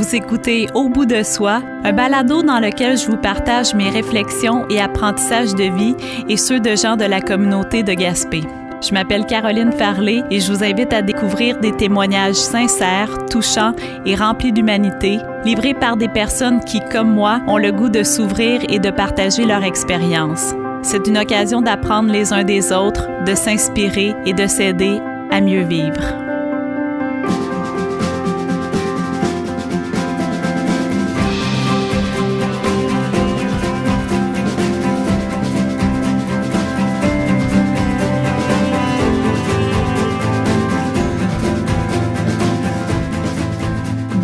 Vous 0.00 0.16
écoutez 0.16 0.66
Au 0.74 0.88
bout 0.88 1.04
de 1.04 1.22
soi, 1.22 1.60
un 1.84 1.92
balado 1.92 2.42
dans 2.42 2.58
lequel 2.58 2.96
je 2.96 3.06
vous 3.06 3.18
partage 3.18 3.74
mes 3.74 3.90
réflexions 3.90 4.66
et 4.70 4.80
apprentissages 4.80 5.54
de 5.54 5.64
vie 5.64 5.94
et 6.26 6.38
ceux 6.38 6.58
de 6.58 6.74
gens 6.74 6.96
de 6.96 7.04
la 7.04 7.20
communauté 7.20 7.82
de 7.82 7.92
Gaspé. 7.92 8.40
Je 8.80 8.94
m'appelle 8.94 9.26
Caroline 9.26 9.72
Farley 9.72 10.22
et 10.30 10.40
je 10.40 10.50
vous 10.50 10.64
invite 10.64 10.94
à 10.94 11.02
découvrir 11.02 11.60
des 11.60 11.76
témoignages 11.76 12.36
sincères, 12.36 13.26
touchants 13.26 13.74
et 14.06 14.14
remplis 14.14 14.52
d'humanité, 14.52 15.18
livrés 15.44 15.74
par 15.74 15.98
des 15.98 16.08
personnes 16.08 16.60
qui, 16.64 16.80
comme 16.80 17.12
moi, 17.12 17.42
ont 17.46 17.58
le 17.58 17.70
goût 17.70 17.90
de 17.90 18.02
s'ouvrir 18.02 18.62
et 18.70 18.78
de 18.78 18.90
partager 18.90 19.44
leur 19.44 19.64
expérience. 19.64 20.54
C'est 20.80 21.08
une 21.08 21.18
occasion 21.18 21.60
d'apprendre 21.60 22.10
les 22.10 22.32
uns 22.32 22.44
des 22.44 22.72
autres, 22.72 23.06
de 23.26 23.34
s'inspirer 23.34 24.14
et 24.24 24.32
de 24.32 24.46
s'aider 24.46 24.98
à 25.30 25.42
mieux 25.42 25.64
vivre. 25.64 26.29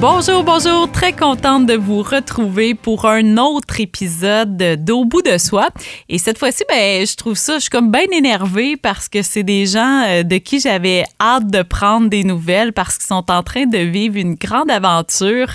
Bonjour, 0.08 0.44
bonjour, 0.44 0.88
très 0.92 1.12
contente 1.12 1.66
de 1.66 1.74
vous 1.74 2.00
retrouver 2.00 2.74
pour 2.76 3.06
un 3.06 3.38
autre 3.38 3.80
épisode 3.80 4.56
d'Au 4.84 5.04
bout 5.04 5.20
de 5.20 5.36
soi. 5.36 5.70
Et 6.08 6.18
cette 6.18 6.38
fois-ci, 6.38 6.62
ben, 6.68 7.04
je 7.04 7.16
trouve 7.16 7.34
ça, 7.34 7.54
je 7.54 7.62
suis 7.62 7.70
comme 7.70 7.90
bien 7.90 8.06
énervée 8.12 8.76
parce 8.76 9.08
que 9.08 9.22
c'est 9.22 9.42
des 9.42 9.66
gens 9.66 10.04
euh, 10.06 10.22
de 10.22 10.36
qui 10.36 10.60
j'avais 10.60 11.04
hâte 11.20 11.48
de 11.48 11.60
prendre 11.62 12.08
des 12.08 12.22
nouvelles 12.22 12.72
parce 12.72 12.98
qu'ils 12.98 13.08
sont 13.08 13.28
en 13.32 13.42
train 13.42 13.66
de 13.66 13.78
vivre 13.78 14.16
une 14.16 14.36
grande 14.36 14.70
aventure. 14.70 15.48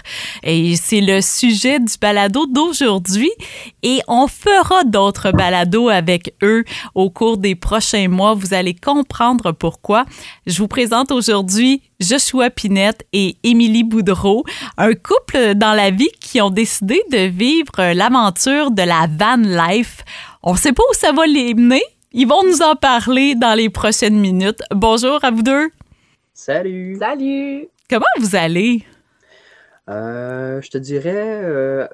Et 0.44 0.76
c'est 0.76 1.00
le 1.00 1.22
sujet 1.22 1.80
du 1.80 1.94
balado 2.02 2.46
d'aujourd'hui. 2.46 3.32
Et 3.84 4.02
on 4.10 4.28
fera 4.28 4.84
d'autres 4.84 5.32
balados 5.32 5.88
avec 5.88 6.36
eux 6.44 6.66
au 6.94 7.10
cours 7.10 7.38
des 7.38 7.56
prochains 7.56 8.10
mois. 8.10 8.34
Vous 8.34 8.54
allez 8.54 8.74
comprendre 8.74 9.54
pourquoi. 9.54 10.04
Je 10.46 10.58
vous 10.58 10.68
présente 10.68 11.14
aujourd'hui 11.14 11.82
Joshua 12.02 12.50
Pinette 12.50 13.06
et 13.14 13.36
Émilie 13.44 13.84
Boudreau, 13.84 14.44
un 14.78 14.94
couple 14.94 15.54
dans 15.56 15.74
la 15.74 15.92
vie 15.92 16.12
qui 16.20 16.42
ont 16.42 16.50
décidé 16.50 17.02
de 17.12 17.30
vivre 17.30 17.94
l'aventure 17.94 18.72
de 18.72 18.82
la 18.82 19.08
van 19.08 19.38
life. 19.38 20.04
On 20.42 20.54
ne 20.54 20.58
sait 20.58 20.74
pas 20.74 20.84
où 20.90 20.94
ça 20.94 21.12
va 21.12 21.28
les 21.28 21.54
mener. 21.54 21.84
Ils 22.12 22.28
vont 22.28 22.44
nous 22.44 22.62
en 22.62 22.76
parler 22.76 23.36
dans 23.36 23.54
les 23.54 23.70
prochaines 23.70 24.20
minutes. 24.20 24.62
Bonjour 24.72 25.24
à 25.24 25.30
vous 25.30 25.44
deux. 25.44 25.70
Salut. 26.34 26.98
Salut. 27.00 27.68
Comment 27.88 28.06
vous 28.20 28.36
allez? 28.36 28.84
Euh, 29.90 30.62
je 30.62 30.70
te 30.70 30.78
dirais, 30.78 31.42
euh, 31.44 31.88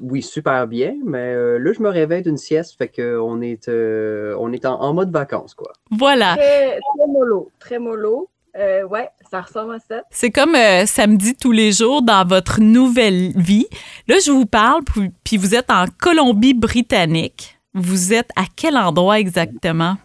oui, 0.00 0.22
super 0.22 0.66
bien, 0.66 0.96
mais 1.04 1.34
euh, 1.34 1.58
là, 1.58 1.72
je 1.72 1.82
me 1.82 1.88
réveille 1.88 2.22
d'une 2.22 2.36
sieste, 2.36 2.76
fait 2.78 2.88
qu'on 2.88 3.40
est, 3.42 3.68
on 3.68 4.52
est 4.52 4.64
en, 4.64 4.92
mode 4.94 5.12
vacances, 5.12 5.54
quoi. 5.54 5.72
Voilà. 5.90 6.34
Très, 6.36 6.78
très 6.78 7.06
mollo, 7.08 7.50
très 7.58 7.78
mollo. 7.78 8.28
Euh, 8.56 8.84
ouais, 8.84 9.08
ça 9.32 9.40
ressemble 9.40 9.74
à 9.74 9.78
ça. 9.78 10.02
C'est 10.10 10.30
comme 10.30 10.54
euh, 10.54 10.84
samedi 10.84 11.34
tous 11.34 11.52
les 11.52 11.72
jours 11.72 12.02
dans 12.02 12.26
votre 12.26 12.60
nouvelle 12.60 13.32
vie. 13.34 13.66
Là, 14.06 14.16
je 14.24 14.30
vous 14.30 14.44
parle, 14.44 14.82
puis 15.24 15.38
vous 15.38 15.54
êtes 15.54 15.70
en 15.70 15.86
Colombie-Britannique. 15.98 17.58
Vous 17.72 18.12
êtes 18.12 18.28
à 18.36 18.42
quel 18.54 18.76
endroit 18.76 19.18
exactement? 19.18 19.96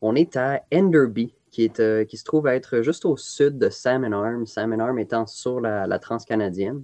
On 0.00 0.14
est 0.14 0.38
à 0.38 0.62
Enderby, 0.72 1.34
qui, 1.50 1.64
est, 1.64 1.80
euh, 1.80 2.06
qui 2.06 2.16
se 2.16 2.24
trouve 2.24 2.46
à 2.46 2.54
être 2.54 2.80
juste 2.80 3.04
au 3.04 3.18
sud 3.18 3.58
de 3.58 3.68
Salmon 3.68 4.12
Arm, 4.12 4.46
Salmon 4.46 4.78
Arm 4.78 4.98
étant 4.98 5.26
sur 5.26 5.60
la, 5.60 5.86
la 5.86 5.98
transcanadienne. 5.98 6.82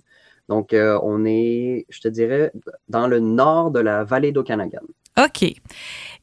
Donc, 0.51 0.75
on 0.75 1.27
est, 1.27 1.85
je 1.91 2.01
te 2.01 2.09
dirais, 2.09 2.53
dans 2.89 3.07
le 3.07 3.21
nord 3.21 3.71
de 3.71 3.81
la 3.81 4.05
vallée 4.05 4.33
d'Okanagan. 4.33 4.81
OK. 5.25 5.53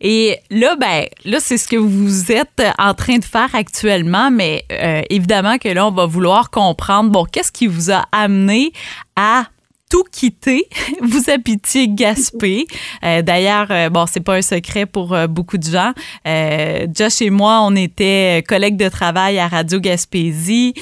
Et 0.01 0.38
là, 0.50 0.75
ben, 0.75 1.06
là, 1.23 1.39
c'est 1.39 1.57
ce 1.57 1.67
que 1.67 1.78
vous 1.78 2.31
êtes 2.31 2.61
en 2.78 2.94
train 2.94 3.17
de 3.17 3.23
faire 3.23 3.53
actuellement, 3.53 4.29
mais 4.29 4.66
euh, 4.72 5.01
évidemment 5.09 5.57
que 5.57 5.69
là, 5.69 5.88
on 5.88 5.91
va 5.91 6.06
vouloir 6.06 6.50
comprendre, 6.50 7.11
bon, 7.11 7.25
qu'est-ce 7.25 7.51
qui 7.51 7.67
vous 7.67 7.91
a 7.91 8.05
amené 8.11 8.72
à 9.16 9.45
tout 9.89 10.03
quitter. 10.11 10.67
Vous 11.01 11.29
habitiez 11.29 11.88
Gaspé. 11.88 12.66
Euh, 13.03 13.22
D'ailleurs, 13.22 13.67
euh, 13.69 13.89
bon, 13.89 14.05
c'est 14.07 14.19
pas 14.19 14.35
un 14.35 14.41
secret 14.41 14.85
pour 14.85 15.13
euh, 15.13 15.28
beaucoup 15.28 15.57
de 15.57 15.63
gens. 15.63 15.94
Euh, 16.28 16.88
Josh 16.94 17.22
et 17.22 17.29
moi, 17.29 17.61
on 17.61 17.75
était 17.75 18.44
collègues 18.47 18.78
de 18.78 18.89
travail 18.89 19.39
à 19.39 19.47
Radio 19.47 19.79
Gaspésie. 19.79 20.73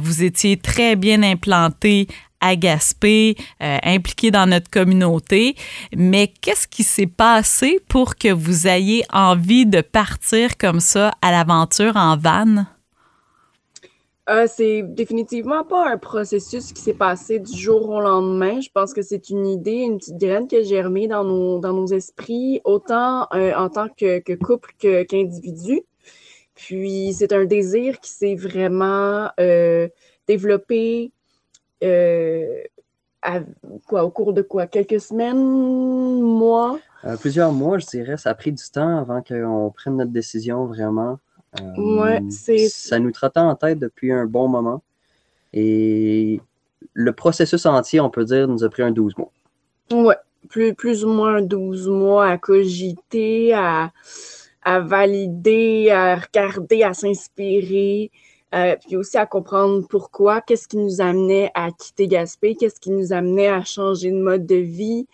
vous 0.00 0.22
étiez 0.22 0.56
très 0.56 0.96
bien 0.96 1.22
implantés 1.22 2.06
à 2.44 2.56
Gaspé, 2.56 3.36
euh, 3.62 3.78
dans 4.30 4.48
notre 4.48 4.70
communauté. 4.70 5.56
Mais 5.96 6.32
qu'est-ce 6.40 6.68
qui 6.68 6.82
s'est 6.82 7.06
passé 7.06 7.80
pour 7.88 8.16
que 8.16 8.32
vous 8.32 8.66
ayez 8.66 9.04
envie 9.12 9.66
de 9.66 9.80
partir 9.80 10.56
comme 10.58 10.80
ça 10.80 11.12
à 11.22 11.30
l'aventure 11.30 11.96
en 11.96 12.16
van? 12.16 12.64
Euh, 14.30 14.46
c'est 14.48 14.82
définitivement 14.82 15.64
pas 15.64 15.86
un 15.90 15.98
processus 15.98 16.72
qui 16.72 16.80
s'est 16.80 16.94
passé 16.94 17.38
du 17.40 17.58
jour 17.58 17.90
au 17.90 18.00
lendemain. 18.00 18.60
Je 18.60 18.70
pense 18.72 18.94
que 18.94 19.02
c'est 19.02 19.28
une 19.28 19.46
idée, 19.46 19.80
une 19.82 19.98
petite 19.98 20.16
graine 20.16 20.48
qui 20.48 20.56
a 20.56 20.62
germé 20.62 21.08
dans 21.08 21.24
nos, 21.24 21.58
dans 21.58 21.74
nos 21.74 21.88
esprits, 21.88 22.60
autant 22.64 23.26
euh, 23.34 23.52
en 23.54 23.68
tant 23.68 23.88
que, 23.88 24.20
que 24.20 24.32
couple 24.32 24.70
qu'individu. 24.78 25.82
Puis 26.54 27.12
c'est 27.12 27.32
un 27.32 27.44
désir 27.44 28.00
qui 28.00 28.10
s'est 28.10 28.34
vraiment 28.34 29.28
euh, 29.40 29.88
développé 30.26 31.12
euh, 31.84 32.62
quoi, 33.86 34.04
au 34.04 34.10
cours 34.10 34.32
de 34.32 34.42
quoi? 34.42 34.66
Quelques 34.66 35.00
semaines, 35.00 36.20
mois? 36.20 36.78
Euh, 37.04 37.16
plusieurs 37.16 37.52
mois, 37.52 37.78
je 37.78 37.86
dirais. 37.86 38.16
Ça 38.16 38.30
a 38.30 38.34
pris 38.34 38.52
du 38.52 38.62
temps 38.72 38.98
avant 38.98 39.22
qu'on 39.22 39.72
prenne 39.74 39.96
notre 39.96 40.12
décision 40.12 40.66
vraiment. 40.66 41.18
Euh, 41.60 42.00
ouais, 42.00 42.22
c'est... 42.30 42.68
Ça 42.68 42.98
nous 42.98 43.12
trottait 43.12 43.40
en 43.40 43.54
tête 43.54 43.78
depuis 43.78 44.12
un 44.12 44.26
bon 44.26 44.48
moment. 44.48 44.82
Et 45.52 46.40
le 46.92 47.12
processus 47.12 47.64
entier, 47.66 48.00
on 48.00 48.10
peut 48.10 48.24
dire, 48.24 48.48
nous 48.48 48.64
a 48.64 48.68
pris 48.68 48.82
un 48.82 48.90
12 48.90 49.14
mois. 49.16 49.30
Ouais, 49.92 50.16
plus, 50.48 50.74
plus 50.74 51.04
ou 51.04 51.08
moins 51.08 51.42
12 51.42 51.88
mois 51.88 52.26
à 52.26 52.38
cogiter, 52.38 53.52
à, 53.54 53.92
à 54.62 54.80
valider, 54.80 55.90
à 55.90 56.16
regarder, 56.16 56.82
à 56.82 56.94
s'inspirer. 56.94 58.10
Euh, 58.54 58.76
puis 58.86 58.96
aussi 58.96 59.16
à 59.16 59.26
comprendre 59.26 59.86
pourquoi, 59.88 60.40
qu'est-ce 60.40 60.68
qui 60.68 60.76
nous 60.76 61.00
amenait 61.00 61.50
à 61.54 61.72
quitter 61.72 62.06
Gaspé, 62.06 62.54
qu'est-ce 62.54 62.78
qui 62.78 62.90
nous 62.90 63.12
amenait 63.12 63.48
à 63.48 63.64
changer 63.64 64.10
de 64.12 64.16
mode 64.16 64.46
de 64.46 64.56
vie. 64.56 65.08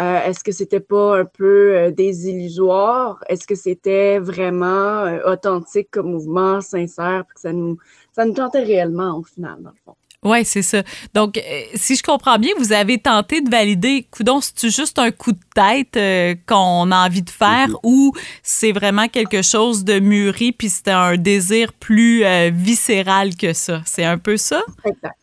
Euh, 0.00 0.20
est-ce 0.24 0.42
que 0.42 0.52
c'était 0.52 0.80
pas 0.80 1.18
un 1.18 1.24
peu 1.24 1.76
euh, 1.76 1.90
désillusoire? 1.90 3.22
Est-ce 3.28 3.46
que 3.46 3.54
c'était 3.54 4.18
vraiment 4.18 5.04
authentique 5.26 5.90
comme 5.90 6.12
mouvement, 6.12 6.60
sincère, 6.60 7.24
puis 7.26 7.34
que 7.34 7.40
ça 7.40 7.52
nous, 7.52 7.78
ça 8.12 8.24
nous 8.24 8.34
tentait 8.34 8.62
réellement 8.62 9.18
au 9.18 9.22
final, 9.22 9.62
dans 9.62 9.70
le 9.70 9.76
fond? 9.84 9.96
Oui, 10.22 10.44
c'est 10.44 10.62
ça. 10.62 10.82
Donc, 11.14 11.36
euh, 11.38 11.40
si 11.74 11.96
je 11.96 12.02
comprends 12.02 12.38
bien, 12.38 12.50
vous 12.58 12.72
avez 12.72 12.98
tenté 12.98 13.40
de 13.40 13.50
valider, 13.50 14.06
coudon, 14.10 14.40
c'est 14.40 14.70
juste 14.70 14.98
un 14.98 15.10
coup 15.10 15.32
de 15.32 15.38
tête 15.54 15.96
euh, 15.96 16.34
qu'on 16.46 16.90
a 16.90 17.06
envie 17.06 17.22
de 17.22 17.30
faire 17.30 17.68
mm-hmm. 17.68 17.80
ou 17.84 18.12
c'est 18.42 18.72
vraiment 18.72 19.08
quelque 19.08 19.42
chose 19.42 19.84
de 19.84 20.00
mûri 20.00 20.52
puis 20.52 20.68
c'était 20.68 20.90
un 20.90 21.16
désir 21.16 21.72
plus 21.72 22.24
euh, 22.24 22.50
viscéral 22.52 23.36
que 23.36 23.52
ça? 23.52 23.82
C'est 23.84 24.04
un 24.04 24.18
peu 24.18 24.36
ça? 24.36 24.62
Exact. 24.84 25.16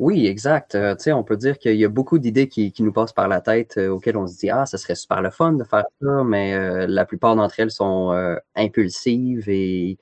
Oui, 0.00 0.26
exact. 0.26 0.76
sais, 0.98 1.12
on 1.12 1.22
peut 1.22 1.36
dire 1.36 1.56
qu'il 1.56 1.76
y 1.76 1.84
a 1.84 1.88
beaucoup 1.88 2.18
d'idées 2.18 2.48
qui, 2.48 2.72
qui, 2.72 2.82
nous 2.82 2.92
passent 2.92 3.12
par 3.12 3.28
la 3.28 3.40
tête 3.40 3.78
auxquelles 3.78 4.16
on 4.16 4.26
se 4.26 4.36
dit 4.36 4.50
Ah, 4.50 4.66
ça 4.66 4.76
serait 4.76 4.96
super 4.96 5.22
le 5.22 5.30
fun 5.30 5.52
de 5.52 5.62
faire 5.62 5.84
ça, 6.02 6.24
mais 6.24 6.88
la 6.88 7.04
plupart 7.04 7.36
d'entre 7.36 7.60
elles 7.60 7.70
sont 7.70 8.12
impulsives 8.56 9.48
et 9.48 9.96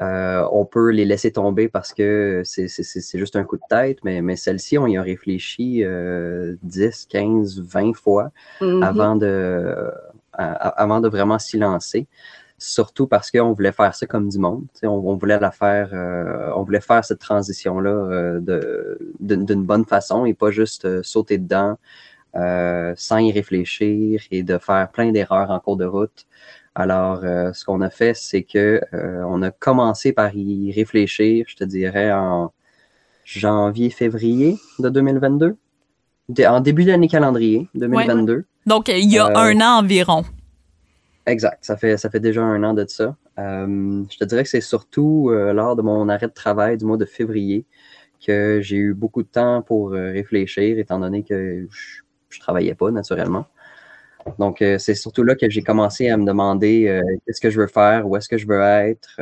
euh, 0.00 0.46
on 0.52 0.66
peut 0.66 0.90
les 0.90 1.06
laisser 1.06 1.32
tomber 1.32 1.68
parce 1.68 1.94
que 1.94 2.42
c'est 2.44 3.18
juste 3.18 3.36
un 3.36 3.44
coup 3.44 3.56
de 3.56 3.62
tête, 3.68 3.98
mais, 4.04 4.20
mais 4.20 4.36
celle-ci, 4.36 4.76
on 4.76 4.86
y 4.86 4.96
a 4.96 5.02
réfléchi 5.02 5.82
10, 6.62 7.06
15, 7.06 7.60
20 7.62 7.94
fois 7.94 8.30
mm-hmm. 8.60 8.84
avant, 8.84 9.16
de, 9.16 9.90
avant 10.32 11.00
de 11.00 11.08
vraiment 11.08 11.38
s'y 11.38 11.58
lancer. 11.58 12.06
Surtout 12.58 13.06
parce 13.06 13.30
qu'on 13.30 13.52
voulait 13.52 13.72
faire 13.72 13.94
ça 13.94 14.06
comme 14.06 14.30
du 14.30 14.38
monde. 14.38 14.64
On, 14.82 14.88
on, 14.88 15.16
voulait 15.16 15.38
la 15.38 15.50
faire, 15.50 15.90
euh, 15.92 16.50
on 16.56 16.62
voulait 16.62 16.80
faire 16.80 17.04
cette 17.04 17.18
transition-là 17.18 17.90
euh, 17.90 18.96
d'une 19.20 19.62
bonne 19.62 19.84
façon 19.84 20.24
et 20.24 20.32
pas 20.32 20.50
juste 20.50 21.02
sauter 21.02 21.38
dedans 21.38 21.78
sans 22.34 23.16
y 23.16 23.32
réfléchir 23.32 24.20
et 24.30 24.42
de 24.42 24.58
faire 24.58 24.90
plein 24.90 25.10
d'erreurs 25.10 25.50
en 25.50 25.58
cours 25.58 25.78
de 25.78 25.86
route. 25.86 26.26
Alors, 26.78 27.24
euh, 27.24 27.54
ce 27.54 27.64
qu'on 27.64 27.80
a 27.80 27.88
fait, 27.88 28.12
c'est 28.14 28.42
que 28.42 28.82
euh, 28.92 29.22
on 29.26 29.40
a 29.40 29.50
commencé 29.50 30.12
par 30.12 30.36
y 30.36 30.70
réfléchir, 30.72 31.46
je 31.48 31.56
te 31.56 31.64
dirais, 31.64 32.12
en 32.12 32.52
janvier-février 33.24 34.58
de 34.78 34.90
2022, 34.90 35.56
en 36.46 36.60
début 36.60 36.84
d'année 36.84 37.08
calendrier 37.08 37.66
2022. 37.76 38.44
Donc, 38.66 38.88
il 38.88 39.10
y 39.10 39.18
a 39.18 39.26
euh, 39.26 39.36
un 39.36 39.60
an 39.62 39.78
environ. 39.78 40.22
Exact, 41.24 41.64
ça 41.64 41.78
fait, 41.78 41.96
ça 41.96 42.10
fait 42.10 42.20
déjà 42.20 42.42
un 42.42 42.62
an 42.62 42.74
de 42.74 42.84
ça. 42.86 43.16
je 43.38 44.18
te 44.18 44.24
dirais 44.26 44.42
que 44.42 44.50
c'est 44.50 44.60
surtout 44.60 45.30
lors 45.30 45.76
de 45.76 45.82
mon 45.82 46.10
arrêt 46.10 46.28
de 46.28 46.32
travail 46.32 46.76
du 46.76 46.84
mois 46.84 46.98
de 46.98 47.06
février 47.06 47.64
que 48.24 48.60
j'ai 48.62 48.76
eu 48.76 48.92
beaucoup 48.92 49.22
de 49.22 49.28
temps 49.28 49.62
pour 49.62 49.92
réfléchir, 49.92 50.78
étant 50.78 51.00
donné 51.00 51.22
que 51.22 51.66
je, 51.70 52.02
ne 52.36 52.40
travaillais 52.40 52.74
pas 52.74 52.90
naturellement. 52.90 53.46
Donc, 54.38 54.58
c'est 54.58 54.94
surtout 54.94 55.22
là 55.22 55.34
que 55.34 55.48
j'ai 55.48 55.62
commencé 55.62 56.08
à 56.08 56.16
me 56.16 56.24
demander 56.24 57.00
qu'est-ce 57.26 57.40
que 57.40 57.50
je 57.50 57.60
veux 57.60 57.66
faire, 57.66 58.06
où 58.08 58.16
est-ce 58.16 58.28
que 58.28 58.38
je 58.38 58.46
veux 58.46 58.60
être, 58.60 59.20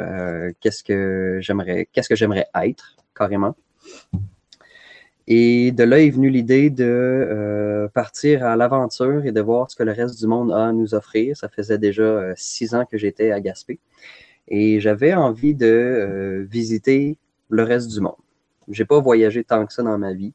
qu'est-ce 0.61 0.83
que 0.83 1.39
j'aimerais, 1.41 1.89
qu'est-ce 1.93 2.09
que 2.09 2.17
j'aimerais 2.17 2.47
être 2.55 2.97
carrément. 3.15 3.55
Et 5.27 5.73
de 5.73 5.85
là 5.85 6.01
est 6.01 6.11
venue 6.11 6.29
l'idée 6.29 6.69
de 6.69 6.85
euh, 6.85 7.89
partir 7.89 8.45
à 8.45 8.57
l'aventure 8.57 9.25
et 9.25 9.33
de 9.33 9.41
voir 9.41 9.71
ce 9.71 9.77
que 9.77 9.83
le 9.83 9.93
reste 9.93 10.21
du 10.21 10.27
monde 10.27 10.53
a 10.53 10.67
à 10.69 10.73
nous 10.73 10.95
offrir. 10.95 11.37
Ça 11.37 11.49
faisait 11.49 11.79
déjà 11.79 12.03
euh, 12.03 12.35
six 12.37 12.75
ans 12.75 12.85
que 12.85 12.99
j'étais 12.99 13.31
à 13.31 13.41
Gaspé. 13.41 13.79
Et 14.49 14.81
j'avais 14.81 15.15
envie 15.15 15.55
de 15.55 15.67
euh, 15.67 16.47
visiter 16.51 17.17
le 17.49 17.63
reste 17.63 17.89
du 17.91 18.01
monde. 18.01 18.17
J'ai 18.69 18.85
pas 18.85 19.01
voyagé 19.01 19.45
tant 19.45 19.65
que 19.65 19.73
ça 19.73 19.83
dans 19.83 19.97
ma 19.97 20.13
vie. 20.13 20.35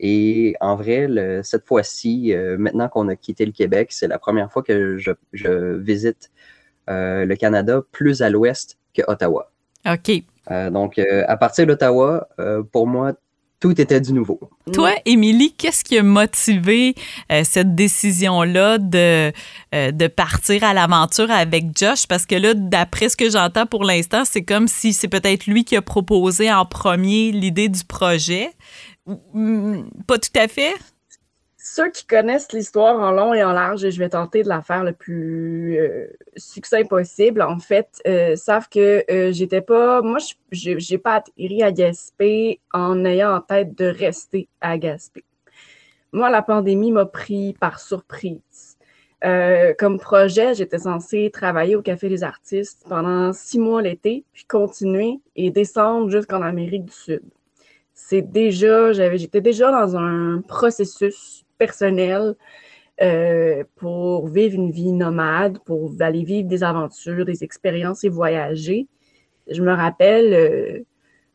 Et 0.00 0.54
en 0.60 0.76
vrai, 0.76 1.08
cette 1.42 1.66
fois-ci, 1.66 2.34
maintenant 2.58 2.88
qu'on 2.88 3.08
a 3.08 3.16
quitté 3.16 3.44
le 3.44 3.52
Québec, 3.52 3.92
c'est 3.92 4.08
la 4.08 4.18
première 4.18 4.50
fois 4.50 4.62
que 4.62 4.96
je, 4.96 5.12
je 5.32 5.76
visite 5.76 6.30
le 6.88 7.34
Canada 7.34 7.82
plus 7.92 8.22
à 8.22 8.30
l'ouest 8.30 8.78
que 8.94 9.02
Ottawa. 9.06 9.52
OK. 9.86 10.10
donc, 10.70 10.98
à 10.98 11.36
partir 11.36 11.66
d'Ottawa, 11.66 12.28
pour 12.72 12.86
moi, 12.86 13.12
tout 13.60 13.78
était 13.78 14.00
du 14.00 14.14
nouveau. 14.14 14.40
Toi, 14.72 14.92
Émilie, 15.04 15.52
qu'est-ce 15.52 15.84
qui 15.84 15.98
a 15.98 16.02
motivé 16.02 16.94
euh, 17.30 17.42
cette 17.44 17.74
décision-là 17.74 18.78
de, 18.78 19.32
euh, 19.74 19.92
de 19.92 20.06
partir 20.06 20.64
à 20.64 20.72
l'aventure 20.72 21.30
avec 21.30 21.76
Josh? 21.76 22.06
Parce 22.06 22.24
que 22.24 22.34
là, 22.34 22.54
d'après 22.54 23.10
ce 23.10 23.16
que 23.16 23.28
j'entends 23.28 23.66
pour 23.66 23.84
l'instant, 23.84 24.22
c'est 24.24 24.42
comme 24.42 24.66
si 24.66 24.94
c'est 24.94 25.08
peut-être 25.08 25.46
lui 25.46 25.64
qui 25.64 25.76
a 25.76 25.82
proposé 25.82 26.50
en 26.50 26.64
premier 26.64 27.32
l'idée 27.32 27.68
du 27.68 27.84
projet. 27.84 28.50
Pas 30.06 30.18
tout 30.18 30.30
à 30.38 30.48
fait? 30.48 30.74
ceux 31.62 31.90
qui 31.90 32.06
connaissent 32.06 32.52
l'histoire 32.52 32.98
en 32.98 33.12
long 33.12 33.34
et 33.34 33.44
en 33.44 33.52
large, 33.52 33.88
je 33.88 33.98
vais 33.98 34.08
tenter 34.08 34.42
de 34.42 34.48
la 34.48 34.62
faire 34.62 34.82
le 34.82 34.92
plus 34.92 35.78
euh, 35.78 36.06
succinct 36.36 36.84
possible, 36.84 37.42
en 37.42 37.58
fait, 37.58 38.00
euh, 38.06 38.34
savent 38.34 38.68
que 38.68 39.04
euh, 39.10 39.30
j'étais 39.32 39.60
pas. 39.60 40.00
Moi, 40.02 40.18
je 40.52 40.70
n'ai 40.70 40.98
pas 40.98 41.16
atterri 41.16 41.62
à 41.62 41.70
Gaspé 41.70 42.60
en 42.72 43.04
ayant 43.04 43.34
en 43.36 43.40
tête 43.40 43.76
de 43.76 43.84
rester 43.84 44.48
à 44.60 44.78
Gaspé. 44.78 45.24
Moi, 46.12 46.30
la 46.30 46.42
pandémie 46.42 46.92
m'a 46.92 47.06
pris 47.06 47.54
par 47.60 47.78
surprise. 47.78 48.76
comme 49.78 49.98
projet, 49.98 50.54
j'étais 50.54 50.78
censée 50.78 51.30
travailler 51.30 51.76
au 51.76 51.82
Café 51.82 52.08
des 52.08 52.24
artistes 52.24 52.84
pendant 52.88 53.32
six 53.32 53.58
mois 53.58 53.82
l'été, 53.82 54.24
puis 54.32 54.44
continuer 54.44 55.20
et 55.36 55.50
descendre 55.50 56.10
jusqu'en 56.10 56.42
Amérique 56.42 56.86
du 56.86 56.92
Sud. 56.92 57.22
C'est 58.02 58.22
déjà, 58.22 58.92
j'avais, 58.92 59.18
j'étais 59.18 59.40
déjà 59.40 59.70
dans 59.70 59.96
un 59.96 60.42
processus 60.48 61.44
personnel 61.58 62.34
euh, 63.00 63.62
pour 63.76 64.26
vivre 64.26 64.56
une 64.56 64.72
vie 64.72 64.92
nomade, 64.92 65.58
pour 65.64 65.92
aller 66.00 66.24
vivre 66.24 66.48
des 66.48 66.64
aventures, 66.64 67.24
des 67.24 67.44
expériences 67.44 68.02
et 68.02 68.08
voyager. 68.08 68.88
Je 69.48 69.62
me 69.62 69.72
rappelle, 69.72 70.34
euh, 70.34 70.84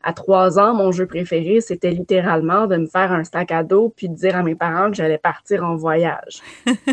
à 0.02 0.12
trois 0.12 0.58
ans, 0.58 0.74
mon 0.74 0.92
jeu 0.92 1.06
préféré, 1.06 1.60
c'était 1.60 1.92
littéralement 1.92 2.66
de 2.66 2.76
me 2.76 2.86
faire 2.86 3.10
un 3.10 3.24
sac 3.24 3.52
à 3.52 3.62
dos 3.62 3.92
puis 3.96 4.08
de 4.08 4.14
dire 4.14 4.36
à 4.36 4.42
mes 4.42 4.54
parents 4.54 4.90
que 4.90 4.96
j'allais 4.96 5.18
partir 5.18 5.64
en 5.64 5.76
voyage. 5.76 6.42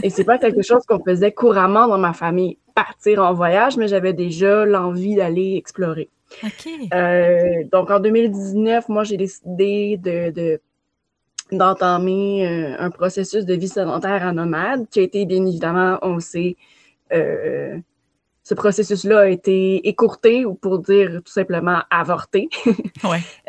et 0.01 0.09
c'est 0.09 0.23
pas 0.23 0.37
quelque 0.37 0.61
chose 0.61 0.83
qu'on 0.87 1.03
faisait 1.03 1.31
couramment 1.31 1.87
dans 1.87 1.97
ma 1.97 2.13
famille, 2.13 2.57
partir 2.73 3.21
en 3.21 3.33
voyage, 3.33 3.75
mais 3.75 3.87
j'avais 3.87 4.13
déjà 4.13 4.65
l'envie 4.65 5.15
d'aller 5.15 5.55
explorer. 5.57 6.09
Euh, 6.93 7.63
donc 7.71 7.89
en 7.91 7.99
2019, 7.99 8.89
moi, 8.89 9.03
j'ai 9.03 9.17
décidé 9.17 9.97
de 9.97 10.59
d'entamer 11.51 12.47
euh, 12.47 12.75
un 12.79 12.89
processus 12.89 13.45
de 13.45 13.53
vie 13.53 13.67
sédentaire 13.67 14.25
à 14.25 14.31
nomade 14.31 14.87
qui 14.89 14.99
a 14.99 15.03
été, 15.03 15.25
bien 15.25 15.45
évidemment, 15.45 15.99
on 16.01 16.19
sait, 16.19 16.55
euh, 17.11 17.77
ce 18.43 18.53
processus-là 18.53 19.21
a 19.21 19.27
été 19.27 19.87
écourté 19.87 20.45
ou 20.45 20.53
pour 20.53 20.79
dire 20.79 21.21
tout 21.23 21.31
simplement 21.31 21.79
avorté. 21.89 22.49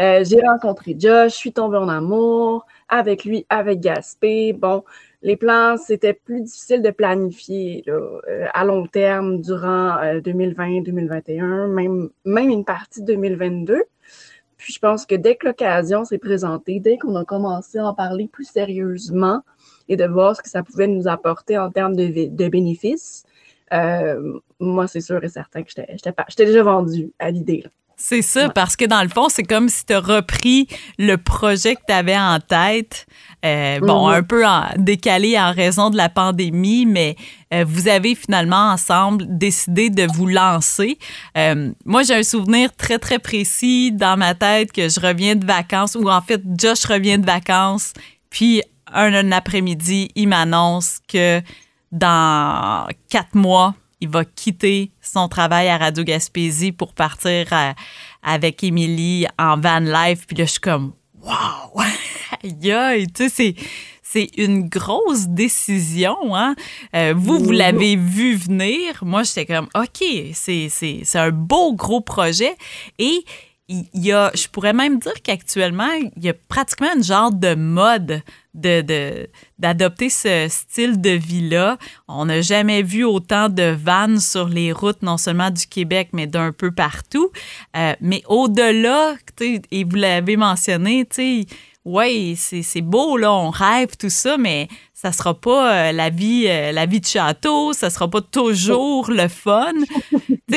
Euh, 0.01 0.25
j'ai 0.25 0.41
rencontré 0.41 0.97
Josh, 0.99 1.35
je 1.35 1.37
suis 1.37 1.53
tombée 1.53 1.77
en 1.77 1.89
amour 1.89 2.67
avec 2.89 3.25
lui, 3.25 3.47
avec 3.49 3.79
Gaspé. 3.79 4.53
Bon, 4.53 4.83
les 5.25 5.37
plans, 5.37 5.77
c'était 5.79 6.13
plus 6.13 6.43
difficile 6.43 6.83
de 6.83 6.91
planifier 6.91 7.85
à 8.53 8.65
long 8.65 8.87
terme 8.87 9.41
durant 9.41 9.97
2020-2021, 10.21 11.67
même, 11.69 12.11
même 12.27 12.51
une 12.51 12.65
partie 12.65 13.01
de 13.01 13.07
2022. 13.07 13.83
Puis 14.59 14.73
je 14.75 14.79
pense 14.79 15.07
que 15.07 15.15
dès 15.15 15.37
que 15.37 15.47
l'occasion 15.47 16.05
s'est 16.05 16.19
présentée, 16.19 16.79
dès 16.79 16.99
qu'on 16.99 17.17
a 17.17 17.25
commencé 17.25 17.79
à 17.79 17.87
en 17.87 17.95
parler 17.95 18.29
plus 18.29 18.45
sérieusement 18.45 19.43
et 19.89 19.97
de 19.97 20.05
voir 20.05 20.37
ce 20.37 20.43
que 20.43 20.49
ça 20.49 20.63
pouvait 20.63 20.87
nous 20.87 21.09
apporter 21.09 21.59
en 21.59 21.71
termes 21.71 21.97
de, 21.97 22.49
bénéfices, 22.49 23.25
euh, 23.73 24.39
moi, 24.61 24.87
c'est 24.87 25.01
sûr 25.01 25.25
et 25.25 25.29
certain 25.29 25.63
que 25.63 25.71
j'étais 25.71 26.47
déjà 26.47 26.63
vendue 26.63 27.13
à 27.19 27.31
l'idée. 27.31 27.65
C'est 27.97 28.23
ça, 28.23 28.49
parce 28.49 28.77
que 28.77 28.85
dans 28.85 29.03
le 29.03 29.09
fond, 29.09 29.29
c'est 29.29 29.45
comme 29.45 29.69
si 29.69 29.87
tu 29.87 29.95
as 29.95 30.01
repris 30.01 30.69
le 30.99 31.17
projet 31.17 31.75
que 31.77 31.81
tu 31.87 31.95
avais 31.95 32.19
en 32.19 32.39
tête. 32.41 33.07
Euh, 33.45 33.79
bon, 33.81 34.09
mm-hmm. 34.09 34.17
un 34.17 34.23
peu 34.23 34.47
en, 34.47 34.65
décalé 34.77 35.39
en 35.39 35.53
raison 35.53 35.91
de 35.91 35.97
la 35.97 36.09
pandémie, 36.09 36.87
mais 36.87 37.17
euh, 37.53 37.65
vous 37.67 37.89
avez 37.89 38.15
finalement 38.15 38.71
ensemble 38.73 39.27
décidé 39.29 39.91
de 39.91 40.07
vous 40.15 40.27
lancer. 40.27 40.99
Euh, 41.37 41.73
moi, 41.85 42.03
j'ai 42.03 42.15
un 42.15 42.23
souvenir 42.23 42.75
très, 42.75 42.99
très 42.99 43.19
précis 43.19 43.93
dans 43.93 44.17
ma 44.17 44.35
tête 44.35 44.73
que 44.73 44.89
je 44.89 44.99
reviens 44.99 45.37
de 45.37 45.47
vacances, 45.47 45.95
ou 45.95 46.09
en 46.09 46.21
fait, 46.21 46.41
Josh 46.59 46.85
revient 46.87 47.19
de 47.19 47.27
vacances, 47.27 47.93
puis 48.31 48.63
un 48.93 49.33
après-midi, 49.33 50.11
il 50.15 50.29
m'annonce 50.29 50.99
que 51.09 51.41
dans 51.93 52.87
quatre 53.09 53.35
mois, 53.35 53.75
il 54.01 54.09
va 54.09 54.25
quitter 54.25 54.91
son 55.01 55.29
travail 55.29 55.69
à 55.69 55.79
Radio 55.79 56.05
Gaspésie 56.05 56.73
pour 56.73 56.93
partir 56.95 57.47
avec 58.23 58.63
Émilie 58.63 59.27
en 59.39 59.59
van 59.59 59.81
life. 59.81 60.27
Puis 60.27 60.37
là, 60.37 60.45
je 60.45 60.51
suis 60.53 60.61
comme, 60.61 60.93
wow! 61.23 61.81
Aïe, 62.43 63.07
tu 63.13 63.29
sais, 63.29 63.55
c'est 64.03 64.31
une 64.37 64.69
grosse 64.69 65.27
décision. 65.27 66.37
Hein? 66.37 66.55
Euh, 66.95 67.15
vous, 67.17 67.39
vous 67.39 67.51
l'avez 67.51 67.97
vu 67.97 68.37
venir. 68.37 69.03
Moi, 69.03 69.23
j'étais 69.25 69.47
comme, 69.47 69.69
OK, 69.75 70.05
c'est 70.35 71.03
un 71.15 71.31
beau 71.31 71.75
gros 71.75 72.01
projet. 72.01 72.55
Et 72.99 73.25
il 73.69 73.87
y 73.95 74.13
a, 74.13 74.31
je 74.35 74.47
pourrais 74.49 74.73
même 74.73 74.99
dire 74.99 75.15
qu'actuellement, 75.23 75.91
il 76.17 76.23
y 76.23 76.29
a 76.29 76.35
pratiquement 76.35 76.95
une 76.95 77.03
genre 77.03 77.33
de 77.33 77.55
mode 77.55 78.23
de, 78.55 79.29
d'adopter 79.59 80.09
ce 80.09 80.47
style 80.49 81.01
de 81.01 81.11
vie-là. 81.11 81.79
On 82.09 82.27
n'a 82.27 82.41
jamais 82.41 82.83
vu 82.83 83.05
autant 83.05 83.49
de 83.49 83.75
vannes 83.75 84.21
sur 84.21 84.49
les 84.49 84.73
routes, 84.73 85.03
non 85.03 85.17
seulement 85.17 85.51
du 85.51 85.67
Québec, 85.67 86.11
mais 86.13 86.27
d'un 86.27 86.53
peu 86.53 86.71
partout. 86.71 87.31
Euh, 87.77 87.95
mais 88.01 88.23
au-delà, 88.29 89.15
et 89.41 89.85
vous 89.85 89.97
l'avez 89.97 90.37
mentionné, 90.37 91.07
oui, 91.85 92.37
c'est 92.37 92.81
beau, 92.81 93.19
là, 93.19 93.33
on 93.33 93.51
rêve, 93.51 93.97
tout 93.99 94.09
ça, 94.09 94.39
mais 94.39 94.69
ça 95.05 95.13
sera 95.13 95.35
pas 95.35 95.71
euh, 95.71 95.93
la 95.93 96.09
vie 96.09 96.47
euh, 96.49 96.73
la 96.73 96.87
vie 96.87 96.99
de 96.99 97.05
château, 97.05 97.75
ça 97.75 97.91
sera 97.91 98.09
pas 98.09 98.23
toujours 98.23 99.11
le 99.11 99.29
fun. 99.29 99.75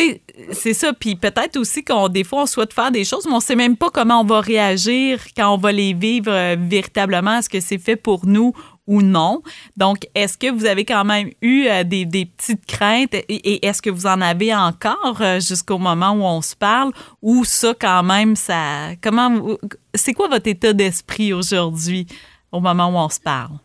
c'est 0.54 0.74
ça. 0.74 0.94
Puis 0.94 1.18
peut-être 1.18 1.58
aussi 1.58 1.84
qu'on 1.84 2.08
des 2.08 2.24
fois 2.24 2.44
on 2.44 2.46
souhaite 2.46 2.72
faire 2.72 2.90
des 2.90 3.04
choses, 3.04 3.26
mais 3.26 3.34
on 3.34 3.42
sait 3.42 3.58
même 3.58 3.76
pas 3.76 3.90
comment 3.90 4.22
on 4.22 4.24
va 4.24 4.40
réagir 4.40 5.20
quand 5.36 5.54
on 5.54 5.58
va 5.58 5.74
les 5.74 5.94
vivre 5.94 6.32
euh, 6.32 6.56
véritablement. 6.58 7.40
Est-ce 7.40 7.50
que 7.50 7.60
c'est 7.60 7.78
fait 7.78 7.98
pour 7.98 8.26
nous 8.26 8.54
ou 8.88 9.02
non? 9.02 9.42
Donc, 9.76 10.08
est-ce 10.16 10.38
que 10.38 10.50
vous 10.50 10.66
avez 10.66 10.86
quand 10.86 11.04
même 11.04 11.30
eu 11.42 11.68
des, 11.84 12.06
des, 12.06 12.26
petites 12.26 12.66
craintes? 12.66 13.14
Et, 13.14 13.68
est-ce 13.68 13.82
que 13.82 13.90
vous 13.90 14.06
en 14.08 14.22
avez 14.22 14.56
encore 14.56 15.22
jusqu'au 15.42 15.78
moment 15.78 16.12
où 16.12 16.24
on 16.24 16.42
se 16.42 16.56
parle? 16.56 16.94
Ou 17.22 17.44
ça 17.44 17.74
quand 17.78 18.04
même, 18.04 18.38
ça... 18.38 18.92
Comment... 19.04 19.58
C'est 19.94 20.14
quoi 20.14 20.30
votre 20.30 20.48
état 20.48 20.72
d'esprit 20.72 21.34
aujourd'hui 21.34 22.08
au 22.54 22.62
moment 22.62 22.88
où 22.88 22.96
on 22.96 23.10
se 23.10 23.20
parle? 23.20 23.58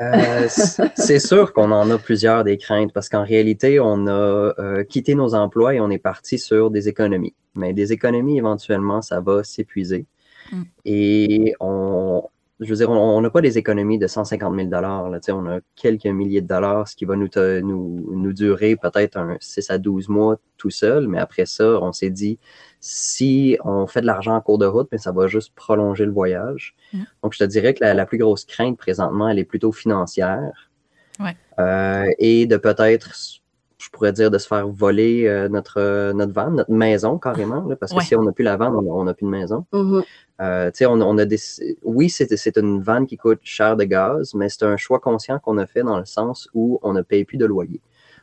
Euh, 0.00 0.48
c'est 0.96 1.18
sûr 1.18 1.52
qu'on 1.52 1.70
en 1.70 1.90
a 1.90 1.98
plusieurs 1.98 2.44
des 2.44 2.58
craintes 2.58 2.92
parce 2.92 3.08
qu'en 3.08 3.24
réalité, 3.24 3.80
on 3.80 4.06
a 4.06 4.54
euh, 4.58 4.84
quitté 4.84 5.14
nos 5.14 5.34
emplois 5.34 5.74
et 5.74 5.80
on 5.80 5.90
est 5.90 5.98
parti 5.98 6.38
sur 6.38 6.70
des 6.70 6.88
économies. 6.88 7.34
Mais 7.54 7.72
des 7.72 7.92
économies, 7.92 8.38
éventuellement, 8.38 9.02
ça 9.02 9.20
va 9.20 9.44
s'épuiser. 9.44 10.06
Mm. 10.52 10.62
Et 10.84 11.54
on, 11.60 12.22
je 12.60 12.70
veux 12.70 12.76
dire, 12.76 12.90
on 12.90 13.20
n'a 13.20 13.30
pas 13.30 13.40
des 13.40 13.58
économies 13.58 13.98
de 13.98 14.06
150 14.06 14.54
000 14.54 14.68
là, 14.70 15.04
On 15.30 15.46
a 15.46 15.60
quelques 15.74 16.06
milliers 16.06 16.40
de 16.40 16.46
dollars, 16.46 16.88
ce 16.88 16.96
qui 16.96 17.04
va 17.04 17.16
nous, 17.16 17.28
nous, 17.36 18.16
nous 18.16 18.32
durer 18.32 18.76
peut-être 18.76 19.18
un 19.18 19.36
6 19.40 19.70
à 19.70 19.78
12 19.78 20.08
mois 20.08 20.36
tout 20.56 20.70
seul. 20.70 21.06
Mais 21.06 21.18
après 21.18 21.46
ça, 21.46 21.78
on 21.82 21.92
s'est 21.92 22.10
dit, 22.10 22.38
si 22.80 23.58
on 23.64 23.86
fait 23.86 24.00
de 24.00 24.06
l'argent 24.06 24.36
en 24.36 24.40
cours 24.40 24.58
de 24.58 24.66
route, 24.66 24.88
mais 24.92 24.98
ça 24.98 25.12
va 25.12 25.26
juste 25.26 25.52
prolonger 25.54 26.04
le 26.04 26.12
voyage. 26.12 26.74
Mm. 26.92 27.02
Donc, 27.22 27.32
je 27.32 27.38
te 27.38 27.44
dirais 27.44 27.74
que 27.74 27.84
la, 27.84 28.06
plus 28.06 28.18
grosse 28.18 28.44
crainte 28.44 28.78
présentement, 28.78 29.28
elle 29.28 29.38
est 29.38 29.44
plutôt 29.44 29.72
financière. 29.72 30.70
Ouais. 31.18 31.36
Euh, 31.58 32.06
et 32.18 32.46
de 32.46 32.56
peut-être 32.56 33.40
je 33.86 33.90
pourrais 33.90 34.12
dire, 34.12 34.30
de 34.30 34.38
se 34.38 34.48
faire 34.48 34.66
voler 34.68 35.26
euh, 35.26 35.48
notre, 35.48 36.12
notre 36.12 36.32
van, 36.32 36.50
notre 36.50 36.72
maison 36.72 37.18
carrément, 37.18 37.68
parce 37.78 37.92
que 37.92 38.02
si 38.02 38.16
on 38.16 38.22
n'a 38.22 38.32
plus 38.32 38.42
la 38.42 38.56
van, 38.56 38.74
on 38.74 39.04
n'a 39.04 39.14
plus 39.14 39.26
de 39.26 39.30
maison. 39.30 39.64
Mhm. 39.72 40.02
Euh, 40.40 40.70
on, 40.82 41.00
on, 41.00 41.18
a 41.18 41.24
des... 41.24 41.38
Oui, 41.84 42.10
c'est 42.10 42.56
une 42.56 42.82
vanne 42.82 43.06
qui 43.06 43.16
coûte 43.16 43.40
cher 43.42 43.76
de 43.76 43.84
gaz, 43.84 44.34
mais 44.34 44.48
c'est 44.48 44.64
un 44.64 44.76
choix 44.76 44.98
conscient 44.98 45.38
qu'on 45.38 45.58
a 45.58 45.66
fait 45.66 45.82
dans 45.82 45.98
le 45.98 46.04
sens 46.04 46.48
où 46.52 46.80
on 46.82 46.94
ne 46.94 47.02
paye 47.02 47.24
plus 47.24 47.38
de 47.38 47.46
loyer. 47.46 47.80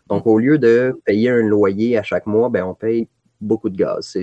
Donc, 0.08 0.28
au 0.28 0.38
lieu 0.38 0.58
de 0.58 1.00
payer 1.06 1.30
un 1.30 1.44
loyer 1.44 1.98
à 1.98 2.04
chaque 2.04 2.26
mois, 2.26 2.50
ben, 2.50 2.66
on 2.66 2.74
paye 2.74 3.08
beaucoup 3.44 3.70
de 3.70 3.78
gaz. 3.78 4.18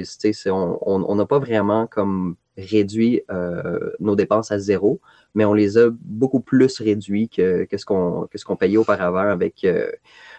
on 0.46 1.14
n'a 1.14 1.26
pas 1.26 1.38
vraiment 1.38 1.86
comme 1.86 2.36
réduit 2.56 3.22
euh, 3.30 3.90
nos 4.00 4.16
dépenses 4.16 4.52
à 4.52 4.58
zéro, 4.58 5.00
mais 5.34 5.44
on 5.44 5.54
les 5.54 5.78
a 5.78 5.88
beaucoup 5.90 6.40
plus 6.40 6.80
réduits 6.80 7.28
que, 7.28 7.64
que 7.64 7.76
ce 7.76 7.84
qu'on 7.84 8.56
payait 8.58 8.76
auparavant 8.76 9.28
avec 9.28 9.64
euh, 9.64 9.90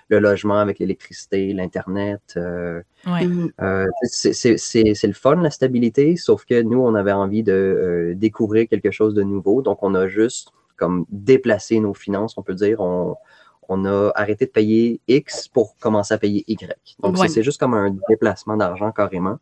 le 0.09 0.19
logement, 0.19 0.57
avec 0.57 0.79
l'électricité, 0.79 1.53
l'Internet. 1.53 2.21
Euh, 2.37 2.81
mhm. 3.05 3.51
c'est 4.03 5.07
le 5.07 5.13
fun, 5.13 5.35
la 5.35 5.49
stabilité, 5.49 6.15
sauf 6.15 6.45
que 6.45 6.61
nous, 6.61 6.79
on 6.79 6.95
avait 6.95 7.11
envie 7.11 7.43
de 7.43 8.13
découvrir 8.15 8.67
quelque 8.67 8.91
chose 8.91 9.13
de 9.13 9.23
nouveau. 9.23 9.61
Donc, 9.61 9.79
on 9.81 9.95
a 9.95 10.07
juste 10.07 10.49
comme 10.77 11.05
déplacé 11.09 11.79
nos 11.79 11.93
finances, 11.93 12.37
on 12.37 12.43
peut 12.43 12.55
dire. 12.55 12.81
On, 12.81 13.15
on 13.71 13.85
a 13.85 14.11
arrêté 14.15 14.45
de 14.45 14.51
payer 14.51 14.99
X 15.07 15.47
pour 15.47 15.77
commencer 15.77 16.13
à 16.13 16.17
payer 16.17 16.43
Y. 16.47 16.97
Donc, 17.01 17.17
c'est 17.29 17.41
juste 17.41 17.59
comme 17.59 17.73
un 17.73 17.95
déplacement 18.09 18.57
d'argent 18.57 18.91
carrément. 18.91 19.39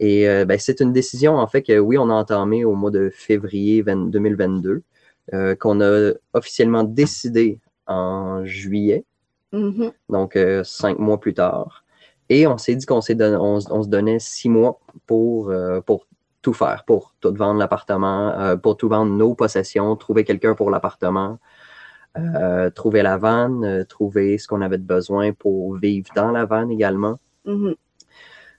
Et 0.00 0.26
euh, 0.26 0.46
ben, 0.46 0.58
c'est 0.58 0.80
une 0.80 0.92
décision, 0.92 1.36
en 1.36 1.46
fait, 1.46 1.62
que 1.62 1.78
oui, 1.78 1.98
on 1.98 2.08
a 2.08 2.14
entamé 2.14 2.64
au 2.64 2.74
mois 2.74 2.90
de 2.90 3.10
février 3.10 3.82
2022, 3.82 4.82
euh, 5.34 5.54
qu'on 5.54 5.82
a 5.82 6.12
officiellement 6.32 6.82
décidé 6.82 7.60
en 7.86 8.42
juillet, 8.46 9.04
mm-hmm. 9.52 9.92
donc 10.08 10.36
euh, 10.36 10.64
cinq 10.64 10.98
mois 10.98 11.20
plus 11.20 11.34
tard. 11.34 11.84
Et 12.30 12.46
on 12.46 12.56
s'est 12.56 12.74
dit 12.74 12.86
qu'on 12.86 13.00
on, 13.00 13.60
se 13.60 13.88
donnait 13.88 14.18
six 14.18 14.48
mois 14.48 14.80
pour, 15.06 15.52
pour 15.84 16.06
tout 16.40 16.54
faire, 16.54 16.84
pour 16.86 17.14
tout 17.20 17.34
vendre 17.34 17.58
l'appartement, 17.58 18.56
pour 18.62 18.78
tout 18.78 18.88
vendre 18.88 19.12
nos 19.12 19.34
possessions, 19.34 19.94
trouver 19.96 20.24
quelqu'un 20.24 20.54
pour 20.54 20.70
l'appartement, 20.70 21.38
trouver 22.74 23.02
la 23.02 23.16
vanne, 23.16 23.84
trouver 23.88 24.38
ce 24.38 24.46
qu'on 24.48 24.60
avait 24.60 24.78
de 24.78 24.82
besoin 24.82 25.32
pour 25.32 25.76
vivre 25.76 26.08
dans 26.14 26.30
la 26.30 26.44
vanne 26.44 26.70
également. 26.70 27.18
Mm-hmm. 27.46 27.74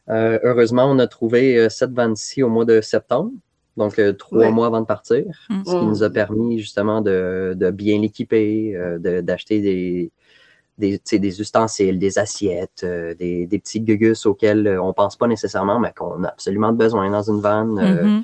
Euh, 0.09 0.39
heureusement, 0.43 0.85
on 0.85 0.99
a 0.99 1.07
trouvé 1.07 1.57
euh, 1.57 1.69
cette 1.69 1.91
vanne-ci 1.91 2.43
au 2.43 2.49
mois 2.49 2.65
de 2.65 2.81
septembre, 2.81 3.31
donc 3.77 3.99
euh, 3.99 4.13
trois 4.13 4.49
mois 4.51 4.67
avant 4.67 4.81
de 4.81 4.85
partir, 4.85 5.25
mm. 5.49 5.63
ce 5.65 5.71
qui 5.71 5.85
nous 5.85 6.03
a 6.03 6.09
permis 6.09 6.59
justement 6.59 7.01
de, 7.01 7.55
bien 7.73 7.99
l'équiper, 7.99 8.77
d'acheter 8.99 9.61
des, 9.61 10.11
des, 10.77 11.41
ustensiles, 11.41 11.99
des 11.99 12.19
assiettes, 12.19 12.85
des, 12.85 13.47
petits 13.49 13.81
gugus 13.81 14.25
auxquels 14.25 14.77
on 14.81 14.87
ne 14.87 14.93
pense 14.93 15.15
pas 15.15 15.27
nécessairement, 15.27 15.79
mais 15.79 15.93
qu'on 15.93 16.23
a 16.23 16.29
absolument 16.29 16.73
besoin 16.73 17.09
dans 17.09 17.23
une 17.23 17.39
vanne. 17.39 17.75
Mm-hmm. 17.75 18.23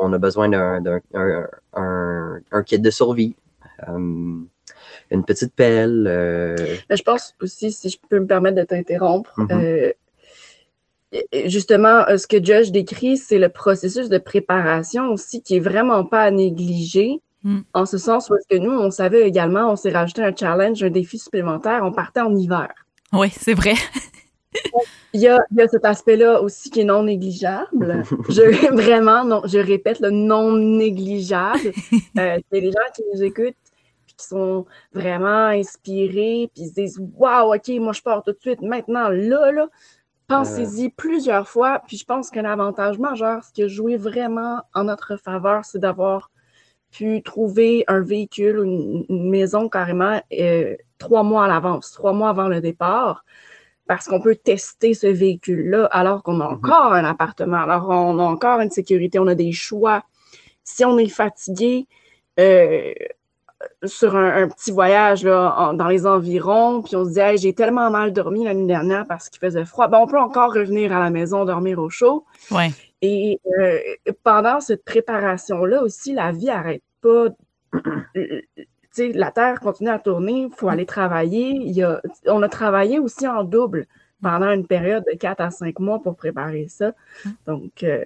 on, 0.00 0.12
a, 0.12 0.18
besoin 0.18 0.48
d'un 0.48 1.00
un, 1.74 2.62
kit 2.64 2.78
de 2.78 2.90
survie. 2.90 3.34
Une 3.88 5.24
petite 5.24 5.54
pelle. 5.54 6.04
Je 6.90 7.02
pense 7.02 7.34
aussi, 7.40 7.72
si 7.72 7.90
je 7.90 7.98
peux 8.08 8.20
me 8.20 8.26
permettre 8.26 8.56
de 8.56 8.64
t'interrompre, 8.64 9.34
justement, 11.46 12.06
euh, 12.08 12.16
ce 12.16 12.26
que 12.26 12.42
Josh 12.42 12.70
décrit, 12.70 13.16
c'est 13.16 13.38
le 13.38 13.48
processus 13.48 14.08
de 14.08 14.18
préparation 14.18 15.08
aussi 15.10 15.42
qui 15.42 15.56
est 15.56 15.60
vraiment 15.60 16.04
pas 16.04 16.22
à 16.22 16.30
négliger. 16.30 17.20
Mm. 17.42 17.60
En 17.74 17.86
ce 17.86 17.98
sens 17.98 18.28
parce 18.28 18.46
que 18.48 18.56
nous, 18.56 18.72
on 18.72 18.90
savait 18.90 19.26
également, 19.28 19.70
on 19.70 19.76
s'est 19.76 19.92
rajouté 19.92 20.22
un 20.22 20.34
challenge, 20.34 20.82
un 20.82 20.90
défi 20.90 21.18
supplémentaire, 21.18 21.82
on 21.84 21.92
partait 21.92 22.20
en 22.20 22.34
hiver. 22.34 22.68
Oui, 23.12 23.28
c'est 23.30 23.54
vrai. 23.54 23.74
il, 25.12 25.20
y 25.20 25.28
a, 25.28 25.38
cet 25.70 25.84
aspect-là 25.84 26.40
aussi 26.40 26.70
qui 26.70 26.80
est 26.80 26.84
non 26.84 27.02
négligeable. 27.02 28.02
je, 28.28 28.72
vraiment, 28.74 29.24
non, 29.24 29.42
je 29.44 29.58
répète, 29.58 30.00
le 30.00 30.10
non 30.10 30.52
négligeable. 30.56 31.72
Euh, 32.18 32.38
c'est 32.50 32.60
les 32.60 32.70
gens 32.70 32.92
qui 32.94 33.02
nous 33.12 33.22
écoutent 33.22 33.56
qui 34.16 34.26
sont 34.26 34.66
vraiment 34.92 35.46
inspirés, 35.46 36.50
puis 36.54 36.64
ils 36.64 36.68
se 36.68 36.74
disent 36.74 37.02
Waouh, 37.16 37.54
OK, 37.54 37.68
moi 37.80 37.92
je 37.92 38.02
pars 38.02 38.22
tout 38.22 38.32
de 38.32 38.40
suite, 38.40 38.62
maintenant, 38.62 39.08
là, 39.08 39.52
là. 39.52 39.68
Pensez-y 40.26 40.88
plusieurs 40.88 41.48
fois. 41.48 41.82
Puis 41.86 41.98
je 41.98 42.04
pense 42.04 42.30
qu'un 42.30 42.46
avantage 42.46 42.98
majeur, 42.98 43.44
ce 43.44 43.52
qui 43.52 43.62
a 43.62 43.68
joué 43.68 43.96
vraiment 43.96 44.62
en 44.72 44.84
notre 44.84 45.16
faveur, 45.16 45.64
c'est 45.64 45.78
d'avoir 45.78 46.30
pu 46.90 47.22
trouver 47.22 47.84
un 47.88 48.00
véhicule 48.00 48.60
ou 48.60 48.64
une, 49.08 49.30
maison 49.30 49.68
carrément 49.68 50.20
euh, 50.32 50.76
trois 50.98 51.24
mois 51.24 51.44
à 51.44 51.48
l'avance, 51.48 51.90
trois 51.92 52.12
mois 52.12 52.30
avant 52.30 52.48
le 52.48 52.60
départ, 52.60 53.24
parce 53.86 54.06
qu'on 54.06 54.20
peut 54.20 54.36
tester 54.36 54.94
ce 54.94 55.08
véhicule-là 55.08 55.86
alors 55.86 56.22
qu'on 56.22 56.40
a 56.40 56.46
mm-hmm. 56.46 56.54
encore 56.54 56.92
un 56.92 57.04
appartement, 57.04 57.62
alors 57.62 57.88
on 57.90 58.18
a 58.18 58.22
encore 58.22 58.60
une 58.60 58.70
sécurité, 58.70 59.18
on 59.18 59.26
a 59.26 59.34
des 59.34 59.52
choix. 59.52 60.04
Si 60.62 60.84
on 60.84 60.96
est 60.96 61.08
fatigué, 61.08 61.86
euh, 62.38 62.94
sur 63.84 64.16
un, 64.16 64.48
petit 64.48 64.72
voyage 64.72 65.24
là, 65.24 65.72
dans 65.74 65.88
les 65.88 66.06
environs, 66.06 66.82
puis 66.82 66.96
on 66.96 67.04
se 67.04 67.10
dit 67.10 67.38
j'ai 67.38 67.54
tellement 67.54 67.90
mal 67.90 68.12
dormi 68.12 68.44
l'année 68.44 68.66
dernière 68.66 69.06
parce 69.06 69.28
qu'il 69.28 69.40
faisait 69.40 69.64
froid. 69.64 69.88
Ben, 69.88 69.98
on 69.98 70.06
peut 70.06 70.18
encore 70.18 70.54
revenir 70.54 70.92
à 70.92 71.00
la 71.00 71.10
maison, 71.10 71.44
dormir 71.44 71.78
au 71.78 71.90
chaud. 71.90 72.24
Ouais. 72.50 72.70
Et 73.02 73.40
euh, 73.58 73.78
pendant 74.22 74.60
cette 74.60 74.84
préparation-là 74.84 75.82
aussi, 75.82 76.14
la 76.14 76.32
vie 76.32 76.46
n'arrête 76.46 76.82
pas. 77.00 77.26
la 78.98 79.30
Terre 79.30 79.60
continue 79.60 79.90
à 79.90 79.98
tourner, 79.98 80.48
il 80.50 80.54
faut 80.56 80.68
aller 80.68 80.86
travailler. 80.86 81.50
Il 81.50 81.72
y 81.72 81.82
a, 81.82 82.00
on 82.26 82.42
a 82.42 82.48
travaillé 82.48 82.98
aussi 82.98 83.26
en 83.26 83.44
double 83.44 83.86
pendant 84.22 84.50
une 84.50 84.66
période 84.66 85.04
de 85.10 85.16
4 85.16 85.40
à 85.40 85.50
5 85.50 85.78
mois 85.80 86.02
pour 86.02 86.16
préparer 86.16 86.66
ça. 86.68 86.92
Mm. 87.24 87.30
Donc, 87.46 87.82
euh, 87.82 88.04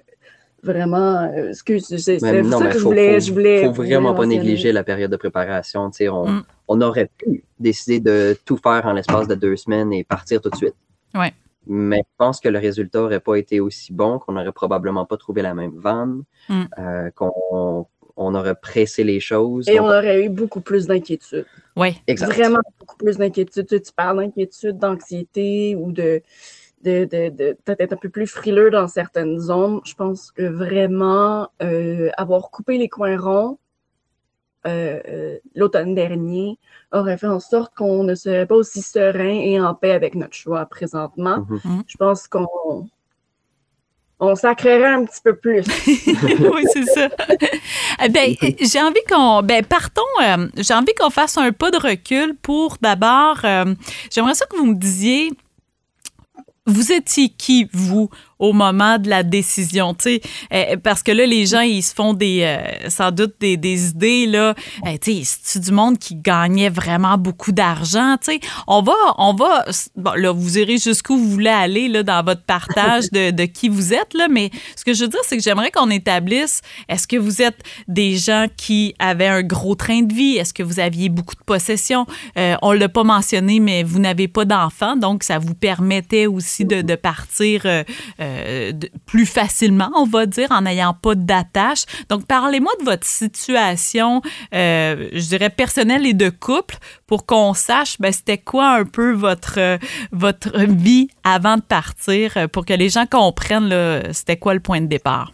vraiment, 0.63 1.21
euh, 1.21 1.49
excuse, 1.49 1.85
c'est 1.87 2.19
ça 2.19 2.31
que 2.31 2.43
je 2.43 2.79
voulais. 2.79 3.19
je 3.19 3.31
voulais 3.31 3.65
faut 3.65 3.73
vraiment 3.73 4.13
pas 4.13 4.25
négliger 4.25 4.71
la 4.71 4.83
période 4.83 5.11
de 5.11 5.17
préparation. 5.17 5.91
On, 6.01 6.29
mm. 6.29 6.43
on 6.67 6.81
aurait 6.81 7.09
pu 7.17 7.43
décider 7.59 7.99
de 7.99 8.37
tout 8.45 8.57
faire 8.57 8.85
en 8.85 8.93
l'espace 8.93 9.27
de 9.27 9.35
deux 9.35 9.55
semaines 9.55 9.93
et 9.93 10.03
partir 10.03 10.41
tout 10.41 10.49
de 10.49 10.55
suite. 10.55 10.75
Ouais. 11.15 11.33
Mais 11.67 11.97
je 11.97 12.15
pense 12.17 12.39
que 12.39 12.49
le 12.49 12.57
résultat 12.57 12.99
n'aurait 12.99 13.19
pas 13.19 13.35
été 13.35 13.59
aussi 13.59 13.93
bon, 13.93 14.17
qu'on 14.19 14.33
n'aurait 14.33 14.51
probablement 14.51 15.05
pas 15.05 15.17
trouvé 15.17 15.41
la 15.41 15.53
même 15.53 15.77
vanne, 15.77 16.23
mm. 16.47 16.63
euh, 16.79 17.09
qu'on 17.11 17.85
on 18.19 18.35
aurait 18.35 18.55
pressé 18.55 19.03
les 19.03 19.21
choses. 19.21 19.67
Et 19.69 19.79
on 19.79 19.85
aurait 19.85 20.25
eu 20.25 20.29
beaucoup 20.29 20.59
plus 20.59 20.87
d'inquiétude. 20.87 21.45
Oui, 21.77 22.01
exact. 22.05 22.33
Vraiment 22.33 22.59
beaucoup 22.77 22.97
plus 22.97 23.17
d'inquiétude. 23.17 23.65
Tu, 23.65 23.81
tu 23.81 23.93
parles 23.93 24.17
d'inquiétude, 24.17 24.77
d'anxiété 24.77 25.75
ou 25.77 25.93
de 25.93 26.21
de, 26.83 27.05
de, 27.05 27.57
peut-être 27.65 27.93
un 27.93 27.97
peu 27.97 28.09
plus 28.09 28.27
frileux 28.27 28.71
dans 28.71 28.87
certaines 28.87 29.39
zones. 29.39 29.81
Je 29.85 29.93
pense 29.93 30.31
que 30.31 30.43
vraiment 30.43 31.49
euh, 31.61 32.09
avoir 32.17 32.51
coupé 32.51 32.77
les 32.77 32.89
coins 32.89 33.19
ronds 33.19 33.57
euh, 34.67 34.99
euh, 35.07 35.37
l'automne 35.55 35.95
dernier 35.95 36.57
aurait 36.91 37.17
fait 37.17 37.27
en 37.27 37.39
sorte 37.39 37.73
qu'on 37.75 38.03
ne 38.03 38.13
serait 38.13 38.45
pas 38.45 38.55
aussi 38.55 38.81
serein 38.81 39.39
et 39.39 39.59
en 39.59 39.73
paix 39.73 39.91
avec 39.91 40.15
notre 40.15 40.35
choix 40.35 40.65
présentement. 40.65 41.37
Mm-hmm. 41.37 41.61
Mm-hmm. 41.61 41.83
Je 41.87 41.97
pense 41.97 42.27
qu'on 42.27 42.89
on 44.21 44.35
sacrerait 44.35 44.93
un 44.93 45.05
petit 45.05 45.21
peu 45.23 45.37
plus. 45.37 45.63
oui, 45.87 46.65
c'est 46.73 46.83
ça. 46.83 47.07
ben, 48.09 48.35
j'ai 48.59 48.81
envie 48.81 48.99
qu'on, 49.09 49.41
ben, 49.43 49.63
partons, 49.63 50.01
j'ai 50.57 50.73
envie 50.73 50.93
qu'on 50.93 51.09
fasse 51.09 51.37
un 51.37 51.53
pas 51.53 51.71
de 51.71 51.77
recul 51.77 52.35
pour 52.35 52.75
d'abord, 52.81 53.37
j'aimerais 54.11 54.33
ça 54.33 54.45
que 54.45 54.57
vous 54.57 54.65
me 54.65 54.75
disiez, 54.75 55.31
vous 56.69 56.91
étiez 56.91 57.29
qui, 57.29 57.67
vous, 57.73 58.09
au 58.39 58.53
moment 58.53 58.97
de 58.97 59.09
la 59.09 59.23
décision, 59.23 59.93
tu 59.93 60.03
sais, 60.03 60.21
euh, 60.53 60.77
parce 60.81 61.03
que 61.03 61.11
là, 61.11 61.25
les 61.25 61.45
gens, 61.45 61.59
ils 61.59 61.83
se 61.83 61.93
font 61.93 62.13
des, 62.13 62.41
euh, 62.43 62.89
sans 62.89 63.11
doute 63.11 63.35
des, 63.41 63.57
des 63.57 63.89
idées, 63.89 64.25
là, 64.27 64.55
euh, 64.87 64.97
tu 65.01 65.25
sais, 65.25 65.59
du 65.59 65.71
monde 65.71 65.97
qui 65.97 66.15
gagnait 66.15 66.69
vraiment 66.69 67.17
beaucoup 67.17 67.51
d'argent, 67.51 68.15
tu 68.23 68.31
sais. 68.31 68.39
On 68.65 68.81
va, 68.81 68.93
on 69.17 69.33
va, 69.33 69.65
bon, 69.97 70.13
là, 70.15 70.31
vous 70.31 70.57
irez 70.57 70.77
jusqu'où 70.77 71.17
vous 71.17 71.29
voulez 71.29 71.49
aller, 71.49 71.89
là, 71.89 72.01
dans 72.01 72.23
votre 72.23 72.43
partage 72.43 73.11
de, 73.11 73.31
de 73.31 73.43
qui 73.43 73.67
vous 73.67 73.93
êtes, 73.93 74.13
là, 74.13 74.29
mais 74.29 74.51
ce 74.77 74.85
que 74.85 74.93
je 74.93 75.03
veux 75.03 75.09
dire, 75.09 75.19
c'est 75.27 75.35
que 75.35 75.43
j'aimerais 75.43 75.71
qu'on 75.71 75.89
établisse, 75.89 76.61
est-ce 76.87 77.07
que 77.07 77.17
vous 77.17 77.41
êtes 77.41 77.59
des 77.89 78.15
gens 78.15 78.47
qui 78.55 78.95
avaient 78.99 79.27
un 79.27 79.43
gros 79.43 79.75
train 79.75 80.01
de 80.01 80.13
vie? 80.13 80.37
Est-ce 80.37 80.53
que 80.53 80.63
vous 80.63 80.79
aviez 80.79 81.09
beaucoup 81.09 81.35
de 81.35 81.43
possessions? 81.45 82.05
on 82.61 82.71
l'a 82.71 82.89
pas 82.89 83.03
mentionné, 83.03 83.59
mais 83.59 83.83
vous 83.83 83.99
n'avez 83.99 84.27
pas 84.27 84.45
d'enfants, 84.45 84.95
donc 84.95 85.23
ça 85.23 85.39
vous 85.39 85.53
permettait 85.53 86.25
aussi 86.25 86.63
de, 86.63 86.81
de 86.81 86.95
partir 86.95 87.65
euh, 88.29 88.71
plus 89.05 89.25
facilement, 89.25 89.91
on 89.95 90.05
va 90.05 90.25
dire, 90.25 90.51
en 90.51 90.61
n'ayant 90.61 90.93
pas 90.93 91.15
d'attache. 91.15 91.85
Donc, 92.09 92.25
parlez-moi 92.25 92.71
de 92.79 92.85
votre 92.85 93.05
situation, 93.05 94.21
euh, 94.53 95.09
je 95.13 95.27
dirais, 95.27 95.49
personnelle 95.49 96.05
et 96.05 96.13
de 96.13 96.29
couple 96.29 96.77
pour 97.07 97.25
qu'on 97.25 97.53
sache, 97.53 97.97
ben, 97.99 98.11
c'était 98.11 98.37
quoi 98.37 98.75
un 98.75 98.85
peu 98.85 99.11
votre, 99.11 99.79
votre 100.11 100.59
vie 100.59 101.09
avant 101.23 101.57
de 101.57 101.61
partir, 101.61 102.49
pour 102.51 102.65
que 102.65 102.73
les 102.73 102.89
gens 102.89 103.05
comprennent, 103.05 103.73
c'était 104.13 104.37
quoi 104.37 104.53
le 104.53 104.59
point 104.59 104.81
de 104.81 104.87
départ? 104.87 105.33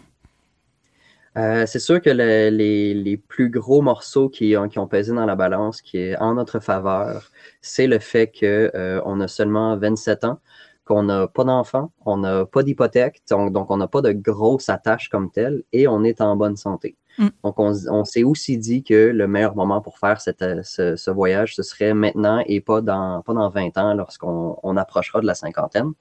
Euh, 1.38 1.66
c'est 1.66 1.80
sûr 1.80 2.02
que 2.02 2.10
le- 2.10 2.50
les, 2.50 3.18
plus 3.18 3.50
gros 3.50 3.82
morceaux 3.82 4.30
qui 4.30 4.56
ont, 4.56 4.70
qui 4.70 4.80
pesé 4.90 5.14
dans 5.14 5.26
la 5.26 5.36
balance, 5.36 5.82
qui 5.82 5.98
est 5.98 6.18
en 6.18 6.36
notre 6.36 6.60
faveur, 6.62 7.30
c'est 7.62 7.88
le 7.88 8.00
fait 8.00 8.28
que 8.28 8.72
euh, 8.74 9.02
on 9.06 9.20
a 9.20 9.28
seulement 9.28 9.76
27 9.76 10.24
ans, 10.24 10.40
qu'on 10.86 11.04
n'a 11.04 11.28
pas 11.28 11.44
d'enfants, 11.44 11.92
on 12.06 12.18
n'a 12.18 12.46
pas 12.46 12.64
d'hypothèque, 12.64 13.22
donc, 13.30 13.70
on 13.72 13.78
n'a 13.78 13.88
pas 13.88 14.02
de 14.02 14.12
grosses 14.12 14.70
attaches 14.70 15.10
comme 15.10 15.32
telles, 15.32 15.64
et 15.74 15.88
on 15.88 16.04
est 16.04 16.22
en 16.22 16.36
bonne 16.36 16.56
santé. 16.58 16.96
Mm. 17.18 17.28
Donc 17.46 17.56
on, 17.60 18.04
s'est 18.04 18.24
aussi 18.24 18.58
dit 18.58 18.84
que 18.84 18.94
le 18.94 19.26
meilleur 19.28 19.56
moment 19.56 19.80
pour 19.82 20.00
faire 20.00 20.20
cette, 20.20 20.44
ce, 20.64 20.98
ce 20.98 21.10
voyage, 21.12 21.56
ce 21.56 21.64
serait 21.64 21.94
maintenant 21.94 22.44
et 22.46 22.60
pas 22.60 22.82
dans, 22.82 23.22
pas 23.22 23.34
dans 23.34 23.50
20 23.50 23.78
ans 23.78 23.94
lorsqu'on 23.94 24.58
on 24.64 24.76
approchera 24.76 25.22
de 25.22 25.26
la 25.26 25.34
cinquantaine. 25.34 25.92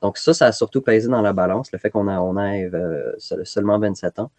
Donc 0.00 0.16
ça, 0.16 0.32
ça 0.32 0.46
a 0.46 0.52
surtout 0.52 0.80
pesé 0.80 1.08
dans 1.08 1.20
la 1.20 1.34
balance, 1.34 1.70
le 1.70 1.78
fait 1.78 1.90
qu'on 1.90 2.08
a, 2.08 2.18
on 2.18 2.38
ait 2.38 2.70
euh, 2.72 3.12
se- 3.18 3.44
seulement 3.44 3.78
27 3.78 4.18
ans. 4.20 4.30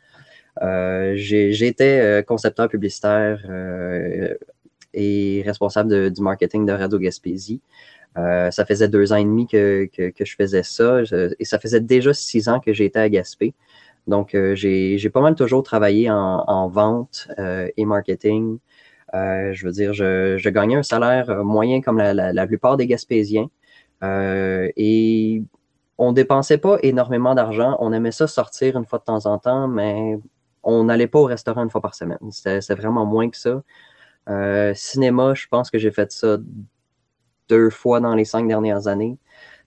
Euh, 0.64 1.14
j'ai- 1.16 1.52
J'étais 1.54 2.00
euh, 2.00 2.22
concepteur 2.24 2.70
publicitaire 2.70 3.40
euh, 3.48 4.34
et 4.96 5.44
responsable 5.46 5.90
de- 5.92 6.10
du 6.10 6.22
marketing 6.24 6.66
de 6.66 6.72
Radio 6.74 6.98
Gaspésie. 6.98 7.62
Euh, 8.18 8.50
ça 8.50 8.66
faisait 8.66 8.88
deux 8.88 9.12
ans 9.12 9.18
et 9.18 9.26
demi 9.26 9.46
que, 9.46 9.90
que, 9.92 10.10
que 10.10 10.24
je 10.24 10.36
faisais 10.36 10.64
ça 10.64 11.02
et 11.38 11.44
ça 11.46 11.60
faisait 11.60 11.82
déjà 11.82 12.14
six 12.14 12.48
ans 12.48 12.62
que 12.62 12.72
j'étais 12.74 13.00
à 13.00 13.10
Gaspé. 13.10 13.54
Donc, 14.08 14.36
euh, 14.36 14.56
j'ai 14.56 15.10
pas 15.10 15.20
mal 15.22 15.36
toujours 15.36 15.64
travaillé 15.64 16.10
en, 16.10 16.44
en 16.48 16.70
vente 16.70 17.28
euh, 17.40 17.68
et 17.76 17.86
marketing. 17.86 18.60
Euh, 19.14 19.52
je 19.54 19.66
veux 19.66 19.72
dire, 19.72 19.94
je, 19.94 20.38
je 20.38 20.50
gagnais 20.50 20.76
un 20.76 20.84
salaire 20.84 21.30
euh, 21.30 21.44
moyen 21.44 21.82
comme 21.82 21.98
la, 21.98 22.14
la, 22.14 22.32
la 22.32 22.48
plupart 22.48 22.78
des 22.78 22.88
Gaspésiens. 22.88 23.50
Et 24.04 25.42
on 25.98 26.12
dépensait 26.12 26.60
pas 26.60 26.78
énormément 26.84 27.34
d'argent. 27.34 27.76
On 27.80 27.92
aimait 27.94 28.12
ça 28.12 28.28
sortir 28.28 28.78
une 28.78 28.86
fois 28.86 29.00
de 29.00 29.06
temps 29.06 29.26
en 29.26 29.40
temps, 29.40 29.68
mais 29.68 30.20
on 30.62 30.84
n'allait 30.84 31.08
pas 31.08 31.20
au 31.20 31.26
restaurant 31.26 31.64
une 31.64 31.72
fois 31.72 31.82
par 31.82 31.96
semaine. 31.96 32.20
C'était 32.32 32.76
vraiment 32.76 33.06
moins 33.06 33.30
que 33.30 33.38
ça. 33.38 33.64
Cinéma, 34.76 35.34
je 35.34 35.48
pense 35.48 35.72
que 35.72 35.80
j'ai 35.80 35.92
fait 35.92 36.12
ça 36.12 36.38
deux 37.50 37.70
fois 37.70 38.00
dans 38.00 38.16
les 38.16 38.26
cinq 38.26 38.48
dernières 38.48 38.88
années. 38.88 39.18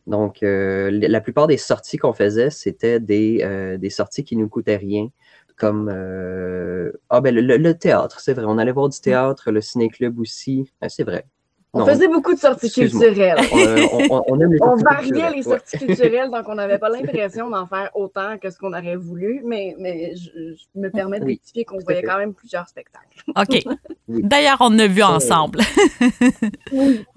Donc, 0.06 0.42
euh, 0.42 0.90
la 0.90 1.20
plupart 1.20 1.46
des 1.46 1.58
sorties 1.58 1.98
qu'on 1.98 2.14
faisait, 2.14 2.50
c'était 2.50 2.98
des, 2.98 3.40
euh, 3.42 3.76
des 3.76 3.90
sorties 3.90 4.24
qui 4.24 4.36
nous 4.36 4.48
coûtaient 4.48 4.76
rien, 4.76 5.08
comme 5.56 5.90
euh, 5.92 6.92
ah 7.10 7.20
ben 7.20 7.34
le, 7.34 7.72
théâtre, 7.74 8.20
c'est 8.20 8.32
vrai. 8.32 8.44
On 8.46 8.56
allait 8.58 8.72
voir 8.72 8.88
du 8.88 8.98
théâtre, 9.00 9.50
le 9.50 9.60
ciné-club 9.60 10.18
aussi. 10.18 10.70
Euh, 10.82 10.86
c'est 10.88 11.04
vrai. 11.04 11.26
On 11.74 11.80
Non, 11.80 11.86
faisait 11.86 12.08
beaucoup 12.08 12.32
de 12.34 12.38
sorties 12.38 12.72
culturelles. 12.72 13.36
on, 13.52 14.06
on- 14.10 14.22
on 14.28 14.40
aime 14.40 14.52
les 14.54 14.58
On 14.62 14.68
sorties 14.78 14.84
variait 14.84 15.02
culturelles, 15.10 15.32
les 15.36 15.46
ouais. 15.46 15.58
sorties 15.58 15.78
culturelles, 15.78 16.30
donc 16.30 16.48
on 16.48 16.54
n'avait 16.54 16.78
pas 16.78 16.88
l'impression 16.88 17.50
d'en 17.50 17.66
faire 17.66 17.90
autant 17.94 18.38
que 18.38 18.48
ce 18.48 18.56
qu'on 18.56 18.72
aurait 18.72 18.96
voulu, 18.96 19.42
mais, 19.44 19.76
mais 19.78 20.16
je, 20.16 20.30
je 20.54 20.80
me 20.80 20.88
permets 20.90 21.20
de 21.20 21.26
Oui, 21.26 21.32
rectifier 21.34 21.66
qu'on 21.66 21.78
voyait 21.80 22.00
fait. 22.00 22.06
quand 22.06 22.16
même 22.16 22.32
plusieurs 22.32 22.66
spectacles. 22.66 23.22
OK. 23.36 23.64
Oui. 24.08 24.22
D'ailleurs, 24.24 24.56
on 24.60 24.78
a 24.78 24.86
vu 24.86 25.02
ensemble. 25.02 25.58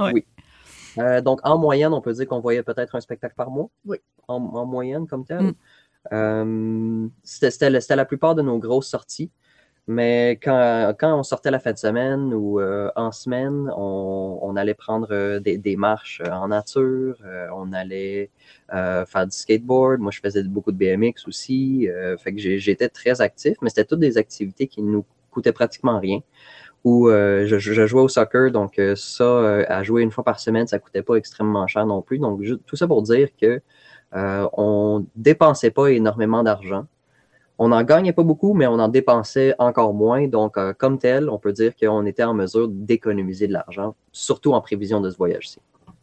Euh, 0.97 1.21
donc, 1.21 1.39
en 1.43 1.57
moyenne, 1.57 1.93
on 1.93 2.01
peut 2.01 2.13
dire 2.13 2.27
qu'on 2.27 2.39
voyait 2.39 2.63
peut-être 2.63 2.95
un 2.95 3.01
spectacle 3.01 3.35
par 3.35 3.49
mois? 3.49 3.69
Oui. 3.85 3.97
En, 4.27 4.35
en 4.35 4.65
moyenne, 4.65 5.07
comme 5.07 5.25
tel? 5.25 5.41
Mm. 5.41 5.53
Euh, 6.13 7.07
c'était 7.23 7.69
la- 7.95 8.05
plupart 8.05 8.35
de 8.35 8.41
nos 8.41 8.57
grosses 8.57 8.89
sorties. 8.89 9.31
Mais 9.87 10.39
quand, 10.41 10.93
quand 10.99 11.17
on 11.19 11.23
sortait 11.23 11.51
la 11.51 11.59
fin 11.59 11.73
de 11.73 11.77
semaine 11.77 12.33
ou 12.33 12.59
euh, 12.59 12.91
en 12.95 13.11
semaine, 13.11 13.69
on, 13.75 14.39
on 14.41 14.55
allait 14.55 14.75
prendre 14.75 15.39
des, 15.39 15.57
des 15.57 15.75
marches 15.75 16.21
en 16.31 16.49
nature, 16.49 17.17
euh, 17.25 17.47
on 17.55 17.73
allait 17.73 18.29
euh, 18.73 19.05
faire 19.05 19.25
du 19.25 19.35
skateboard. 19.35 19.99
Moi, 19.99 20.11
je 20.11 20.19
faisais 20.19 20.43
beaucoup 20.43 20.71
de 20.71 20.77
BMX 20.77 21.27
aussi. 21.27 21.87
fait 22.19 22.33
que 22.33 22.39
j'étais 22.39 22.89
très 22.89 23.21
actif, 23.21 23.57
mais 23.61 23.69
c'était 23.69 23.85
toutes 23.85 23.99
des 23.99 24.17
activités 24.17 24.67
qui 24.67 24.81
nous 24.81 25.03
coûtaient 25.31 25.53
pratiquement 25.53 25.99
rien. 25.99 26.19
Ou 26.83 27.09
euh, 27.09 27.45
je, 27.45 27.59
je 27.59 27.85
jouais 27.85 28.01
au 28.01 28.07
soccer, 28.07 28.51
donc 28.51 28.79
euh, 28.79 28.95
ça, 28.95 29.23
euh, 29.23 29.63
à 29.67 29.83
jouer 29.83 30.01
une 30.01 30.09
fois 30.09 30.23
par 30.23 30.39
semaine, 30.39 30.65
ça 30.65 30.79
coûtait 30.79 31.03
pas 31.03 31.15
extrêmement 31.15 31.67
cher 31.67 31.85
non 31.85 32.01
plus. 32.01 32.17
Donc, 32.17 32.41
tout 32.65 32.75
ça 32.75 32.87
pour 32.87 33.03
dire 33.03 33.29
que 33.39 33.61
euh, 34.15 34.47
on 34.53 35.05
dépensait 35.15 35.71
pas 35.71 35.89
énormément 35.91 36.41
d'argent. 36.43 36.87
On 37.59 37.67
n'en 37.67 37.83
gagnait 37.83 38.13
pas 38.13 38.23
beaucoup, 38.23 38.53
mais 38.55 38.65
on 38.65 38.79
en 38.79 38.87
dépensait 38.87 39.53
encore 39.59 39.93
moins. 39.93 40.27
Donc, 40.27 40.57
euh, 40.57 40.73
comme 40.75 40.97
tel, 40.97 41.29
on 41.29 41.37
peut 41.37 41.53
dire 41.53 41.73
qu'on 41.75 42.07
était 42.07 42.23
en 42.23 42.33
mesure 42.33 42.67
d'économiser 42.67 43.47
de 43.47 43.53
l'argent, 43.53 43.93
surtout 44.11 44.53
en 44.53 44.61
prévision 44.61 44.99
de 45.01 45.11
ce 45.11 45.17
voyage-ci. 45.17 45.59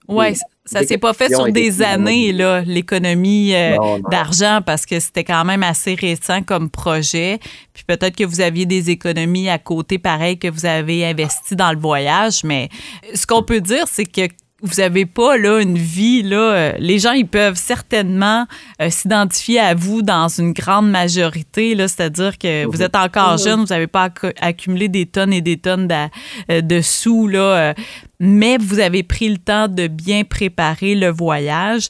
Oui, 0.09 0.35
ça 0.65 0.83
s'est 0.85 0.99
pas 0.99 1.13
fait 1.13 1.29
sur 1.29 1.51
des 1.53 1.83
années, 1.83 2.33
là, 2.33 2.63
l'économie 2.63 3.55
euh, 3.55 3.77
d'argent, 4.11 4.61
parce 4.65 4.87
que 4.87 4.99
c'était 5.01 5.25
quand 5.25 5.45
même 5.45 5.63
assez 5.63 5.95
récent 5.95 6.43
comme 6.43 6.71
projet. 6.71 7.39
Puis 7.75 7.85
peut-être 7.87 8.17
que 8.17 8.25
vous 8.25 8.41
aviez 8.41 8.67
des 8.67 8.91
économies 8.91 9.49
à 9.49 9.59
côté, 9.59 9.99
pareil, 9.99 10.39
que 10.39 10.49
vous 10.49 10.67
avez 10.67 11.05
investi 11.07 11.57
dans 11.57 11.73
le 11.73 11.79
voyage. 11.79 12.43
Mais 12.45 12.69
ce 13.15 13.27
qu'on 13.27 13.43
peut 13.43 13.61
dire, 13.61 13.85
c'est 13.87 14.07
que 14.07 14.29
vous 14.61 14.81
avez 14.81 15.07
pas 15.07 15.37
là 15.39 15.61
une 15.61 15.79
vie 15.79 16.23
là 16.23 16.37
euh, 16.37 16.73
les 16.81 16.99
gens 16.99 17.13
ils 17.13 17.27
peuvent 17.29 17.57
certainement 17.57 18.45
euh, 18.83 18.91
s'identifier 18.91 19.61
à 19.61 19.75
vous 19.75 20.03
dans 20.03 20.27
une 20.29 20.53
grande 20.53 20.91
majorité 20.91 21.77
là 21.77 21.87
c'est-à-dire 21.87 22.37
que 22.39 22.65
vous 22.67 22.83
êtes 22.83 22.97
encore 22.97 23.39
jeune 23.39 23.61
vous 23.61 23.67
n'avez 23.67 23.87
pas 23.87 24.09
accu- 24.09 24.35
accumulé 24.41 24.89
des 24.89 25.07
tonnes 25.07 25.33
et 25.33 25.41
des 25.43 25.59
tonnes 25.59 25.87
d'a- 25.87 26.09
euh, 26.51 26.61
de 26.61 26.81
sous 26.81 27.29
là 27.29 27.41
euh, 27.41 27.75
mais 28.19 28.57
vous 28.59 28.81
avez 28.81 29.05
pris 29.05 29.29
le 29.29 29.39
temps 29.39 29.69
de 29.69 29.87
bien 29.87 30.25
préparer 30.25 30.97
le 30.97 31.09
voyage. 31.09 31.87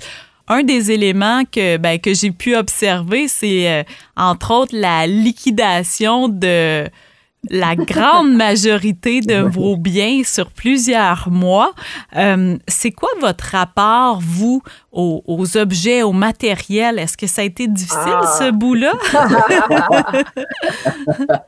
Un 0.51 0.63
des 0.63 0.91
éléments 0.93 1.43
que, 1.45 1.77
ben, 1.79 1.99
que 1.99 2.13
j'ai 2.15 2.31
pu 2.31 2.55
observer, 2.57 3.29
c'est 3.29 3.71
euh, 3.71 3.83
entre 4.17 4.51
autres 4.53 4.75
la 4.77 5.07
liquidation 5.07 6.29
de 6.29 6.87
la 7.51 7.77
grande 7.77 8.35
majorité 8.35 9.21
de 9.21 9.41
vos 9.41 9.77
biens 9.77 10.23
sur 10.25 10.51
plusieurs 10.51 11.29
mois. 11.31 11.73
Euh, 12.17 12.57
c'est 12.67 12.91
quoi 12.91 13.09
votre 13.21 13.45
rapport, 13.53 14.19
vous, 14.21 14.63
aux, 14.93 15.23
aux 15.27 15.57
objets, 15.57 16.03
au 16.03 16.13
matériel? 16.13 16.99
Est-ce 16.99 17.17
que 17.17 17.27
ça 17.27 17.43
a 17.43 17.45
été 17.45 17.69
difficile, 17.69 18.19
Ah. 18.23 18.37
ce 18.39 18.51
bout-là? 18.51 18.93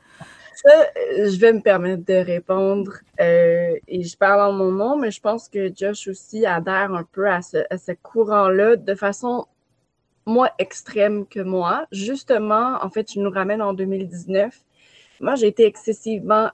Ça, 0.62 0.70
je 1.16 1.38
vais 1.38 1.55
me 1.55 1.61
permettre 1.62 2.05
de 2.05 2.12
répondre 2.14 2.92
euh, 3.18 3.76
et 3.88 4.03
je 4.03 4.14
parle 4.14 4.42
en 4.42 4.53
mon 4.53 4.70
nom, 4.70 4.96
mais 4.98 5.11
je 5.11 5.18
pense 5.20 5.48
que 5.48 5.72
Josh 5.74 6.07
aussi 6.09 6.44
adhère 6.44 6.92
un 6.92 7.05
peu 7.12 7.31
à 7.31 7.40
ce, 7.40 7.59
à 7.70 7.79
ce 7.79 7.92
courant-là 7.92 8.76
de 8.76 8.94
façon 8.94 9.46
moins 10.26 10.50
extrême 10.59 11.24
que 11.26 11.40
moi. 11.40 11.87
Justement, 11.92 12.76
en 12.83 12.90
fait, 12.90 13.11
je 13.11 13.20
nous 13.20 13.31
ramène 13.31 13.62
en 13.62 13.72
2019. 13.72 14.55
Moi, 15.21 15.35
j'ai 15.37 15.49
été 15.49 15.65
excessivement 15.67 16.51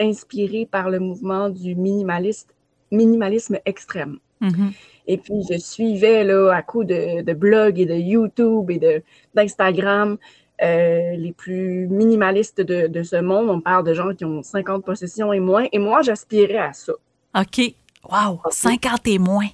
inspirée 0.00 0.66
par 0.70 0.90
le 0.90 0.98
mouvement 1.00 1.48
du 1.50 1.74
minimaliste, 1.74 2.54
minimalisme 2.90 3.58
extrême. 3.64 4.18
Mhm. 4.40 4.72
Et 5.06 5.18
puis, 5.18 5.42
je 5.50 5.58
suivais 5.58 6.24
là, 6.24 6.50
à 6.52 6.62
coup 6.62 6.84
de, 6.84 7.22
de 7.22 7.32
blogs 7.32 7.78
et 7.78 7.86
de 7.86 7.94
YouTube 7.94 8.70
et 8.70 8.78
de- 8.78 9.02
d'Instagram 9.34 10.16
euh, 10.62 11.16
les 11.16 11.32
plus 11.32 11.88
minimalistes 11.88 12.60
de, 12.60 12.86
de 12.86 13.02
ce 13.02 13.16
monde. 13.16 13.50
On 13.50 13.60
parle 13.60 13.84
de 13.84 13.92
gens 13.92 14.14
qui 14.14 14.24
ont 14.24 14.42
50 14.42 14.84
possessions 14.84 15.32
et 15.32 15.40
moins. 15.40 15.66
Et 15.72 15.78
moi, 15.78 16.02
j'aspirais 16.02 16.58
à 16.58 16.72
ça. 16.72 16.92
OK. 17.38 17.74
Wow, 18.08 18.40
50 18.50 19.06
et 19.08 19.18
moins. 19.18 19.48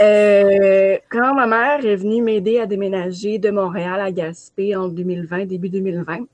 Euh, 0.00 0.98
quand 1.10 1.34
ma 1.34 1.46
mère 1.46 1.84
est 1.86 1.96
venue 1.96 2.22
m'aider 2.22 2.58
à 2.58 2.66
déménager 2.66 3.38
de 3.38 3.50
Montréal 3.50 4.00
à 4.00 4.10
Gaspé 4.10 4.74
en 4.74 4.88
2020, 4.88 5.46
début 5.46 5.68
2020, 5.68 6.26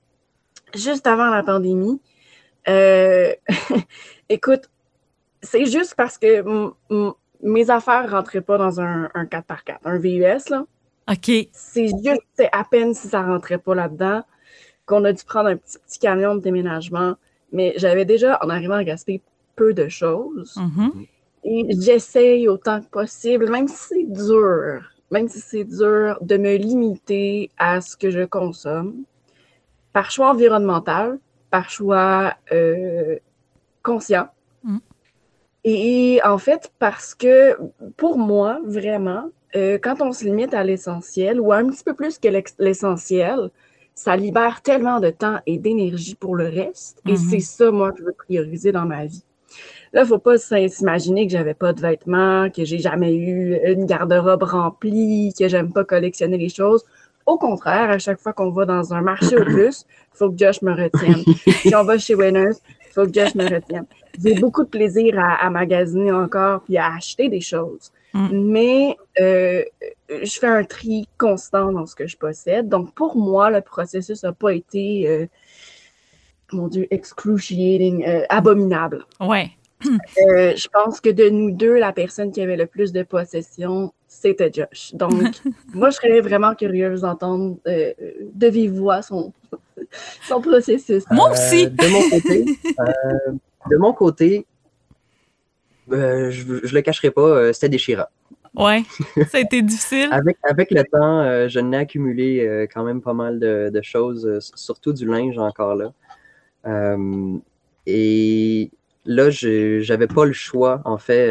juste 0.75 1.07
avant 1.07 1.31
la 1.31 1.43
pandémie, 1.43 2.01
euh, 2.69 3.33
écoute, 4.29 4.71
c'est 5.43 5.67
juste 5.67 5.95
parce 5.97 6.19
que 6.19 6.45
mes 7.43 7.71
affaires 7.71 8.11
rentraient 8.11 8.41
pas 8.41 8.59
dans 8.59 8.81
un, 8.81 9.11
un 9.15 9.25
4x4, 9.25 9.79
un 9.85 9.99
VUS, 9.99 10.51
là. 10.51 10.65
OK. 11.11 11.31
C'est 11.53 11.89
juste, 11.89 12.23
c'est 12.35 12.51
à 12.53 12.65
peine 12.65 12.93
si 12.93 13.09
ça 13.09 13.23
rentrait 13.23 13.59
pas 13.59 13.75
là-dedans 13.75 14.23
qu'on 14.85 15.05
a 15.05 15.13
dû 15.13 15.23
prendre 15.25 15.49
un 15.51 15.57
petit, 15.57 15.79
petit 15.79 15.99
camion 15.99 16.35
de 16.35 16.41
déménagement. 16.41 17.15
Mais 17.53 17.75
j'avais 17.77 18.05
déjà, 18.05 18.39
en 18.43 18.51
arrivant 18.51 18.75
à 18.75 18.85
Gaspé, 18.85 19.23
peu 19.57 19.73
de 19.73 19.89
choses. 19.89 20.57
Mhm. 20.57 21.07
Et 21.45 21.67
j'essaye 21.81 22.49
autant 22.49 22.81
que 22.81 22.89
possible, 22.89 23.51
même 23.51 23.69
si 23.69 23.77
c'est 23.77 24.05
dur, 24.05 24.83
même 25.11 25.29
si 25.29 25.41
c'est 25.41 25.65
dur, 25.65 26.19
de 26.21 26.37
me 26.37 26.57
limiter 26.57 27.51
à 27.59 27.81
ce 27.81 27.97
que 27.97 28.11
je 28.11 28.25
consomme 28.25 29.05
par 29.93 30.11
choix 30.11 30.31
environnemental, 30.31 31.19
par 31.51 31.71
choix 31.71 32.35
euh, 32.53 33.17
conscient. 33.83 34.29
Mm. 34.63 34.79
Et 35.65 36.21
en 36.25 36.39
fait, 36.39 36.73
parce 36.79 37.15
que 37.15 37.57
pour 37.97 38.19
moi, 38.19 38.59
vraiment, 38.65 39.31
euh, 39.57 39.79
quand 39.83 40.01
on 40.01 40.13
se 40.13 40.25
limite 40.25 40.55
à 40.55 40.63
l'essentiel 40.63 41.41
ou 41.41 41.53
un 41.53 41.69
petit 41.69 41.85
peu 41.85 41.95
plus 41.95 42.19
que 42.19 42.29
l'essentiel, 42.59 43.51
ça 43.95 44.17
libère 44.17 44.63
tellement 44.63 45.01
de 45.01 45.11
temps 45.11 45.41
et 45.47 45.59
d'énergie 45.59 46.15
pour 46.15 46.37
le 46.37 46.49
reste. 46.49 47.01
Et 47.07 47.13
Mhm. 47.13 47.17
c'est 47.17 47.41
ça, 47.41 47.71
moi, 47.71 47.91
que 47.93 47.99
je 47.99 48.05
veux 48.05 48.13
prioriser 48.13 48.71
dans 48.71 48.85
ma 48.85 49.07
vie. 49.07 49.25
Là, 49.93 50.05
faut 50.05 50.19
pas 50.19 50.37
s'imaginer 50.37 51.27
que 51.27 51.33
j'avais 51.33 51.55
pas 51.55 51.73
de 51.73 51.81
vêtements, 51.81 52.51
que 52.51 52.65
j'ai 52.65 52.79
jamais 52.79 53.15
eu 53.17 53.59
une 53.65 53.87
garde-robe 53.87 54.43
remplie, 54.43 55.33
que 55.37 55.49
j'aime 55.49 55.73
pas 55.73 55.85
collectionner 55.85 56.37
les 56.37 56.51
choses. 56.51 56.85
Au 57.29 57.37
contraire, 57.37 57.91
à 57.91 57.99
chaque 57.99 58.19
fois 58.21 58.33
qu'on 58.33 58.49
va 58.49 58.65
dans 58.65 58.95
un 58.95 59.03
marché 59.03 59.37
au 59.37 59.45
plus, 59.45 59.85
il 60.15 60.17
faut 60.17 60.31
que 60.31 60.39
Josh 60.39 60.63
me 60.63 60.73
retienne. 60.73 61.23
si 61.61 61.75
on 61.77 61.85
va 61.85 61.99
chez 61.99 62.15
Winners, 62.15 62.57
il 62.87 62.93
faut 62.95 63.05
que 63.05 63.13
Josh 63.13 63.35
me 63.35 63.45
retienne. 63.45 63.85
J'ai 64.25 64.37
beaucoup 64.37 64.65
de 64.65 64.71
plaisir 64.71 65.15
à, 65.19 65.51
magasiner 65.51 66.11
encore 66.11 66.63
puis 66.63 66.79
à 66.79 66.95
acheter 66.95 67.29
des 67.29 67.43
choses. 67.43 67.93
Mm. 68.15 68.29
Mais 68.33 68.97
euh, 69.21 69.63
je 70.09 70.39
fais 70.39 70.47
un 70.47 70.65
tri 70.65 71.07
constant 71.19 71.71
dans 71.71 71.85
ce 71.85 71.95
que 71.95 72.07
je 72.07 72.17
possède. 72.17 72.71
Donc, 72.71 72.95
pour 72.95 73.15
moi, 73.15 73.51
le 73.51 73.61
processus 73.61 74.23
n'a 74.23 74.33
pas 74.33 74.55
été, 74.55 75.07
euh, 75.07 75.27
mon 76.51 76.69
Dieu, 76.69 76.87
excruciating, 76.91 78.07
euh, 78.07 78.23
abominable. 78.31 79.05
Ouais. 79.21 79.51
je 79.83 80.69
pense 80.69 81.03
que 81.03 81.11
de 81.11 81.29
nous 81.29 81.51
deux, 81.51 81.79
la 81.79 81.93
personne 81.93 82.33
qui 82.33 82.41
avait 82.41 82.57
le 82.57 82.67
plus 82.67 82.91
de 82.91 83.03
possession, 83.03 83.93
c'était 84.09 84.51
Josh. 84.53 84.95
Donc, 84.95 85.13
moi, 85.75 85.91
je 85.91 85.97
serais 85.97 86.21
vraiment 86.21 86.55
curieuse 86.55 87.03
d'entendre 87.03 87.59
de 87.65 88.47
vive 88.49 88.73
voix 88.73 89.03
son, 89.03 89.33
son 90.29 90.41
processus. 90.41 91.05
Moi 91.11 91.31
aussi! 91.31 91.69
de 91.69 91.87
mon 91.87 92.11
côté, 92.11 92.45
de 93.71 93.77
mon 93.77 93.93
côté 93.93 94.47
euh, 95.93 96.31
je 96.31 96.53
ne 96.53 96.75
le 96.75 96.81
cacherai 96.83 97.11
pas, 97.11 97.23
euh, 97.23 97.53
c'était 97.53 97.69
déchirant. 97.69 98.07
Ouais, 98.55 98.83
ça 99.31 99.39
a 99.39 99.41
été 99.41 99.63
difficile. 99.63 100.09
avec, 100.11 100.37
avec 100.43 100.71
le 100.71 100.83
temps, 100.85 101.21
euh, 101.21 101.49
je 101.49 101.61
n'ai 101.61 101.77
accumulé 101.77 102.67
quand 102.73 102.83
même 102.83 103.01
pas 103.01 103.13
mal 103.13 103.39
de, 103.39 103.81
choses, 103.83 104.39
surtout 104.55 104.93
du 104.93 105.07
linge 105.07 105.39
encore 105.39 105.77
là. 105.77 105.93
et 107.87 108.71
là, 109.09 109.31
je 109.31 109.87
n'avais 109.89 110.07
pas 110.07 110.25
le 110.25 110.33
choix, 110.33 110.81
en 110.85 110.99
fait, 110.99 111.29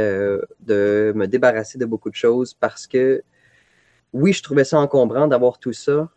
de 0.59 1.13
me 1.15 1.27
débarrasser 1.27 1.77
de 1.77 1.85
beaucoup 1.85 2.09
de 2.09 2.15
choses 2.15 2.53
parce 2.53 2.87
que, 2.87 3.23
oui, 4.11 4.33
je 4.33 4.43
trouvais 4.43 4.65
ça 4.65 4.79
encombrant 4.79 5.27
d'avoir 5.27 5.59
tout 5.59 5.73
ça. 5.73 6.09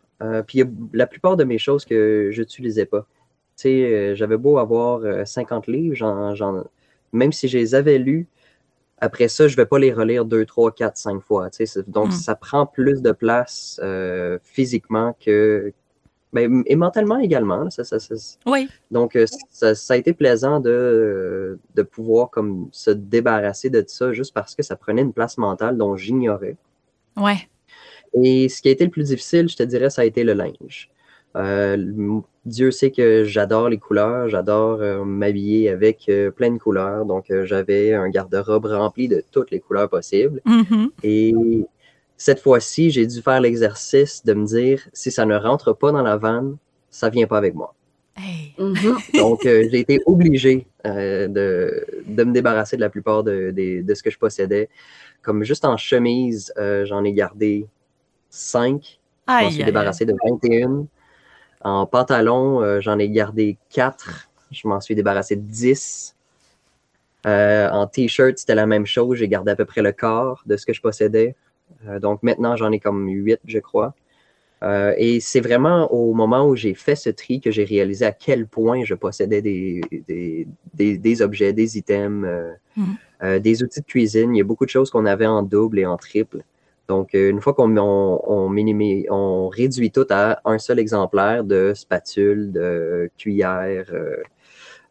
puis 0.47 0.63
la 0.93 1.07
plupart 1.07 1.37
de 1.37 1.45
mes 1.45 1.57
choses 1.57 1.85
que 1.85 2.29
je 2.31 2.41
n'utilisais 2.41 2.85
pas. 2.85 3.07
Tu 3.55 3.63
sais, 3.63 4.15
j'avais 4.15 4.37
beau 4.37 4.57
avoir 4.57 5.01
50 5.25 5.67
livres, 5.67 5.95
même 7.13 7.31
si 7.31 7.47
je 7.47 7.57
les 7.57 7.75
avais 7.75 7.97
lus, 7.97 8.27
après 9.01 9.27
ça, 9.27 9.47
je 9.47 9.53
ne 9.53 9.57
vais 9.57 9.65
pas 9.65 9.79
les 9.79 9.91
relire 9.91 10.25
deux, 10.25 10.45
trois, 10.45 10.71
quatre, 10.71 10.95
cinq 10.95 11.21
fois. 11.21 11.49
Donc, 11.87 12.09
hmm. 12.09 12.11
ça 12.11 12.35
prend 12.35 12.67
plus 12.67 13.01
de 13.01 13.11
place 13.11 13.79
euh, 13.83 14.37
physiquement 14.43 15.17
que. 15.19 15.73
Ben, 16.33 16.63
et 16.65 16.75
mentalement 16.75 17.19
également. 17.19 17.69
Ça, 17.69 17.97
oui. 18.45 18.69
Donc, 18.89 19.15
euh, 19.15 19.25
ça, 19.49 19.93
a 19.93 19.97
été 19.97 20.13
plaisant 20.13 20.59
de, 20.59 21.59
de 21.75 21.81
pouvoir 21.81 22.29
comme 22.29 22.69
se 22.71 22.91
débarrasser 22.91 23.69
de 23.69 23.83
ça 23.85 24.13
juste 24.13 24.33
parce 24.33 24.55
que 24.55 24.63
ça 24.63 24.75
prenait 24.75 25.01
une 25.01 25.13
place 25.13 25.37
mentale 25.37 25.77
dont 25.77 25.97
j'ignorais. 25.97 26.55
Ouais. 27.17 27.47
Et 28.13 28.49
ce 28.49 28.61
qui 28.61 28.69
a 28.69 28.71
été 28.71 28.85
le 28.85 28.91
plus 28.91 29.05
difficile, 29.05 29.49
je 29.49 29.55
te 29.55 29.63
dirais, 29.63 29.89
ça 29.89 30.01
a 30.01 30.05
été 30.05 30.23
le 30.23 30.33
linge. 30.33 30.89
Euh, 31.35 32.21
Dieu 32.45 32.71
sait 32.71 32.91
que 32.91 33.23
j'adore 33.23 33.69
les 33.69 33.77
couleurs, 33.77 34.27
j'adore 34.27 34.81
euh, 34.81 35.05
m'habiller 35.05 35.69
avec 35.69 36.09
euh, 36.09 36.31
plein 36.31 36.51
de 36.51 36.57
couleurs. 36.57 37.05
Donc, 37.05 37.31
j'avais 37.43 37.93
un 37.93 38.09
garde-robe 38.09 38.65
rempli 38.65 39.07
de 39.07 39.23
toutes 39.31 39.51
les 39.51 39.59
couleurs 39.59 39.89
possibles. 39.89 40.41
Mm-hmm. 40.45 40.89
Et 41.03 41.33
cette 42.21 42.39
fois-ci, 42.39 42.91
j'ai 42.91 43.07
dû 43.07 43.21
faire 43.21 43.41
l'exercice 43.41 44.23
de 44.23 44.33
me 44.33 44.45
dire 44.45 44.87
si 44.93 45.11
ça 45.11 45.25
ne 45.25 45.35
rentre 45.35 45.73
pas 45.73 45.91
dans 45.91 46.03
la 46.03 46.17
vanne, 46.17 46.57
ça 46.89 47.09
vient 47.09 47.27
pas 47.27 47.37
avec 47.37 47.55
moi. 47.55 47.73
Mm-hmm. 48.59 49.17
Donc, 49.19 49.39
j'ai 49.43 49.79
été 49.79 49.99
obligé 50.05 50.67
de, 50.85 51.27
de, 52.05 52.23
me 52.23 52.31
débarrasser 52.31 52.75
de 52.75 52.81
la 52.81 52.89
plupart 52.89 53.23
de, 53.23 53.51
de, 53.51 53.93
ce 53.93 54.03
que 54.03 54.11
je 54.11 54.19
possédais. 54.19 54.69
Comme 55.23 55.43
juste 55.43 55.65
en 55.65 55.77
chemise, 55.77 56.53
j'en 56.83 57.03
ai 57.03 57.13
gardé 57.13 57.65
cinq. 58.29 58.99
Je 59.27 59.33
m'en 59.33 59.49
suis 59.49 59.63
débarrassé 59.63 60.05
de 60.05 60.13
21. 60.23 60.85
En 61.63 61.85
pantalon, 61.85 62.61
euh, 62.61 62.81
j'en 62.81 62.97
ai 62.97 63.09
gardé 63.09 63.57
4. 63.69 64.29
Je 64.51 64.67
m'en 64.67 64.81
suis 64.81 64.95
débarrassé 64.95 65.35
de 65.35 65.41
10. 65.41 66.15
Euh, 67.27 67.69
en 67.69 67.85
t-shirt, 67.85 68.37
c'était 68.37 68.55
la 68.55 68.65
même 68.65 68.85
chose. 68.85 69.17
J'ai 69.17 69.27
gardé 69.27 69.51
à 69.51 69.55
peu 69.55 69.65
près 69.65 69.81
le 69.81 69.91
quart 69.91 70.41
de 70.45 70.57
ce 70.57 70.65
que 70.65 70.73
je 70.73 70.81
possédais. 70.81 71.35
Euh, 71.87 71.99
donc 71.99 72.23
maintenant, 72.23 72.55
j'en 72.55 72.71
ai 72.71 72.79
comme 72.79 73.07
8, 73.07 73.39
je 73.45 73.59
crois. 73.59 73.93
et 74.97 75.19
c'est 75.19 75.41
vraiment 75.41 75.91
au 75.91 76.13
moment 76.13 76.45
où 76.45 76.55
j'ai 76.55 76.75
fait 76.75 76.95
ce 76.95 77.09
tri 77.09 77.41
que 77.41 77.49
j'ai 77.49 77.63
réalisé 77.63 78.05
à 78.05 78.11
quel 78.11 78.45
point 78.45 78.83
je 78.83 78.93
possédais 78.93 79.41
des, 79.41 79.81
des, 80.75 81.21
objets, 81.21 81.51
des 81.51 81.77
items, 81.79 82.27
mm. 82.77 83.39
des 83.39 83.63
outils 83.63 83.81
de 83.81 83.85
cuisine. 83.85 84.35
Il 84.35 84.37
y 84.37 84.41
a 84.41 84.43
beaucoup 84.43 84.65
de 84.65 84.69
choses 84.69 84.91
qu'on 84.91 85.07
avait 85.07 85.25
en 85.25 85.41
double 85.41 85.79
et 85.79 85.85
en 85.87 85.97
triple. 85.97 86.43
Donc, 86.91 87.15
euh, 87.15 87.29
une 87.29 87.39
fois 87.39 87.53
qu'on 87.53 87.77
on, 87.77 89.47
réduit 89.47 89.91
tout 89.91 90.07
à 90.09 90.41
un 90.43 90.59
seul 90.59 90.77
exemplaire 90.77 91.45
de 91.45 91.71
spatule, 91.73 92.51
de 92.51 93.09
cuillère, 93.17 93.85
euh, 93.93 94.17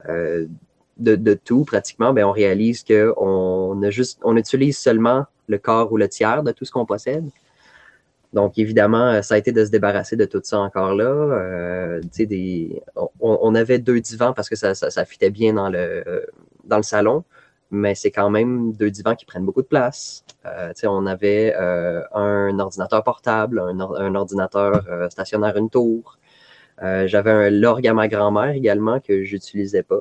euh, 0.08 0.46
de, 0.96 1.34
tout 1.34 1.66
pratiquement, 1.66 2.14
ben, 2.14 2.24
on 2.24 2.32
réalise 2.32 2.84
qu'on 2.84 3.78
on 4.22 4.36
utilise 4.36 4.78
seulement 4.78 5.26
le 5.50 5.58
quart 5.58 5.92
ou 5.92 5.96
le 5.96 6.08
tiers 6.08 6.42
de 6.42 6.52
tout 6.52 6.64
ce 6.64 6.72
qu'on 6.72 6.86
possède. 6.86 7.28
Donc, 8.32 8.58
évidemment, 8.58 9.22
ça 9.22 9.34
a 9.34 9.38
été 9.38 9.50
de 9.52 9.64
se 9.64 9.70
débarrasser 9.70 10.16
de 10.16 10.24
tout 10.24 10.40
ça 10.42 10.60
encore 10.60 10.94
là. 10.94 12.00
on, 13.20 13.54
avait 13.56 13.78
deux 13.80 14.00
divans 14.00 14.32
parce 14.32 14.48
que 14.48 14.56
ça, 14.56 14.74
ça, 14.74 15.04
fitait 15.04 15.30
bien 15.30 15.54
dans 15.54 15.68
le, 15.68 16.26
dans 16.64 16.76
le 16.76 16.84
salon 16.84 17.24
mais 17.70 17.94
c'est 17.94 18.10
quand 18.10 18.30
même 18.30 18.72
deux 18.72 18.90
divans 18.90 19.14
qui 19.14 19.24
prennent 19.24 19.44
beaucoup 19.44 19.62
de 19.62 19.66
place. 19.66 20.24
Euh, 20.46 20.72
on 20.84 21.06
avait 21.06 21.54
euh, 21.56 22.02
un 22.12 22.58
ordinateur 22.58 23.02
portable, 23.04 23.60
un, 23.60 24.14
ordinateur 24.14 24.84
euh, 24.88 25.08
stationnaire 25.08 25.56
une 25.56 25.70
tour. 25.70 26.18
Euh, 26.82 27.06
j'avais 27.06 27.30
un 27.30 27.50
lorg 27.50 27.86
à 27.86 27.94
ma 27.94 28.08
grand-mère 28.08 28.50
également 28.50 29.00
que 29.00 29.24
j'utilisais 29.24 29.82
pas. 29.82 30.00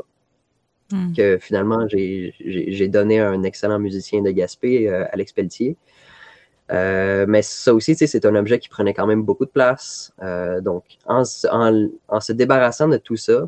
Hmm. 0.92 1.14
Que 1.14 1.38
finalement, 1.40 1.88
j'ai 1.88 2.88
donné 2.88 3.20
à 3.20 3.30
un 3.30 3.44
excellent 3.44 3.80
musicien 3.80 4.22
de 4.22 4.32
Gaspé, 4.32 4.90
Alex 4.90 5.34
Pelletier. 5.34 5.78
mais 6.70 7.42
ça 7.42 7.74
aussi, 7.74 7.96
c'est 7.96 8.26
un 8.26 8.36
objet 8.36 8.60
qui 8.60 8.70
prenait 8.70 8.94
quand 8.94 9.08
même 9.08 9.24
beaucoup 9.24 9.46
de 9.46 9.52
place. 9.52 10.12
donc, 10.62 10.84
en, 11.06 11.24
en, 11.52 12.20
se 12.20 12.34
débarrassant 12.34 12.88
de 12.88 12.98
tout 12.98 13.18
ça, 13.18 13.48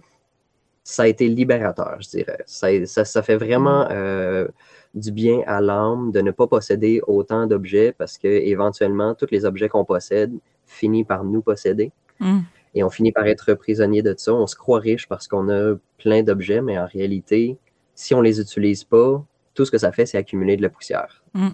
ça 0.84 1.04
a 1.04 1.08
été 1.08 1.28
libérateur, 1.28 1.98
je 2.00 2.10
dirais. 2.10 2.40
Ça, 2.46 3.06
ça, 3.06 3.22
fait 3.22 3.38
vraiment 3.38 3.86
mm. 3.86 3.90
euh, 3.92 4.48
du 4.94 5.12
bien 5.12 5.42
à 5.46 5.62
l'âme 5.62 6.12
de 6.12 6.22
ne 6.22 6.32
pas 6.32 6.48
posséder 6.48 7.02
autant 7.08 7.46
d'objets 7.48 7.94
parce 7.98 8.18
que 8.18 8.28
éventuellement, 8.28 9.14
tous 9.16 9.28
les 9.32 9.46
objets 9.46 9.70
qu'on 9.70 9.86
possède 9.86 10.34
finissent 10.66 11.08
par 11.08 11.24
nous 11.24 11.42
posséder. 11.42 11.92
Mm. 12.20 12.40
Et 12.74 12.84
on 12.84 12.90
finit 12.90 13.12
par 13.12 13.26
être 13.28 13.54
prisonnier 13.54 14.02
de 14.02 14.14
ça. 14.18 14.34
On 14.34 14.48
se 14.48 14.56
croit 14.56 14.80
riche 14.80 15.08
parce 15.08 15.28
qu'on 15.28 15.50
a 15.50 15.76
plein 15.98 16.24
d'objets, 16.24 16.62
mais 16.62 16.78
en 16.78 16.86
réalité, 16.86 17.58
si 17.96 18.14
on 18.14 18.22
les 18.22 18.40
utilise 18.40 18.84
pas, 18.84 19.24
tout 19.54 19.66
ce 19.66 19.72
que 19.72 19.78
ça 19.78 19.92
fait, 19.92 20.06
c'est 20.06 20.18
accumuler 20.18 20.58
de 20.58 20.62
la 20.62 20.70
poussière. 20.70 21.24
Mm. 21.34 21.50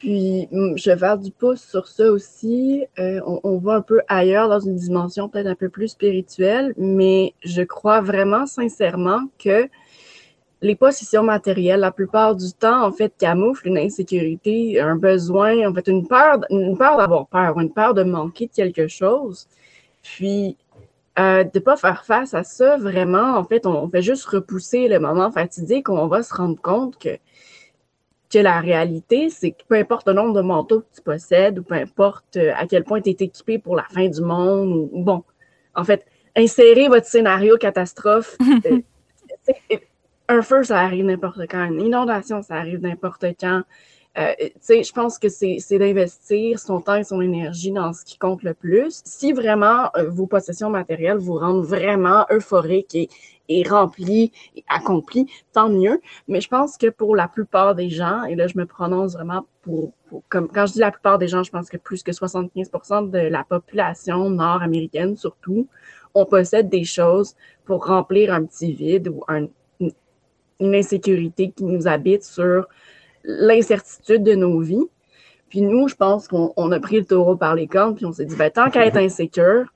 Puis, 0.00 0.48
mm, 0.50 0.76
je 0.76 0.90
vais 0.90 0.96
faire 0.96 1.18
du 1.18 1.30
pouce 1.30 1.60
sur 1.62 1.86
ça 1.86 2.10
aussi. 2.10 2.84
Euh, 2.98 3.20
on, 3.24 3.58
va 3.58 3.74
un 3.74 3.82
peu 3.82 4.00
ailleurs 4.08 4.48
dans 4.48 4.58
une 4.58 4.76
dimension 4.76 5.28
peut-être 5.28 5.46
un 5.46 5.54
peu 5.54 5.68
plus 5.68 5.88
spirituelle, 5.88 6.74
mais 6.78 7.34
je 7.44 7.62
crois 7.62 8.00
vraiment 8.00 8.46
sincèrement 8.46 9.20
que 9.38 9.68
les 10.62 10.74
possessions 10.74 11.22
matérielles, 11.22 11.80
la 11.80 11.92
plupart 11.92 12.34
du 12.34 12.52
temps, 12.52 12.82
en 12.84 12.92
fait, 12.92 13.12
camouflent 13.18 13.68
une 13.68 13.78
insécurité, 13.78 14.80
un 14.80 14.96
besoin, 14.96 15.68
en 15.68 15.74
fait, 15.74 15.86
une 15.88 16.06
peur, 16.06 16.40
une 16.50 16.76
peur 16.76 16.96
d'avoir 16.96 17.26
peur, 17.26 17.58
une 17.60 17.72
peur 17.72 17.92
de 17.94 18.02
manquer 18.02 18.46
de 18.46 18.52
quelque 18.52 18.88
chose. 18.88 19.46
Puis, 20.02 20.56
euh, 21.18 21.44
de 21.44 21.50
ne 21.54 21.60
pas 21.60 21.76
faire 21.76 22.04
face 22.04 22.34
à 22.34 22.44
ça, 22.44 22.76
vraiment, 22.76 23.36
en 23.36 23.44
fait, 23.44 23.66
on, 23.66 23.84
on 23.84 23.90
fait 23.90 24.02
juste 24.02 24.24
repousser 24.26 24.88
le 24.88 24.98
moment 24.98 25.30
fatidique 25.30 25.88
où 25.88 25.92
on 25.92 26.06
va 26.06 26.22
se 26.22 26.34
rendre 26.34 26.60
compte 26.60 26.98
que 26.98 27.18
que 28.30 28.38
la 28.38 28.60
réalité, 28.60 29.28
c'est 29.28 29.50
que 29.50 29.64
peu 29.68 29.74
importe 29.74 30.06
le 30.06 30.14
nombre 30.14 30.34
de 30.34 30.40
manteaux 30.40 30.80
que 30.80 30.94
tu 30.94 31.02
possèdes 31.02 31.58
ou 31.58 31.62
peu 31.64 31.74
importe 31.74 32.36
euh, 32.36 32.52
à 32.56 32.66
quel 32.66 32.84
point 32.84 33.00
tu 33.00 33.10
es 33.10 33.16
équipé 33.18 33.58
pour 33.58 33.74
la 33.74 33.84
fin 33.84 34.08
du 34.08 34.20
monde, 34.20 34.88
ou 34.92 35.02
bon, 35.02 35.24
en 35.74 35.84
fait, 35.84 36.06
insérez 36.36 36.88
votre 36.88 37.06
scénario 37.06 37.56
catastrophe. 37.58 38.36
Euh, 39.72 39.76
un 40.28 40.42
feu, 40.42 40.62
ça 40.62 40.78
arrive 40.78 41.06
n'importe 41.06 41.40
quand. 41.48 41.64
Une 41.64 41.80
inondation, 41.80 42.42
ça 42.42 42.56
arrive 42.56 42.80
n'importe 42.80 43.24
quand. 43.40 43.62
Euh, 44.18 44.32
je 44.68 44.92
pense 44.92 45.18
que 45.18 45.28
c'est 45.28 45.78
d'investir 45.78 46.58
son 46.58 46.80
temps 46.80 46.96
et 46.96 47.04
son 47.04 47.20
énergie 47.20 47.70
dans 47.70 47.92
ce 47.92 48.04
qui 48.04 48.18
compte 48.18 48.42
le 48.42 48.54
plus. 48.54 49.02
Si 49.04 49.32
vraiment 49.32 49.90
vos 50.08 50.26
possessions 50.26 50.68
matérielles 50.68 51.18
vous 51.18 51.36
rendent 51.36 51.64
vraiment 51.64 52.26
euphorique 52.30 52.94
et, 52.94 53.08
est 53.48 53.68
rempli 53.68 54.32
et 54.56 54.64
accompli, 54.68 55.26
tant 55.52 55.68
mieux. 55.68 56.00
Mais 56.28 56.40
je 56.40 56.48
pense 56.48 56.76
que 56.76 56.88
pour 56.88 57.16
la 57.16 57.28
plupart 57.28 57.74
des 57.74 57.90
gens, 57.90 58.24
et 58.24 58.34
là 58.34 58.46
je 58.46 58.56
me 58.56 58.66
prononce 58.66 59.14
vraiment 59.14 59.46
pour, 59.62 59.92
comme 60.28 60.48
quand 60.48 60.66
je 60.66 60.74
dis 60.74 60.78
la 60.78 60.90
plupart 60.90 61.18
des 61.18 61.28
gens, 61.28 61.42
je 61.42 61.50
pense 61.50 61.68
que 61.68 61.76
plus 61.76 62.02
que 62.02 62.12
75% 62.12 63.10
de 63.10 63.18
la 63.18 63.44
population 63.44 64.30
nord-américaine 64.30 65.16
surtout, 65.16 65.68
on 66.14 66.26
possède 66.26 66.68
des 66.68 66.84
choses 66.84 67.36
pour 67.64 67.86
remplir 67.86 68.32
un 68.32 68.44
petit 68.44 68.72
vide 68.72 69.08
ou 69.08 69.22
une 70.60 70.74
insécurité 70.74 71.52
qui 71.52 71.64
nous 71.64 71.86
habite 71.86 72.24
sur 72.24 72.66
l'incertitude 73.24 74.22
de 74.22 74.34
nos 74.34 74.60
vies. 74.60 74.86
Puis 75.48 75.62
nous, 75.62 75.88
je 75.88 75.96
pense 75.96 76.28
qu'on 76.28 76.72
a 76.72 76.80
pris 76.80 76.98
le 76.98 77.04
taureau 77.04 77.36
par 77.36 77.54
les 77.54 77.66
cornes, 77.66 77.96
puis 77.96 78.06
on 78.06 78.12
s'est 78.12 78.24
dit, 78.24 78.36
ben, 78.36 78.50
tant 78.50 78.70
qu'à 78.70 78.86
être 78.86 78.96
insécure, 78.98 79.66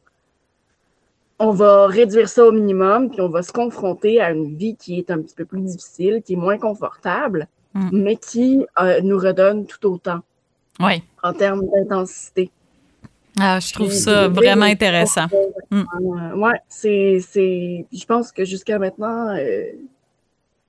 on 1.38 1.50
va 1.50 1.86
réduire 1.86 2.28
ça 2.28 2.44
au 2.46 2.52
minimum, 2.52 3.10
puis 3.10 3.20
on 3.20 3.28
va 3.28 3.42
se 3.42 3.52
confronter 3.52 4.20
à 4.20 4.30
une 4.30 4.56
vie 4.56 4.76
qui 4.76 4.98
est 4.98 5.10
un 5.10 5.20
petit 5.20 5.34
peu 5.34 5.44
plus 5.44 5.60
difficile, 5.60 6.22
qui 6.24 6.34
est 6.34 6.36
moins 6.36 6.58
confortable, 6.58 7.48
mm. 7.74 7.88
mais 7.92 8.16
qui 8.16 8.64
euh, 8.80 9.00
nous 9.02 9.18
redonne 9.18 9.66
tout 9.66 9.86
autant. 9.86 10.20
Oui. 10.80 11.02
En 11.22 11.32
termes 11.32 11.62
d'intensité. 11.74 12.50
Ah, 13.40 13.58
je 13.58 13.72
trouve 13.72 13.90
ça 13.90 14.28
vraiment 14.28 14.66
intéressant. 14.66 15.26
Mm. 15.70 15.82
Oui, 16.36 16.52
c'est, 16.68 17.18
Je 17.92 18.06
pense 18.06 18.30
que 18.30 18.44
jusqu'à 18.44 18.78
maintenant, 18.78 19.34
euh, 19.36 19.64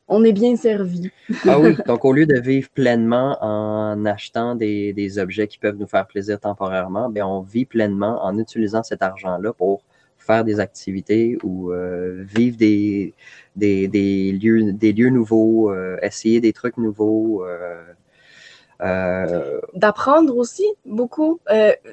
on 0.08 0.24
est 0.24 0.34
bien 0.34 0.56
servi. 0.56 1.10
ah 1.48 1.60
oui, 1.60 1.76
donc 1.88 2.06
au 2.06 2.13
lieu 2.13 2.26
de 2.26 2.39
vivre 2.39 2.70
pleinement 2.70 3.38
en 3.41 4.06
achetant 4.06 4.56
des, 4.56 4.94
des 4.94 5.20
objets 5.20 5.48
qui 5.48 5.58
peuvent 5.58 5.78
nous 5.78 5.88
faire 5.88 6.06
plaisir 6.06 6.39
temporairement, 6.39 7.10
bien, 7.10 7.26
on 7.26 7.41
vit 7.41 7.65
pleinement 7.65 8.24
en 8.24 8.38
utilisant 8.38 8.84
cet 8.84 9.02
argent-là 9.02 9.54
pour 9.54 9.84
faire 10.26 10.44
des 10.44 10.60
activités 10.60 11.38
ou 11.44 11.72
euh, 11.72 12.24
vivre 12.24 12.58
des, 12.58 13.13
des, 13.56 13.88
des, 13.88 14.32
lieux, 14.32 14.74
des 14.74 14.91
lieux 14.91 15.10
nouveaux, 15.10 15.72
euh, 15.72 15.98
essayer 16.02 16.41
des 16.41 16.54
trucs 16.54 16.78
nouveaux. 16.78 17.46
Euh, 18.82 19.60
D'apprendre 19.74 20.36
aussi 20.36 20.65
beaucoup. 20.86 21.39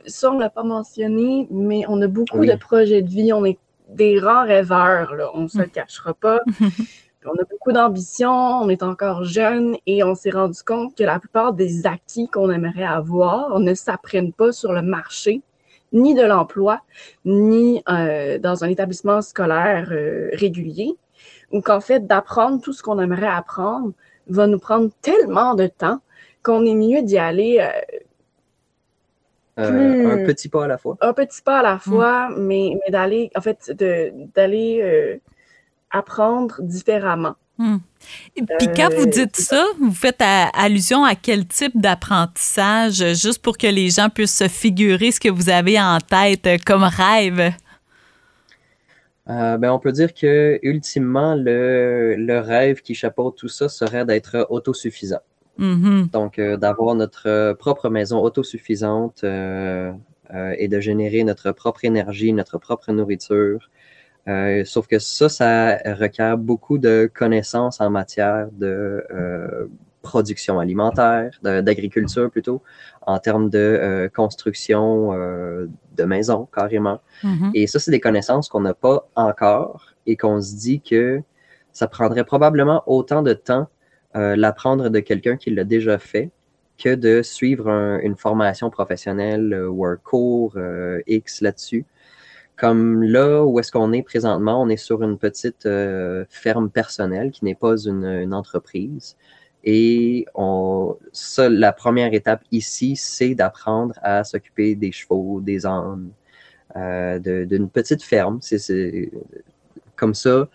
ça, 0.07 0.33
on 0.33 0.35
ne 0.35 0.41
l'a 0.41 0.51
pas 0.51 0.65
mentionné, 0.65 1.47
mais 1.51 1.85
on 1.89 2.01
a 2.03 2.09
beaucoup 2.09 2.45
de 2.45 2.57
projets 2.57 3.03
de 3.03 3.09
vie. 3.09 3.33
On 3.33 3.45
est 3.45 3.59
des 3.89 4.19
rares 4.19 4.47
rêveurs, 4.47 5.15
là, 5.15 5.31
on 5.35 5.43
ne 5.43 5.49
se 5.49 5.59
le 5.59 5.67
cachera 5.67 6.15
pas. 6.15 6.41
on 7.27 7.41
a 7.41 7.45
beaucoup 7.49 7.73
d'ambition, 7.73 8.31
on 8.31 8.69
est 8.69 8.83
encore 8.83 9.25
jeune 9.25 9.77
et 9.87 10.03
on 10.03 10.15
s'est 10.15 10.31
rendu 10.31 10.63
compte 10.65 10.97
que 10.97 11.05
la 11.05 11.19
plupart 11.19 11.53
des 11.53 11.87
acquis 11.87 12.29
qu'on 12.29 12.51
aimerait 12.51 12.85
avoir 12.85 13.61
ne 13.61 13.75
s'apprennent 13.75 14.33
pas 14.33 14.53
sur 14.53 14.73
le 14.73 14.83
marché, 14.83 15.43
ni 15.93 16.15
de 16.15 16.23
l'emploi, 16.23 16.81
ni 17.25 17.83
euh, 17.89 18.39
dans 18.39 18.65
un 18.65 18.69
établissement 18.69 19.23
scolaire 19.23 19.89
euh, 19.93 20.31
régulier, 20.33 20.95
ou 21.53 21.61
qu'en 21.61 21.81
fait, 21.81 22.07
d'apprendre 22.07 22.61
tout 22.61 22.73
ce 22.73 22.83
qu'on 22.83 22.99
aimerait 22.99 23.27
apprendre 23.27 23.93
va 24.29 24.47
nous 24.47 24.59
prendre 24.59 24.91
tellement 25.03 25.55
de 25.55 25.67
temps 25.67 26.01
qu'on 26.43 26.65
est 26.65 26.75
mieux 26.75 27.03
d'y 27.03 27.19
aller. 27.19 27.69
Euh, 29.59 30.23
un 30.23 30.27
petit 30.27 30.49
pas 30.49 30.65
à 30.65 30.69
la 30.69 30.79
fois. 30.79 30.97
Un 31.03 31.13
petit 31.13 31.43
pas 31.43 31.59
à 31.59 31.63
la 31.63 31.79
fois, 31.79 32.31
mais, 32.37 32.79
mais 32.83 32.91
d'aller, 32.91 33.31
en 33.37 33.41
fait, 33.43 33.71
d'aller 34.35 35.21
apprendre 35.93 36.57
différemment. 36.63 37.35
Et 38.37 38.43
puis 38.43 38.69
quand 38.75 38.93
vous 38.93 39.07
dites 39.07 39.37
ça, 39.37 39.65
vous 39.81 39.93
faites 39.93 40.21
allusion 40.21 41.05
à 41.05 41.15
quel 41.15 41.47
type 41.47 41.81
d'apprentissage, 41.81 43.05
juste 43.15 43.41
pour 43.41 43.57
que 43.57 43.67
les 43.67 43.91
gens 43.91 44.09
puissent 44.09 44.37
se 44.37 44.49
figurer 44.49 45.13
ce 45.13 45.21
que 45.21 45.29
vous 45.29 45.49
avez 45.49 45.81
en 45.81 45.99
tête 45.99 46.49
comme 46.65 46.83
rêve? 46.83 47.53
Euh, 49.29 49.57
ben, 49.57 49.71
on 49.71 49.79
peut 49.79 49.93
dire 49.93 50.13
que 50.15 50.59
ultimement, 50.63 51.37
le, 51.37 52.17
le, 52.17 52.41
rêve 52.41 52.81
qui 52.81 52.95
chapeaute 52.95 53.37
tout 53.37 53.49
ça 53.49 53.69
serait 53.69 54.05
d'être 54.05 54.49
autosuffisant. 54.51 55.21
Mm-hmm. 55.61 56.11
Donc, 56.11 56.41
euh, 56.41 56.57
d'avoir 56.57 56.97
notre 56.97 57.53
propre 57.53 57.89
maison 57.89 58.21
autosuffisante 58.21 59.23
euh, 59.23 59.93
et 60.59 60.67
de 60.67 60.81
générer 60.81 61.23
notre 61.23 61.53
propre 61.53 61.85
énergie, 61.85 62.33
notre 62.33 62.59
propre 62.59 62.91
nourriture, 62.91 63.71
euh, 64.29 64.65
sauf 64.65 64.87
que 64.87 64.99
ça, 64.99 65.29
ça 65.29 65.79
requiert 65.95 66.39
beaucoup 66.39 66.79
de 66.79 67.11
connaissances 67.13 67.81
en 67.81 67.91
matière 67.91 68.49
de 68.53 69.05
euh, 69.11 69.67
production 70.03 70.59
alimentaire, 70.59 71.39
d'agriculture 71.43 72.31
plutôt, 72.31 72.63
en 73.07 73.19
termes 73.19 73.51
de 73.51 73.59
euh, 73.59 74.09
construction 74.09 75.13
de 75.13 76.05
maisons 76.05 76.49
carrément. 76.53 77.01
Mm-hmm. 77.25 77.51
Et 77.55 77.67
ça, 77.67 77.79
c'est 77.79 77.91
des 77.91 78.01
connaissances 78.01 78.49
qu'on 78.49 78.61
n'a 78.61 78.75
pas 78.75 79.09
encore 79.17 79.93
et 80.07 80.17
qu'on 80.17 80.41
se 80.41 80.55
dit 80.57 80.81
que 80.81 81.21
ça 81.73 81.87
prendrait 81.89 82.25
probablement 82.25 82.83
autant 82.87 83.23
de 83.23 83.33
temps 83.33 83.69
l'apprendre 84.15 84.91
de 84.91 85.01
quelqu'un 85.01 85.37
qui 85.37 85.51
l'a 85.51 85.65
déjà 85.65 85.99
fait 85.99 86.31
que 86.77 86.95
de 86.95 87.23
suivre 87.23 87.71
une 88.03 88.17
formation 88.17 88.69
professionnelle 88.69 89.55
ou 89.71 89.87
un 89.87 89.97
cours 89.97 90.59
X 91.07 91.41
là-dessus. 91.41 91.87
Comme 92.63 93.03
là 93.03 93.43
où 93.45 93.59
est-ce 93.59 93.73
qu'on 93.73 93.93
est 93.93 94.05
présentement, 94.05 94.63
on 94.63 94.69
est 94.69 94.77
sur 94.77 95.03
une 95.03 95.19
petite 95.19 95.67
euh, 95.67 96.25
ferme 96.31 96.71
personnelle 96.71 97.33
qui 97.33 97.45
n'est 97.45 97.57
pas 97.57 97.77
une, 97.77 98.33
entreprise. 98.33 99.17
Et 99.65 100.27
ça, 101.11 101.49
la 101.49 101.73
première 101.73 102.15
étape 102.15 102.45
ici, 102.53 102.95
c'est 102.95 103.35
d'apprendre 103.35 103.95
à 104.01 104.23
s'occuper 104.23 104.77
des 104.77 104.93
chevaux, 104.93 105.41
des 105.41 105.67
ânes, 105.67 106.11
euh, 106.77 107.19
d'une 107.19 107.69
petite 107.69 108.05
ferme. 108.05 108.39
Comme 109.97 110.15
ça, 110.15 110.49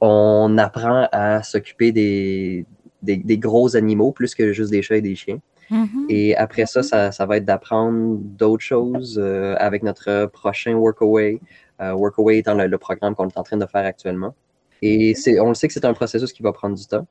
on 0.00 0.56
apprend 0.56 1.06
à 1.12 1.42
s'occuper 1.42 1.92
des, 1.92 2.64
des, 3.02 3.36
gros 3.38 3.76
animaux 3.76 4.12
plus 4.12 4.34
que 4.34 4.54
juste 4.54 4.70
des 4.70 4.80
chats 4.80 4.96
et 4.96 5.02
des 5.02 5.16
chiens. 5.16 5.42
Mm-hmm. 5.70 6.06
Et 6.08 6.36
après 6.36 6.66
ça, 6.66 6.82
ça, 6.82 7.26
va 7.26 7.36
être 7.36 7.44
d'apprendre 7.44 8.18
d'autres 8.18 8.62
choses 8.62 9.18
euh, 9.22 9.54
avec 9.58 9.82
notre 9.82 10.26
prochain 10.26 10.74
Workaway. 10.74 11.40
Euh, 11.80 11.92
Workaway 11.92 12.38
étant 12.38 12.54
le, 12.54 12.78
programme 12.78 13.14
qu'on 13.14 13.28
est 13.28 13.38
en 13.38 13.42
train 13.42 13.56
de 13.56 13.66
faire 13.66 13.84
actuellement. 13.84 14.34
Et 14.82 15.14
on 15.40 15.48
le 15.48 15.54
sait 15.54 15.68
que 15.68 15.74
c'est 15.74 15.84
un 15.84 15.94
processus 15.94 16.32
qui 16.32 16.42
va 16.42 16.52
prendre 16.52 16.76
du 16.76 16.86
temps. 16.86 17.06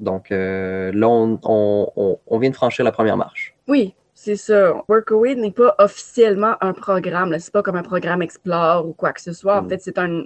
Donc 0.00 0.32
euh, 0.32 0.90
là, 0.92 1.08
on, 1.08 2.38
vient 2.38 2.50
de 2.50 2.56
franchir 2.56 2.84
la 2.84 2.92
première 2.92 3.16
marche. 3.16 3.54
Oui, 3.68 3.94
c'est 4.14 4.36
ça. 4.36 4.74
Workaway 4.88 5.34
n'est 5.34 5.52
pas 5.52 5.74
officiellement 5.78 6.56
un 6.60 6.72
programme. 6.72 7.36
C'est 7.38 7.52
pas 7.52 7.62
comme 7.62 7.76
un 7.76 7.82
programme 7.82 8.22
Explore 8.22 8.88
ou 8.88 8.92
quoi 8.92 9.12
que 9.12 9.20
ce 9.20 9.32
soit. 9.32 9.58
En 9.58 9.62
mm. 9.62 9.68
fait, 9.68 9.82
c'est 9.82 9.98
un, 9.98 10.24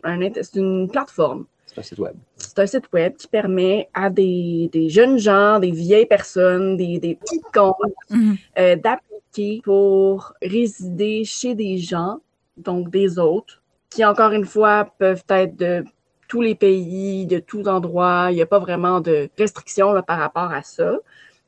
une 0.54 0.88
plateforme 0.88 1.46
c'est 1.68 1.81
un 1.81 1.83
site 1.83 1.98
web. 1.98 2.16
C'est 2.37 2.59
un 2.59 2.66
site 2.66 2.92
web 2.92 3.16
qui 3.16 3.28
permet 3.28 3.88
à 3.94 4.11
des, 4.11 4.70
jeunes 4.88 5.18
gens, 5.18 5.59
des 5.59 5.70
vieilles 5.70 6.07
personnes, 6.07 6.76
des, 6.76 6.98
des 6.98 7.14
petits 7.14 7.40
comptes 7.52 7.76
mhm. 8.11 8.37
euh, 8.59 8.76
d'appliquer 8.76 9.61
pour 9.62 10.33
résider 10.42 11.24
chez 11.24 11.54
des 11.54 11.78
gens, 11.78 12.20
donc 12.57 12.90
des 12.90 13.18
autres, 13.18 13.62
qui 13.90 14.04
encore 14.04 14.33
une 14.33 14.46
fois 14.46 14.92
peuvent 14.98 15.24
être 15.28 15.57
de 15.57 15.85
tous 16.26 16.40
les 16.42 16.54
pays, 16.54 17.26
de 17.26 17.38
tous 17.38 17.66
endroits. 17.68 18.28
Il 18.31 18.37
n'y 18.37 18.42
a 18.42 18.46
pas 18.46 18.59
vraiment 18.59 19.00
de 19.00 19.28
restrictions 19.38 20.02
par 20.02 20.18
rapport 20.18 20.52
à 20.52 20.62
ça. 20.62 20.96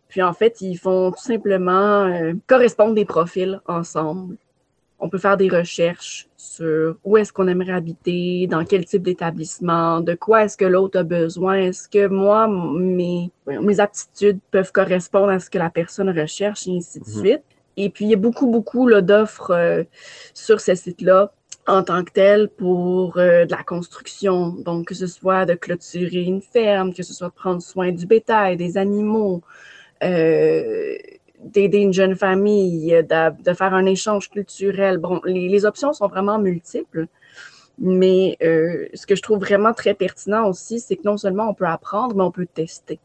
Puis 0.09 0.23
en 0.23 0.33
fait, 0.33 0.61
ils 0.61 0.77
font 0.77 1.13
tout 1.13 1.23
simplement 1.23 2.05
euh, 2.05 2.35
correspondre 2.47 2.95
des 2.95 3.05
profils 3.05 3.61
ensemble 3.67 4.37
on 5.01 5.09
peut 5.09 5.19
faire 5.19 5.37
des 5.37 5.49
recherches 5.49 6.29
sur 6.37 6.97
où 7.05 7.17
est-ce 7.17 7.33
qu'on 7.33 7.49
aimerait 7.49 7.73
habiter, 7.73 8.47
dans 8.47 8.65
quel 8.65 8.85
type 8.85 9.03
d'établissement, 9.03 10.01
de 10.01 10.15
quoi 10.15 10.45
est-ce 10.45 10.57
que 10.57 10.65
l'autre 10.65 10.99
a 10.99 11.03
besoin, 11.03 11.55
est-ce 11.55 11.89
que 11.89 12.07
moi, 12.07 12.49
mes, 12.49 13.31
mes 13.47 13.81
aptitudes 13.81 14.39
peuvent 14.51 14.73
correspondre 14.73 15.31
à 15.31 15.41
ce 15.41 15.49
que 15.49 15.59
la 15.59 15.71
personne 15.71 16.11
recherche, 16.11 16.67
et 16.67 16.77
ainsi 16.77 17.01
de 17.01 17.09
mhm. 17.09 17.19
suite. 17.19 17.43
Et 17.77 17.89
puis, 17.89 18.05
il 18.05 18.11
y 18.11 18.15
a 18.15 18.19
beaucoup, 18.19 18.47
beaucoup 18.47 18.91
d'offres 19.01 19.53
euh, 19.53 19.85
sur 20.35 20.61
ce 20.61 20.75
site-là 20.75 21.33
en 21.67 21.83
tant 21.83 22.05
que 22.05 22.13
tel 22.13 22.49
pour 22.49 23.17
euh, 23.17 23.47
de 23.47 23.51
la 23.51 23.63
construction. 23.63 24.49
Donc, 24.51 24.89
que 24.89 24.95
ce 24.95 25.07
soit 25.07 25.47
de 25.47 25.55
clôturer 25.55 26.23
une 26.23 26.43
ferme, 26.43 26.93
que 26.93 27.03
ce 27.03 27.15
soit 27.15 27.29
de 27.29 27.35
prendre 27.35 27.63
soin 27.63 27.93
du 27.93 28.07
bétail, 28.07 28.57
des 28.57 28.77
animaux, 28.77 29.43
euh, 30.03 30.97
d'aider 31.45 31.79
une 31.79 31.93
jeune 31.93 32.17
famille, 32.17 33.03
de, 33.03 33.55
faire 33.55 33.75
un 33.75 33.87
échange 33.87 34.31
culturel. 34.31 34.99
Bon, 34.99 35.21
les, 35.25 35.65
options 35.65 35.93
sont 35.93 36.09
vraiment 36.09 36.39
multiples, 36.39 37.07
mais 37.79 38.37
euh, 38.43 38.87
ce 38.95 39.07
que 39.07 39.15
je 39.15 39.23
trouve 39.23 39.39
vraiment 39.39 39.73
très 39.73 39.95
pertinent 39.95 40.49
aussi, 40.49 40.81
c'est 40.81 40.97
que 40.97 41.03
non 41.05 41.17
seulement 41.17 41.49
on 41.49 41.55
peut 41.55 41.67
apprendre, 41.67 42.15
mais 42.15 42.23
on 42.23 42.31
peut 42.31 42.47
tester. 42.47 43.01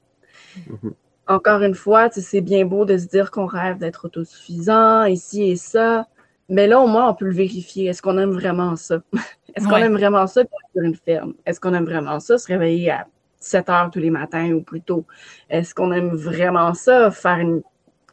Mm-hmm. 0.58 0.92
Encore 1.28 1.62
une 1.62 1.74
fois, 1.74 2.10
c'est 2.12 2.42
bien 2.42 2.66
beau 2.66 2.86
de 2.86 2.98
se 2.98 3.08
dire 3.08 3.32
qu'on 3.32 3.48
rêve 3.48 3.80
d'être 3.80 4.06
autosuffisant, 4.06 5.06
ici 5.06 5.50
et 5.50 5.56
ça, 5.56 6.06
mais 6.50 6.68
là, 6.68 6.80
au 6.80 6.88
moins, 6.88 7.10
on 7.10 7.14
peut 7.14 7.26
le 7.26 7.34
vérifier. 7.34 7.88
Est-ce 7.88 8.02
qu'on 8.02 8.18
aime 8.18 8.32
vraiment 8.32 8.76
ça? 8.76 9.02
Est-ce 9.56 9.68
qu'on 9.68 9.78
aime 9.78 9.94
vraiment 9.94 10.28
ça 10.28 10.44
sur 10.44 10.84
une 10.84 10.96
ferme? 10.96 11.34
Est-ce 11.46 11.60
qu'on 11.60 11.74
aime 11.74 11.86
vraiment 11.86 12.20
ça 12.20 12.38
se 12.38 12.48
réveiller 12.48 12.92
à 12.92 13.08
7 13.40 13.70
heures 13.70 13.90
tous 13.90 14.00
les 14.00 14.10
matins 14.10 14.52
ou 14.52 14.62
plus 14.62 14.82
tôt? 14.82 15.06
Est-ce 15.50 15.74
qu'on 15.74 15.92
aime 15.92 16.14
vraiment 16.16 16.74
ça 16.74 17.10
faire 17.10 17.40
une 17.40 17.64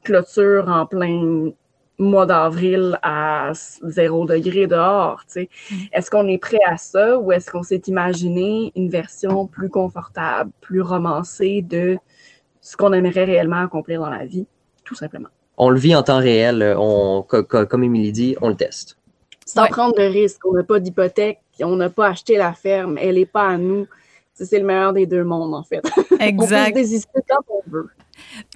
clôture 0.03 0.69
en 0.69 0.87
plein 0.87 1.53
mois 1.99 2.27
d'avril 2.27 2.99
à 3.03 3.53
zéro 3.83 4.27
degré 4.27 4.67
dehors. 4.67 5.23
Mm. 5.37 5.41
Est-ce 5.93 6.11
qu'on 6.11 6.27
est 6.29 6.39
prêt 6.39 6.61
à 6.67 6.77
ça 6.77 7.19
ou 7.19 7.33
est-ce 7.33 7.51
qu'on 7.51 7.63
s'est 7.63 7.83
imaginé 7.87 8.73
une 8.77 8.91
version 8.91 9.47
plus 9.47 9.69
confortable, 9.69 10.51
plus 10.61 10.81
romancée 10.81 11.63
de 11.63 11.99
ce 12.61 12.77
qu'on 12.77 12.93
aimerait 12.93 13.25
réellement 13.25 13.63
accomplir 13.63 14.01
dans 14.01 14.11
la 14.11 14.25
vie, 14.25 14.47
tout 14.85 14.95
simplement? 14.95 15.29
On 15.57 15.71
le 15.71 15.79
vit 15.79 15.95
en 15.95 16.03
temps 16.03 16.19
réel. 16.19 16.75
On, 16.79 17.23
comme 17.23 17.85
Émilie 17.85 18.13
dit, 18.13 18.37
on 18.41 18.49
le 18.49 18.57
teste. 18.57 18.99
Sans 19.47 19.67
prendre 19.67 19.95
de 19.97 20.03
risque. 20.03 20.45
On 20.47 20.55
n'a 20.55 20.63
pas 20.63 20.81
d'hypothèque, 20.81 21.41
on 21.61 21.77
n'a 21.77 21.91
pas 21.91 22.09
acheté 22.09 22.37
la 22.37 22.53
ferme, 22.53 22.97
elle 22.99 23.17
n'est 23.17 23.27
pas 23.27 23.49
à 23.49 23.59
nous. 23.59 23.87
C'est 24.35 24.59
le 24.59 24.65
meilleur 24.65 24.93
des 24.93 25.07
deux 25.07 25.25
mondes, 25.25 25.55
en 25.55 25.63
fait. 25.63 25.83
Exact. 26.19 26.33
on 26.39 26.47
peut 26.47 26.47
se 26.47 26.73
désister 26.75 27.21
quand 27.29 27.45
on 27.49 27.71
veut. 27.71 27.89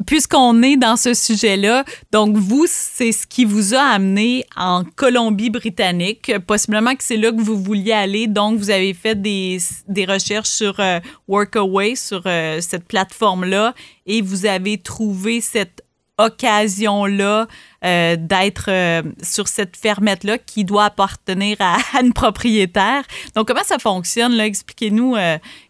Puisqu'on 0.06 0.62
est 0.62 0.76
dans 0.76 0.96
ce 0.96 1.14
sujet-là, 1.14 1.84
donc 2.12 2.36
vous, 2.36 2.66
c'est 2.68 3.12
ce 3.12 3.26
qui 3.26 3.44
vous 3.44 3.74
a 3.74 3.80
amené 3.80 4.44
en 4.56 4.84
Colombie-Britannique. 4.84 6.32
Possiblement 6.46 6.94
que 6.94 7.02
c'est 7.02 7.16
là 7.16 7.32
que 7.32 7.40
vous 7.40 7.60
vouliez 7.60 7.92
aller. 7.92 8.26
Donc, 8.26 8.58
vous 8.58 8.70
avez 8.70 8.94
fait 8.94 9.20
des, 9.20 9.58
des 9.88 10.04
recherches 10.04 10.48
sur 10.48 10.78
euh, 10.80 11.00
Workaway, 11.28 11.94
sur 11.94 12.22
euh, 12.26 12.60
cette 12.60 12.86
plateforme-là, 12.86 13.74
et 14.06 14.22
vous 14.22 14.46
avez 14.46 14.78
trouvé 14.78 15.40
cette 15.40 15.82
occasion-là 16.18 17.46
euh, 17.84 18.16
d'être 18.18 18.70
sur 19.22 19.48
cette 19.48 19.76
fermette-là 19.76 20.38
qui 20.38 20.64
doit 20.64 20.86
appartenir 20.86 21.58
à, 21.60 21.76
une 22.00 22.14
propriétaire. 22.14 23.02
Donc, 23.34 23.48
comment 23.48 23.64
ça 23.64 23.78
fonctionne? 23.78 24.40
Expliquez-nous 24.40 25.16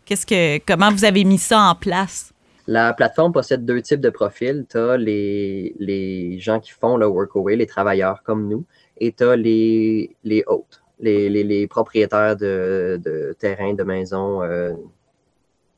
qu'est-ce 0.05 0.25
que, 0.27 0.59
comment 0.65 0.93
vous 0.93 1.05
avez 1.05 1.25
mis 1.25 1.39
ça 1.39 1.61
en 1.61 1.75
place? 1.75 2.33
La 2.67 2.93
plateforme 2.93 3.33
possède 3.33 3.65
deux 3.65 3.81
types 3.81 4.01
de 4.01 4.11
profils. 4.11 4.67
Tu 4.69 4.77
as 4.77 4.97
les, 4.97 6.37
gens 6.41 6.59
qui 6.61 6.73
font 6.73 6.97
le 6.97 7.07
workaway, 7.07 7.57
les 7.57 7.67
travailleurs 7.67 8.23
comme 8.25 8.49
nous, 8.49 8.65
et 8.99 9.13
tu 9.13 9.23
as 9.25 9.37
les, 9.37 10.17
les 10.25 10.43
hôtes, 10.47 10.83
les, 11.01 11.67
propriétaires 11.69 12.37
de, 12.37 13.01
de 13.05 13.37
terrains, 13.39 13.75
de 13.75 13.85
maisons, 13.85 14.43
euh, 14.43 14.73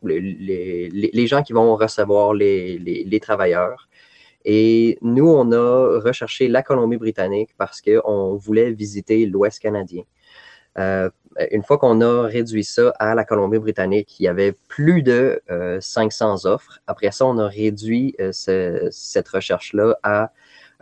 les, 0.02 1.26
gens 1.26 1.42
qui 1.42 1.52
vont 1.52 1.76
recevoir 1.76 2.34
les, 2.34 3.20
travailleurs. 3.20 3.88
Et 4.44 4.98
nous, 5.02 5.28
on 5.28 5.52
a 5.52 6.00
recherché 6.00 6.48
la 6.48 6.62
Colombie-Britannique 6.62 7.50
parce 7.58 7.82
qu'on 7.82 8.36
voulait 8.36 8.72
visiter 8.72 9.26
l'Ouest 9.26 9.60
canadien. 9.60 10.04
Euh, 10.78 11.10
une 11.50 11.62
fois 11.62 11.78
qu'on 11.78 12.00
a 12.00 12.22
réduit 12.22 12.64
ça 12.64 12.92
à 12.98 13.14
la 13.14 13.24
Colombie-Britannique, 13.24 14.18
il 14.20 14.24
y 14.24 14.28
avait 14.28 14.52
plus 14.68 15.02
de 15.02 15.40
500 15.80 16.46
euh, 16.46 16.50
offres. 16.50 16.80
Après 16.86 17.10
ça, 17.10 17.26
on 17.26 17.38
a 17.38 17.46
réduit 17.46 18.14
euh, 18.20 18.30
cette 18.90 19.28
recherche-là 19.28 19.98
à 20.02 20.32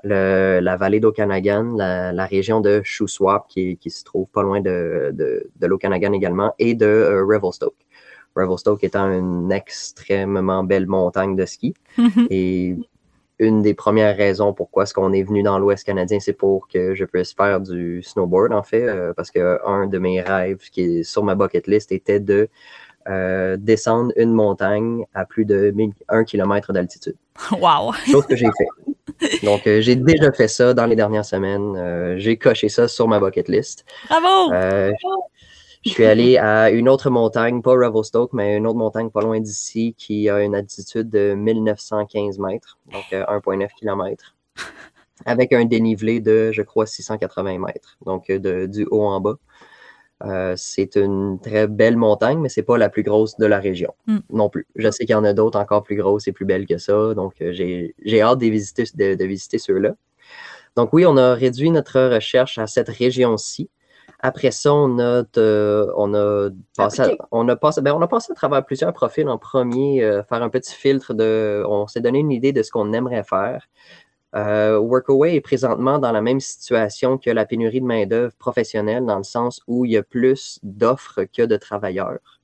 la 0.04 0.76
vallée 0.76 1.00
d'Okanagan, 1.00 1.74
la, 1.76 2.26
région 2.26 2.60
de 2.60 2.80
Shuswap, 2.84 3.48
qui, 3.48 3.76
qui, 3.76 3.90
se 3.90 4.04
trouve 4.04 4.28
pas 4.28 4.42
loin 4.42 4.60
de, 4.60 5.10
de, 5.12 5.66
l'Okanagan 5.66 6.12
également, 6.12 6.54
et 6.58 6.74
de 6.74 7.24
Revelstoke. 7.28 7.74
Revelstoke 8.36 8.84
étant 8.84 9.10
une 9.10 9.50
extrêmement 9.50 10.62
belle 10.62 10.86
montagne 10.86 11.34
de 11.34 11.44
ski. 11.44 11.74
et 12.30 12.76
une 13.38 13.62
des 13.62 13.74
premières 13.74 14.16
raisons 14.16 14.52
pourquoi 14.52 14.84
est-ce 14.84 14.94
qu'on 14.94 15.12
est 15.12 15.22
venu 15.22 15.42
dans 15.42 15.58
l'Ouest 15.58 15.84
canadien, 15.84 16.20
c'est 16.20 16.32
pour 16.32 16.68
que 16.68 16.94
je 16.94 17.04
puisse 17.04 17.34
faire 17.34 17.60
du 17.60 18.02
snowboard, 18.02 18.52
en 18.52 18.62
fait, 18.62 18.82
euh, 18.82 19.12
parce 19.14 19.30
que 19.30 19.58
un 19.66 19.86
de 19.86 19.98
mes 19.98 20.20
rêves 20.20 20.70
qui 20.70 20.82
est 20.82 21.02
sur 21.02 21.22
ma 21.22 21.34
bucket 21.34 21.66
list 21.66 21.92
était 21.92 22.20
de 22.20 22.48
euh, 23.08 23.56
descendre 23.58 24.12
une 24.16 24.32
montagne 24.32 25.04
à 25.14 25.24
plus 25.24 25.44
de 25.44 25.72
1 26.08 26.24
km 26.24 26.72
d'altitude. 26.72 27.16
Wow! 27.52 27.92
Chose 28.10 28.26
que 28.26 28.36
j'ai 28.36 28.48
fait. 28.56 29.42
Donc, 29.44 29.66
euh, 29.66 29.80
j'ai 29.80 29.96
déjà 29.96 30.32
fait 30.32 30.48
ça 30.48 30.74
dans 30.74 30.86
les 30.86 30.96
dernières 30.96 31.24
semaines. 31.24 32.18
j'ai 32.18 32.36
coché 32.36 32.68
ça 32.68 32.88
sur 32.88 33.06
ma 33.06 33.20
bucket 33.20 33.48
list. 33.48 33.84
Bravo! 34.08 34.52
Je 35.86 35.92
suis 35.92 36.04
allé 36.04 36.36
à 36.36 36.70
une 36.70 36.88
autre 36.88 37.10
montagne, 37.10 37.62
pas 37.62 37.70
Revelstoke, 37.70 38.32
mais 38.32 38.56
une 38.56 38.66
autre 38.66 38.78
montagne 38.78 39.08
pas 39.08 39.20
loin 39.20 39.38
d'ici 39.38 39.94
qui 39.96 40.28
a 40.28 40.42
une 40.42 40.56
altitude 40.56 41.08
de 41.08 41.34
1915 41.34 42.40
mètres, 42.40 42.76
donc 42.92 43.04
1,9 43.12 43.62
euh, 43.62 43.66
km, 43.78 44.34
avec 45.26 45.52
un 45.52 45.64
dénivelé 45.64 46.18
de, 46.20 46.50
je 46.50 46.62
crois, 46.62 46.86
680 46.86 47.58
mètres, 47.60 47.98
donc 48.04 48.30
euh, 48.30 48.40
de, 48.40 48.66
du 48.66 48.84
haut 48.90 49.04
en 49.04 49.20
bas. 49.20 49.36
Euh, 50.24 50.54
c'est 50.56 50.96
une 50.96 51.38
très 51.40 51.68
belle 51.68 51.96
montagne, 51.96 52.40
mais 52.40 52.48
c'est 52.48 52.64
pas 52.64 52.78
la 52.78 52.88
plus 52.88 53.04
grosse 53.04 53.36
de 53.36 53.46
la 53.46 53.60
région 53.60 53.94
hmm. 54.08 54.18
non 54.30 54.48
plus. 54.48 54.66
Je 54.74 54.90
sais 54.90 55.04
qu'il 55.04 55.12
y 55.12 55.16
en 55.16 55.24
a 55.24 55.34
d'autres 55.34 55.60
encore 55.60 55.84
plus 55.84 55.96
grosses 55.96 56.26
et 56.26 56.32
plus 56.32 56.46
belles 56.46 56.66
que 56.66 56.78
ça, 56.78 57.14
donc 57.14 57.34
j'ai 57.38 57.94
hâte 58.20 58.40
de 58.40 58.46
visiter, 58.46 58.84
de 58.96 59.24
visiter 59.24 59.58
ceux-là. 59.58 59.94
Donc 60.74 60.92
oui, 60.92 61.06
on 61.06 61.16
a 61.16 61.34
réduit 61.34 61.70
notre 61.70 62.00
recherche 62.14 62.58
à 62.58 62.66
cette 62.66 62.88
région-ci. 62.88 63.70
Après 64.20 64.50
ça, 64.50 64.72
on 64.72 64.98
a, 64.98 65.24
on 65.96 66.14
a 66.14 66.50
passé, 66.76 67.02
à, 67.02 67.08
on 67.32 67.48
a 67.48 67.56
passé, 67.56 67.82
ben, 67.82 67.92
on 67.92 68.00
a 68.00 68.08
passé 68.08 68.32
à 68.32 68.34
travers 68.34 68.64
plusieurs 68.64 68.92
profils 68.92 69.28
en 69.28 69.38
premier, 69.38 70.02
euh, 70.02 70.22
faire 70.22 70.42
un 70.42 70.48
petit 70.48 70.74
filtre 70.74 71.12
de, 71.14 71.62
on 71.68 71.86
s'est 71.86 72.00
donné 72.00 72.20
une 72.20 72.32
idée 72.32 72.52
de 72.52 72.62
ce 72.62 72.70
qu'on 72.70 72.92
aimerait 72.92 73.24
faire. 73.24 73.68
Euh, 74.34 74.78
Workaway 74.78 75.36
est 75.36 75.40
présentement 75.40 75.98
dans 75.98 76.12
la 76.12 76.20
même 76.20 76.40
situation 76.40 77.18
que 77.18 77.30
la 77.30 77.46
pénurie 77.46 77.80
de 77.80 77.86
main-d'œuvre 77.86 78.34
professionnelle, 78.36 79.04
dans 79.04 79.18
le 79.18 79.24
sens 79.24 79.62
où 79.66 79.84
il 79.84 79.92
y 79.92 79.96
a 79.96 80.02
plus 80.02 80.58
d'offres 80.62 81.24
que 81.24 81.42
de 81.42 81.56
travailleurs. 81.56 82.40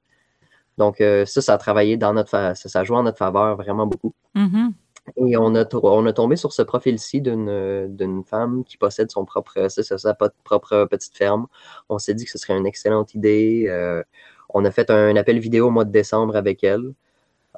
Donc, 0.78 1.00
euh, 1.00 1.26
ça, 1.26 1.42
ça 1.42 1.54
a 1.54 1.58
travaillé 1.58 1.96
dans 1.96 2.14
notre, 2.14 2.30
ça, 2.30 2.54
ça 2.54 2.84
joue 2.84 2.94
en 2.94 3.02
notre 3.02 3.18
faveur 3.18 3.56
vraiment 3.56 3.86
beaucoup. 3.86 4.14
Mm-hmm. 4.34 4.72
Et 5.16 5.36
on 5.36 5.54
a, 5.56 5.64
on 5.82 6.06
a 6.06 6.12
tombé 6.12 6.36
sur 6.36 6.52
ce 6.52 6.62
profil-ci 6.62 7.20
d'une 7.20 8.22
femme 8.24 8.64
qui 8.64 8.76
possède 8.76 9.10
son 9.10 9.24
propre, 9.24 9.68
sa 9.68 10.14
propre 10.44 10.86
petite 10.90 11.16
ferme. 11.16 11.46
On 11.88 11.98
s'est 11.98 12.14
dit 12.14 12.24
que 12.24 12.30
ce 12.30 12.38
serait 12.38 12.56
une 12.56 12.66
excellente 12.66 13.14
idée. 13.14 13.66
Euh, 13.68 14.02
on 14.50 14.64
a 14.64 14.70
fait 14.70 14.90
un 14.90 15.16
appel 15.16 15.38
vidéo 15.38 15.68
au 15.68 15.70
mois 15.70 15.84
de 15.84 15.90
décembre 15.90 16.36
avec 16.36 16.62
elle, 16.62 16.94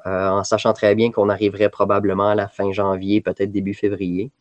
euh, 0.07 0.29
en 0.29 0.43
sachant 0.43 0.73
très 0.73 0.95
bien 0.95 1.11
qu'on 1.11 1.29
arriverait 1.29 1.69
probablement 1.69 2.29
à 2.29 2.35
la 2.35 2.47
fin 2.47 2.71
janvier, 2.71 3.21
peut-être 3.21 3.51
début 3.51 3.73
février. 3.73 4.31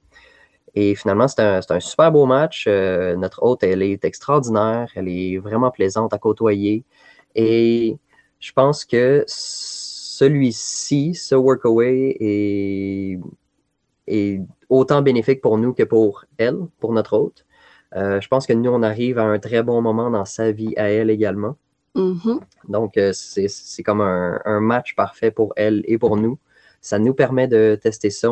Et 0.74 0.94
finalement, 0.94 1.28
c'est 1.28 1.40
un, 1.40 1.60
un, 1.68 1.80
super 1.80 2.10
beau 2.10 2.26
match. 2.26 2.64
Euh, 2.68 3.16
notre 3.16 3.42
hôte, 3.42 3.62
elle 3.62 3.82
est 3.82 4.04
extraordinaire. 4.04 4.90
Elle 4.96 5.08
est 5.08 5.38
vraiment 5.38 5.70
plaisante 5.70 6.12
à 6.14 6.18
côtoyer. 6.18 6.84
Et 7.34 7.98
je 8.40 8.52
pense 8.52 8.84
que 8.84 9.24
celui-ci, 10.18 11.14
ce 11.14 11.34
workaway, 11.34 12.16
est, 12.20 13.18
est, 14.06 14.40
autant 14.68 15.02
bénéfique 15.02 15.40
pour 15.40 15.58
nous 15.58 15.72
que 15.72 15.82
pour 15.82 16.24
elle, 16.38 16.58
pour 16.78 16.92
notre 16.92 17.16
hôte. 17.18 17.44
Euh, 17.96 18.20
je 18.20 18.28
pense 18.28 18.46
que 18.46 18.52
nous, 18.52 18.70
on 18.70 18.82
arrive 18.82 19.18
à 19.18 19.24
un 19.24 19.38
très 19.38 19.62
bon 19.62 19.80
moment 19.82 20.10
dans 20.10 20.24
sa 20.24 20.52
vie 20.52 20.74
à 20.76 20.90
elle 20.90 21.10
également. 21.10 21.56
Mm-hmm. 21.96 22.40
Donc, 22.68 22.96
euh, 22.96 23.12
c'est 23.12 23.82
comme 23.82 24.00
un, 24.00 24.60
match 24.60 24.94
parfait 24.94 25.30
pour 25.30 25.52
elle 25.56 25.82
et 25.86 25.98
pour 25.98 26.16
nous. 26.16 26.38
Ça 26.80 26.98
nous 26.98 27.14
permet 27.14 27.48
de 27.48 27.78
tester 27.80 28.10
ça, 28.10 28.28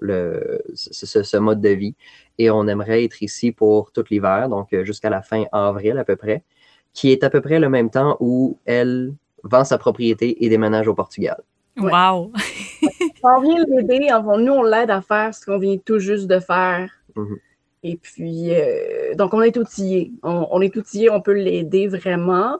le, 0.00 0.62
ce, 0.74 1.36
mode 1.36 1.60
de 1.60 1.70
vie. 1.70 1.94
Et 2.38 2.50
on 2.50 2.66
aimerait 2.66 3.04
être 3.04 3.22
ici 3.22 3.52
pour 3.52 3.90
tout 3.90 4.04
l'hiver, 4.10 4.48
donc 4.48 4.72
euh, 4.72 4.84
jusqu'à 4.84 5.10
la 5.10 5.22
fin 5.22 5.44
avril 5.52 5.98
à 5.98 6.04
peu 6.04 6.16
près, 6.16 6.44
qui 6.92 7.10
est 7.10 7.24
à 7.24 7.30
peu 7.30 7.40
près 7.40 7.58
le 7.58 7.68
même 7.68 7.90
temps 7.90 8.16
où 8.20 8.58
elle 8.64 9.14
vend 9.44 9.64
sa 9.64 9.78
propriété 9.78 10.44
et 10.44 10.48
déménage 10.48 10.88
au 10.88 10.94
Portugal. 10.94 11.42
Wow! 11.76 12.32
on 13.22 13.40
vient 13.40 13.64
l'aider, 13.68 14.08
nous, 14.38 14.52
on 14.52 14.62
l'aide 14.62 14.90
à 14.90 15.00
faire 15.00 15.34
ce 15.34 15.44
qu'on 15.44 15.58
vient 15.58 15.76
tout 15.78 15.98
juste 15.98 16.26
de 16.26 16.38
faire. 16.38 16.90
Mhm. 17.16 17.38
Et 17.82 17.96
puis, 17.96 18.54
euh, 18.54 19.14
donc, 19.14 19.34
on 19.34 19.42
est 19.42 19.56
outillé. 19.58 20.12
On, 20.22 20.60
est 20.62 20.74
outillé, 20.74 21.10
on 21.10 21.20
peut 21.20 21.34
l'aider 21.34 21.86
vraiment. 21.86 22.58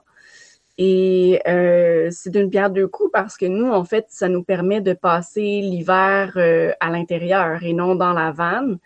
Et 0.77 1.40
euh, 1.49 2.09
c'est 2.11 2.31
d'une 2.31 2.51
pierre 2.51 2.68
deux 2.68 2.88
coups 2.88 3.11
parce 3.12 3.37
que 3.38 3.47
nous, 3.47 3.70
en 3.70 3.85
fait, 3.85 4.07
ça 4.09 4.29
nous 4.29 4.42
permet 4.42 4.81
de 4.81 4.92
passer 4.92 5.61
l'hiver 5.62 6.33
euh, 6.37 6.73
à 6.81 6.90
l'intérieur 6.90 7.62
et 7.62 7.73
non 7.73 7.94
dans 7.94 8.12
la 8.12 8.33
vanne. 8.33 8.79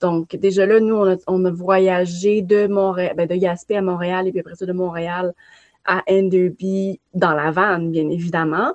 Donc, 0.00 0.36
déjà 0.36 0.66
là, 0.66 0.80
nous, 0.80 1.02
on 1.26 1.44
a, 1.44 1.50
voyagé 1.50 2.42
de 2.42 2.66
Montréal, 2.66 3.14
ben, 3.16 3.26
de 3.26 3.36
Gaspé 3.36 3.76
à 3.76 3.82
Montréal 3.82 4.28
et 4.28 4.32
puis 4.32 4.40
après 4.40 4.56
ça 4.56 4.66
de 4.66 4.72
Montréal 4.72 5.32
à 5.86 6.02
Enderby 6.08 7.00
dans 7.14 7.32
la 7.32 7.50
vanne, 7.50 7.90
bien 7.90 8.08
évidemment. 8.08 8.74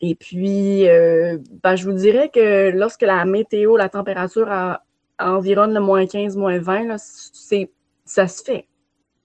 Et 0.00 0.16
puis, 0.16 0.88
euh, 0.88 1.38
ben, 1.62 1.76
je 1.76 1.84
vous 1.88 1.96
dirais 1.96 2.28
que 2.28 2.70
lorsque 2.70 3.02
la 3.02 3.24
météo, 3.24 3.76
la 3.76 3.88
température 3.88 4.50
a, 4.50 4.82
environne 5.20 5.72
le 5.72 5.80
moins 5.80 6.06
15, 6.06 6.36
moins 6.36 6.58
20, 6.58 6.84
là, 6.84 6.96
ça 6.98 8.28
se 8.28 8.42
fait. 8.42 8.66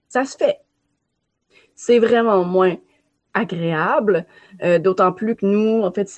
Ça 0.08 0.23
se 0.23 0.38
fait. 0.38 0.60
C'est 1.73 1.97
vraiment 1.99 2.43
moins 2.43 2.75
agréable, 3.34 4.25
euh, 4.63 4.80
d'autant 4.80 5.12
plus 5.12 5.36
que 5.36 5.45
nous, 5.45 5.84
en 5.84 5.91
fait, 5.91 6.10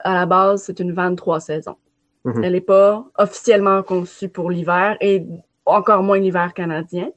à 0.00 0.14
la 0.14 0.26
base, 0.26 0.64
c'est 0.64 0.80
une 0.80 0.92
vanne 0.92 1.16
trois 1.16 1.40
saisons. 1.40 1.76
Mm-hmm. 2.24 2.44
Elle 2.44 2.52
n'est 2.52 2.60
pas 2.60 3.04
officiellement 3.18 3.82
conçue 3.82 4.28
pour 4.28 4.50
l'hiver 4.50 4.96
et 5.00 5.24
encore 5.64 6.02
moins 6.02 6.18
l'hiver 6.18 6.54
canadien. 6.54 7.10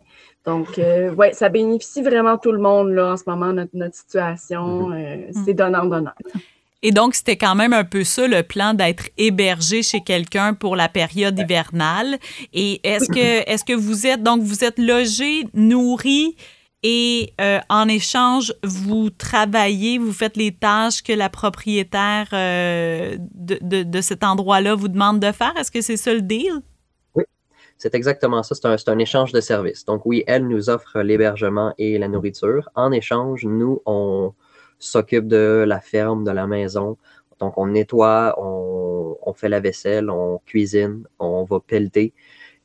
Donc, 0.45 0.77
euh, 0.77 1.11
ouais, 1.13 1.33
ça 1.33 1.49
bénéficie 1.49 2.03
vraiment 2.03 2.37
tout 2.37 2.51
le 2.51 2.59
monde 2.59 2.91
là, 2.91 3.13
en 3.13 3.17
ce 3.17 3.23
moment, 3.27 3.51
notre, 3.51 3.95
situation. 3.95 4.89
Mhm. 4.89 4.93
Euh, 4.93 5.41
c'est 5.45 5.53
donnant-donnant. 5.53 6.11
Et 6.83 6.91
donc, 6.91 7.15
c'était 7.15 7.37
quand 7.37 7.55
même 7.55 7.73
un 7.73 7.83
peu 7.83 8.03
ça 8.03 8.27
le 8.27 8.43
plan 8.43 8.75
d'être 8.75 9.05
hébergé 9.17 9.81
chez 9.81 10.01
quelqu'un 10.01 10.53
pour 10.53 10.75
la 10.75 10.87
période 10.87 11.37
hivernale. 11.39 12.19
Et 12.53 12.79
est-ce 12.83 13.07
que, 13.11 13.49
est-ce 13.51 13.63
que 13.63 13.73
vous 13.73 14.05
êtes, 14.05 14.21
donc, 14.21 14.41
vous 14.43 14.63
êtes 14.63 14.77
logé, 14.77 15.47
nourri 15.55 16.35
et 16.83 17.33
euh, 17.41 17.59
en 17.69 17.87
échange, 17.87 18.53
vous 18.63 19.09
travaillez, 19.09 19.97
vous 19.97 20.13
faites 20.13 20.37
les 20.37 20.51
tâches 20.51 21.01
que 21.01 21.13
la 21.13 21.29
propriétaire 21.29 22.27
de, 22.31 23.17
de, 23.33 23.81
de, 23.81 24.01
cet 24.01 24.23
endroit-là 24.23 24.75
vous 24.75 24.89
demande 24.89 25.19
de 25.19 25.31
faire? 25.31 25.53
Est-ce 25.57 25.71
que 25.71 25.81
c'est 25.81 25.97
ça 25.97 26.13
le 26.13 26.21
deal? 26.21 26.61
C'est 27.77 27.93
exactement 27.93 28.41
ça, 28.41 28.55
c'est 28.55 28.89
un, 28.89 28.99
échange 28.99 29.33
de 29.33 29.41
services. 29.41 29.85
Donc 29.85 30.05
oui, 30.05 30.23
elle 30.27 30.47
nous 30.47 30.69
offre 30.69 31.01
l'hébergement 31.01 31.73
et 31.77 31.97
la 31.97 32.07
nourriture. 32.07 32.69
En 32.75 32.91
échange, 32.91 33.45
nous, 33.45 33.81
on 33.85 34.33
s'occupe 34.79 35.27
de 35.27 35.65
la 35.67 35.81
ferme, 35.81 36.23
de 36.23 36.31
la 36.31 36.47
maison. 36.47 36.97
Donc 37.39 37.57
on 37.57 37.67
nettoie, 37.67 38.35
on, 38.37 39.33
fait 39.33 39.49
la 39.49 39.59
vaisselle, 39.59 40.09
on 40.09 40.39
cuisine, 40.45 41.03
on 41.19 41.43
va 41.43 41.59
pelleter. 41.59 42.13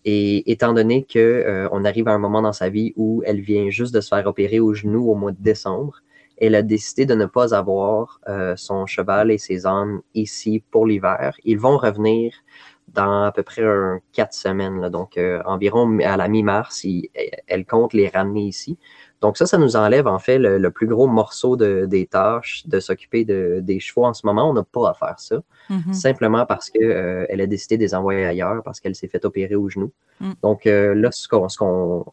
Et 0.04 0.50
étant 0.50 0.72
donné 0.72 1.02
qu'on 1.02 1.18
euh, 1.18 1.84
arrive 1.84 2.06
à 2.08 2.12
un 2.12 2.18
moment 2.18 2.42
dans 2.42 2.52
sa 2.52 2.68
vie 2.68 2.92
où 2.96 3.22
elle 3.26 3.40
vient 3.40 3.68
juste 3.70 3.92
de 3.92 4.00
se 4.00 4.08
faire 4.08 4.26
opérer 4.26 4.60
au 4.60 4.72
genou 4.72 5.10
au 5.10 5.14
mois 5.16 5.32
de 5.32 5.42
décembre, 5.42 6.02
elle 6.40 6.54
a 6.54 6.62
décidé 6.62 7.04
de 7.04 7.14
ne 7.14 7.26
pas 7.26 7.54
avoir 7.54 8.20
euh, 8.28 8.54
son 8.56 8.86
cheval 8.86 9.30
et 9.30 9.38
ses 9.38 9.66
ânes 9.66 10.00
ici 10.14 10.62
pour 10.70 10.86
l'hiver. 10.86 11.36
Ils 11.44 11.58
vont 11.58 11.76
revenir 11.76 12.32
dans 12.94 13.24
à 13.24 13.32
peu 13.32 13.42
près 13.42 13.62
quatre 14.12 14.34
semaines, 14.34 14.88
donc 14.88 15.16
euh, 15.16 15.42
environ 15.44 15.98
à 16.00 16.16
la 16.16 16.28
mi-mars, 16.28 16.84
elle 17.46 17.64
compte 17.66 17.92
les 17.92 18.08
ramener 18.08 18.42
ici. 18.42 18.78
Donc 19.20 19.36
ça, 19.36 19.44
ça 19.44 19.58
nous 19.58 19.76
enlève 19.76 20.06
en 20.06 20.18
fait 20.18 20.38
le, 20.38 20.70
plus 20.70 20.86
gros 20.86 21.06
morceau 21.06 21.56
de, 21.56 21.84
des 21.86 22.06
tâches 22.06 22.66
de 22.66 22.80
s'occuper 22.80 23.24
de, 23.24 23.60
des 23.62 23.78
chevaux 23.78 24.06
en 24.06 24.14
ce 24.14 24.26
moment. 24.26 24.48
On 24.48 24.54
n'a 24.54 24.64
pas 24.64 24.90
à 24.90 24.94
faire 24.94 25.18
ça, 25.18 25.42
mm-hmm. 25.68 25.92
simplement 25.92 26.46
parce 26.46 26.70
qu'elle 26.70 26.90
euh, 26.90 27.26
elle 27.28 27.40
a 27.42 27.46
décidé 27.46 27.76
de 27.76 27.82
les 27.82 27.94
envoyer 27.94 28.24
ailleurs 28.24 28.62
parce 28.64 28.80
qu'elle 28.80 28.94
s'est 28.94 29.08
fait 29.08 29.24
opérer 29.24 29.56
au 29.56 29.68
genou. 29.68 29.92
Mm. 30.20 30.32
Donc 30.42 30.66
euh, 30.66 30.94
là, 30.94 31.12
ce 31.12 31.28
qu'on 31.28 31.48
ce 31.48 31.58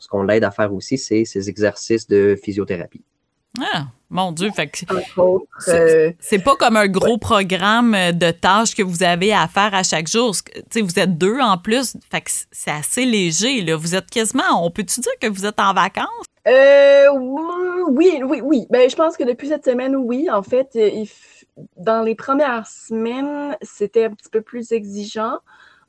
qu'on 0.10 0.24
l'aide 0.24 0.44
à 0.44 0.52
faire 0.52 0.74
aussi, 0.74 0.98
c'est 0.98 1.24
ces 1.24 1.50
exercices 1.50 2.08
de 2.08 2.36
physiothérapie. 2.42 3.04
Ah, 3.60 3.88
mon 4.10 4.32
Dieu, 4.32 4.52
fait 4.52 4.72
euh, 5.68 6.12
c'est 6.20 6.40
pas 6.40 6.56
comme 6.56 6.78
un 6.78 6.88
gros 6.88 7.18
programme 7.18 7.96
de 8.14 8.32
tâches 8.32 8.74
que 8.74 8.84
vous 8.84 9.04
avez 9.04 9.34
à 9.34 9.48
faire 9.48 9.74
à 9.74 9.84
chaque 9.84 10.08
jour. 10.08 10.34
vous 10.76 11.00
êtes 11.00 11.18
deux 11.18 11.40
en 11.40 11.58
plus, 11.58 11.98
fait 12.10 12.22
que 12.22 12.32
c'est 12.52 12.72
assez 12.72 13.06
léger. 13.06 13.62
Là. 13.62 13.76
Vous 13.76 13.96
êtes 13.96 14.10
quasiment, 14.10 14.66
on 14.66 14.72
peut-tu 14.72 15.02
dire 15.02 15.12
que 15.20 15.28
vous 15.28 15.46
êtes 15.46 15.60
en 15.60 15.74
vacances? 15.74 16.26
Euh, 16.48 17.10
oui, 17.90 18.22
oui, 18.24 18.40
oui. 18.42 18.68
Ben, 18.70 18.90
je 18.90 18.96
pense 18.96 19.18
que 19.18 19.24
depuis 19.24 19.50
cette 19.50 19.66
semaine, 19.66 19.96
oui. 19.96 20.30
En 20.30 20.44
fait, 20.44 20.70
euh, 20.76 21.04
dans 21.76 22.02
les 22.02 22.16
premières 22.16 22.66
semaines, 22.68 23.58
c'était 23.62 24.06
un 24.06 24.12
petit 24.12 24.30
peu 24.30 24.42
plus 24.42 24.72
exigeant, 24.72 25.40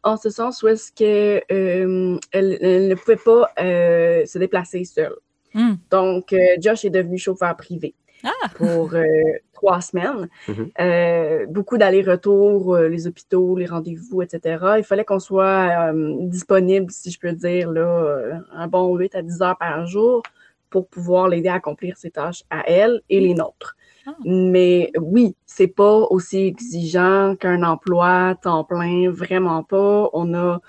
en 0.03 0.17
ce 0.17 0.31
sens 0.31 0.63
où 0.63 0.69
est-ce 0.69 0.91
qu'elle 0.91 1.45
euh, 1.53 2.19
elle, 2.33 2.89
ne 2.89 2.95
pouvait 2.97 3.17
pas 3.17 3.53
se 3.57 4.39
déplacer 4.39 4.85
seule. 4.85 5.15
Hmm. 5.55 5.75
Donc, 5.91 6.35
Josh 6.61 6.85
est 6.85 6.91
devenu 6.91 7.19
chauffeur 7.19 7.57
privé 7.57 7.95
ah! 8.25 8.49
pour 8.57 8.95
trois 9.53 9.81
semaines. 9.81 10.29
Mm-hmm. 10.47 11.47
beaucoup 11.47 11.79
d'allers-retours, 11.79 12.77
les 12.77 13.07
hôpitaux, 13.07 13.57
les 13.57 13.67
rendez-vous, 13.67 14.23
etc. 14.23 14.65
Il 14.79 14.85
fallait 14.85 15.05
qu'on 15.05 15.19
soit 15.19 15.93
disponible, 16.21 16.91
si 16.91 17.11
je 17.11 17.19
peux 17.19 17.33
dire, 17.33 17.71
là, 17.71 18.41
un 18.53 18.67
bon 18.69 18.95
8 18.95 19.15
à 19.15 19.23
10 19.23 19.43
heures 19.43 19.59
par 19.59 19.87
jour 19.87 20.23
pour 20.71 20.87
pouvoir 20.87 21.29
l'aider 21.29 21.49
à 21.49 21.55
accomplir 21.55 21.97
ses 21.97 22.11
tâches 22.11 22.45
à 22.51 22.69
elle 22.69 23.01
et 23.09 23.21
les 23.21 23.35
nôtres. 23.35 23.77
Ah. 24.09 24.15
Mais 24.25 24.91
oui, 24.99 25.37
c'est 25.45 25.67
pas 25.67 26.07
aussi 26.11 26.39
exigeant 26.39 27.37
qu'un 27.39 27.63
emploi 27.63 28.37
temps 28.43 28.65
plein, 28.65 29.11
vraiment 29.11 29.63
pas. 29.63 30.09
On 30.15 30.33
a 30.33 30.61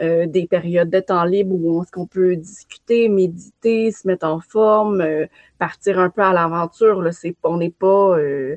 euh, 0.00 0.26
des 0.26 0.46
périodes 0.46 0.90
de 0.90 1.00
temps 1.00 1.24
libre 1.24 1.54
où 1.54 1.80
on, 1.80 1.84
qu'on 1.84 2.06
peut 2.06 2.36
discuter, 2.36 3.08
méditer, 3.08 3.92
se 3.92 4.06
mettre 4.06 4.26
en 4.26 4.40
forme, 4.40 5.00
euh, 5.00 5.26
partir 5.58 5.98
un 5.98 6.10
peu 6.10 6.22
à 6.22 6.34
l'aventure. 6.34 7.02
on 7.44 7.56
n'est 7.56 7.70
pas 7.70 8.18
euh, 8.18 8.56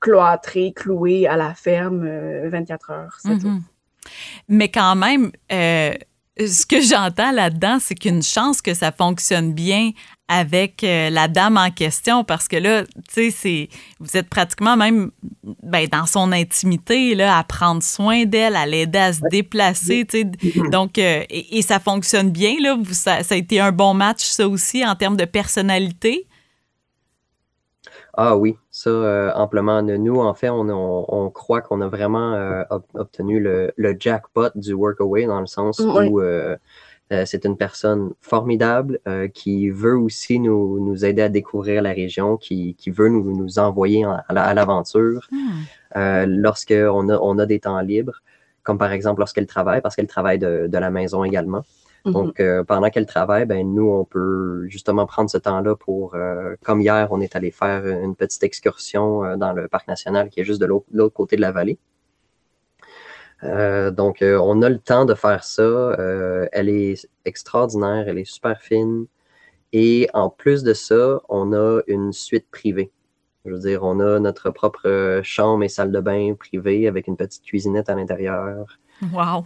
cloîtré, 0.00 0.72
cloué 0.74 1.26
à 1.26 1.36
la 1.36 1.54
ferme 1.54 2.08
24 2.48 2.90
heures, 2.90 3.16
7 3.20 3.32
mm-hmm. 3.32 3.60
Mais 4.48 4.70
quand 4.70 4.96
même, 4.96 5.30
ce 5.50 6.66
que 6.66 6.80
j'entends 6.80 7.32
là-dedans, 7.32 7.78
c'est 7.80 7.94
qu'une 7.94 8.22
chance 8.22 8.62
que 8.62 8.72
ça 8.72 8.92
fonctionne 8.92 9.52
bien 9.52 9.90
avec 10.28 10.82
euh, 10.84 11.10
la 11.10 11.28
dame 11.28 11.58
en 11.58 11.70
question 11.70 12.24
parce 12.24 12.48
que 12.48 12.56
là, 12.56 12.84
tu 13.12 13.30
sais, 13.30 13.68
vous 14.00 14.16
êtes 14.16 14.28
pratiquement 14.28 14.76
même 14.76 15.10
ben, 15.62 15.86
dans 15.86 16.06
son 16.06 16.32
intimité, 16.32 17.14
là, 17.14 17.38
à 17.38 17.44
prendre 17.44 17.82
soin 17.82 18.24
d'elle, 18.24 18.56
à 18.56 18.64
l'aider 18.64 18.98
à 18.98 19.12
se 19.12 19.20
déplacer, 19.30 20.06
tu 20.08 20.22
sais. 20.22 20.60
Donc, 20.70 20.98
euh, 20.98 21.22
et, 21.28 21.60
ça 21.62 21.78
fonctionne 21.78 22.30
bien, 22.30 22.54
là? 22.60 22.76
ça, 22.92 23.18
a 23.28 23.34
été 23.34 23.60
un 23.60 23.72
bon 23.72 23.92
match, 23.92 24.24
ça 24.24 24.48
aussi, 24.48 24.84
en 24.86 24.94
termes 24.94 25.16
de 25.16 25.26
personnalité? 25.26 26.26
Ah 28.16 28.36
oui, 28.36 28.56
ça, 28.70 28.90
euh, 28.90 29.32
amplement. 29.34 29.82
Nous, 29.82 30.20
en 30.20 30.34
fait, 30.34 30.48
on, 30.48 31.30
croit 31.30 31.60
qu'on 31.60 31.80
a 31.80 31.88
vraiment 31.88 32.64
obtenu 32.94 33.40
le, 33.40 33.96
jackpot 33.98 34.50
du 34.54 34.72
workaway 34.72 35.26
dans 35.26 35.40
le 35.40 35.46
sens 35.46 35.80
où 35.80 36.20
euh, 37.14 37.24
c'est 37.26 37.44
une 37.44 37.56
personne 37.56 38.12
formidable 38.20 38.98
euh, 39.06 39.28
qui 39.28 39.70
veut 39.70 39.96
aussi 39.96 40.38
nous, 40.40 41.04
aider 41.04 41.22
à 41.22 41.28
découvrir 41.28 41.82
la 41.82 41.92
région, 41.92 42.36
qui, 42.36 42.76
veut 42.86 43.08
nous, 43.08 43.58
envoyer 43.58 44.04
à 44.04 44.54
l'aventure 44.54 45.26
hmm. 45.30 45.36
euh, 45.96 46.26
lorsqu'on 46.26 47.08
a, 47.08 47.18
on 47.18 47.38
a 47.38 47.46
des 47.46 47.60
temps 47.60 47.80
libres, 47.80 48.22
comme 48.62 48.78
par 48.78 48.92
exemple 48.92 49.20
lorsqu'elle 49.20 49.46
travaille, 49.46 49.80
parce 49.80 49.96
qu'elle 49.96 50.06
travaille 50.06 50.38
de, 50.38 50.68
la 50.70 50.90
maison 50.90 51.24
également. 51.24 51.62
Mm-hmm. 52.04 52.12
Donc, 52.12 52.42
pendant 52.66 52.90
qu'elle 52.90 53.06
travaille, 53.06 53.46
ben, 53.46 53.66
nous, 53.66 53.90
on 53.90 54.04
peut 54.04 54.66
justement 54.68 55.06
prendre 55.06 55.30
ce 55.30 55.38
temps-là 55.38 55.74
pour, 55.74 56.14
comme 56.62 56.80
hier, 56.82 57.08
on 57.10 57.20
est 57.20 57.34
allé 57.34 57.50
faire 57.50 57.86
une 57.86 58.14
petite 58.14 58.42
excursion 58.42 59.36
dans 59.38 59.54
le 59.54 59.68
parc 59.68 59.88
national 59.88 60.28
qui 60.28 60.40
est 60.40 60.44
juste 60.44 60.60
de 60.60 60.66
l'autre 60.66 61.14
côté 61.14 61.36
de 61.36 61.40
la 61.40 61.50
vallée. 61.50 61.78
Euh, 63.44 63.90
donc, 63.90 64.22
euh, 64.22 64.38
on 64.42 64.62
a 64.62 64.68
le 64.68 64.78
temps 64.78 65.04
de 65.04 65.14
faire 65.14 65.44
ça. 65.44 65.62
Euh, 65.62 66.46
elle 66.52 66.68
est 66.68 67.08
extraordinaire, 67.24 68.08
elle 68.08 68.18
est 68.18 68.24
super 68.24 68.60
fine. 68.60 69.06
Et 69.72 70.08
en 70.14 70.30
plus 70.30 70.62
de 70.62 70.72
ça, 70.72 71.20
on 71.28 71.52
a 71.52 71.80
une 71.86 72.12
suite 72.12 72.50
privée. 72.50 72.92
Je 73.44 73.50
veux 73.50 73.58
dire, 73.58 73.82
on 73.82 74.00
a 74.00 74.18
notre 74.20 74.50
propre 74.50 75.20
chambre 75.22 75.64
et 75.64 75.68
salle 75.68 75.92
de 75.92 76.00
bain 76.00 76.34
privée 76.34 76.88
avec 76.88 77.08
une 77.08 77.16
petite 77.16 77.42
cuisinette 77.44 77.90
à 77.90 77.94
l'intérieur. 77.94 78.78
Wow! 79.12 79.44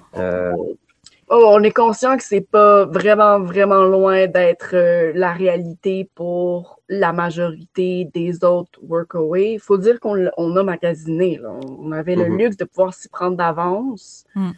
Oh, 1.30 1.52
on 1.54 1.62
est 1.62 1.72
conscient 1.72 2.16
que 2.16 2.22
c'est 2.22 2.40
pas 2.40 2.86
vraiment, 2.86 3.40
vraiment 3.40 3.84
loin 3.84 4.26
d'être 4.26 4.74
euh, 4.74 5.12
la 5.14 5.32
réalité 5.32 6.10
pour 6.14 6.80
la 6.88 7.12
majorité 7.12 8.08
des 8.14 8.44
autres 8.44 8.80
workaway. 8.82 9.54
Il 9.54 9.60
faut 9.60 9.76
dire 9.76 10.00
qu'on 10.00 10.16
a 10.26 10.62
magasiné. 10.62 11.38
On 11.44 11.92
avait 11.92 12.16
le 12.16 12.24
mm-hmm. 12.24 12.38
luxe 12.38 12.56
de 12.56 12.64
pouvoir 12.64 12.94
s'y 12.94 13.08
prendre 13.08 13.36
d'avance. 13.36 14.24
Mm. 14.34 14.50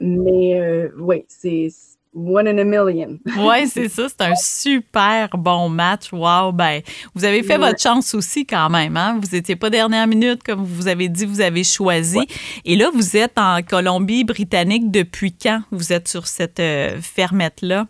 Mais 0.00 0.60
euh, 0.60 0.90
oui, 0.98 1.24
c'est 1.28 1.68
One 2.14 2.48
in 2.48 2.58
a 2.58 2.64
million. 2.64 3.18
oui, 3.38 3.66
c'est 3.72 3.88
ça. 3.88 4.08
C'est 4.08 4.22
un 4.22 4.34
super 4.34 5.28
bon 5.36 5.68
match. 5.68 6.12
Wow. 6.12 6.52
Ben, 6.52 6.80
vous 7.14 7.24
avez 7.24 7.42
fait 7.42 7.58
votre 7.58 7.80
chance 7.80 8.14
aussi 8.14 8.46
quand 8.46 8.70
même. 8.70 8.96
Hein? 8.96 9.20
Vous 9.22 9.36
n'étiez 9.36 9.56
pas 9.56 9.70
dernière 9.70 10.06
minute, 10.06 10.42
comme 10.42 10.64
vous 10.64 10.88
avez 10.88 11.08
dit, 11.08 11.26
vous 11.26 11.40
avez 11.40 11.64
choisi. 11.64 12.20
Et 12.64 12.76
là, 12.76 12.90
vous 12.92 13.16
êtes 13.16 13.38
en 13.38 13.62
Colombie-Britannique 13.62 14.90
depuis 14.90 15.32
quand 15.32 15.62
vous 15.70 15.92
êtes 15.92 16.08
sur 16.08 16.26
cette 16.26 16.60
euh, 16.60 16.98
fermette-là? 17.00 17.86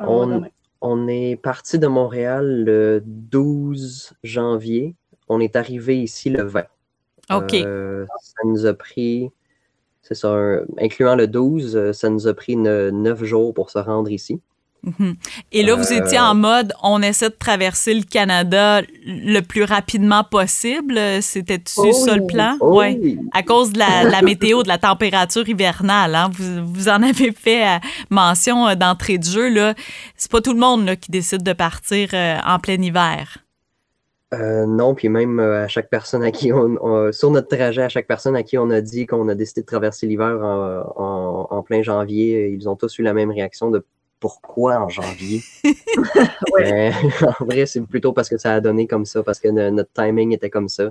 On, 0.00 1.08
est 1.08 1.36
parti 1.36 1.78
de 1.78 1.88
Montréal 1.88 2.64
le 2.64 3.02
12 3.04 4.12
janvier. 4.22 4.94
On 5.28 5.40
est 5.40 5.56
arrivé 5.56 6.00
ici 6.00 6.30
le 6.30 6.44
20. 6.44 6.64
OK. 7.30 7.54
Euh, 7.54 8.06
ça 8.22 8.42
nous 8.44 8.64
a 8.64 8.72
pris 8.74 9.30
c'est 10.08 10.14
ça, 10.14 10.34
incluant 10.80 11.16
le 11.16 11.26
12, 11.26 11.76
euh, 11.76 11.92
ça 11.92 12.08
nous 12.08 12.26
a 12.26 12.32
pris 12.32 12.56
neuf 12.56 13.24
jours 13.24 13.52
pour 13.52 13.68
se 13.68 13.78
rendre 13.78 14.10
ici. 14.10 14.40
Mhm. 14.84 15.16
Et 15.52 15.62
là, 15.62 15.74
vous 15.74 15.92
étiez 15.92 16.18
en 16.18 16.30
euh, 16.30 16.34
mode, 16.34 16.72
on 16.82 17.02
essaie 17.02 17.28
de 17.28 17.34
traverser 17.38 17.92
le 17.92 18.04
Canada 18.04 18.80
le 19.04 19.40
plus 19.40 19.64
rapidement 19.64 20.24
possible. 20.24 20.98
C'était-tu 21.20 21.74
oh 21.76 21.92
ça 21.92 22.16
le 22.16 22.26
plan? 22.26 22.56
Oh 22.60 22.80
À 23.32 23.42
cause 23.42 23.72
de 23.72 23.80
la, 23.80 24.22
météo, 24.22 24.62
de 24.62 24.68
la 24.68 24.78
température 24.78 25.46
hivernale. 25.46 26.14
Hein? 26.14 26.30
Vous, 26.32 26.88
en 26.88 27.02
avez 27.02 27.32
fait 27.32 27.66
euh, 27.66 27.78
mention 28.08 28.74
d'entrée 28.76 29.18
de 29.18 29.24
jeu. 29.24 29.50
Là. 29.50 29.74
C'est 30.16 30.30
pas 30.30 30.40
tout 30.40 30.54
le 30.54 30.60
monde 30.60 30.96
qui 30.96 31.10
décide 31.10 31.42
de 31.42 31.52
partir 31.52 32.10
en 32.14 32.58
plein 32.58 32.80
hiver. 32.80 33.38
Euh, 34.34 34.66
non, 34.66 34.94
puis 34.94 35.08
même 35.08 35.40
euh, 35.40 35.64
à 35.64 35.68
chaque 35.68 35.88
personne 35.88 36.22
à 36.22 36.30
qui 36.30 36.52
on, 36.52 37.12
sur 37.12 37.30
notre 37.30 37.48
trajet, 37.48 37.82
à 37.82 37.88
chaque 37.88 38.06
personne 38.06 38.36
à 38.36 38.42
qui 38.42 38.58
on 38.58 38.68
a 38.68 38.82
dit 38.82 39.06
qu'on 39.06 39.26
a 39.28 39.34
décidé 39.34 39.62
de 39.62 39.66
traverser 39.66 40.06
l'hiver 40.06 40.38
en, 40.42 41.62
plein 41.62 41.82
janvier, 41.82 42.48
ils 42.48 42.68
ont 42.68 42.76
tous 42.76 42.98
eu 42.98 43.02
la 43.02 43.14
même 43.14 43.30
réaction 43.30 43.70
de 43.70 43.84
pourquoi 44.20 44.78
en 44.80 44.88
janvier? 44.88 45.40
en 45.64 47.44
vrai, 47.44 47.66
c'est 47.66 47.80
plutôt 47.86 48.12
parce 48.12 48.28
que 48.28 48.36
ça 48.36 48.54
a 48.54 48.60
donné 48.60 48.86
comme 48.86 49.04
ça, 49.04 49.22
parce 49.22 49.38
que 49.38 49.48
notre 49.48 49.92
timing 49.92 50.32
était 50.32 50.50
comme 50.50 50.68
ça. 50.68 50.90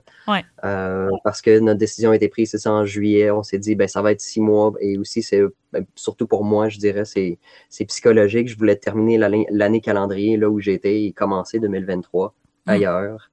Euh, 0.63 1.09
parce 1.23 1.41
que 1.41 1.59
notre 1.59 1.79
décision 1.79 2.11
a 2.11 2.15
été 2.15 2.29
prise, 2.29 2.51
c'est 2.51 2.57
ça, 2.57 2.71
en 2.71 2.85
juillet. 2.85 3.29
On 3.29 3.43
s'est 3.43 3.59
dit, 3.59 3.75
ben, 3.75 3.87
ça 3.87 4.01
va 4.01 4.13
être 4.13 4.21
six 4.21 4.39
mois. 4.39 4.73
Et 4.79 4.97
aussi, 4.97 5.23
c'est 5.23 5.41
ben, 5.73 5.85
surtout 5.95 6.25
pour 6.25 6.45
moi, 6.45 6.69
je 6.69 6.79
dirais, 6.79 7.03
c'est 7.05 7.85
psychologique. 7.85 8.47
Je 8.47 8.57
voulais 8.57 8.77
terminer 8.77 9.17
l'année 9.17 9.81
calendrier 9.81 10.37
là 10.37 10.49
où 10.49 10.59
j'étais 10.59 11.03
et 11.03 11.11
commencer 11.11 11.59
2023 11.59 12.33
Mm. 12.33 12.46
Ailleurs. 12.67 13.29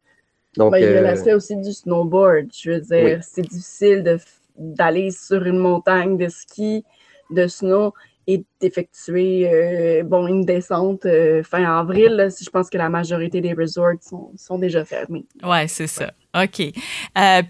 Donc, 0.57 0.72
ben, 0.72 0.78
il 0.78 0.85
y 0.85 0.87
a 0.87 0.91
euh, 0.91 1.01
l'aspect 1.01 1.35
aussi 1.35 1.57
du 1.57 1.72
snowboard. 1.72 2.49
Je 2.55 2.72
veux 2.72 2.80
dire, 2.80 3.20
c'est 3.22 3.43
difficile 3.43 4.18
d'aller 4.57 5.11
sur 5.11 5.43
une 5.45 5.59
montagne 5.59 6.16
de 6.16 6.28
ski, 6.28 6.85
de 7.30 7.47
snow 7.47 7.93
et 8.26 8.45
d'effectuer 8.61 9.51
euh, 9.53 10.03
bon, 10.03 10.26
une 10.26 10.45
descente 10.45 11.05
euh, 11.05 11.43
fin 11.43 11.64
avril. 11.64 12.28
je 12.41 12.49
pense 12.49 12.70
que 12.70 12.78
la 12.78 12.89
majorité 12.89 13.41
des 13.41 13.53
resorts 13.53 14.01
sont, 14.37 14.59
déjà 14.59 14.85
fermés. 14.85 15.26
Oui, 15.43 15.68
c'est 15.68 15.89
ça. 15.89 16.12
OK. 16.35 16.72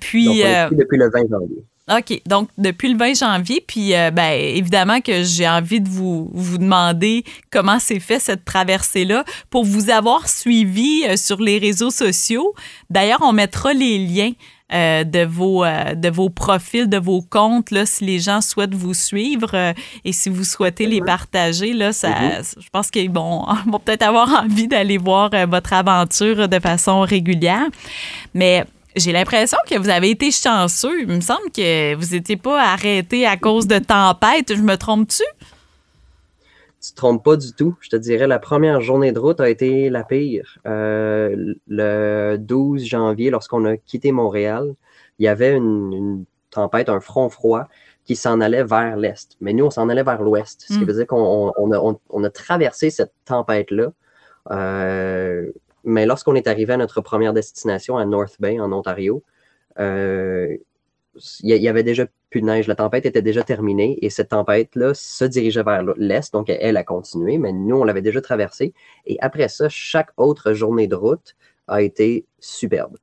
puis. 0.00 0.42
depuis 0.72 0.98
le 0.98 1.10
20 1.10 1.28
janvier. 1.30 1.64
OK. 1.90 2.22
Donc, 2.26 2.48
depuis 2.56 2.90
le 2.90 2.96
20 2.96 3.14
janvier, 3.14 3.62
puis 3.66 3.94
euh, 3.94 4.10
ben, 4.10 4.32
évidemment 4.32 5.02
que 5.02 5.22
j'ai 5.22 5.46
envie 5.46 5.82
de 5.82 5.88
vous, 5.88 6.30
vous 6.32 6.56
demander 6.56 7.24
comment 7.50 7.78
s'est 7.78 8.00
fait 8.00 8.18
cette 8.18 8.46
traversée-là 8.46 9.24
pour 9.50 9.66
vous 9.66 9.90
avoir 9.90 10.26
suivi 10.26 11.04
euh, 11.04 11.16
sur 11.16 11.42
les 11.42 11.58
réseaux 11.58 11.90
sociaux. 11.90 12.54
D'ailleurs, 12.88 13.20
on 13.20 13.34
mettra 13.34 13.74
les 13.74 13.98
liens 13.98 14.32
euh, 14.72 15.04
de, 15.04 15.26
vos, 15.26 15.62
de 15.66 16.08
vos 16.08 16.30
profils, 16.30 16.88
de 16.88 16.96
vos 16.96 17.20
comptes, 17.20 17.70
là, 17.70 17.84
si 17.84 18.06
les 18.06 18.18
gens 18.18 18.40
souhaitent 18.40 18.74
vous 18.74 18.94
suivre 18.94 19.74
et 20.06 20.12
si 20.12 20.30
vous 20.30 20.44
souhaitez 20.44 20.86
les 20.86 21.02
partager, 21.02 21.74
là, 21.74 21.92
ça, 21.92 22.08
mm-hmm. 22.08 22.60
je 22.60 22.68
pense 22.70 22.90
qu'ils 22.90 23.10
vont, 23.10 23.44
vont 23.66 23.78
peut-être 23.78 24.04
avoir 24.04 24.42
envie 24.42 24.68
d'aller 24.68 24.96
voir 24.96 25.28
votre 25.46 25.74
aventure 25.74 26.48
de 26.48 26.58
façon 26.60 27.02
régulière. 27.02 27.66
Mais 28.32 28.64
j'ai 28.96 29.12
l'impression 29.12 29.58
que 29.68 29.78
vous 29.78 29.88
avez 29.88 30.10
été 30.10 30.30
chanceux. 30.30 31.00
Il 31.00 31.08
me 31.08 31.20
semble 31.20 31.50
que 31.50 31.94
vous 31.94 32.14
n'étiez 32.14 32.36
pas 32.36 32.62
arrêté 32.62 33.26
à 33.26 33.36
cause 33.36 33.66
de 33.66 33.78
tempête. 33.78 34.54
Je 34.54 34.62
me 34.62 34.76
trompe-tu? 34.76 35.24
Tu 36.84 36.90
te 36.90 36.96
trompes 36.96 37.24
pas 37.24 37.36
du 37.36 37.52
tout. 37.52 37.76
Je 37.80 37.88
te 37.88 37.96
dirais, 37.96 38.26
la 38.26 38.38
première 38.38 38.80
journée 38.80 39.10
de 39.10 39.18
route 39.18 39.40
a 39.40 39.48
été 39.48 39.88
la 39.90 40.04
pire. 40.04 40.58
Euh, 40.66 41.54
le 41.66 42.36
12 42.36 42.84
janvier, 42.84 43.30
lorsqu'on 43.30 43.64
a 43.64 43.76
quitté 43.76 44.12
Montréal, 44.12 44.74
il 45.18 45.24
y 45.24 45.28
avait 45.28 45.56
une, 45.56 46.24
tempête, 46.50 46.88
un 46.88 47.00
front 47.00 47.28
froid 47.28 47.66
qui 48.04 48.16
s'en 48.16 48.40
allait 48.40 48.64
vers 48.64 48.96
l'est. 48.96 49.36
Mais 49.40 49.52
nous, 49.54 49.64
on 49.64 49.70
s'en 49.70 49.88
allait 49.88 50.02
vers 50.02 50.22
l'ouest. 50.22 50.64
Ce 50.68 50.74
qui 50.74 50.80
hmm. 50.80 50.84
veut 50.84 50.92
dire 50.92 51.06
qu'on 51.06 52.22
a, 52.22 52.30
traversé 52.30 52.90
cette 52.90 53.12
tempête-là. 53.24 53.92
Euh, 54.50 55.50
mais 55.84 56.06
lorsqu'on 56.06 56.34
est 56.34 56.46
arrivé 56.46 56.72
à 56.72 56.76
notre 56.76 57.00
première 57.00 57.32
destination, 57.32 57.96
à 57.96 58.04
North 58.04 58.36
Bay, 58.40 58.58
en 58.60 58.72
Ontario, 58.72 59.22
euh, 59.78 60.56
il 61.40 61.56
y, 61.56 61.68
avait 61.68 61.82
déjà 61.82 62.06
plus 62.30 62.40
de 62.40 62.46
neige. 62.46 62.66
La 62.66 62.74
tempête 62.74 63.06
était 63.06 63.22
déjà 63.22 63.44
terminée 63.44 63.98
et 64.02 64.10
cette 64.10 64.30
tempête-là 64.30 64.94
se 64.94 65.24
dirigeait 65.24 65.62
vers 65.62 65.82
l'est, 65.96 66.32
donc 66.32 66.50
elle 66.50 66.76
a 66.76 66.82
continué, 66.82 67.38
mais 67.38 67.52
nous, 67.52 67.76
on 67.76 67.84
l'avait 67.84 68.02
déjà 68.02 68.20
traversée. 68.20 68.74
Et 69.06 69.16
après 69.20 69.48
ça, 69.48 69.68
chaque 69.68 70.10
autre 70.16 70.52
journée 70.54 70.88
de 70.88 70.96
route 70.96 71.36
a 71.68 71.82
été 71.82 72.26
superbe. 72.40 72.96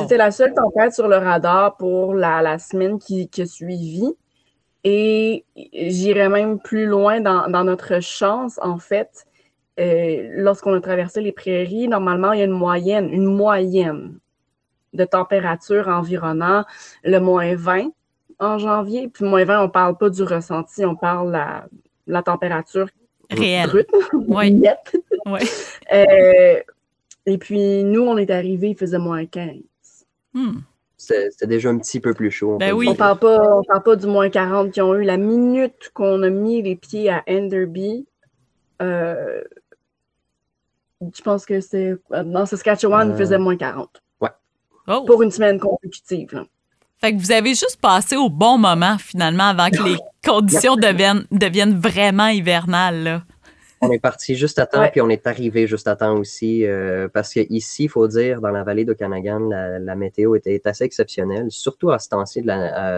C'était 0.00 0.18
la 0.18 0.30
seule 0.30 0.54
tempête 0.54 0.92
sur 0.92 1.08
le 1.08 1.16
radar 1.16 1.76
pour 1.76 2.14
la, 2.14 2.58
semaine 2.58 2.98
qui, 2.98 3.28
qui, 3.28 3.42
a 3.42 3.46
suivi. 3.46 4.14
Et 4.84 5.44
j'irais 5.72 6.28
même 6.28 6.60
plus 6.60 6.84
loin 6.84 7.20
dans, 7.20 7.48
dans, 7.48 7.64
notre 7.64 8.00
chance, 8.00 8.60
en 8.62 8.78
fait. 8.78 9.26
Euh, 9.80 10.28
lorsqu'on 10.32 10.74
a 10.74 10.80
traversé 10.80 11.20
les 11.20 11.32
prairies, 11.32 11.88
normalement, 11.88 12.32
il 12.32 12.38
y 12.38 12.42
a 12.42 12.46
une 12.46 12.52
moyenne, 12.52 13.12
une 13.12 13.24
moyenne 13.24 14.18
de 14.92 15.04
température 15.04 15.88
environnant 15.88 16.64
le 17.02 17.18
moins 17.18 17.54
20 17.56 17.90
en 18.38 18.58
janvier. 18.58 19.08
Puis 19.08 19.24
moins 19.24 19.44
20, 19.44 19.60
on 19.60 19.62
ne 19.64 19.68
parle 19.68 19.96
pas 19.96 20.10
du 20.10 20.22
ressenti, 20.22 20.84
on 20.84 20.94
parle 20.94 21.32
la, 21.32 21.66
la 22.06 22.22
température 22.22 22.88
réelle. 23.30 23.68
Brute, 23.68 23.90
oui. 24.12 24.62
Euh, 25.92 26.60
et 27.26 27.38
puis, 27.38 27.82
nous, 27.82 28.02
on 28.02 28.16
est 28.16 28.30
arrivés, 28.30 28.70
il 28.70 28.76
faisait 28.76 28.98
moins 28.98 29.26
15. 29.26 29.54
Hmm. 30.34 30.58
C'était 30.96 31.46
déjà 31.46 31.68
un 31.70 31.78
petit 31.78 32.00
peu 32.00 32.14
plus 32.14 32.30
chaud. 32.30 32.56
Ben 32.58 32.72
oui. 32.72 32.86
On 32.88 32.92
ne 32.92 32.96
parle, 32.96 33.18
pas, 33.18 33.60
parle 33.66 33.82
pas 33.82 33.96
du 33.96 34.06
moins 34.06 34.30
40 34.30 34.70
qui 34.70 34.80
ont 34.80 34.94
eu 34.94 35.02
la 35.02 35.16
minute 35.16 35.90
qu'on 35.92 36.22
a 36.22 36.30
mis 36.30 36.62
les 36.62 36.76
pieds 36.76 37.10
à 37.10 37.22
Enderby. 37.28 38.06
Euh, 38.80 39.42
je 41.16 41.22
pense 41.22 41.44
que 41.44 41.60
c'est. 41.60 41.96
Dans 42.10 42.46
Saskatchewan, 42.46 43.10
il 43.10 43.16
faisait 43.16 43.38
moins 43.38 43.56
40. 43.56 44.02
Ouais. 44.20 44.30
Oh. 44.88 45.04
Pour 45.06 45.22
une 45.22 45.30
semaine 45.30 45.58
consécutive. 45.58 46.44
Fait 47.00 47.14
que 47.14 47.20
vous 47.20 47.32
avez 47.32 47.50
juste 47.50 47.78
passé 47.80 48.16
au 48.16 48.30
bon 48.30 48.56
moment, 48.56 48.96
finalement, 48.98 49.44
avant 49.44 49.68
que 49.68 49.82
les 49.82 49.96
conditions 50.24 50.76
deviennent, 50.76 51.26
deviennent 51.30 51.78
vraiment 51.78 52.28
hivernales. 52.28 53.22
On 53.80 53.90
est 53.90 53.98
parti 53.98 54.34
juste 54.34 54.58
à 54.58 54.66
temps, 54.66 54.88
puis 54.90 55.02
on 55.02 55.10
est 55.10 55.26
arrivé 55.26 55.66
juste 55.66 55.86
à 55.88 55.96
temps 55.96 56.16
aussi. 56.16 56.64
Euh, 56.64 57.08
parce 57.12 57.34
qu'ici, 57.34 57.84
il 57.84 57.88
faut 57.88 58.08
dire, 58.08 58.40
dans 58.40 58.50
la 58.50 58.62
vallée 58.62 58.86
d'Okanagan, 58.86 59.40
la, 59.40 59.78
la 59.78 59.94
météo 59.94 60.34
était 60.34 60.62
assez 60.64 60.84
exceptionnelle, 60.84 61.50
surtout 61.50 61.90
à 61.90 61.98
ce 61.98 62.08
temps-ci, 62.08 62.42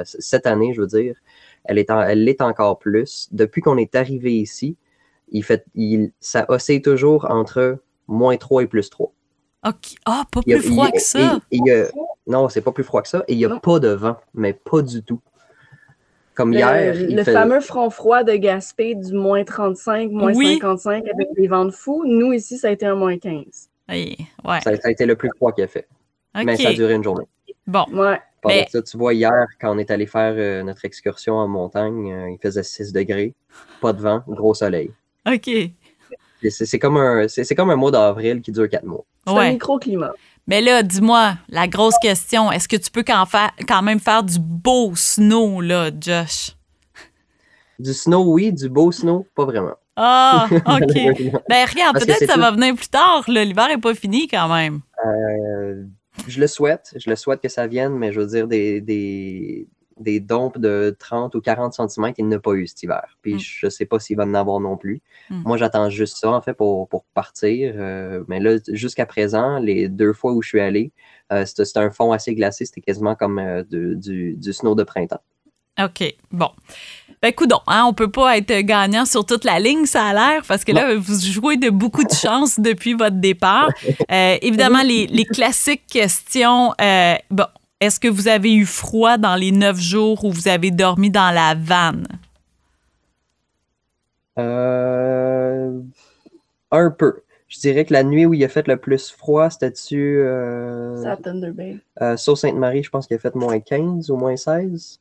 cette 0.05 0.47
année, 0.47 0.73
je 0.75 0.83
veux 0.83 0.87
dire. 0.87 1.17
Elle 1.65 1.79
est, 1.79 1.91
elle 1.91 2.23
l'est 2.23 2.41
encore 2.43 2.79
plus. 2.79 3.29
Depuis 3.33 3.61
qu'on 3.61 3.77
est 3.77 3.97
arrivé 3.97 4.35
ici, 4.35 4.77
il 5.31 5.43
fait, 5.43 5.65
il, 5.75 6.13
ça 6.21 6.47
oscille 6.49 6.83
toujours 6.83 7.27
entre 7.29 7.79
moins 8.09 8.37
3 8.37 8.63
et 8.63 8.67
plus 8.67 8.91
3. 8.91 9.13
OK. 9.67 9.75
Ah, 10.05 10.25
pas 10.31 10.43
plus 10.43 10.61
froid 10.61 10.91
que 10.91 11.01
ça. 11.01 11.41
non, 12.27 12.49
c'est 12.49 12.61
pas 12.61 12.73
plus 12.73 12.85
froid 12.85 13.03
que 13.03 13.09
ça. 13.09 13.25
Et 13.29 13.33
il 13.33 13.39
n'y 13.39 13.45
a 13.45 13.61
pas 13.61 13.79
de 13.81 13.89
vent, 13.89 14.17
mais 14.35 14.53
pas 14.53 14.83
du 14.83 15.03
tout. 15.03 15.21
Comme 16.35 16.53
hier. 16.53 16.95
Le 16.95 17.25
fameux 17.25 17.61
front 17.61 17.91
froid 17.91 18.23
de 18.23 18.35
Gaspé 18.35 18.95
du 18.95 19.15
moins 19.15 19.43
35, 19.43 20.11
moins 20.11 20.35
55 20.35 21.05
avec 21.09 21.29
les 21.37 21.49
vents 21.49 21.65
de 21.65 21.71
fou. 21.71 22.05
Nous, 22.07 22.33
ici, 22.33 22.59
ça 22.59 22.69
a 22.69 22.71
été 22.71 22.87
un 22.87 22.95
moins 22.95 23.19
15. 23.19 23.45
ouais. 23.89 24.17
ça, 24.45 24.71
a 24.85 24.91
été 24.91 25.07
le 25.07 25.17
plus 25.17 25.31
froid 25.37 25.53
qu'il 25.53 25.65
a 25.65 25.67
fait. 25.67 25.89
Mais 26.35 26.57
ça 26.57 26.69
a 26.69 26.73
duré 26.75 26.95
une 26.95 27.03
journée. 27.03 27.27
Bon. 27.67 27.85
Ouais. 27.91 28.67
ça, 28.69 28.83
tu 28.83 28.97
vois, 28.99 29.15
hier, 29.15 29.47
quand 29.61 29.75
on 29.75 29.79
est 29.79 29.91
allé 29.91 30.07
faire 30.07 30.35
euh, 30.37 30.63
notre 30.63 30.85
excursion 30.85 31.35
en 31.35 31.49
montagne, 31.49 32.13
euh, 32.13 32.31
il 32.31 32.39
faisait 32.39 32.63
6 32.63 32.93
degrés, 32.93 33.35
pas 33.81 33.93
de 33.93 34.03
vent, 34.03 34.23
gros 34.29 34.55
soleil. 34.55 34.93
OK. 35.27 35.51
C'est 36.51 36.79
comme, 36.79 36.97
un, 36.97 37.27
comme 37.57 37.71
un 37.71 37.77
mois 37.77 37.91
d'avril 37.91 38.41
qui 38.41 38.53
dure 38.53 38.69
quatre 38.69 38.85
mois. 38.85 39.05
C'est 39.27 39.33
un 39.33 39.53
microclimat. 39.53 40.13
Mais 40.47 40.61
là, 40.61 40.83
dis-moi, 40.83 41.35
la 41.49 41.67
grosse 41.67 41.99
question, 42.01 42.53
est-ce 42.53 42.69
que 42.69 42.77
tu 42.77 42.91
peux 42.91 43.03
quand, 43.03 43.25
faire, 43.27 43.51
quand 43.67 43.83
même 43.83 43.99
faire 43.99 44.23
du 44.23 44.39
beau 44.39 44.93
snow, 44.95 45.61
là, 45.61 45.91
Josh? 45.99 46.53
Du 47.79 47.93
snow, 47.93 48.33
oui. 48.33 48.53
Du 48.53 48.71
beau 48.71 48.91
snow, 48.91 49.27
pas 49.35 49.45
vraiment. 49.45 49.75
Ah, 49.97 50.47
OK. 50.51 50.95
ben, 51.49 51.67
regarde, 51.69 51.99
peut-être 51.99 52.21
que 52.21 52.27
ça 52.27 52.39
va 52.39 52.51
venir 52.51 52.75
plus 52.75 52.89
tard. 52.89 53.25
L'hiver 53.29 53.69
n'est 53.69 53.79
pas 53.79 53.95
fini 53.95 54.29
quand 54.29 54.49
même. 54.49 54.81
Euh, 55.05 55.85
je 56.27 56.41
le 56.41 56.47
souhaite. 56.47 56.95
Je 56.97 57.11
le 57.11 57.17
souhaite 57.17 57.41
que 57.41 57.49
ça 57.49 57.67
vienne, 57.67 57.93
mais 57.93 58.13
je 58.13 58.21
veux 58.21 58.27
dire, 58.27 58.47
des, 58.47 58.81
des 58.81 59.67
dompes 59.99 60.59
de 60.59 60.95
30 60.99 61.35
ou 61.35 61.41
40 61.41 61.73
cm, 61.75 62.13
il 62.19 62.29
n'a 62.29 62.39
pas 62.39 62.53
eu 62.53 62.67
cet 62.67 62.83
hiver. 62.83 63.17
Puis 63.23 63.35
mm. 63.35 63.39
je 63.39 63.67
ne 63.67 63.71
sais 63.71 63.87
pas 63.87 63.99
s'il 63.99 64.17
va 64.17 64.25
en 64.25 64.35
avoir 64.35 64.61
non 64.61 64.77
plus. 64.77 65.01
Mm. 65.31 65.43
Moi, 65.45 65.57
j'attends 65.57 65.91
juste 65.91 66.19
ça, 66.19 66.31
en 66.31 66.41
fait, 66.41 66.55
pour, 66.55 66.89
pour 66.89 67.05
partir. 67.15 67.75
Euh, 67.77 68.23
mais 68.29 68.41
là, 68.41 68.57
jusqu'à 68.69 69.07
présent, 69.07 69.59
les 69.59 69.89
deux 69.89 70.13
fois 70.13 70.33
où 70.33 70.43
je 70.43 70.49
suis 70.49 70.61
allé, 70.61 70.93
euh, 71.33 71.45
c'était 71.47 71.79
un 71.79 71.91
fond 71.91 72.13
assez 72.13 72.35
glacé. 72.35 72.67
C'était 72.67 72.83
quasiment 72.83 73.15
comme 73.15 73.39
euh, 73.39 73.63
du, 73.65 74.37
du, 74.37 74.53
snow 74.53 74.75
de 74.75 74.83
printemps. 74.83 75.23
OK. 75.83 76.15
Bon. 76.31 76.51
Ben, 77.23 77.33
coudon, 77.33 77.61
hein, 77.67 77.85
on 77.87 77.95
peut 77.95 78.11
pas 78.11 78.37
être 78.37 78.61
gagnant 78.61 79.07
sur 79.07 79.25
toute 79.25 79.45
la 79.45 79.59
ligne, 79.59 79.87
ça 79.87 80.05
a 80.05 80.13
l'air, 80.13 80.43
parce 80.47 80.65
que 80.65 80.73
là, 80.73 80.95
vous 80.97 81.19
jouez 81.19 81.57
de 81.57 81.71
beaucoup 81.71 82.05
de 82.05 82.13
chance 82.13 82.61
depuis 82.61 82.93
votre 82.93 83.17
départ. 83.17 83.71
évidemment, 84.11 84.83
les, 84.83 85.07
les, 85.07 85.25
classiques 85.25 85.87
questions. 85.87 86.75
bon, 87.31 87.47
est-ce 87.81 88.01
que 88.01 88.09
vous 88.09 88.29
avez 88.29 88.55
eu 88.55 88.65
froid 88.65 89.19
dans 89.19 89.35
les 89.35 89.53
neuf 89.53 89.79
jours 89.79 90.25
où 90.25 90.31
vous 90.31 90.49
avez 90.49 90.71
dormi 90.71 91.11
dans 91.11 91.31
la 91.35 91.55
vanne? 91.55 92.07
Euh, 94.39 95.81
un 96.71 96.91
peu. 96.91 97.23
Je 97.49 97.61
dirais 97.61 97.85
que 97.85 97.93
la 97.93 98.03
nuit 98.03 98.27
où 98.27 98.35
il 98.35 98.43
a 98.45 98.49
fait 98.49 98.67
le 98.67 98.77
plus 98.77 99.11
froid, 99.11 99.51
c'était-tu. 99.51 100.19
Euh, 100.21 101.03
à 101.05 101.17
Thunder 101.17 101.53
Bay. 101.53 101.79
Euh, 102.03 102.17
Sault-Sainte-Marie, 102.17 102.83
je 102.83 102.91
pense 102.91 103.07
qu'il 103.07 103.17
a 103.17 103.21
fait 103.21 103.35
moins 103.35 103.61
15 103.61 104.11
ou 104.11 104.17
moins 104.17 104.37
16. 104.37 105.01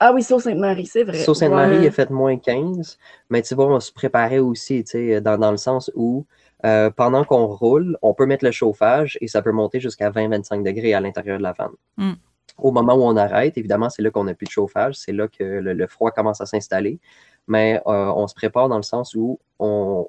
Ah 0.00 0.12
oui, 0.12 0.22
Sault-Sainte-Marie, 0.22 0.86
c'est 0.86 1.04
vrai. 1.04 1.18
Sault-Sainte-Marie, 1.18 1.78
il 1.82 1.86
a 1.86 1.90
fait 1.90 2.10
moins 2.10 2.36
15. 2.36 2.98
Mais 3.30 3.42
tu 3.42 3.54
vois, 3.54 3.66
on 3.66 3.78
se 3.78 3.92
préparait 3.92 4.38
aussi, 4.38 4.82
tu 4.84 4.90
sais, 4.92 5.20
dans, 5.20 5.38
dans, 5.38 5.50
le 5.50 5.56
sens 5.58 5.90
où 5.94 6.24
euh, 6.64 6.90
pendant 6.90 7.24
qu'on 7.24 7.46
roule, 7.46 7.98
on 8.02 8.14
peut 8.14 8.26
mettre 8.26 8.44
le 8.44 8.52
chauffage 8.52 9.18
et 9.20 9.28
ça 9.28 9.42
peut 9.42 9.52
monter 9.52 9.80
jusqu'à 9.80 10.10
20-25 10.10 10.62
degrés 10.62 10.94
à 10.94 11.00
l'intérieur 11.00 11.38
de 11.38 11.42
la 11.42 11.52
vanne. 11.52 11.72
Mm. 11.96 12.12
Au 12.58 12.70
moment 12.70 12.94
où 12.94 13.02
on 13.02 13.16
arrête, 13.16 13.58
évidemment, 13.58 13.90
c'est 13.90 14.02
là 14.02 14.10
qu'on 14.10 14.24
n'a 14.24 14.34
plus 14.34 14.46
de 14.46 14.50
chauffage, 14.50 14.96
c'est 14.96 15.12
là 15.12 15.26
que 15.26 15.42
le, 15.42 15.86
froid 15.86 16.10
commence 16.10 16.40
à 16.40 16.46
s'installer. 16.46 17.00
Mais 17.48 17.80
euh, 17.86 18.12
on 18.14 18.28
se 18.28 18.34
prépare 18.34 18.68
dans 18.68 18.76
le 18.76 18.84
sens 18.84 19.14
où 19.16 19.40
on, 19.58 20.06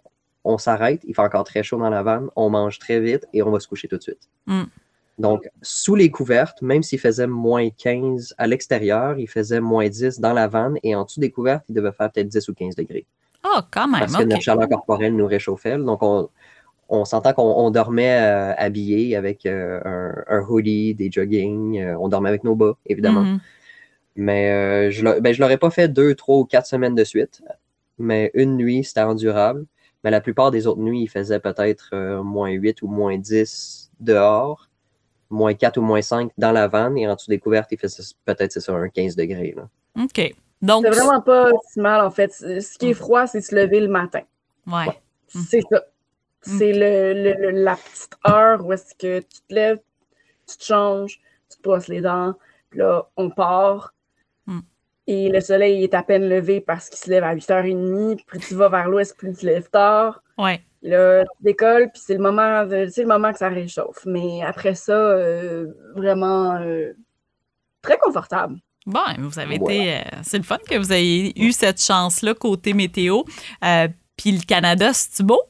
s'arrête, 0.58 1.02
il 1.06 1.16
fait 1.16 1.22
encore 1.22 1.46
très 1.46 1.64
chaud 1.64 1.80
dans 1.80 1.90
la 1.90 2.04
vanne, 2.04 2.30
on 2.36 2.50
mange 2.50 2.78
très 2.78 3.00
vite 3.00 3.26
et 3.34 3.42
on 3.42 3.50
va 3.50 3.60
se 3.60 3.68
coucher 3.68 3.88
tout 3.88 3.98
de 3.98 4.04
suite. 4.04 4.30
Mm. 4.46 4.64
Donc, 5.18 5.50
sous 5.62 5.96
les 5.96 6.12
couvertes, 6.12 6.62
même 6.62 6.84
s'il 6.84 7.00
faisait 7.00 7.28
moins 7.28 7.70
15 7.70 8.36
à 8.38 8.46
l'extérieur, 8.46 9.18
il 9.18 9.28
faisait 9.28 9.62
moins 9.62 9.88
10 9.88 10.20
dans 10.20 10.34
la 10.34 10.48
vanne 10.48 10.78
et 10.84 10.96
en 10.96 11.06
dessous 11.06 11.20
des 11.20 11.32
couvertes, 11.32 11.66
il 11.70 11.76
devait 11.76 11.92
faire 11.92 12.12
peut-être 12.12 12.28
10 12.28 12.50
ou 12.50 12.54
15 12.54 12.76
degrés. 12.76 13.06
Oh, 13.46 13.60
quand 13.72 13.88
même. 13.88 14.02
Parce 14.02 14.16
que 14.16 14.24
notre 14.24 14.42
chaleur 14.42 14.70
corporelle 14.70 15.16
nous 15.16 15.28
réchauffait. 15.28 15.78
Donc, 15.78 16.02
on, 16.02 16.30
on 16.90 17.06
s'entend 17.06 17.34
qu'on 17.34 17.72
dormait 17.72 18.20
euh, 18.22 18.54
habillé 18.58 19.16
avec 19.16 19.46
euh, 19.46 19.80
un, 20.28 20.42
hoodie, 20.48 20.94
des 20.94 21.12
jogging. 21.12 21.80
Euh, 21.80 21.98
on 22.00 22.08
dormait 22.08 22.30
avec 22.30 22.44
nos 22.44 22.56
bas, 22.56 22.78
évidemment. 22.86 23.24
Mm-hmm. 23.24 23.40
Mais 24.16 24.92
je 24.92 25.04
ne 25.04 25.20
ben, 25.20 25.36
l'aurais 25.40 25.58
pas 25.58 25.72
fait 25.72 25.88
deux, 25.88 26.14
trois 26.14 26.38
ou 26.38 26.46
quatre 26.46 26.68
semaines 26.68 26.94
de 26.94 27.04
suite. 27.04 27.42
Mais 27.98 28.30
une 28.36 28.58
nuit, 28.58 28.84
c'était 28.84 29.02
endurable. 29.02 29.66
Mais 30.04 30.12
la 30.12 30.22
plupart 30.22 30.52
des 30.52 30.68
autres 30.68 30.82
nuits, 30.82 31.02
il 31.02 31.08
faisait 31.08 31.40
peut-être 31.40 31.96
moins 32.22 32.52
8 32.52 32.84
ou 32.84 32.88
moins 32.88 33.18
10 33.18 33.92
dehors. 34.00 34.70
moins 35.32 35.56
4 35.56 35.78
ou 35.78 35.82
moins 35.82 36.02
5 36.02 36.30
dans 36.38 36.52
la 36.52 36.68
vanne 36.68 36.96
et 36.98 37.08
en 37.08 37.16
dessous 37.16 37.32
des 37.32 37.40
couvertes, 37.40 37.72
il 37.72 37.80
fait 37.80 37.88
peut-être 38.26 38.52
c'est 38.52 38.60
ça, 38.60 38.74
un 38.74 38.90
15 38.90 39.16
degrés. 39.16 39.56
Là. 39.58 39.68
OK. 40.04 40.36
Donc. 40.64 40.86
C'est 40.86 40.92
vraiment 40.92 41.22
pas 41.22 41.52
si 41.72 41.80
mal, 41.80 42.02
en 42.02 42.10
fait. 42.10 42.32
Ce 42.32 42.78
qui 42.78 42.90
est 42.90 42.94
froid, 42.94 43.28
c'est 43.28 43.42
se 43.42 43.54
lever 43.54 43.82
le 43.82 43.90
matin. 43.90 44.22
Ouais. 44.66 44.86
C'est 45.28 45.62
ça. 45.70 45.84
C'est 46.42 46.74
le, 46.74 47.52
la 47.52 47.76
petite 47.76 48.18
heure 48.28 48.66
où 48.66 48.74
est-ce 48.74 48.96
que 48.96 49.20
tu 49.20 49.42
te 49.48 49.54
lèves, 49.54 49.80
tu 50.48 50.58
te 50.58 50.64
changes, 50.64 51.20
tu 51.50 51.58
te 51.58 51.64
brosses 51.64 51.88
les 51.88 52.02
dents, 52.02 52.34
puis 52.70 52.80
là, 52.80 53.08
on 53.16 53.30
part. 53.30 53.94
Mm. 54.46 54.60
Et 55.08 55.30
le 55.30 55.42
soleil 55.42 55.84
est 55.84 55.94
à 55.94 56.04
peine 56.04 56.28
levé 56.28 56.62
parce 56.62 56.90
qu'il 56.90 57.00
se 57.00 57.10
lève 57.10 57.24
à 57.24 57.36
8h30. 57.36 58.26
Plus 58.26 58.40
tu 58.40 58.56
vas 58.56 58.70
vers 58.70 58.90
l'ouest, 58.90 59.18
plus 59.18 59.32
tu 59.34 59.42
te 59.42 59.46
lèves 59.46 59.70
tard. 59.70 60.24
Ouais. 60.38 60.62
Là, 60.82 61.24
tu 61.24 61.44
décolles, 61.44 61.90
puis 61.92 62.02
c'est 62.06 62.14
le 62.14 62.22
moment 62.22 62.64
le 62.64 63.06
moment 63.06 63.32
que 63.32 63.38
ça 63.38 63.50
réchauffe. 63.50 64.06
Mais 64.06 64.42
après 64.44 64.76
ça, 64.76 64.94
euh, 64.94 65.68
vraiment 65.96 66.56
euh, 66.56 66.94
très 67.82 67.98
confortable. 67.98 68.58
Bon, 68.86 69.00
vous 69.20 69.40
avez 69.40 69.56
été. 69.56 69.96
Euh, 69.96 70.02
c'est 70.24 70.38
le 70.38 70.44
fun 70.44 70.58
que 70.70 70.78
vous 70.78 70.92
ayez 70.92 71.34
eu 71.42 71.52
cette 71.52 71.82
chance-là 71.82 72.34
côté 72.34 72.74
météo. 72.74 73.24
puis 74.18 74.32
le 74.32 74.46
Canada, 74.46 74.92
c'est 74.94 75.24
beau? 75.24 75.42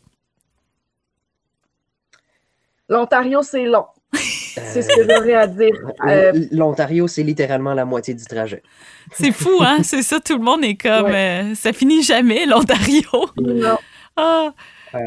L'Ontario, 2.90 3.42
c'est 3.42 3.66
long. 3.66 3.86
C'est 4.14 4.84
ce 4.84 4.88
que 4.88 5.04
j'aurais 5.10 5.34
à 5.34 5.48
dire. 5.48 5.74
L'Ontario, 6.52 7.08
c'est 7.08 7.24
littéralement 7.24 7.74
la 7.74 7.86
moitié 7.86 8.14
du 8.14 8.24
trajet. 8.26 8.62
C'est 9.12 9.32
fou, 9.32 9.62
hein? 9.62 9.80
c'est 9.84 10.02
ça, 10.02 10.20
tout 10.20 10.38
le 10.38 10.44
monde 10.44 10.64
est 10.64 10.76
comme. 10.78 11.12
ça 11.56 11.74
finit 11.74 12.04
jamais, 12.04 12.46
l'Ontario. 12.48 13.04
Non. 13.38 13.78
Ah! 14.16 14.54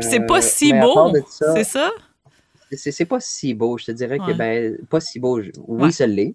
c'est 0.01 0.27
pas 0.27 0.43
si 0.43 0.73
beau, 0.73 1.13
c'est 1.31 1.65
ça? 1.65 1.93
C'est 2.73 3.05
pas 3.05 3.21
si 3.21 3.55
beau. 3.55 3.79
Je 3.79 3.87
te 3.87 3.93
dirais 3.93 4.19
que, 4.19 4.33
ben, 4.33 4.77
pas 4.91 5.01
si 5.01 5.19
beau. 5.21 5.41
Oui, 5.69 5.93
ça 5.93 6.07
l'est. 6.07 6.35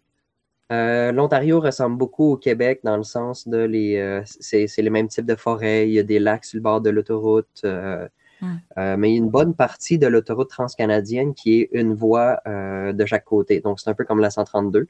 Euh, 0.72 1.12
L'Ontario 1.12 1.60
ressemble 1.60 1.98
beaucoup 1.98 2.32
au 2.32 2.38
Québec 2.38 2.80
dans 2.84 2.98
le 2.98 3.04
sens 3.04 3.48
de 3.48 3.58
les. 3.58 3.98
Euh, 3.98 4.22
c'est 4.26 4.68
les 4.78 4.90
mêmes 4.90 5.08
types 5.08 5.26
de 5.26 5.36
forêts, 5.36 5.88
il 5.88 5.94
y 5.94 6.00
a 6.00 6.04
des 6.04 6.20
lacs 6.20 6.46
sur 6.46 6.58
le 6.58 6.62
bord 6.62 6.82
de 6.82 6.90
l'autoroute. 6.90 7.62
Euh, 7.66 8.08
mais 8.42 9.12
il 9.12 9.14
y 9.14 9.16
a 9.16 9.18
une 9.18 9.30
bonne 9.30 9.54
partie 9.54 10.00
de 10.00 10.08
l'autoroute 10.08 10.50
transcanadienne 10.50 11.34
qui 11.36 11.62
est 11.62 11.70
une 11.74 11.94
voie 11.94 12.42
de 12.46 13.06
chaque 13.06 13.26
côté. 13.26 13.60
Donc, 13.60 13.80
c'est 13.80 13.90
un 13.90 13.94
peu 13.94 14.04
comme 14.04 14.20
la 14.20 14.32
132. 14.32 14.88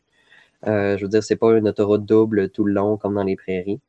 je 0.64 1.02
veux 1.02 1.08
dire, 1.10 1.24
c'est 1.24 1.36
pas 1.36 1.58
une 1.58 1.68
autoroute 1.68 2.06
double 2.06 2.50
tout 2.50 2.64
le 2.64 2.74
long 2.74 2.98
comme 2.98 3.16
dans 3.16 3.24
les 3.24 3.36
prairies. 3.36 3.82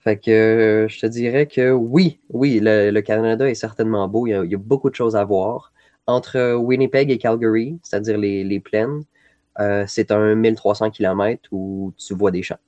Fait 0.00 0.16
que 0.16 0.86
je 0.88 0.98
te 0.98 1.06
dirais 1.06 1.46
que 1.46 1.70
oui, 1.72 2.20
oui, 2.30 2.58
le, 2.62 3.00
Canada 3.00 3.48
est 3.48 3.54
certainement 3.54 4.08
beau. 4.08 4.26
Il 4.26 4.50
y, 4.50 4.54
a, 4.54 4.58
beaucoup 4.58 4.88
de 4.88 4.94
choses 4.94 5.14
à 5.14 5.24
voir. 5.24 5.72
Entre 6.06 6.54
Winnipeg 6.54 7.10
et 7.10 7.18
Calgary, 7.18 7.78
c'est-à-dire 7.82 8.16
les, 8.16 8.60
plaines, 8.60 9.02
euh, 9.60 9.84
c'est 9.86 10.10
un 10.10 10.34
1300 10.34 10.90
km 10.90 11.48
où 11.52 11.92
tu 11.96 12.14
vois 12.14 12.30
des 12.30 12.42
champs. 12.42 12.58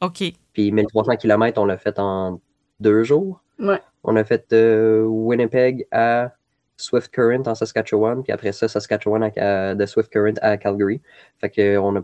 OK. 0.00 0.22
Puis 0.52 0.72
1300 0.72 1.16
km, 1.16 1.60
on 1.60 1.66
l'a 1.66 1.76
fait 1.76 1.98
en 1.98 2.40
deux 2.80 3.04
jours. 3.04 3.42
Ouais. 3.58 3.80
On 4.02 4.16
a 4.16 4.24
fait 4.24 4.50
de 4.50 5.04
Winnipeg 5.06 5.86
à 5.90 6.32
Swift 6.76 7.10
Current 7.10 7.46
en 7.46 7.54
Saskatchewan, 7.54 8.22
puis 8.22 8.32
après 8.32 8.52
ça, 8.52 8.68
Saskatchewan 8.68 9.30
de 9.76 9.86
Swift 9.86 10.10
Current 10.10 10.34
à 10.42 10.56
Calgary. 10.56 11.00
Fait 11.40 11.50
que 11.50 11.78
on 11.78 11.96
a, 11.96 12.02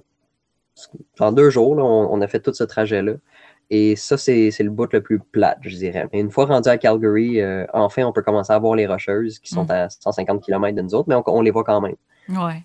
en 1.19 1.33
deux 1.33 1.51
jours, 1.51 1.77
on, 1.77 2.21
a 2.21 2.27
fait 2.27 2.41
tout 2.41 2.55
ce 2.55 2.65
trajet-là. 2.65 3.15
Et 3.73 3.95
ça, 3.95 4.17
c'est 4.17 4.51
le 4.61 4.71
bout 4.71 4.93
le 4.93 5.01
plus 5.01 5.21
plat, 5.21 5.57
je 5.61 5.77
dirais. 5.77 6.09
Mais 6.13 6.21
une 6.21 6.31
fois 6.31 6.47
rendu 6.47 6.69
à 6.69 6.77
Calgary, 6.77 7.41
euh, 7.41 7.67
enfin, 7.73 8.03
on 8.05 8.13
peut 8.13 8.23
commencer 8.23 8.53
à 8.53 8.59
voir 8.59 8.75
les 8.75 8.87
rocheuses 8.87 9.39
qui 9.39 9.51
sont 9.51 9.65
mm. 9.65 9.71
à 9.71 9.91
150 9.91 10.43
km 10.43 10.77
de 10.77 10.83
nous 10.83 10.95
autres, 10.95 11.09
mais 11.09 11.17
on, 11.25 11.41
les 11.41 11.53
voit 11.53 11.63
quand 11.63 11.81
même. 11.81 11.95
Ouais. 12.29 12.65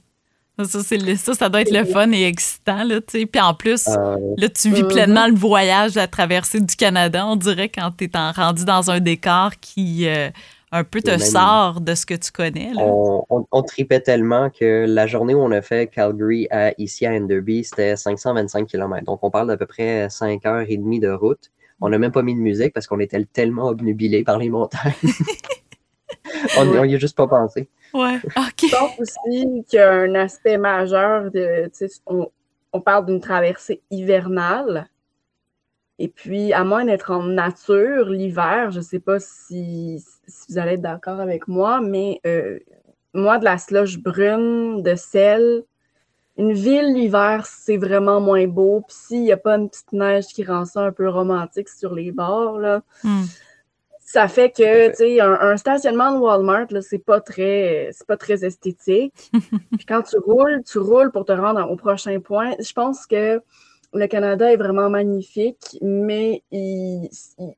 Ça, 0.64 0.80
ça, 0.82 1.34
ça 1.34 1.49
doit 1.49 1.62
être 1.62 1.72
le 1.72 1.84
fun 1.84 2.12
et 2.12 2.24
excitant, 2.24 2.84
là. 2.86 3.01
Puis 3.01 3.28
en 3.41 3.53
plus, 3.53 3.88
euh, 3.88 4.16
là, 4.38 4.47
tu 4.47 4.72
vis 4.72 4.84
pleinement 4.84 5.28
le 5.28 5.36
voyage, 5.36 5.95
la 5.95 6.08
traversée 6.08 6.62
du 6.62 6.76
Canada, 6.78 7.26
on 7.28 7.36
dirait, 7.36 7.68
quand 7.68 7.91
tu 7.97 8.06
es 8.06 8.32
rendu 8.34 8.64
dans 8.64 8.89
un 8.89 9.01
décor 9.01 9.51
qui, 9.60 10.08
euh, 10.08 10.30
un 10.72 10.84
peu 10.84 11.01
te 11.01 11.18
sort 11.18 11.82
de 11.82 11.95
ce 11.95 12.06
que 12.06 12.14
tu 12.14 12.32
connais. 12.32 12.72
On, 12.78 13.64
tripait 13.64 14.01
tellement 14.01 14.49
que 14.49 14.86
la 14.88 15.08
journée 15.08 15.34
où 15.34 15.39
on 15.39 15.51
a 15.51 15.62
fait 15.62 15.88
Calgary 15.88 16.47
à 16.51 16.74
ici 16.78 17.06
à 17.06 17.12
Enderby, 17.12 17.64
c'était 17.64 17.95
525 17.95 18.68
km. 18.68 19.06
Donc 19.06 19.20
on 19.24 19.32
parle 19.32 19.47
d'à 19.47 19.58
peu 19.58 19.66
près 19.66 20.10
5 20.10 20.45
heures 20.45 20.66
et 20.68 20.78
demie 20.78 20.99
de 20.99 21.10
route. 21.10 21.51
On 21.82 21.89
n'a 21.89 21.97
même 21.97 22.12
pas 22.12 22.24
mis 22.24 22.36
de 22.36 22.39
musique 22.39 22.74
parce 22.74 22.88
qu'on 22.88 22.99
était 22.99 23.24
tellement 23.26 23.68
obnubilés 23.68 24.24
par 24.24 24.38
les 24.38 24.49
montagnes. 24.49 24.93
on 26.58 26.86
n'y 26.86 26.95
a 26.95 26.97
juste 26.97 27.18
pas 27.18 27.28
pensé. 27.28 27.70
Ouais, 27.93 28.18
OK. 28.38 28.62
Je 28.62 28.76
pense 28.76 28.99
aussi 28.99 29.64
qu'il 29.68 29.80
y 29.80 29.82
a 29.82 29.91
un 29.91 30.16
aspect 30.16 30.58
majeur 30.58 31.32
de. 31.32 31.70
On, 32.06 32.30
on 32.74 32.82
parle 32.82 33.06
d'une 33.06 33.22
traversée 33.22 33.82
hivernale. 33.89 34.89
Et 35.97 36.10
puis, 36.10 36.51
à 36.51 36.66
moins 36.66 36.84
d'être 36.84 37.12
en 37.12 37.24
nature 37.24 38.10
l'hiver, 38.10 38.72
je 38.72 38.80
ne 38.80 38.84
sais 38.84 38.99
pas 38.99 39.20
si, 39.20 40.03
vous 40.49 40.58
allez 40.58 40.74
être 40.74 40.82
d'accord 40.82 41.22
avec 41.22 41.47
moi, 41.47 41.80
mais 41.80 42.20
euh, 42.26 42.60
moi, 43.14 43.38
de 43.38 43.45
la 43.45 43.58
slush 43.58 43.97
brune, 43.97 44.84
de 44.84 44.95
sel, 44.95 45.64
une 46.38 46.51
ville 46.51 46.93
l'hiver, 46.93 47.45
c'est 47.45 47.78
vraiment 47.78 48.20
moins 48.20 48.45
beau. 48.45 48.82
Puis 48.86 48.97
s'il 48.97 49.22
n'y 49.22 49.32
a 49.32 49.38
pas 49.38 49.56
une 49.56 49.70
petite 49.70 49.93
neige 49.93 50.28
qui 50.28 50.43
rend 50.43 50.66
ça 50.66 50.82
un 50.82 50.91
peu 50.91 51.08
romantique 51.08 51.70
sur 51.70 51.95
les 51.95 52.12
bords, 52.12 52.60
là, 52.60 52.82
hmm. 53.06 53.24
Ça 54.06 54.28
fait 54.28 54.51
que, 54.51 54.89
tu 54.89 54.95
sais, 54.95 55.20
un, 55.20 55.58
stationnement 55.58 56.14
de 56.14 56.20
Walmart, 56.20 56.68
là, 56.70 56.82
c'est 56.82 57.03
pas 57.03 57.20
très, 57.20 57.89
c'est 57.91 58.06
pas 58.06 58.18
très 58.18 58.45
esthétique. 58.45 59.32
Puis 59.78 59.86
quand 59.88 60.03
tu 60.03 60.18
roules, 60.20 60.62
tu 60.64 60.78
roules 60.78 61.12
pour 61.12 61.26
te 61.26 61.32
rendre 61.32 61.70
au 61.70 61.76
prochain 61.76 62.20
point. 62.20 62.51
Je 62.60 62.72
pense 62.72 63.08
que 63.08 63.41
le 63.93 64.08
Canada 64.08 64.51
est 64.51 64.58
vraiment 64.58 64.91
magnifique, 64.91 65.78
mais 65.82 66.43
il, 66.51 67.10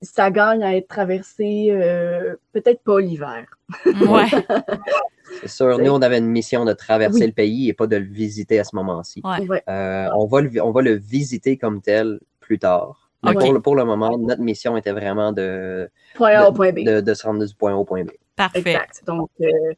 ça 0.02 0.32
gagne 0.32 0.64
à 0.64 0.78
être 0.78 0.88
traversé 0.88 1.68
euh, 1.72 2.36
peut-être 2.54 2.82
pas 2.82 3.02
l'hiver. 3.02 3.46
Ouais. 3.86 4.28
C'est 5.42 5.50
sûr, 5.50 5.78
nous, 5.80 5.92
on 5.92 6.02
avait 6.02 6.20
une 6.20 6.30
mission 6.30 6.64
de 6.64 6.72
traverser 6.72 7.28
le 7.28 7.34
pays 7.34 7.68
et 7.68 7.74
pas 7.74 7.88
de 7.88 7.98
le 7.98 8.06
visiter 8.06 8.60
à 8.60 8.64
ce 8.64 8.74
moment-ci. 8.78 9.22
Euh, 9.26 10.08
on, 10.16 10.26
va 10.26 10.42
le, 10.42 10.64
on 10.64 10.72
va 10.72 10.82
le 10.82 10.94
visiter 10.94 11.58
comme 11.58 11.82
tel 11.82 12.22
plus 12.40 12.60
tard. 12.60 13.07
Mais 13.24 13.34
pour, 13.34 13.54
le, 13.54 13.62
pour, 13.62 13.76
le, 13.76 13.84
moment, 13.84 14.18
notre 14.18 14.42
mission 14.42 14.78
était 14.78 14.92
vraiment 14.92 15.32
de, 15.32 15.90
point 16.16 16.34
A 16.34 16.48
au 16.48 16.54
point 16.54 16.72
B. 16.72 16.84
De, 16.84 17.14
se 17.14 17.26
rendre 17.26 17.44
du 17.44 17.56
point 17.56 17.74
A 17.74 17.76
au 17.76 17.84
point 17.84 18.04
B. 18.04 18.12
Parfait. 18.36 18.60
Exact. 18.60 19.04
Donc, 19.08 19.30
euh, 19.42 19.74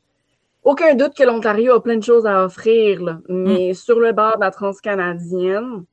aucun 0.63 0.93
doute 0.93 1.15
que 1.15 1.23
l'Ontario 1.23 1.73
a 1.73 1.81
plein 1.81 1.95
de 1.95 2.03
choses 2.03 2.25
à 2.25 2.43
offrir, 2.43 3.01
mm. 3.01 3.19
mais 3.29 3.73
sur 3.73 3.99
le 3.99 4.11
bord 4.11 4.35
de 4.35 4.41
la 4.41 4.51
transcanadienne, 4.51 5.85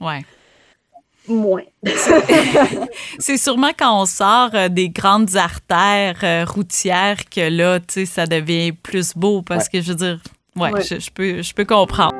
Ouais. 0.00 0.24
Moins. 1.26 1.64
c'est 3.18 3.36
sûrement 3.36 3.72
quand 3.78 4.00
on 4.00 4.06
sort 4.06 4.50
euh, 4.54 4.68
des 4.68 4.88
grandes 4.88 5.36
artères 5.36 6.20
euh, 6.22 6.44
routières 6.46 7.28
que 7.28 7.50
là, 7.50 7.80
tu 7.80 7.86
sais, 7.90 8.06
ça 8.06 8.26
devient 8.26 8.72
plus 8.72 9.14
beau 9.14 9.42
parce 9.42 9.68
que 9.68 9.82
je 9.82 9.88
veux 9.90 9.94
dire, 9.94 10.20
ouais, 10.56 10.70
Je, 10.80 11.10
peux, 11.10 11.42
je 11.42 11.52
peux 11.52 11.66
comprendre. 11.66 12.14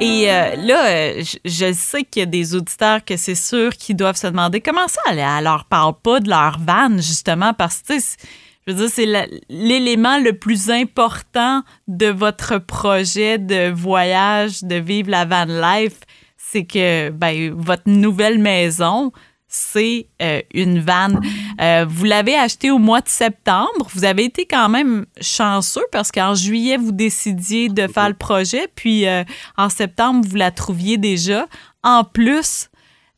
Et 0.00 0.30
euh, 0.30 0.56
là, 0.56 0.86
euh, 0.86 1.22
je, 1.44 1.72
sais 1.72 2.02
qu'il 2.02 2.20
y 2.20 2.22
a 2.24 2.26
des 2.26 2.54
auditeurs 2.54 3.04
que 3.04 3.16
c'est 3.16 3.36
sûr 3.36 3.70
qui 3.70 3.94
doivent 3.94 4.16
se 4.16 4.26
demander 4.26 4.60
comment 4.60 4.88
ça, 4.88 5.00
elle, 5.10 5.44
leur 5.44 5.66
parle 5.66 5.94
pas 6.02 6.18
de 6.18 6.28
leur 6.28 6.58
van, 6.58 6.96
justement, 6.96 7.54
parce 7.54 7.80
que, 7.80 7.94
je 7.94 8.72
veux 8.72 8.74
dire, 8.74 8.88
c'est 8.90 9.06
l'élément 9.48 10.18
le 10.18 10.32
plus 10.32 10.68
important 10.68 11.62
de 11.86 12.06
votre 12.06 12.58
projet 12.58 13.38
de 13.38 13.70
voyage, 13.70 14.64
de 14.64 14.76
vivre 14.76 15.10
la 15.10 15.24
van 15.26 15.44
life, 15.44 16.00
c'est 16.36 16.64
que 16.64 17.10
ben, 17.10 17.54
votre 17.56 17.84
nouvelle 17.86 18.38
maison, 18.38 19.12
c'est 19.54 20.08
euh, 20.20 20.42
une 20.52 20.80
vanne. 20.80 21.20
Euh, 21.60 21.86
vous 21.88 22.04
l'avez 22.04 22.34
acheté 22.34 22.72
au 22.72 22.78
mois 22.78 23.00
de 23.00 23.08
septembre. 23.08 23.88
Vous 23.94 24.04
avez 24.04 24.24
été 24.24 24.46
quand 24.46 24.68
même 24.68 25.06
chanceux 25.20 25.84
parce 25.92 26.10
qu'en 26.10 26.34
juillet, 26.34 26.76
vous 26.76 26.90
décidiez 26.90 27.68
de 27.68 27.86
faire 27.86 28.08
le 28.08 28.16
projet, 28.16 28.66
puis 28.74 29.06
euh, 29.06 29.22
en 29.56 29.68
septembre, 29.68 30.26
vous 30.28 30.34
la 30.34 30.50
trouviez 30.50 30.96
déjà. 30.96 31.46
En 31.84 32.02
plus, 32.02 32.68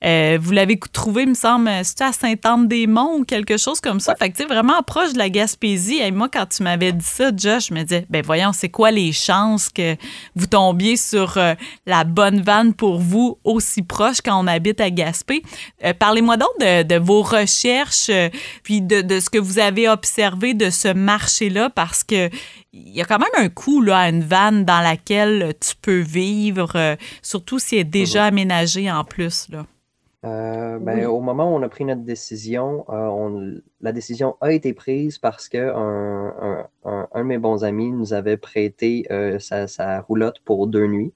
euh, 0.04 0.38
vous 0.40 0.52
l'avez 0.52 0.78
trouvé, 0.92 1.26
me 1.26 1.34
semble, 1.34 1.70
c'était 1.82 2.04
à 2.04 2.12
Sainte-Anne-des-Monts 2.12 3.18
ou 3.18 3.24
quelque 3.24 3.56
chose 3.56 3.80
comme 3.80 4.00
ça? 4.00 4.14
Fait 4.16 4.30
que, 4.30 4.36
tu 4.36 4.42
sais, 4.42 4.48
vraiment 4.48 4.82
proche 4.82 5.12
de 5.12 5.18
la 5.18 5.30
Gaspésie. 5.30 5.98
Et 5.98 6.10
moi, 6.10 6.28
quand 6.32 6.46
tu 6.46 6.62
m'avais 6.62 6.92
dit 6.92 7.04
ça, 7.04 7.30
Josh, 7.34 7.68
je 7.68 7.74
me 7.74 7.82
disais, 7.82 8.06
ben 8.10 8.22
voyons, 8.24 8.52
c'est 8.52 8.68
quoi 8.68 8.90
les 8.90 9.12
chances 9.12 9.68
que 9.68 9.96
vous 10.34 10.46
tombiez 10.46 10.96
sur 10.96 11.38
euh, 11.38 11.54
la 11.86 12.04
bonne 12.04 12.42
vanne 12.42 12.74
pour 12.74 12.98
vous 13.00 13.38
aussi 13.44 13.82
proche 13.82 14.20
quand 14.24 14.38
on 14.42 14.46
habite 14.46 14.80
à 14.80 14.90
Gaspé? 14.90 15.42
Euh, 15.84 15.94
parlez-moi 15.94 16.36
donc 16.36 16.50
de, 16.60 16.98
vos 16.98 17.22
recherches, 17.22 18.10
puis 18.62 18.80
de, 18.80 19.00
de, 19.00 19.20
ce 19.20 19.30
que 19.30 19.38
vous 19.38 19.58
avez 19.58 19.88
observé 19.88 20.54
de 20.54 20.70
ce 20.70 20.88
marché-là, 20.88 21.70
parce 21.70 22.04
que 22.04 22.30
il 22.76 22.94
y 22.94 23.00
a 23.00 23.04
quand 23.04 23.18
même 23.18 23.28
un 23.36 23.48
coût 23.48 23.80
là, 23.80 23.98
à 23.98 24.08
une 24.08 24.22
vanne 24.22 24.64
dans 24.64 24.80
laquelle 24.80 25.54
tu 25.60 25.74
peux 25.80 26.00
vivre, 26.00 26.72
euh, 26.74 26.96
surtout 27.22 27.58
si 27.58 27.76
elle 27.76 27.82
est 27.82 27.84
déjà 27.84 28.26
aménagée 28.26 28.90
en 28.90 29.04
plus. 29.04 29.46
Là. 29.50 29.66
Euh, 30.26 30.78
ben, 30.78 31.06
Au 31.06 31.20
moment 31.20 31.52
où 31.52 31.56
on 31.56 31.62
a 31.62 31.68
pris 31.68 31.84
notre 31.84 32.02
décision, 32.02 32.84
euh, 32.88 33.60
la 33.80 33.92
décision 33.92 34.36
a 34.40 34.52
été 34.52 34.72
prise 34.74 35.18
parce 35.18 35.48
que 35.48 35.58
un, 35.58 36.66
un, 36.84 37.20
de 37.20 37.22
mes 37.22 37.38
bons 37.38 37.64
amis 37.64 37.92
nous 37.92 38.12
avait 38.12 38.36
prêté 38.36 39.06
sa, 39.38 40.00
roulotte 40.00 40.40
pour 40.44 40.66
deux 40.66 40.86
nuits. 40.86 41.12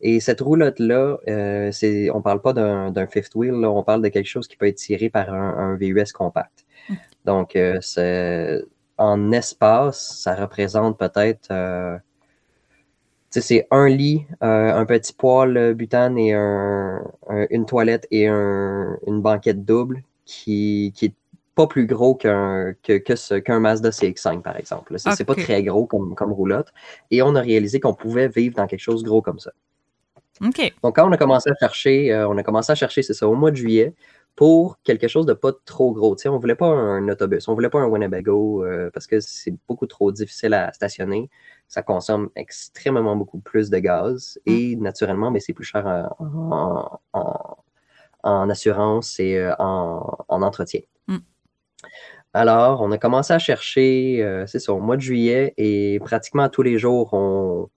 Et 0.00 0.20
cette 0.20 0.40
roulotte-là, 0.40 1.18
c'est, 1.72 2.10
on 2.10 2.18
ne 2.18 2.22
parle 2.22 2.40
pas 2.40 2.52
d'un, 2.52 3.06
fifth 3.06 3.34
wheel, 3.34 3.54
on 3.54 3.82
parle 3.82 4.02
de 4.02 4.08
quelque 4.08 4.26
chose 4.28 4.48
qui 4.48 4.56
peut 4.56 4.66
être 4.66 4.76
tiré 4.76 5.10
par 5.10 5.32
un, 5.32 5.76
VUS 5.76 6.12
compact. 6.12 6.64
Donc, 7.24 7.58
c'est 7.80 8.62
en 8.98 9.32
espace, 9.32 10.20
ça 10.22 10.34
représente 10.34 10.98
peut-être. 10.98 11.52
Euh, 13.36 13.40
c'est 13.40 13.66
un 13.70 13.88
lit, 13.88 14.24
euh, 14.42 14.74
un 14.74 14.84
petit 14.84 15.12
poêle 15.12 15.56
euh, 15.56 15.74
butane 15.74 16.18
et 16.18 16.32
une 17.50 17.66
toilette 17.66 18.06
et 18.10 18.26
une 18.26 19.20
banquette 19.20 19.64
double 19.64 20.02
qui, 20.24 20.92
qui 20.94 21.06
est 21.06 21.14
pas 21.54 21.66
plus 21.66 21.86
gros 21.86 22.14
qu'un 22.14 22.74
que, 22.82 23.58
Mazda 23.58 23.90
CX5, 23.90 24.42
par 24.42 24.56
exemple. 24.56 24.94
C'est 24.98 25.24
pas 25.24 25.34
très 25.34 25.62
gros 25.62 25.86
comme, 25.86 26.14
comme 26.14 26.32
roulotte. 26.32 26.72
Et 27.10 27.22
on 27.22 27.34
a 27.34 27.40
réalisé 27.40 27.80
qu'on 27.80 27.94
pouvait 27.94 28.28
vivre 28.28 28.56
dans 28.56 28.66
quelque 28.66 28.80
chose 28.80 29.02
de 29.02 29.08
gros 29.08 29.22
comme 29.22 29.38
ça. 29.38 29.52
OK. 30.42 30.72
Donc, 30.82 30.96
quand 30.96 31.08
on 31.08 31.12
a 31.12 31.18
commencé 31.18 31.50
à 31.50 31.54
chercher, 31.54 32.24
on 32.28 32.36
a 32.38 32.42
commencé 32.42 32.72
à 32.72 32.74
chercher, 32.74 33.02
c'est 33.02 33.14
ça, 33.14 33.28
au 33.28 33.34
mois 33.34 33.50
de 33.50 33.56
juillet, 33.56 33.92
pour 34.36 34.80
quelque 34.82 35.08
chose 35.08 35.26
de 35.26 35.34
pas 35.34 35.52
trop 35.64 35.92
gros. 35.92 36.16
On 36.26 36.38
voulait 36.38 36.54
pas 36.54 36.66
un 36.66 37.08
autobus, 37.08 37.48
on 37.48 37.54
voulait 37.54 37.68
pas 37.68 37.80
un 37.80 37.86
Winnebago 37.86 38.64
euh, 38.64 38.90
parce 38.92 39.06
que 39.06 39.20
c'est 39.20 39.54
beaucoup 39.68 39.86
trop 39.86 40.10
difficile 40.10 40.54
à 40.54 40.72
stationner. 40.72 41.30
Ça 41.68 41.82
consomme 41.82 42.30
extrêmement 42.36 43.16
beaucoup 43.16 43.40
plus 43.40 43.70
de 43.70 43.78
gaz 43.78 44.38
mm. 44.46 44.52
et 44.52 44.76
naturellement, 44.76 45.30
mais 45.30 45.40
c'est 45.40 45.52
plus 45.52 45.64
cher 45.64 46.10
en, 48.22 48.50
assurance 48.50 49.20
et 49.20 49.38
euh, 49.38 49.54
en, 49.58 50.24
entretien. 50.28 50.80
Mm. 51.08 51.18
Alors, 52.34 52.80
on 52.80 52.90
a 52.92 52.98
commencé 52.98 53.34
à 53.34 53.38
chercher, 53.38 54.22
euh, 54.22 54.46
c'est 54.46 54.58
ça, 54.58 54.72
au 54.72 54.80
mois 54.80 54.96
de 54.96 55.02
juillet 55.02 55.52
et 55.58 56.00
pratiquement 56.00 56.48
tous 56.48 56.62
les 56.62 56.78
jours, 56.78 57.12
on, 57.12 57.68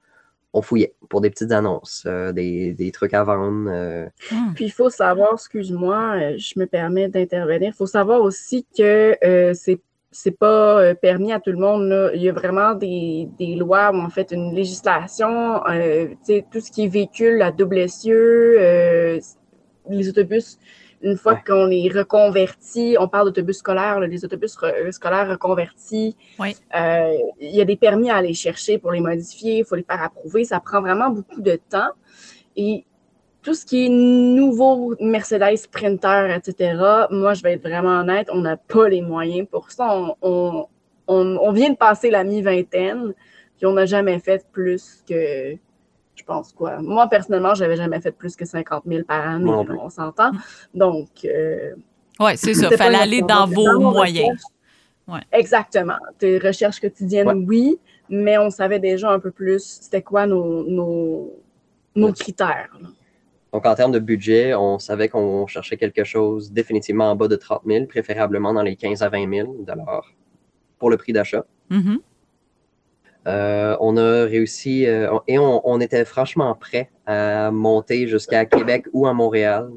on 0.56 0.62
fouillait 0.62 0.96
pour 1.10 1.20
des 1.20 1.30
petites 1.30 1.52
annonces, 1.52 2.06
euh, 2.08 2.32
des, 2.32 2.92
trucs 2.94 3.14
à 3.14 3.24
vendre. 3.26 3.70
Euh. 3.70 4.06
Hmm. 4.32 4.54
Puis 4.56 4.66
il 4.66 4.72
faut 4.72 4.90
savoir, 4.90 5.34
excuse-moi, 5.34 6.16
euh, 6.16 6.36
je 6.38 6.58
me 6.58 6.66
permets 6.66 7.10
d'intervenir, 7.10 7.74
il 7.74 7.78
faut 7.78 7.86
savoir 7.86 8.22
aussi 8.22 8.66
que 8.76 9.18
c'est 9.54 9.80
c'est 10.12 10.32
pas 10.32 10.96
permis 10.96 11.34
à 11.34 11.42
tout 11.42 11.52
le 11.52 11.58
monde. 11.58 12.12
Il 12.16 12.22
y 12.22 12.30
a 12.30 12.32
vraiment 12.32 12.74
des, 12.74 13.28
lois 13.58 13.92
ou 13.92 13.98
en 13.98 14.10
fait 14.10 14.32
une 14.32 14.56
législation, 14.56 15.60
tout 15.60 16.62
ce 16.62 16.72
qui 16.72 16.86
est 16.86 16.88
véhicule 16.88 17.42
à 17.42 17.52
double 17.52 17.80
essieu, 17.80 18.58
les 19.90 20.10
autobus 20.10 20.58
une 21.06 21.18
fois 21.18 21.36
qu'on 21.36 21.68
les 21.68 21.88
reconvertit, 21.88 22.98
on 23.00 23.08
parle 23.08 23.28
d'autobus 23.28 23.58
scolaires, 23.58 24.00
les 24.00 24.26
autobus 24.26 24.58
euh, 24.64 24.92
scolaires 24.92 25.30
reconvertis, 25.30 26.18
euh, 26.42 27.14
il 27.40 27.56
y 27.56 27.62
a 27.62 27.66
des 27.66 27.76
permis 27.76 28.10
à 28.10 28.16
aller 28.16 28.34
chercher 28.34 28.80
pour 28.80 28.92
les 28.92 29.02
modifier, 29.02 29.60
il 29.60 29.66
faut 29.66 29.76
les 29.76 29.84
faire 29.84 30.02
approuver. 30.02 30.46
Ça 30.46 30.60
prend 30.60 30.82
vraiment 30.82 31.12
beaucoup 31.12 31.42
de 31.42 31.60
temps. 31.70 31.92
Et 32.58 32.86
tout 33.44 33.54
ce 33.54 33.68
qui 33.68 33.86
est 33.86 33.90
nouveau 33.90 34.96
Mercedes 35.00 35.58
Sprinter, 35.58 36.36
etc., 36.36 36.76
moi, 37.12 37.36
je 37.36 37.44
vais 37.44 37.54
être 37.54 37.62
vraiment 37.62 38.00
honnête, 38.00 38.28
on 38.32 38.42
n'a 38.42 38.58
pas 38.58 38.90
les 38.90 39.02
moyens 39.02 39.48
pour 39.50 39.70
ça. 39.70 40.16
On, 40.24 40.68
on 41.08 41.52
vient 41.52 41.70
de 41.70 41.78
passer 41.78 42.10
la 42.10 42.24
mi-vingtaine, 42.24 43.14
puis 43.58 43.68
on 43.68 43.74
n'a 43.74 43.86
jamais 43.86 44.18
fait 44.18 44.44
plus 44.52 45.04
que 45.08 45.56
pense 46.26 46.54
quoi. 46.54 46.82
Moi, 46.82 47.08
personnellement, 47.08 47.56
je 47.56 47.64
n'avais 47.64 47.76
jamais 47.76 48.02
fait 48.02 48.12
plus 48.12 48.36
que 48.36 48.46
50 48.46 48.84
000 48.86 49.04
par 49.04 49.28
année, 49.28 49.52
on 49.52 49.90
s'entend. 49.90 50.32
Donc. 50.74 51.10
Euh, 51.26 51.74
oui, 52.20 52.32
c'est 52.36 52.54
ça. 52.54 52.70
Il 52.72 52.78
fallait 52.78 52.98
aller 52.98 53.22
dans 53.22 53.46
vos 53.46 53.80
moyens. 53.80 54.40
Exactement. 55.32 55.98
Tes 56.18 56.40
recherches 56.40 56.80
quotidiennes, 56.80 57.46
oui, 57.48 57.78
mais 58.10 58.38
on 58.38 58.50
savait 58.50 58.80
déjà 58.80 59.12
un 59.12 59.20
peu 59.20 59.32
plus 59.32 59.80
c'était 59.82 60.02
quoi 60.02 60.26
nos, 60.26 60.64
nos, 61.96 62.14
critères. 62.14 62.70
Donc, 63.54 63.66
en 63.66 63.76
termes 63.76 63.92
de 63.92 64.00
budget, 64.00 64.54
on 64.56 64.80
savait 64.80 65.08
qu'on 65.08 65.48
cherchait 65.48 65.78
quelque 65.78 66.04
chose 66.04 66.52
définitivement 66.52 67.12
en 67.12 67.16
bas 67.16 67.28
de 67.28 67.36
30 67.36 67.62
000, 67.66 67.86
préférablement 67.86 68.54
dans 68.54 68.64
les 68.64 68.76
15 68.76 69.02
à 69.02 69.10
20 69.10 69.34
000 69.34 69.66
pour 70.78 70.90
le 70.90 70.98
prix 70.98 71.14
d'achat. 71.14 71.46
Mm-hmm. 71.72 72.00
Euh, 73.28 73.76
on 73.80 73.98
a 73.98 74.26
réussi 74.26 74.86
euh, 74.86 75.18
et 75.28 75.40
on, 75.40 75.80
était 75.80 76.06
franchement 76.06 76.54
prêt 76.54 76.92
à 77.08 77.50
monter 77.50 78.08
jusqu'à 78.08 78.46
Québec 78.46 78.86
ou 78.94 79.08
à 79.08 79.14
Montréal 79.14 79.70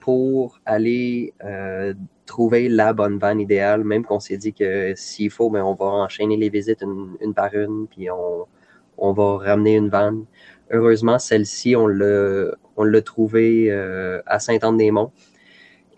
pour 0.00 0.58
aller 0.66 1.32
euh, 1.44 1.94
trouver 2.26 2.68
la 2.68 2.92
bonne 2.92 3.18
vanne 3.18 3.40
idéale, 3.40 3.84
même 3.84 4.04
qu'on 4.04 4.18
s'est 4.18 4.36
dit 4.36 4.52
que 4.52 4.94
s'il 4.96 5.30
faut, 5.30 5.48
ben, 5.48 5.62
on 5.62 5.74
va 5.74 5.86
enchaîner 5.86 6.36
les 6.36 6.48
visites 6.48 6.82
une, 6.82 7.34
par 7.34 7.54
une, 7.54 7.86
puis 7.88 8.08
on, 8.10 9.12
va 9.12 9.36
ramener 9.38 9.76
une 9.76 9.90
vanne. 9.90 10.24
Heureusement, 10.70 11.18
celle-ci, 11.18 11.76
on 11.76 11.86
l'a 11.86 13.02
trouvée 13.02 13.70
à 14.26 14.38
Saint-Anne-des-Monts. 14.38 15.12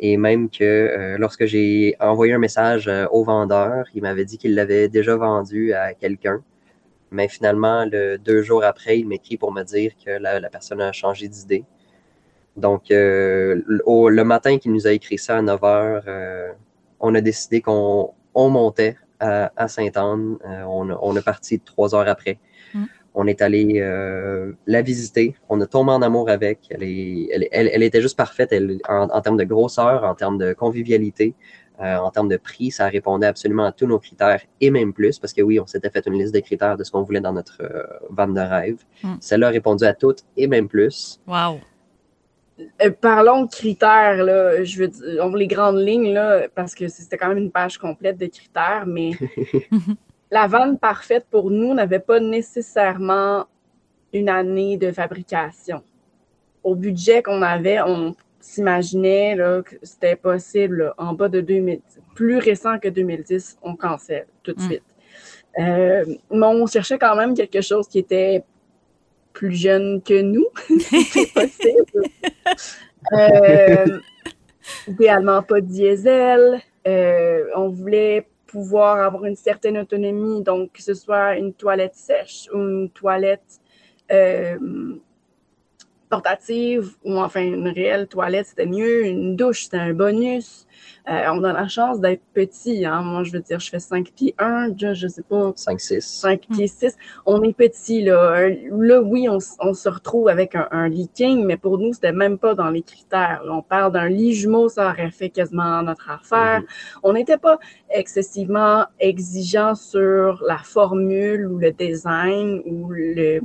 Et 0.00 0.16
même 0.16 0.48
que 0.50 1.16
lorsque 1.18 1.44
j'ai 1.46 1.96
envoyé 2.00 2.32
un 2.32 2.38
message 2.38 2.90
au 3.10 3.24
vendeur, 3.24 3.86
il 3.94 4.02
m'avait 4.02 4.24
dit 4.24 4.38
qu'il 4.38 4.54
l'avait 4.54 4.88
déjà 4.88 5.16
vendu 5.16 5.72
à 5.72 5.94
quelqu'un. 5.94 6.42
Mais 7.10 7.28
finalement, 7.28 7.84
le, 7.84 8.18
deux 8.18 8.42
jours 8.42 8.64
après, 8.64 8.98
il 8.98 9.08
m'écrit 9.08 9.36
pour 9.36 9.52
me 9.52 9.62
dire 9.62 9.92
que 10.04 10.10
la, 10.10 10.48
personne 10.48 10.80
a 10.80 10.92
changé 10.92 11.28
d'idée. 11.28 11.64
Donc, 12.56 12.90
euh, 12.90 13.60
le 13.66 14.22
matin 14.22 14.58
qu'il 14.58 14.72
nous 14.72 14.86
a 14.86 14.92
écrit 14.92 15.18
ça 15.18 15.38
à 15.38 15.42
9 15.42 15.60
h, 15.60 16.02
euh, 16.06 16.52
on 17.00 17.14
a 17.14 17.20
décidé 17.20 17.60
qu'on 17.60 18.14
montait 18.34 18.96
à, 19.18 19.52
à 19.56 19.68
Sainte-Anne. 19.68 20.36
Euh, 20.44 20.62
on, 20.62 20.90
on, 20.90 21.16
est 21.16 21.22
parti 21.24 21.58
trois 21.60 21.94
heures 21.94 22.08
après. 22.08 22.38
Mm. 22.74 22.84
On 23.14 23.26
est 23.26 23.42
allé 23.42 23.80
la 24.66 24.82
visiter. 24.82 25.34
On 25.48 25.60
a 25.60 25.66
tombé 25.66 25.90
en 25.90 26.00
amour 26.00 26.30
avec. 26.30 26.60
Elle, 26.70 26.84
est, 26.84 27.28
elle, 27.32 27.48
elle, 27.72 27.82
était 27.82 28.00
juste 28.00 28.16
parfaite 28.16 28.54
en, 28.88 29.08
en, 29.10 29.20
termes 29.20 29.36
de 29.36 29.44
grosseur, 29.44 30.04
en 30.04 30.14
termes 30.14 30.38
de 30.38 30.52
convivialité. 30.52 31.34
Euh, 31.80 31.96
en 31.96 32.10
termes 32.10 32.28
de 32.28 32.36
prix, 32.36 32.70
ça 32.70 32.88
répondait 32.88 33.26
absolument 33.26 33.64
à 33.64 33.72
tous 33.72 33.86
nos 33.86 33.98
critères 33.98 34.42
et 34.60 34.70
même 34.70 34.92
plus, 34.92 35.18
parce 35.18 35.32
que 35.32 35.40
oui, 35.40 35.58
on 35.58 35.66
s'était 35.66 35.88
fait 35.88 36.06
une 36.06 36.18
liste 36.18 36.34
de 36.34 36.40
critères 36.40 36.76
de 36.76 36.84
ce 36.84 36.90
qu'on 36.90 37.02
voulait 37.02 37.22
dans 37.22 37.32
notre 37.32 37.62
euh, 37.62 37.84
vente 38.10 38.34
de 38.34 38.40
rêve. 38.40 38.84
Hmm. 39.02 39.14
Celle-là 39.20 39.46
a 39.46 39.50
répondu 39.50 39.84
à 39.84 39.94
toutes 39.94 40.24
et 40.36 40.46
même 40.46 40.68
plus. 40.68 41.20
Wow! 41.26 41.60
Euh, 42.82 42.90
parlons 42.90 43.44
de 43.44 43.50
critères, 43.50 44.22
là, 44.22 44.62
je 44.62 44.78
veux 44.78 44.88
dire, 44.88 45.28
les 45.34 45.46
grandes 45.46 45.78
lignes, 45.78 46.12
là, 46.12 46.48
parce 46.54 46.74
que 46.74 46.88
c'était 46.88 47.16
quand 47.16 47.28
même 47.28 47.38
une 47.38 47.50
page 47.50 47.78
complète 47.78 48.18
de 48.18 48.26
critères, 48.26 48.84
mais 48.86 49.12
la 50.30 50.46
vente 50.46 50.78
parfaite 50.78 51.26
pour 51.30 51.50
nous 51.50 51.72
n'avait 51.72 52.00
pas 52.00 52.20
nécessairement 52.20 53.46
une 54.12 54.28
année 54.28 54.76
de 54.76 54.92
fabrication. 54.92 55.82
Au 56.62 56.74
budget 56.74 57.22
qu'on 57.22 57.40
avait, 57.40 57.80
on 57.80 58.14
s'imaginait 58.40 59.36
que 59.64 59.76
c'était 59.82 60.16
possible 60.16 60.94
en 60.98 61.12
bas 61.12 61.28
de 61.28 61.40
2010, 61.40 62.00
plus 62.14 62.38
récent 62.38 62.78
que 62.78 62.88
2010, 62.88 63.58
on 63.62 63.76
cancelle 63.76 64.26
tout 64.42 64.52
de 64.52 64.60
mm. 64.60 64.64
suite. 64.64 64.82
Euh, 65.58 66.04
mais 66.30 66.46
on 66.46 66.66
cherchait 66.66 66.98
quand 66.98 67.16
même 67.16 67.34
quelque 67.34 67.60
chose 67.60 67.88
qui 67.88 67.98
était 67.98 68.44
plus 69.32 69.52
jeune 69.52 70.02
que 70.02 70.20
nous, 70.22 70.46
c'est 70.68 71.32
possible. 71.32 72.02
Euh, 73.12 73.98
idéalement 74.86 75.42
pas 75.42 75.60
diesel. 75.60 76.60
Euh, 76.86 77.44
on 77.56 77.68
voulait 77.68 78.26
pouvoir 78.46 79.00
avoir 79.00 79.24
une 79.24 79.36
certaine 79.36 79.78
autonomie, 79.78 80.42
donc 80.42 80.72
que 80.72 80.82
ce 80.82 80.94
soit 80.94 81.36
une 81.36 81.52
toilette 81.52 81.94
sèche 81.94 82.48
ou 82.52 82.58
une 82.58 82.90
toilette 82.90 83.60
portative 86.10 86.96
ou 87.04 87.18
enfin 87.18 87.40
une 87.42 87.68
réelle 87.68 88.08
toilette, 88.08 88.46
c'était 88.46 88.66
mieux. 88.66 89.06
Une 89.06 89.36
douche, 89.36 89.64
c'était 89.64 89.78
un 89.78 89.94
bonus. 89.94 90.66
Euh, 91.08 91.22
on 91.32 91.42
a 91.44 91.52
la 91.52 91.68
chance 91.68 92.00
d'être 92.00 92.22
petit. 92.34 92.84
Hein. 92.84 93.02
Moi, 93.02 93.22
je 93.22 93.32
veux 93.32 93.40
dire, 93.40 93.60
je 93.60 93.70
fais 93.70 93.78
5 93.78 94.12
pieds 94.12 94.34
1, 94.38 94.72
je, 94.76 94.92
je 94.92 95.08
sais 95.08 95.22
pas. 95.22 95.52
5, 95.54 95.80
6. 95.80 96.00
5 96.00 96.40
pieds 96.52 96.66
6. 96.66 96.96
On 97.26 97.42
est 97.42 97.52
petit, 97.52 98.02
là. 98.02 98.48
Là, 98.48 99.00
oui, 99.00 99.28
on, 99.28 99.38
on 99.60 99.72
se 99.72 99.88
retrouve 99.88 100.28
avec 100.28 100.54
un, 100.54 100.68
un, 100.72 100.88
lit 100.88 101.08
king, 101.14 101.44
mais 101.46 101.56
pour 101.56 101.78
nous, 101.78 101.92
c'était 101.94 102.12
même 102.12 102.38
pas 102.38 102.54
dans 102.54 102.70
les 102.70 102.82
critères. 102.82 103.42
on 103.48 103.62
parle 103.62 103.92
d'un 103.92 104.08
lit 104.08 104.34
jumeau, 104.34 104.68
ça 104.68 104.90
aurait 104.90 105.10
fait 105.10 105.30
quasiment 105.30 105.82
notre 105.82 106.10
affaire. 106.10 106.60
Mm-hmm. 106.60 106.98
On 107.04 107.12
n'était 107.12 107.38
pas 107.38 107.58
excessivement 107.88 108.84
exigeant 108.98 109.74
sur 109.74 110.42
la 110.46 110.58
formule 110.58 111.46
ou 111.46 111.58
le 111.58 111.70
design 111.70 112.62
ou 112.66 112.90
le, 112.90 113.40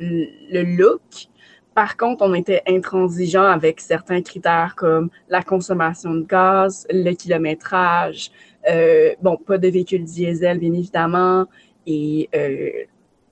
le 0.00 0.62
look. 0.76 1.28
Par 1.74 1.96
contre, 1.96 2.24
on 2.24 2.34
était 2.34 2.62
intransigeant 2.68 3.44
avec 3.44 3.80
certains 3.80 4.20
critères 4.20 4.74
comme 4.76 5.08
la 5.28 5.42
consommation 5.42 6.14
de 6.14 6.22
gaz, 6.22 6.86
le 6.90 7.12
kilométrage, 7.14 8.30
euh, 8.68 9.14
bon, 9.22 9.36
pas 9.36 9.58
de 9.58 9.68
véhicule 9.68 10.04
diesel, 10.04 10.58
bien 10.58 10.72
évidemment, 10.72 11.46
et 11.86 12.28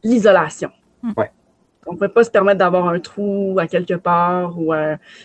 l'isolation. 0.03 0.71
Hmm. 1.03 1.13
Ouais. 1.17 1.31
On 1.87 1.93
ne 1.93 1.97
pouvait 1.97 2.09
pas 2.09 2.25
se 2.25 2.31
permettre 2.31 2.59
d'avoir 2.59 2.89
un 2.89 3.01
trou 3.01 3.59
à 3.59 3.67
quelque 3.67 3.95
part 3.95 4.59
ou 4.59 4.73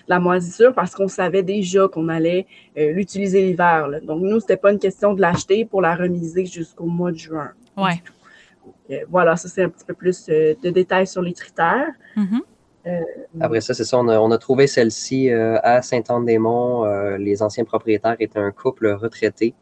la 0.07 0.19
moisissure 0.19 0.73
parce 0.73 0.95
qu'on 0.95 1.09
savait 1.09 1.43
déjà 1.43 1.87
qu'on 1.87 2.07
allait 2.07 2.47
l'utiliser 2.75 3.41
l'hiver. 3.41 3.89
Donc, 4.03 4.21
nous, 4.21 4.39
ce 4.39 4.45
n'était 4.45 4.57
pas 4.57 4.71
une 4.71 4.79
question 4.79 5.13
de 5.13 5.21
l'acheter 5.21 5.65
pour 5.65 5.81
la 5.81 5.95
remiser 5.95 6.45
jusqu'au 6.45 6.85
mois 6.85 7.11
de 7.11 7.17
juin. 7.17 7.51
Ouais. 7.75 8.01
voilà, 9.09 9.35
ça, 9.35 9.49
c'est 9.49 9.63
un 9.63 9.69
petit 9.69 9.85
peu 9.85 9.93
plus 9.93 10.27
de 10.27 10.69
détails 10.69 11.07
sur 11.07 11.21
les 11.21 11.33
critères. 11.33 11.91
Mm-hmm. 12.15 12.41
Après 13.39 13.61
ça, 13.61 13.73
c'est 13.73 13.83
ça, 13.83 13.97
on 13.97 14.31
a, 14.31 14.37
trouvé 14.37 14.67
celle-ci 14.67 15.31
à 15.31 15.81
Saint-Anne-des-Monts. 15.81 17.17
les 17.17 17.41
anciens 17.41 17.63
propriétaires 17.63 18.15
étaient 18.19 18.39
un 18.39 18.51
couple 18.51 18.87
retraité 18.87 19.55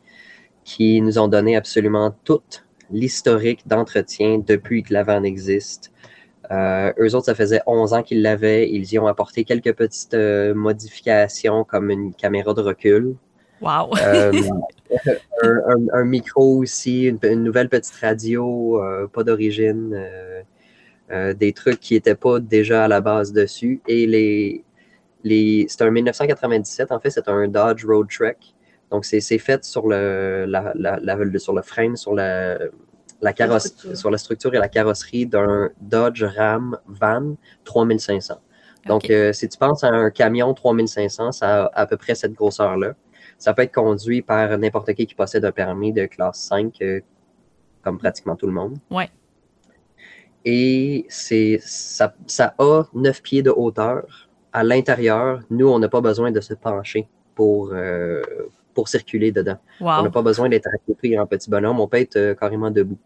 qui 0.63 1.01
nous 1.01 1.19
ont 1.19 1.27
donné 1.27 1.55
absolument 1.55 2.15
tout 2.23 2.41
l'historique 2.91 3.67
d'entretien 3.67 4.39
depuis 4.45 4.83
que 4.83 4.93
la 4.93 5.03
vanne 5.03 5.25
existe. 5.25 5.91
Euh, 6.51 6.91
eux 6.99 7.15
autres, 7.15 7.25
ça 7.25 7.35
faisait 7.35 7.61
11 7.65 7.93
ans 7.93 8.03
qu'ils 8.03 8.21
l'avaient. 8.21 8.69
Ils 8.69 8.91
y 8.91 8.99
ont 8.99 9.07
apporté 9.07 9.43
quelques 9.43 9.73
petites 9.73 10.13
euh, 10.13 10.53
modifications 10.53 11.63
comme 11.63 11.89
une 11.89 12.13
caméra 12.13 12.53
de 12.53 12.61
recul. 12.61 13.15
Wow! 13.61 13.91
Euh, 14.01 14.31
un, 15.93 16.03
micro 16.03 16.57
aussi, 16.57 17.05
une, 17.05 17.43
nouvelle 17.43 17.69
petite 17.69 17.95
radio, 17.95 18.81
pas 19.13 19.23
d'origine, 19.23 19.97
des 21.09 21.53
trucs 21.53 21.79
qui 21.79 21.93
n'étaient 21.93 22.15
pas 22.15 22.39
déjà 22.39 22.85
à 22.85 22.87
la 22.87 23.01
base 23.01 23.33
dessus. 23.33 23.81
Et 23.87 24.07
les, 24.07 24.63
les, 25.23 25.65
c'est 25.69 25.83
un 25.83 25.91
1997, 25.91 26.91
en 26.91 26.99
fait, 26.99 27.09
c'est 27.09 27.27
un 27.27 27.47
Dodge 27.47 27.85
Road 27.85 28.07
Trek. 28.09 28.37
Donc, 28.89 29.05
c'est 29.05 29.19
fait 29.37 29.63
sur 29.63 29.87
le, 29.87 30.45
sur 31.37 31.53
le 31.53 31.61
frame, 31.61 31.95
sur 31.95 32.13
la, 32.13 32.57
la 33.23 33.33
carrosserie, 33.33 33.95
sur 33.95 34.11
la 34.11 34.17
structure 34.17 34.53
et 34.53 34.59
la 34.59 34.67
carrosserie 34.67 35.25
d'un 35.25 35.69
Dodge 35.81 36.23
Ram 36.23 36.77
Van 36.87 37.35
3500. 37.63 38.35
Donc, 38.85 39.09
euh, 39.09 39.31
si 39.31 39.47
tu 39.47 39.57
penses 39.57 39.83
à 39.83 39.87
un 39.87 40.09
camion 40.09 40.53
3500, 40.53 41.31
ça 41.31 41.65
a 41.65 41.81
à 41.81 41.87
peu 41.87 41.97
près 41.97 42.15
cette 42.15 42.33
grosseur-là. 42.33 42.93
Ça 43.37 43.53
peut 43.53 43.61
être 43.61 43.73
conduit 43.73 44.21
par 44.21 44.57
n'importe 44.57 44.93
qui 44.93 45.07
qui 45.07 45.15
possède 45.15 45.45
un 45.45 45.51
permis 45.51 45.93
de 45.93 46.05
classe 46.05 46.39
5, 46.41 46.75
euh, 46.81 46.99
comme 47.81 47.97
pratiquement 47.97 48.35
tout 48.35 48.45
le 48.45 48.53
monde. 48.53 48.77
Ouais. 48.91 49.09
Et 50.45 51.05
c'est 51.09 51.59
ça, 51.63 52.13
ça 52.27 52.53
a 52.57 52.83
9 52.93 53.21
pieds 53.21 53.41
de 53.41 53.49
hauteur. 53.49 54.29
À 54.51 54.63
l'intérieur, 54.63 55.41
nous, 55.49 55.67
on 55.67 55.79
n'a 55.79 55.89
pas 55.89 56.01
besoin 56.01 56.31
de 56.31 56.39
se 56.41 56.53
pencher 56.53 57.07
pour, 57.33 57.71
euh, 57.73 58.21
pour 58.73 58.87
circuler 58.87 59.31
dedans. 59.31 59.57
On 59.79 60.03
n'a 60.03 60.09
pas 60.09 60.21
besoin 60.21 60.49
d'être 60.49 60.67
accroupi 60.73 61.17
en 61.17 61.25
petit 61.25 61.49
bonhomme, 61.49 61.79
on 61.79 61.87
peut 61.87 61.97
être 61.97 62.17
euh, 62.17 62.35
carrément 62.35 62.71
debout. 62.71 62.97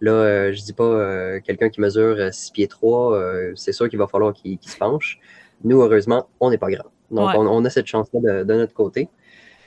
Là, 0.00 0.12
euh, 0.12 0.52
je 0.52 0.62
dis 0.62 0.72
pas 0.72 0.84
euh, 0.84 1.40
quelqu'un 1.40 1.70
qui 1.70 1.80
mesure 1.80 2.32
6 2.32 2.50
pieds 2.52 2.68
3, 2.68 3.18
c'est 3.54 3.72
sûr 3.72 3.88
qu'il 3.88 3.98
va 3.98 4.06
falloir 4.06 4.32
qu'il 4.32 4.58
se 4.60 4.76
penche. 4.76 5.18
Nous, 5.64 5.80
heureusement, 5.80 6.28
on 6.40 6.50
n'est 6.50 6.58
pas 6.58 6.70
grand. 6.70 6.86
Donc, 7.10 7.30
on, 7.34 7.64
a 7.64 7.70
cette 7.70 7.86
chance-là 7.86 8.44
de, 8.44 8.54
notre 8.54 8.74
côté. 8.74 9.08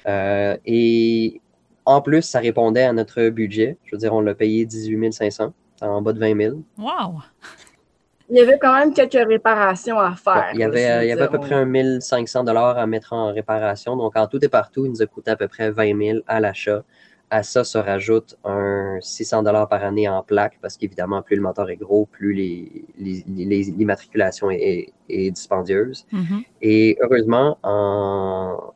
et 0.06 1.42
en 1.86 2.02
plus, 2.02 2.22
ça 2.22 2.40
répondait 2.40 2.84
à 2.84 2.94
notre 2.94 3.30
budget. 3.30 3.78
Je 3.84 3.96
veux 3.96 4.00
dire, 4.00 4.14
on 4.14 4.22
l'a 4.22 4.36
payé 4.36 4.66
18 4.66 5.12
500, 5.12 5.54
en 5.82 6.02
bas 6.02 6.14
de 6.14 6.20
20 6.20 6.38
000. 6.38 6.58
Wow! 6.78 7.22
Il 8.32 8.38
y 8.38 8.40
avait 8.40 8.58
quand 8.58 8.74
même 8.74 8.94
quelques 8.94 9.28
réparations 9.28 10.00
à 10.00 10.16
faire. 10.16 10.52
il 10.54 10.62
y 10.62 10.64
avait, 10.64 11.06
il 11.06 11.10
y 11.10 11.12
avait 11.12 11.24
à 11.24 11.28
peu 11.28 11.38
près 11.38 11.56
un 11.56 11.66
1500 11.66 12.48
à 12.48 12.88
mettre 12.88 13.12
en 13.12 13.34
réparation. 13.34 13.98
Donc, 13.98 14.16
en 14.16 14.26
tout 14.28 14.44
et 14.44 14.48
partout, 14.48 14.86
il 14.86 14.92
nous 14.92 15.02
a 15.02 15.06
coûté 15.06 15.32
à 15.32 15.36
peu 15.36 15.50
près 15.50 15.70
20 15.70 15.98
000 15.98 16.20
à 16.28 16.40
l'achat. 16.40 16.86
À 17.30 17.44
ça 17.44 17.66
se 17.66 17.78
rajoute 17.78 18.38
un 18.46 18.98
600 19.02 19.44
par 19.44 19.84
année 19.84 20.08
en 20.08 20.24
plaque 20.24 20.60
parce 20.62 20.78
qu'évidemment, 20.78 21.22
plus 21.22 21.36
le 21.36 21.42
moteur 21.42 21.70
est 21.70 21.76
gros, 21.76 22.06
plus 22.06 22.34
l'immatriculation 22.98 24.50
est, 24.50 24.94
est, 25.10 25.32
dispendieuse. 25.32 26.06
Mm-hmm. 26.14 26.46
Et 26.62 26.98
heureusement, 27.02 27.58
en... 27.64 28.74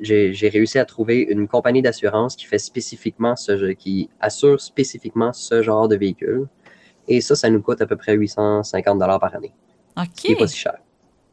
j'ai 0.00 0.48
réussi 0.52 0.78
à 0.78 0.84
trouver 0.84 1.20
une 1.20 1.46
compagnie 1.48 1.82
d'assurance 1.82 2.36
qui 2.36 2.46
fait 2.46 2.58
spécifiquement 2.58 3.36
ce 3.36 3.72
qui 3.72 4.10
assure 4.20 4.60
spécifiquement 4.60 5.32
ce 5.32 5.62
genre 5.62 5.88
de 5.88 5.96
véhicule. 5.96 6.46
Et 7.06 7.20
ça, 7.20 7.34
ça 7.36 7.50
nous 7.50 7.60
coûte 7.60 7.80
à 7.80 7.86
peu 7.86 7.96
près 7.96 8.14
850 8.14 8.98
par 8.98 9.34
année. 9.34 9.52
OK. 9.96 10.04
Ce 10.14 10.22
qui 10.22 10.28
n'est 10.30 10.36
pas 10.36 10.46
si 10.46 10.58
cher. 10.58 10.76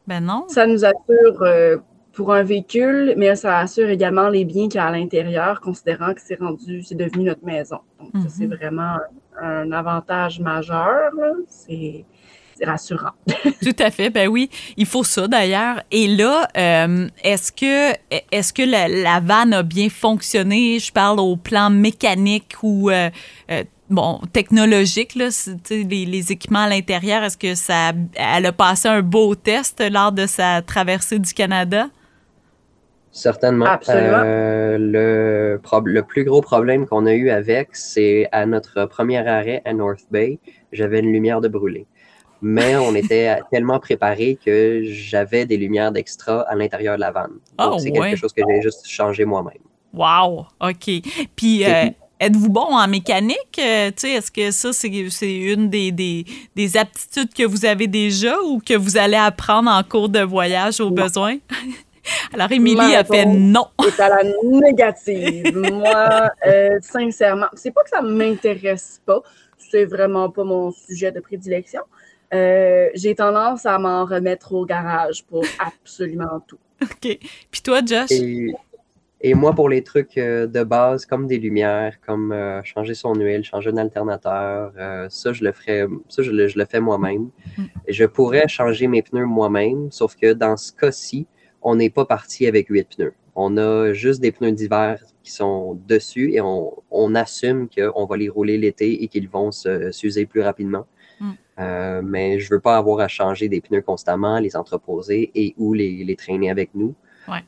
Ben 0.06 0.20
non. 0.20 0.44
Ça 0.48 0.66
nous 0.66 0.84
assure 0.84 1.42
euh, 1.42 1.78
pour 2.12 2.32
un 2.32 2.42
véhicule, 2.42 3.14
mais 3.16 3.34
ça 3.36 3.58
assure 3.58 3.88
également 3.88 4.28
les 4.28 4.44
biens 4.44 4.68
qu'il 4.68 4.76
y 4.76 4.78
a 4.78 4.86
à 4.86 4.90
l'intérieur, 4.90 5.60
considérant 5.60 6.12
que 6.14 6.20
c'est 6.20 6.38
rendu, 6.38 6.82
c'est 6.82 6.94
devenu 6.94 7.24
notre 7.24 7.44
maison. 7.44 7.78
Donc, 7.98 8.10
ça, 8.22 8.28
c'est 8.28 8.46
Mhm. 8.46 8.54
vraiment 8.54 8.96
un 9.40 9.72
avantage 9.72 10.40
majeur. 10.40 11.10
C'est 11.48 12.04
c'est 12.56 12.66
rassurant. 12.66 13.12
Tout 13.62 13.76
à 13.78 13.90
fait, 13.90 14.10
ben 14.10 14.28
oui, 14.28 14.50
il 14.76 14.86
faut 14.86 15.04
ça 15.04 15.28
d'ailleurs. 15.28 15.82
Et 15.90 16.08
là, 16.08 16.48
euh, 16.56 17.08
est-ce 17.22 17.52
que 17.52 17.92
est-ce 18.30 18.52
que 18.52 18.62
la, 18.62 18.88
la 18.88 19.20
vanne 19.20 19.52
a 19.52 19.62
bien 19.62 19.88
fonctionné? 19.88 20.78
Je 20.78 20.92
parle 20.92 21.20
au 21.20 21.36
plan 21.36 21.70
mécanique 21.70 22.54
ou 22.62 22.90
euh, 22.90 23.10
euh, 23.50 23.64
bon 23.90 24.20
technologique 24.32 25.14
là, 25.14 25.28
les, 25.70 25.84
les 26.06 26.32
équipements 26.32 26.64
à 26.64 26.68
l'intérieur. 26.68 27.22
Est-ce 27.22 27.38
que 27.38 27.54
ça, 27.54 27.92
elle 28.14 28.46
a 28.46 28.52
passé 28.52 28.88
un 28.88 29.02
beau 29.02 29.34
test 29.34 29.82
lors 29.90 30.12
de 30.12 30.26
sa 30.26 30.62
traversée 30.62 31.18
du 31.18 31.32
Canada? 31.32 31.88
Certainement. 33.12 33.66
Absolument. 33.66 34.22
Euh, 34.24 34.78
le, 34.78 35.60
le 35.84 36.02
plus 36.02 36.24
gros 36.24 36.40
problème 36.40 36.86
qu'on 36.86 37.04
a 37.04 37.12
eu 37.12 37.28
avec, 37.28 37.68
c'est 37.72 38.26
à 38.32 38.46
notre 38.46 38.86
premier 38.86 39.18
arrêt 39.28 39.60
à 39.66 39.74
North 39.74 40.06
Bay, 40.10 40.38
j'avais 40.72 41.00
une 41.00 41.12
lumière 41.12 41.42
de 41.42 41.48
brûlé. 41.48 41.86
Mais 42.42 42.76
on 42.76 42.94
était 42.96 43.38
tellement 43.52 43.78
préparé 43.78 44.36
que 44.44 44.82
j'avais 44.84 45.46
des 45.46 45.56
lumières 45.56 45.92
d'extra 45.92 46.40
à 46.42 46.54
l'intérieur 46.56 46.96
de 46.96 47.00
la 47.00 47.12
vanne. 47.12 47.38
Donc, 47.58 47.74
Oh, 47.74 47.78
c'est 47.78 47.90
ouais. 47.92 48.10
quelque 48.10 48.16
chose 48.18 48.32
que 48.32 48.42
j'ai 48.48 48.60
juste 48.60 48.86
changé 48.88 49.24
moi-même. 49.24 49.62
Wow, 49.94 50.46
ok. 50.60 50.90
Puis 51.36 51.64
euh, 51.64 51.84
êtes-vous 52.18 52.48
bon 52.48 52.74
en 52.76 52.88
mécanique? 52.88 53.58
Euh, 53.60 53.90
Tu 53.90 54.08
sais, 54.08 54.10
est-ce 54.12 54.30
que 54.30 54.50
ça 54.50 54.72
c'est 54.72 54.90
c'est 55.10 55.34
une 55.36 55.68
des, 55.70 55.92
des, 55.92 56.24
des 56.56 56.76
aptitudes 56.76 57.32
que 57.32 57.44
vous 57.46 57.64
avez 57.64 57.86
déjà 57.86 58.34
ou 58.42 58.58
que 58.58 58.74
vous 58.74 58.96
allez 58.96 59.16
apprendre 59.16 59.70
en 59.70 59.82
cours 59.82 60.08
de 60.08 60.20
voyage 60.20 60.80
au 60.80 60.90
besoin? 60.90 61.36
Alors 62.34 62.50
Émilie 62.50 62.96
a 62.96 63.04
fait 63.04 63.24
non. 63.26 63.66
est 63.86 64.00
à 64.00 64.08
la 64.08 64.22
négative. 64.42 65.56
Moi, 65.72 66.30
euh, 66.46 66.78
sincèrement, 66.80 67.46
c'est 67.54 67.70
pas 67.70 67.84
que 67.84 67.90
ça 67.90 68.02
m'intéresse 68.02 69.00
pas, 69.06 69.20
c'est 69.58 69.84
vraiment 69.84 70.28
pas 70.30 70.42
mon 70.42 70.72
sujet 70.72 71.12
de 71.12 71.20
prédilection. 71.20 71.82
Euh, 72.32 72.88
J'ai 72.94 73.14
tendance 73.14 73.66
à 73.66 73.78
m'en 73.78 74.04
remettre 74.04 74.52
au 74.54 74.64
garage 74.64 75.24
pour 75.24 75.44
absolument 75.58 76.40
tout. 76.46 76.58
OK. 76.82 77.18
Puis 77.50 77.62
toi, 77.62 77.80
Josh? 77.84 78.10
Et, 78.10 78.52
et 79.20 79.34
moi, 79.34 79.52
pour 79.54 79.68
les 79.68 79.82
trucs 79.84 80.18
euh, 80.18 80.46
de 80.46 80.64
base, 80.64 81.06
comme 81.06 81.26
des 81.26 81.38
lumières, 81.38 82.00
comme 82.04 82.32
euh, 82.32 82.62
changer 82.64 82.94
son 82.94 83.14
huile, 83.14 83.44
changer 83.44 83.70
un 83.70 83.76
alternateur, 83.76 84.72
euh, 84.78 85.06
ça, 85.10 85.32
je 85.32 85.44
le 85.44 85.52
ferais, 85.52 85.86
ça, 86.08 86.22
je 86.22 86.30
le, 86.32 86.48
je 86.48 86.58
le 86.58 86.64
fais 86.64 86.80
moi-même. 86.80 87.30
Mm. 87.56 87.62
Je 87.88 88.04
pourrais 88.04 88.48
changer 88.48 88.88
mes 88.88 89.02
pneus 89.02 89.26
moi-même, 89.26 89.90
sauf 89.92 90.16
que 90.16 90.32
dans 90.32 90.56
ce 90.56 90.72
cas-ci, 90.72 91.26
on 91.62 91.76
n'est 91.76 91.90
pas 91.90 92.04
parti 92.04 92.46
avec 92.46 92.68
huit 92.68 92.88
pneus. 92.96 93.14
On 93.36 93.56
a 93.56 93.92
juste 93.92 94.20
des 94.20 94.32
pneus 94.32 94.52
d'hiver 94.52 95.00
qui 95.22 95.30
sont 95.30 95.78
dessus 95.86 96.32
et 96.34 96.40
on, 96.40 96.72
on 96.90 97.14
assume 97.14 97.68
qu'on 97.68 98.04
va 98.04 98.16
les 98.16 98.28
rouler 98.28 98.58
l'été 98.58 99.04
et 99.04 99.08
qu'ils 99.08 99.28
vont 99.28 99.52
se- 99.52 99.92
s'user 99.92 100.26
plus 100.26 100.40
rapidement. 100.42 100.86
Mm. 101.20 101.30
Euh, 101.58 102.02
mais 102.02 102.40
je 102.40 102.50
veux 102.50 102.60
pas 102.60 102.76
avoir 102.76 103.00
à 103.00 103.08
changer 103.08 103.48
des 103.48 103.60
pneus 103.60 103.82
constamment, 103.82 104.38
les 104.38 104.56
entreposer 104.56 105.30
et 105.34 105.54
ou 105.58 105.74
les, 105.74 106.04
les 106.04 106.16
traîner 106.16 106.50
avec 106.50 106.70
nous. 106.74 106.94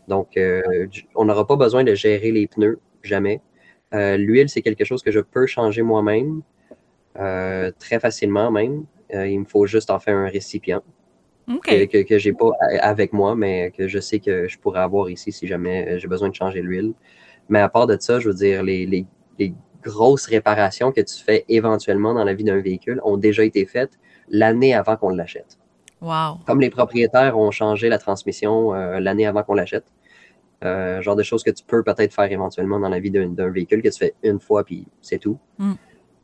Donc, 0.08 0.36
euh, 0.36 0.86
on 1.16 1.24
n'aura 1.24 1.46
pas 1.46 1.56
besoin 1.56 1.82
de 1.82 1.94
gérer 1.94 2.30
les 2.30 2.46
pneus, 2.46 2.78
jamais. 3.02 3.40
Euh, 3.92 4.16
L'huile, 4.16 4.48
c'est 4.48 4.62
quelque 4.62 4.84
chose 4.84 5.02
que 5.02 5.10
je 5.10 5.18
peux 5.18 5.46
changer 5.46 5.82
moi-même, 5.82 6.42
très 7.14 7.98
facilement 8.00 8.50
même. 8.50 8.84
Il 9.12 9.40
me 9.40 9.44
faut 9.44 9.66
juste 9.66 9.90
en 9.90 9.98
faire 9.98 10.16
un 10.16 10.28
récipient 10.28 10.82
que, 11.46 11.84
que, 11.86 12.02
que 12.02 12.18
j'ai 12.18 12.32
pas 12.32 12.50
avec 12.80 13.12
moi, 13.12 13.34
mais 13.34 13.72
que 13.76 13.88
je 13.88 13.98
sais 13.98 14.20
que 14.20 14.48
je 14.48 14.58
pourrais 14.58 14.80
avoir 14.80 15.10
ici 15.10 15.32
si 15.32 15.46
jamais 15.46 15.98
j'ai 15.98 16.08
besoin 16.08 16.28
de 16.28 16.34
changer 16.34 16.62
l'huile. 16.62 16.94
Mais 17.48 17.60
à 17.60 17.68
part 17.68 17.86
de 17.86 17.96
ça, 17.98 18.20
je 18.20 18.28
veux 18.28 18.34
dire, 18.34 18.62
les, 18.62 18.86
les, 18.86 19.06
les 19.38 19.52
grosses 19.84 20.26
réparations 20.26 20.92
que 20.92 21.00
tu 21.00 21.22
fais 21.22 21.44
éventuellement 21.48 22.14
dans 22.14 22.24
la 22.24 22.34
vie 22.34 22.44
d'un 22.44 22.60
véhicule 22.60 23.00
ont 23.04 23.16
déjà 23.16 23.44
été 23.44 23.66
faites 23.66 23.98
l'année 24.28 24.74
avant 24.74 24.96
qu'on 24.96 25.10
l'achète. 25.10 25.58
Wow. 26.00 26.38
Comme 26.46 26.60
les 26.60 26.70
propriétaires 26.70 27.38
ont 27.38 27.50
changé 27.50 27.88
la 27.88 27.98
transmission 27.98 28.74
euh, 28.74 29.00
l'année 29.00 29.26
avant 29.26 29.42
qu'on 29.42 29.54
l'achète. 29.54 29.86
Euh, 30.64 31.02
genre 31.02 31.16
de 31.16 31.22
choses 31.22 31.42
que 31.42 31.50
tu 31.50 31.62
peux 31.64 31.82
peut-être 31.82 32.14
faire 32.14 32.30
éventuellement 32.30 32.80
dans 32.80 32.88
la 32.88 32.98
vie 32.98 33.10
d'un 33.10 33.50
véhicule 33.50 33.82
que 33.82 33.88
tu 33.88 33.98
fais 33.98 34.14
une 34.22 34.40
fois 34.40 34.64
puis 34.64 34.86
c'est 35.02 35.18
tout. 35.18 35.38
Mm. 35.58 35.72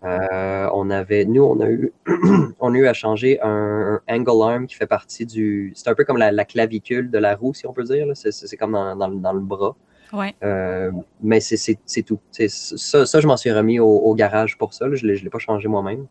Euh, 0.03 0.69
on 0.73 0.89
avait, 0.89 1.27
nous, 1.27 1.43
on 1.43 1.61
a 1.61 1.69
eu, 1.69 1.93
on 2.61 2.75
a 2.75 2.79
eu 2.79 2.87
à 2.87 2.95
changer 2.95 3.39
un, 3.43 4.01
un 4.09 4.17
angle 4.17 4.43
arm 4.43 4.67
qui 4.67 4.75
fait 4.75 4.87
partie 4.87 5.27
du. 5.27 5.73
C'est 5.75 5.91
un 5.91 5.95
peu 5.95 6.05
comme 6.05 6.17
la, 6.17 6.33
la 6.33 6.47
clavicule 6.47 7.11
de 7.11 7.19
la 7.19 7.37
roue, 7.37 7.53
si 7.53 7.67
on 7.67 7.75
peut 7.75 7.85
dire. 7.85 8.07
C'est 8.15 8.57
comme 8.57 8.73
dans, 8.73 8.97
dans 8.97 9.09
le- 9.09 9.17
dans 9.19 9.33
le 9.35 9.41
bras. 9.41 9.77
Ouais. 10.13 10.35
Euh, 10.43 10.91
mais 11.23 11.41
c'est- 11.41 11.79
tout. 12.03 12.19
Ça, 12.31 13.07
ça, 13.07 13.21
je 13.21 13.27
m'en 13.27 13.37
suis 13.37 13.53
remis 13.53 13.79
au, 13.79 13.87
au 13.89 14.15
garage 14.15 14.57
pour 14.59 14.75
ça. 14.75 14.87
là. 14.89 14.95
Je 14.97 15.07
ne 15.07 15.13
l'ai 15.13 15.31
pas 15.31 15.39
changé 15.39 15.69
moi-même. 15.69 16.07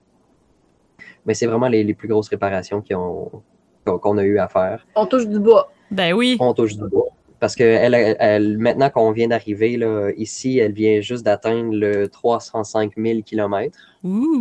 Mais 1.26 1.34
c'est 1.34 1.46
vraiment 1.48 1.68
les, 1.68 1.84
les 1.84 1.94
plus 1.94 2.08
grosses 2.08 2.30
réparations 2.30 2.82
qu'on 2.82 4.18
a 4.18 4.24
eu 4.24 4.40
à 4.40 4.48
faire. 4.48 4.86
On 4.96 5.06
touche 5.06 5.28
du 5.28 5.40
bois. 5.40 5.72
Ben 5.92 6.14
oui. 6.14 6.38
On 6.40 6.54
touche 6.54 6.76
du 6.76 6.88
bois. 6.88 7.08
Parce 7.40 7.56
que 7.56 7.64
elle, 7.64 7.94
elle- 7.94 8.18
elle- 8.20 8.58
maintenant 8.58 8.90
qu'on 8.90 9.12
vient 9.12 9.28
d'arriver 9.30 9.78
là, 9.78 10.12
ici, 10.18 10.60
elle 10.60 10.74
vient 10.74 11.00
juste 11.02 11.24
d'atteindre 11.26 11.74
le 11.74 12.08
305 12.10 12.94
000 12.98 13.22
km 13.24 13.78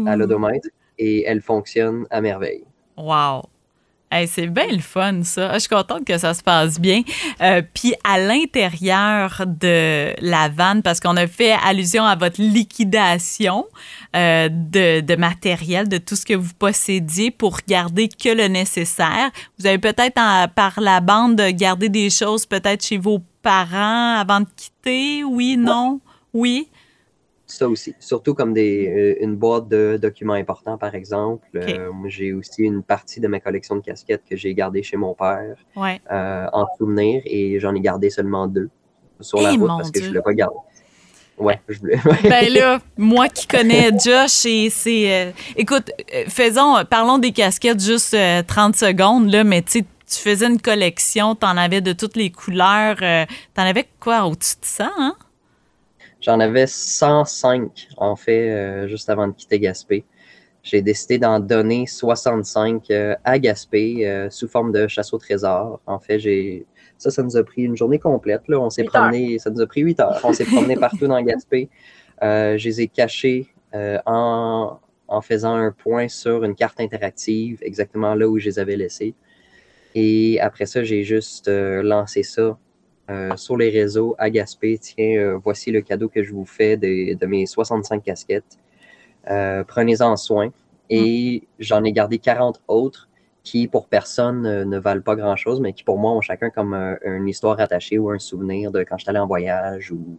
à 0.06 0.16
l'odomètre 0.16 0.68
et 0.98 1.24
elle 1.24 1.40
fonctionne 1.40 2.06
à 2.10 2.20
merveille. 2.20 2.64
Wow. 2.96 3.42
Hey, 4.10 4.26
c'est 4.26 4.46
bien 4.46 4.68
le 4.68 4.78
fun, 4.80 5.22
ça. 5.22 5.52
Je 5.54 5.58
suis 5.58 5.68
contente 5.68 6.06
que 6.06 6.16
ça 6.16 6.32
se 6.32 6.42
passe 6.42 6.80
bien. 6.80 7.02
Euh, 7.42 7.60
Puis 7.74 7.92
à 8.04 8.18
l'intérieur 8.18 9.42
de 9.46 10.14
la 10.22 10.48
vanne, 10.48 10.82
parce 10.82 10.98
qu'on 10.98 11.16
a 11.18 11.26
fait 11.26 11.52
allusion 11.62 12.04
à 12.04 12.16
votre 12.16 12.40
liquidation 12.40 13.66
euh, 14.16 14.48
de, 14.50 15.00
de 15.02 15.16
matériel, 15.16 15.88
de 15.88 15.98
tout 15.98 16.16
ce 16.16 16.24
que 16.24 16.32
vous 16.32 16.54
possédiez 16.58 17.30
pour 17.30 17.58
garder 17.68 18.08
que 18.08 18.30
le 18.30 18.48
nécessaire. 18.48 19.30
Vous 19.58 19.66
avez 19.66 19.78
peut-être 19.78 20.14
par 20.54 20.80
la 20.80 21.00
bande 21.00 21.40
gardé 21.52 21.90
des 21.90 22.08
choses 22.08 22.46
peut-être 22.46 22.82
chez 22.82 22.96
vos 22.96 23.20
parents 23.42 24.14
avant 24.16 24.40
de 24.40 24.46
quitter? 24.56 25.22
Oui, 25.22 25.58
non? 25.58 26.00
Oui? 26.32 26.68
Ça 27.50 27.66
aussi, 27.66 27.94
surtout 27.98 28.34
comme 28.34 28.52
des, 28.52 29.16
euh, 29.20 29.24
une 29.24 29.34
boîte 29.34 29.68
de 29.68 29.98
documents 30.00 30.34
importants, 30.34 30.76
par 30.76 30.94
exemple. 30.94 31.46
Euh, 31.56 31.88
j'ai 32.06 32.34
aussi 32.34 32.62
une 32.62 32.82
partie 32.82 33.20
de 33.20 33.26
ma 33.26 33.40
collection 33.40 33.74
de 33.76 33.80
casquettes 33.80 34.22
que 34.28 34.36
j'ai 34.36 34.52
gardée 34.54 34.82
chez 34.82 34.98
mon 34.98 35.14
père 35.14 35.56
Ouais. 35.74 35.98
euh, 36.12 36.46
en 36.52 36.66
souvenir 36.76 37.22
et 37.24 37.58
j'en 37.58 37.74
ai 37.74 37.80
gardé 37.80 38.10
seulement 38.10 38.46
deux 38.46 38.68
sur 39.20 39.40
la 39.40 39.52
Eh, 39.54 39.56
route 39.56 39.68
parce 39.78 39.90
que 39.90 40.00
je 40.02 40.08
voulais 40.08 40.20
pas 40.22 40.34
garder. 40.34 40.56
Ouais, 41.38 41.58
je 41.68 41.78
voulais. 41.78 41.98
Ben 42.28 42.52
là, 42.52 42.80
moi 42.98 43.28
qui 43.28 43.46
connais 43.46 43.90
Josh, 43.98 44.44
et 44.44 44.68
c'est. 44.70 45.10
euh, 45.28 45.30
écoute, 45.56 45.90
faisons, 46.28 46.74
parlons 46.90 47.16
des 47.18 47.32
casquettes 47.32 47.80
juste 47.82 48.12
euh, 48.12 48.42
30 48.46 48.76
secondes, 48.76 49.30
là, 49.32 49.42
mais 49.42 49.62
tu 49.62 49.84
tu 50.10 50.16
faisais 50.16 50.46
une 50.46 50.60
collection, 50.60 51.34
t'en 51.34 51.56
avais 51.58 51.80
de 51.82 51.92
toutes 51.92 52.16
les 52.16 52.30
couleurs. 52.30 52.96
euh, 53.02 53.24
t'en 53.54 53.62
avais 53.62 53.86
quoi, 54.00 54.24
au-dessus 54.24 54.54
de 54.60 54.64
ça, 54.66 54.90
hein? 54.98 55.14
J'en 56.20 56.40
avais 56.40 56.66
105, 56.66 57.88
en 57.96 58.16
fait, 58.16 58.50
euh, 58.50 58.88
juste 58.88 59.08
avant 59.08 59.28
de 59.28 59.32
quitter 59.32 59.60
Gaspé. 59.60 60.04
J'ai 60.64 60.82
décidé 60.82 61.18
d'en 61.18 61.38
donner 61.38 61.86
65 61.86 62.90
euh, 62.90 63.14
à 63.24 63.38
Gaspé 63.38 64.06
euh, 64.06 64.28
sous 64.28 64.48
forme 64.48 64.72
de 64.72 64.88
chasse 64.88 65.12
au 65.12 65.18
trésor. 65.18 65.80
En 65.86 66.00
fait, 66.00 66.18
j'ai 66.18 66.66
ça, 66.98 67.10
ça 67.12 67.22
nous 67.22 67.36
a 67.36 67.44
pris 67.44 67.62
une 67.62 67.76
journée 67.76 68.00
complète. 68.00 68.42
Là. 68.48 68.58
On 68.58 68.68
s'est 68.68 68.82
heures. 68.82 68.90
promené, 68.90 69.38
ça 69.38 69.50
nous 69.50 69.60
a 69.60 69.66
pris 69.66 69.82
8 69.82 70.00
heures. 70.00 70.20
On 70.24 70.32
s'est 70.32 70.44
promené 70.44 70.74
partout 70.80 71.06
dans 71.06 71.22
Gaspé. 71.22 71.68
Je 72.20 72.64
les 72.64 72.80
ai 72.80 72.88
cachés 72.88 73.46
en, 73.72 74.80
en 75.06 75.20
faisant 75.20 75.54
un 75.54 75.70
point 75.70 76.08
sur 76.08 76.42
une 76.42 76.56
carte 76.56 76.80
interactive, 76.80 77.60
exactement 77.62 78.16
là 78.16 78.28
où 78.28 78.40
je 78.40 78.46
les 78.46 78.58
avais 78.58 78.74
laissés. 78.74 79.14
Et 79.94 80.40
après 80.40 80.66
ça, 80.66 80.82
j'ai 80.82 81.04
juste 81.04 81.48
lancé 81.48 82.24
ça 82.24 82.58
euh, 83.10 83.36
sur 83.36 83.56
les 83.56 83.70
réseaux 83.70 84.14
à. 84.18 84.28
Tiens, 84.30 85.16
euh, 85.16 85.38
voici 85.42 85.70
le 85.70 85.80
cadeau 85.80 86.08
que 86.08 86.22
je 86.22 86.32
vous 86.32 86.44
fais 86.44 86.76
de, 86.76 87.14
de 87.14 87.26
mes 87.26 87.46
65 87.46 88.02
casquettes. 88.02 88.58
Euh, 89.30 89.64
Prenez-en 89.64 90.16
soin. 90.16 90.50
Et 90.90 91.46
j'en 91.58 91.84
ai 91.84 91.92
gardé 91.92 92.18
40 92.18 92.62
autres 92.66 93.08
qui, 93.42 93.68
pour 93.68 93.88
personne, 93.88 94.64
ne 94.64 94.78
valent 94.78 95.02
pas 95.02 95.16
grand-chose, 95.16 95.60
mais 95.60 95.72
qui, 95.74 95.84
pour 95.84 95.98
moi, 95.98 96.12
ont 96.12 96.22
chacun 96.22 96.48
comme 96.50 96.74
une 96.74 97.28
histoire 97.28 97.60
attachée 97.60 97.98
ou 97.98 98.10
un 98.10 98.18
souvenir 98.18 98.72
de 98.72 98.80
quand 98.80 98.96
je 98.96 99.04
suis 99.04 99.10
allé 99.10 99.18
en 99.18 99.26
voyage 99.26 99.92
ou 99.92 100.18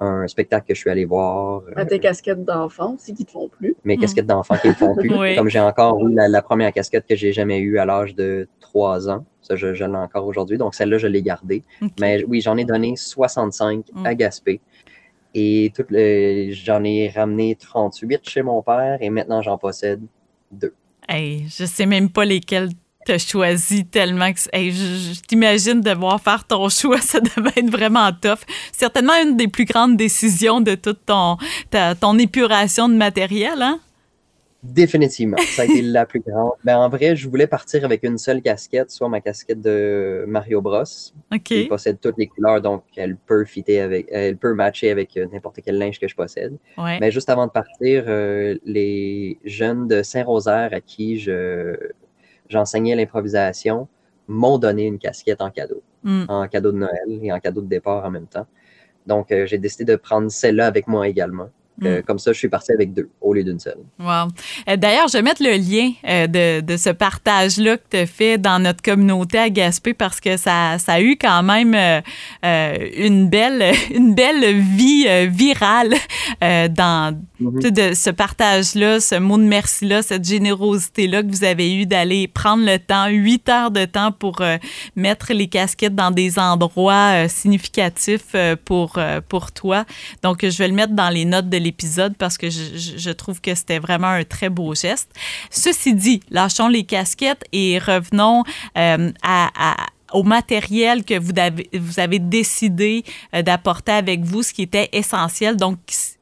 un 0.00 0.26
spectacle 0.28 0.66
que 0.68 0.74
je 0.74 0.80
suis 0.80 0.90
allé 0.90 1.04
voir. 1.04 1.62
À 1.76 1.80
euh, 1.80 1.84
tes 1.84 1.98
casquettes 1.98 2.44
d'enfants 2.44 2.94
aussi 2.94 3.14
qui 3.14 3.24
te 3.24 3.30
font 3.32 3.48
plus. 3.48 3.74
mes 3.84 3.96
Mm. 3.96 4.00
casquettes 4.00 4.26
d'enfants 4.26 4.56
qui 4.56 4.68
ne 4.68 4.72
font 4.74 4.94
plus. 4.94 5.10
Oui. 5.18 5.34
Comme 5.36 5.48
j'ai 5.48 5.60
encore 5.60 6.06
eu 6.06 6.14
la, 6.14 6.28
la 6.28 6.42
première 6.42 6.72
casquette 6.72 7.06
que 7.08 7.16
j'ai 7.16 7.32
jamais 7.32 7.58
eue 7.58 7.78
à 7.78 7.84
l'âge 7.84 8.14
de 8.14 8.48
3 8.60 9.08
ans. 9.10 9.24
Ça, 9.42 9.56
je, 9.56 9.74
je 9.74 9.84
l'ai 9.84 9.96
encore 9.96 10.26
aujourd'hui. 10.26 10.58
Donc, 10.58 10.74
celle-là, 10.74 10.98
je 10.98 11.06
l'ai 11.06 11.22
gardée. 11.22 11.64
Mais 12.00 12.22
oui, 12.28 12.40
j'en 12.40 12.56
ai 12.56 12.64
donné 12.64 12.94
65 12.96 13.84
Mm. 13.92 14.06
à 14.06 14.14
Gaspé. 14.14 14.60
Et 15.34 15.72
toutes 15.74 15.90
les- 15.90 16.52
j'en 16.52 16.82
ai 16.84 17.08
ramené 17.10 17.54
38 17.54 18.28
chez 18.28 18.42
mon 18.42 18.62
père 18.62 18.98
et 19.00 19.10
maintenant 19.10 19.42
j'en 19.42 19.58
possède 19.58 20.00
deux. 20.50 20.74
Hey, 21.08 21.46
je 21.48 21.64
sais 21.64 21.86
même 21.86 22.08
pas 22.10 22.24
lesquels 22.24 22.68
t'as 23.08 23.18
choisi 23.18 23.86
tellement 23.86 24.32
que. 24.32 24.38
Hey, 24.52 24.70
je, 24.70 25.14
je 25.14 25.20
t'imagine 25.22 25.80
devoir 25.80 26.20
faire 26.20 26.44
ton 26.44 26.68
choix, 26.80 27.00
ça 27.00 27.20
devait 27.20 27.52
être 27.56 27.70
vraiment 27.70 28.10
tough. 28.12 28.40
Certainement 28.72 29.14
une 29.22 29.36
des 29.36 29.48
plus 29.48 29.64
grandes 29.64 29.96
décisions 29.96 30.60
de 30.60 30.74
toute 30.74 31.06
ton, 31.06 31.38
ta- 31.70 31.94
ton 31.94 32.18
épuration 32.18 32.88
de 32.88 32.94
matériel, 32.94 33.62
hein? 33.62 33.80
Définitivement, 34.62 35.36
ça 35.54 35.62
a 35.62 35.64
été 35.66 35.82
la 35.82 36.04
plus 36.04 36.20
grande. 36.20 36.50
Ben, 36.64 36.76
en 36.78 36.88
vrai, 36.88 37.14
je 37.14 37.28
voulais 37.28 37.46
partir 37.46 37.84
avec 37.84 38.02
une 38.02 38.18
seule 38.18 38.42
casquette, 38.42 38.90
soit 38.90 39.08
ma 39.08 39.20
casquette 39.20 39.60
de 39.62 40.24
Mario 40.26 40.60
Bros, 40.60 40.82
OK. 41.32 41.42
qui 41.44 41.64
possède 41.66 41.98
toutes 42.00 42.18
les 42.18 42.26
couleurs, 42.26 42.60
donc 42.60 42.82
elle 42.96 43.16
peut 43.16 43.44
fitter 43.44 43.80
avec, 43.80 44.08
elle 44.10 44.36
peut 44.36 44.54
matcher 44.54 44.90
avec 44.90 45.16
euh, 45.16 45.26
n'importe 45.32 45.60
quel 45.64 45.78
linge 45.78 46.00
que 46.00 46.08
je 46.08 46.16
possède. 46.16 46.58
Ouais. 46.76 46.98
Mais 47.00 47.12
juste 47.12 47.30
avant 47.30 47.46
de 47.46 47.52
partir, 47.52 48.04
euh, 48.08 48.58
les 48.64 49.38
jeunes 49.44 49.86
de 49.86 50.02
Saint-Rosaire 50.02 50.70
à 50.72 50.80
qui 50.80 51.20
je, 51.20 51.76
j'enseignais 52.48 52.94
l'improvisation 52.96 53.88
m'ont 54.28 54.58
donné 54.58 54.84
une 54.86 54.98
casquette 54.98 55.40
en 55.40 55.50
cadeau, 55.50 55.82
Mm. 56.04 56.24
en 56.28 56.46
cadeau 56.48 56.70
de 56.72 56.78
Noël 56.78 57.18
et 57.22 57.32
en 57.32 57.40
cadeau 57.40 57.60
de 57.60 57.66
départ 57.68 58.04
en 58.04 58.10
même 58.10 58.26
temps. 58.26 58.46
Donc, 59.06 59.32
euh, 59.32 59.46
j'ai 59.46 59.58
décidé 59.58 59.84
de 59.84 59.96
prendre 59.96 60.30
celle-là 60.30 60.66
avec 60.66 60.86
moi 60.86 61.08
également. 61.08 61.48
Euh, 61.84 62.00
Mm. 62.00 62.02
Comme 62.02 62.18
ça, 62.18 62.32
je 62.32 62.38
suis 62.38 62.48
parti 62.48 62.72
avec 62.72 62.92
deux 62.92 63.08
au 63.20 63.32
lieu 63.32 63.42
d'une 63.44 63.58
seule. 63.60 63.78
Wow. 64.00 64.28
Euh, 64.68 64.76
D'ailleurs, 64.76 65.06
je 65.08 65.12
vais 65.16 65.22
mettre 65.22 65.42
le 65.42 65.52
lien 65.52 65.92
euh, 66.08 66.26
de, 66.26 66.60
de 66.60 66.76
ce 66.76 66.90
partage-là 66.90 67.76
que 67.78 67.82
tu 67.90 67.96
as 67.98 68.06
fait 68.06 68.36
dans 68.36 68.58
notre 68.62 68.82
communauté 68.82 69.38
à 69.38 69.48
Gaspé 69.48 69.94
parce 69.94 70.20
que 70.20 70.36
ça, 70.36 70.76
ça 70.78 70.94
a 70.94 71.00
eu 71.00 71.16
quand 71.16 71.42
même 71.44 71.74
une, 72.42 73.28
belle, 73.30 73.72
une 73.94 74.14
belle 74.14 74.56
vie 74.60 75.06
virale 75.28 75.94
dans 76.40 77.16
Mhm. 77.40 77.60
de 77.70 77.94
ce 77.94 78.10
partage-là, 78.10 79.00
ce 79.00 79.14
mot 79.14 79.38
de 79.38 79.44
merci-là, 79.44 80.02
cette 80.02 80.24
générosité-là 80.26 81.22
que 81.22 81.28
vous 81.28 81.44
avez 81.44 81.74
eu 81.74 81.86
d'aller 81.86 82.26
prendre 82.26 82.64
le 82.64 82.78
temps, 82.78 83.06
huit 83.08 83.48
heures 83.48 83.70
de 83.70 83.84
temps 83.84 84.10
pour 84.12 84.40
euh, 84.40 84.56
mettre 84.96 85.32
les 85.32 85.46
casquettes 85.46 85.94
dans 85.94 86.10
des 86.10 86.38
endroits 86.38 87.24
euh, 87.24 87.28
significatifs 87.28 88.34
euh, 88.34 88.56
pour, 88.64 88.98
pour 89.28 89.52
toi. 89.52 89.84
Donc, 90.22 90.44
je 90.44 90.58
vais 90.58 90.68
le 90.68 90.74
mettre 90.74 90.94
dans 90.94 91.10
les 91.10 91.24
notes 91.24 91.48
de 91.48 91.58
l'épisode 91.58 92.16
parce 92.16 92.36
que 92.38 92.50
je, 92.50 92.76
je- 92.96 93.10
trouve 93.10 93.40
que 93.40 93.54
c'était 93.54 93.78
vraiment 93.78 94.08
un 94.08 94.24
très 94.24 94.48
beau 94.48 94.74
geste. 94.74 95.08
Ceci 95.50 95.94
dit, 95.94 96.20
lâchons 96.30 96.68
les 96.68 96.84
casquettes 96.84 97.44
et 97.52 97.78
revenons 97.78 98.44
à, 98.74 99.76
au 100.12 100.22
matériel 100.22 101.04
que 101.04 101.18
vous 101.18 101.32
avez, 101.36 101.68
vous 101.74 102.00
avez 102.00 102.18
décidé 102.18 103.04
d'apporter 103.44 103.92
avec 103.92 104.22
vous, 104.24 104.42
ce 104.42 104.52
qui 104.52 104.62
était 104.62 104.88
essentiel. 104.92 105.56
Donc, 105.56 105.78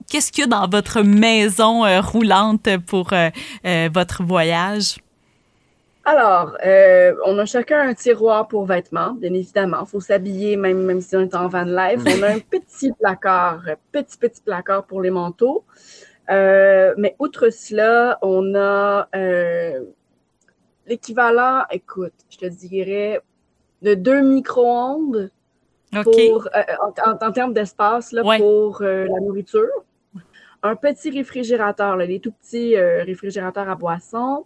qu'est-ce 0.08 0.32
qu'il 0.32 0.42
y 0.42 0.44
a 0.44 0.48
dans 0.48 0.68
votre 0.68 1.02
maison 1.02 1.84
euh, 1.84 2.00
roulante 2.00 2.68
pour 2.86 3.12
euh, 3.12 3.30
euh, 3.66 3.88
votre 3.92 4.22
voyage? 4.22 4.96
Alors, 6.04 6.56
on 7.26 7.36
a 7.38 7.46
chacun 7.46 7.80
un 7.88 7.94
tiroir 7.94 8.46
pour 8.46 8.64
vêtements, 8.64 9.12
bien 9.14 9.34
évidemment. 9.34 9.78
Il 9.82 9.88
faut 9.88 10.00
s'habiller, 10.00 10.56
même, 10.56 10.82
même 10.84 11.00
si 11.00 11.16
on 11.16 11.20
est 11.22 11.34
en 11.34 11.48
van 11.48 11.64
life. 11.64 12.00
On 12.06 12.22
a 12.22 12.28
un 12.34 12.38
petit 12.50 12.92
placard, 12.92 13.62
petit, 13.90 14.16
petit 14.16 14.40
placard 14.40 14.84
pour 14.86 15.02
les 15.02 15.10
manteaux. 15.10 15.64
Mais 16.28 17.16
outre 17.18 17.50
cela, 17.50 18.18
on 18.22 18.54
a 18.54 19.08
l'équivalent, 20.86 21.62
écoute, 21.70 22.12
je 22.30 22.38
te 22.38 22.46
dirais, 22.46 23.20
de 23.82 23.94
deux 23.94 24.20
micro-ondes 24.22 25.30
pour, 26.02 26.48
euh, 26.54 26.62
en, 26.82 27.10
en- 27.12 27.26
en 27.28 27.32
termes 27.32 27.52
d'espace 27.54 28.12
là, 28.12 28.24
Ouais. 28.24 28.38
pour 28.38 28.82
euh, 28.82 29.06
la 29.06 29.20
nourriture. 29.20 29.68
Un 30.66 30.76
petit 30.76 31.10
réfrigérateur, 31.10 31.96
là, 31.96 32.04
les 32.06 32.20
tout 32.20 32.32
petits 32.32 32.76
euh, 32.76 33.02
réfrigérateurs 33.04 33.68
à 33.68 33.74
boissons. 33.74 34.44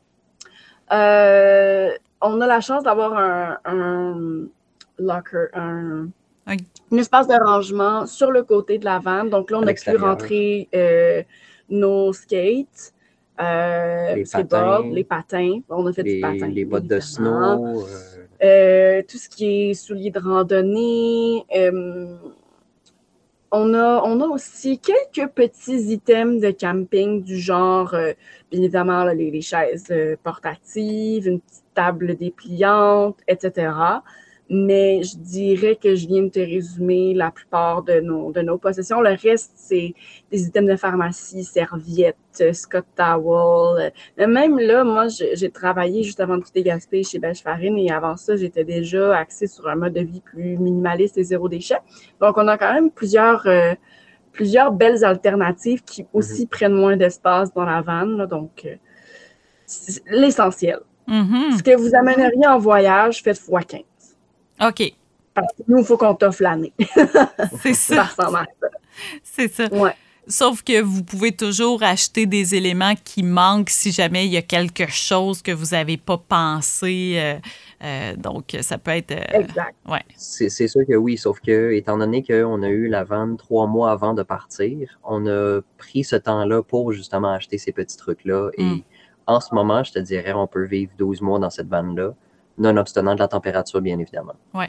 Euh, 0.92 1.90
on 2.20 2.40
a 2.40 2.46
la 2.46 2.60
chance 2.60 2.82
d'avoir 2.82 3.16
un, 3.16 3.58
un 3.64 4.46
locker, 4.98 5.46
un, 5.54 6.08
Un- 6.46 6.56
un 6.92 6.96
espace 6.96 7.28
de 7.28 7.34
rangement 7.34 8.06
sur 8.06 8.30
le 8.30 8.42
côté 8.42 8.78
de 8.78 8.84
la 8.84 8.98
vanne. 8.98 9.30
Donc 9.30 9.50
là, 9.50 9.58
on 9.58 9.66
a 9.66 9.72
pu 9.72 9.96
rentrer 9.96 10.68
euh, 10.74 11.22
nos 11.68 12.12
skates, 12.12 12.92
euh, 13.40 14.14
Les 14.16 14.24
skateboards, 14.24 14.82
patins. 14.82 14.90
les 14.92 15.04
patins. 15.04 15.60
On 15.68 15.86
a 15.86 15.92
fait 15.92 16.02
du 16.02 16.10
Les, 16.16 16.20
patin. 16.20 16.48
les 16.48 16.64
bottes 16.64 16.86
de 16.86 17.00
snow. 17.00 17.84
euh, 17.86 17.86
Euh, 18.42 19.02
tout 19.06 19.18
ce 19.18 19.28
qui 19.28 19.70
est 19.70 19.74
souliers 19.74 20.10
de 20.10 20.18
randonnée. 20.18 21.44
On, 23.52 23.74
a, 23.74 24.02
on 24.04 24.20
a 24.20 24.26
aussi 24.26 24.78
quelques 24.78 25.30
petits 25.32 25.92
items 25.92 26.40
de 26.40 26.50
camping 26.50 27.22
du 27.22 27.38
genre, 27.38 27.94
euh, 27.94 28.12
bien 28.50 28.60
évidemment, 28.60 29.04
là, 29.04 29.14
les, 29.14 29.30
les 29.30 29.40
chaises 29.40 29.86
euh, 29.90 30.16
portatives, 30.22 31.26
une 31.26 31.40
petite 31.40 31.64
table 31.74 32.16
dépliante, 32.16 33.18
etc. 33.28 33.72
mais 34.52 35.04
je 35.04 35.16
dirais 35.16 35.78
que 35.80 35.94
je 35.94 36.08
viens 36.08 36.24
de 36.24 36.28
te 36.28 36.40
résumer 36.40 37.14
la 37.14 37.30
plupart 37.30 37.84
de 37.84 38.00
nos, 38.00 38.32
de 38.32 38.40
nos 38.40 38.58
possessions. 38.58 39.00
Le 39.00 39.10
reste, 39.10 39.52
c'est 39.54 39.94
des 40.32 40.42
items 40.42 40.68
de 40.68 40.76
pharmacie, 40.76 41.44
serviettes, 41.44 42.16
Scott 42.52 42.84
Towel. 42.96 43.92
Même 44.18 44.58
là, 44.58 44.82
moi, 44.82 45.06
j'ai 45.08 45.50
travaillé 45.50 46.02
juste 46.02 46.18
avant 46.18 46.36
de 46.36 46.42
quitter 46.42 46.64
Gaspé 46.64 47.04
chez 47.04 47.20
Belge 47.20 47.42
Farine 47.42 47.78
et 47.78 47.92
avant 47.92 48.16
ça, 48.16 48.34
j'étais 48.34 48.64
déjà 48.64 49.16
axée 49.16 49.46
sur 49.46 49.68
un 49.68 49.76
mode 49.76 49.92
de 49.92 50.00
vie 50.00 50.20
plus 50.20 50.58
minimaliste 50.58 51.16
et 51.16 51.22
zéro 51.22 51.48
déchet. 51.48 51.78
Donc, 52.20 52.36
on 52.36 52.48
a 52.48 52.58
quand 52.58 52.74
même 52.74 52.90
plusieurs, 52.90 53.46
euh, 53.46 53.74
plusieurs 54.32 54.72
belles 54.72 55.04
alternatives 55.04 55.84
qui 55.84 56.06
aussi 56.12 56.46
mm-hmm. 56.46 56.48
prennent 56.48 56.74
moins 56.74 56.96
d'espace 56.96 57.54
dans 57.54 57.64
la 57.64 57.82
vanne. 57.82 58.26
donc, 58.26 58.66
euh, 58.66 58.74
l'essentiel. 60.10 60.80
Mm-hmm. 61.06 61.58
Ce 61.58 61.62
que 61.62 61.76
vous 61.76 61.94
amèneriez 61.94 62.48
en 62.48 62.58
voyage, 62.58 63.22
faites 63.22 63.36
x15. 63.36 63.84
OK. 64.60 64.92
Parce 65.34 65.52
que 65.54 65.62
nous, 65.68 65.78
il 65.78 65.84
faut 65.84 65.96
qu'on 65.96 66.14
t'offre 66.14 66.42
l'année. 66.42 66.72
C'est 67.62 67.74
ça. 67.74 68.08
C'est 69.22 69.48
ça. 69.48 69.68
Ouais. 69.72 69.94
Sauf 70.30 70.62
que 70.62 70.80
vous 70.80 71.02
pouvez 71.02 71.32
toujours 71.32 71.82
acheter 71.82 72.26
des 72.26 72.54
éléments 72.54 72.94
qui 73.02 73.22
manquent 73.22 73.70
si 73.70 73.90
jamais 73.90 74.26
il 74.26 74.32
y 74.32 74.36
a 74.36 74.42
quelque 74.42 74.86
chose 74.86 75.42
que 75.42 75.50
vous 75.50 75.68
n'avez 75.72 75.96
pas 75.96 76.18
pensé. 76.18 77.14
Euh, 77.16 77.34
euh, 77.82 78.14
donc, 78.16 78.56
ça 78.60 78.78
peut 78.78 78.92
être. 78.92 79.12
Euh, 79.12 79.40
exact. 79.40 79.74
Ouais. 79.88 80.04
C'est 80.16 80.68
sûr 80.68 80.82
que 80.86 80.94
oui, 80.94 81.16
sauf 81.16 81.40
que, 81.40 81.72
étant 81.72 81.98
donné 81.98 82.22
qu'on 82.22 82.62
a 82.62 82.68
eu 82.68 82.86
la 82.86 83.02
vente 83.02 83.38
trois 83.38 83.66
mois 83.66 83.90
avant 83.90 84.14
de 84.14 84.22
partir, 84.22 85.00
on 85.02 85.26
a 85.26 85.60
pris 85.78 86.04
ce 86.04 86.16
temps-là 86.16 86.62
pour 86.62 86.92
justement 86.92 87.32
acheter 87.32 87.58
ces 87.58 87.72
petits 87.72 87.96
trucs-là. 87.96 88.50
Et 88.56 88.64
mm. 88.64 88.82
en 89.26 89.40
ce 89.40 89.52
moment, 89.54 89.82
je 89.82 89.92
te 89.92 89.98
dirais, 89.98 90.32
on 90.32 90.46
peut 90.46 90.64
vivre 90.64 90.92
12 90.98 91.22
mois 91.22 91.38
dans 91.38 91.50
cette 91.50 91.68
vanne-là 91.68 92.14
nonobstant 92.60 93.14
de 93.14 93.18
la 93.18 93.28
température, 93.28 93.80
bien 93.80 93.98
évidemment. 93.98 94.34
Oui. 94.54 94.66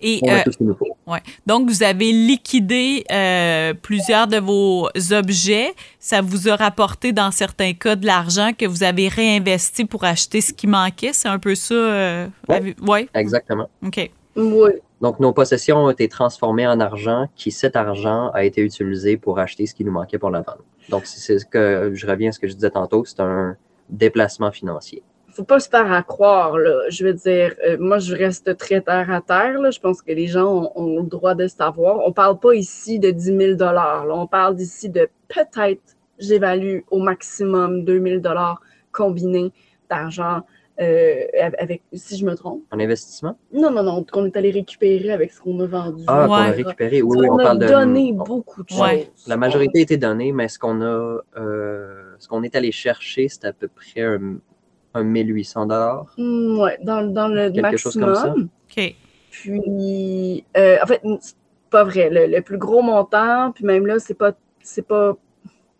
Et, 0.00 0.20
euh, 0.28 0.72
ouais. 1.06 1.20
Donc, 1.46 1.68
vous 1.68 1.82
avez 1.82 2.12
liquidé 2.12 3.04
euh, 3.10 3.74
plusieurs 3.74 4.26
de 4.26 4.38
vos 4.38 4.88
objets. 5.10 5.74
Ça 5.98 6.20
vous 6.20 6.48
a 6.48 6.56
rapporté, 6.56 7.12
dans 7.12 7.30
certains 7.30 7.72
cas, 7.72 7.96
de 7.96 8.06
l'argent 8.06 8.50
que 8.56 8.66
vous 8.66 8.84
avez 8.84 9.08
réinvesti 9.08 9.84
pour 9.84 10.04
acheter 10.04 10.40
ce 10.40 10.52
qui 10.52 10.66
manquait. 10.66 11.12
C'est 11.12 11.28
un 11.28 11.38
peu 11.38 11.54
ça? 11.54 11.74
Euh, 11.74 12.28
oui, 12.48 12.76
ouais. 12.86 13.08
exactement. 13.14 13.68
OK. 13.84 14.10
Oui. 14.36 14.70
Donc, 15.00 15.18
nos 15.18 15.32
possessions 15.32 15.78
ont 15.78 15.90
été 15.90 16.08
transformées 16.08 16.66
en 16.66 16.78
argent, 16.78 17.26
qui 17.34 17.50
cet 17.50 17.74
argent 17.74 18.30
a 18.34 18.44
été 18.44 18.60
utilisé 18.60 19.16
pour 19.16 19.38
acheter 19.38 19.66
ce 19.66 19.74
qui 19.74 19.82
nous 19.84 19.92
manquait 19.92 20.18
pour 20.18 20.30
la 20.30 20.42
vente. 20.42 20.58
Donc, 20.90 21.06
c'est 21.06 21.38
ce 21.38 21.46
que 21.46 21.92
je 21.94 22.06
reviens 22.06 22.28
à 22.28 22.32
ce 22.32 22.38
que 22.38 22.48
je 22.48 22.52
disais 22.52 22.70
tantôt, 22.70 23.04
c'est 23.06 23.20
un 23.20 23.56
déplacement 23.88 24.52
financier 24.52 25.02
faut 25.40 25.46
pas 25.46 25.60
se 25.60 25.70
faire 25.70 25.90
à 25.90 26.02
croire. 26.02 26.58
Là. 26.58 26.82
Je 26.90 27.04
veux 27.04 27.14
dire, 27.14 27.54
euh, 27.66 27.78
moi, 27.80 27.98
je 27.98 28.14
reste 28.14 28.56
très 28.58 28.82
terre 28.82 29.10
à 29.10 29.22
terre. 29.22 29.58
Là. 29.58 29.70
Je 29.70 29.80
pense 29.80 30.02
que 30.02 30.12
les 30.12 30.26
gens 30.26 30.70
ont, 30.74 30.98
le 30.98 31.08
droit 31.08 31.34
de 31.34 31.46
savoir. 31.46 32.00
On 32.06 32.12
parle 32.12 32.38
pas 32.38 32.54
ici 32.54 32.98
de 32.98 33.10
10 33.10 33.56
000 33.56 33.72
là. 33.72 34.04
On 34.10 34.26
parle 34.26 34.54
d'ici 34.54 34.90
de 34.90 35.08
peut-être, 35.28 35.96
j'évalue 36.18 36.80
au 36.90 36.98
maximum 36.98 37.84
2 37.84 38.20
000 38.20 38.22
combinés 38.92 39.50
d'argent. 39.88 40.42
Euh, 40.80 41.24
avec, 41.58 41.82
si 41.92 42.16
je 42.16 42.24
me 42.24 42.34
trompe. 42.34 42.62
En 42.70 42.80
investissement? 42.80 43.36
Non, 43.52 43.70
non, 43.70 43.82
non, 43.82 44.02
qu'on 44.02 44.24
est 44.24 44.34
allé 44.34 44.50
récupérer 44.50 45.12
avec 45.12 45.30
ce 45.30 45.38
qu'on 45.38 45.60
a 45.60 45.66
vendu. 45.66 46.04
Ah, 46.06 46.24
qu'on 46.26 46.32
a 46.32 46.50
récupéré, 46.52 47.02
oui, 47.02 47.28
on, 47.28 47.34
on 47.34 47.36
parle 47.36 47.62
a 47.64 47.68
donné 47.68 48.14
beaucoup 48.14 48.62
de 48.62 48.70
choses. 48.70 49.10
La 49.26 49.36
majorité 49.36 49.80
a 49.80 49.82
été 49.82 49.98
donnée, 49.98 50.32
mais 50.32 50.48
ce 50.48 50.58
qu'on 50.58 50.80
a, 50.80 51.20
euh, 51.36 52.14
ce 52.18 52.28
qu'on 52.28 52.42
est 52.42 52.56
allé 52.56 52.72
chercher, 52.72 53.28
c'est 53.28 53.44
à 53.44 53.52
peu 53.52 53.68
près 53.68 54.00
un, 54.00 54.38
un 54.94 55.02
1800 55.02 55.66
dollars. 55.66 56.14
Mm, 56.16 56.58
ouais, 56.58 56.78
dans, 56.82 57.02
dans 57.02 57.28
le 57.28 57.50
Quelque 57.50 57.60
maximum. 57.62 57.92
chose 57.92 58.02
comme 58.02 58.14
ça. 58.14 58.34
OK. 58.34 58.94
Puis, 59.30 60.44
euh, 60.56 60.76
en 60.82 60.86
fait, 60.86 61.00
c'est 61.20 61.36
pas 61.70 61.84
vrai. 61.84 62.08
Le, 62.10 62.40
plus 62.40 62.58
gros 62.58 62.82
montant, 62.82 63.52
puis 63.52 63.64
même 63.64 63.86
là, 63.86 63.98
c'est 63.98 64.14
pas, 64.14 64.32
c'est 64.62 64.86
pas, 64.86 65.16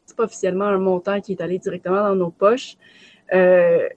c'est 0.07 0.17
pas 0.17 0.25
officiellement 0.25 0.67
un 0.67 0.79
montant 0.79 1.21
qui 1.21 1.33
est 1.33 1.41
allé 1.41 1.59
directement 1.59 2.03
dans 2.03 2.15
nos 2.15 2.31
poches. 2.31 2.77
Euh, 3.33 3.89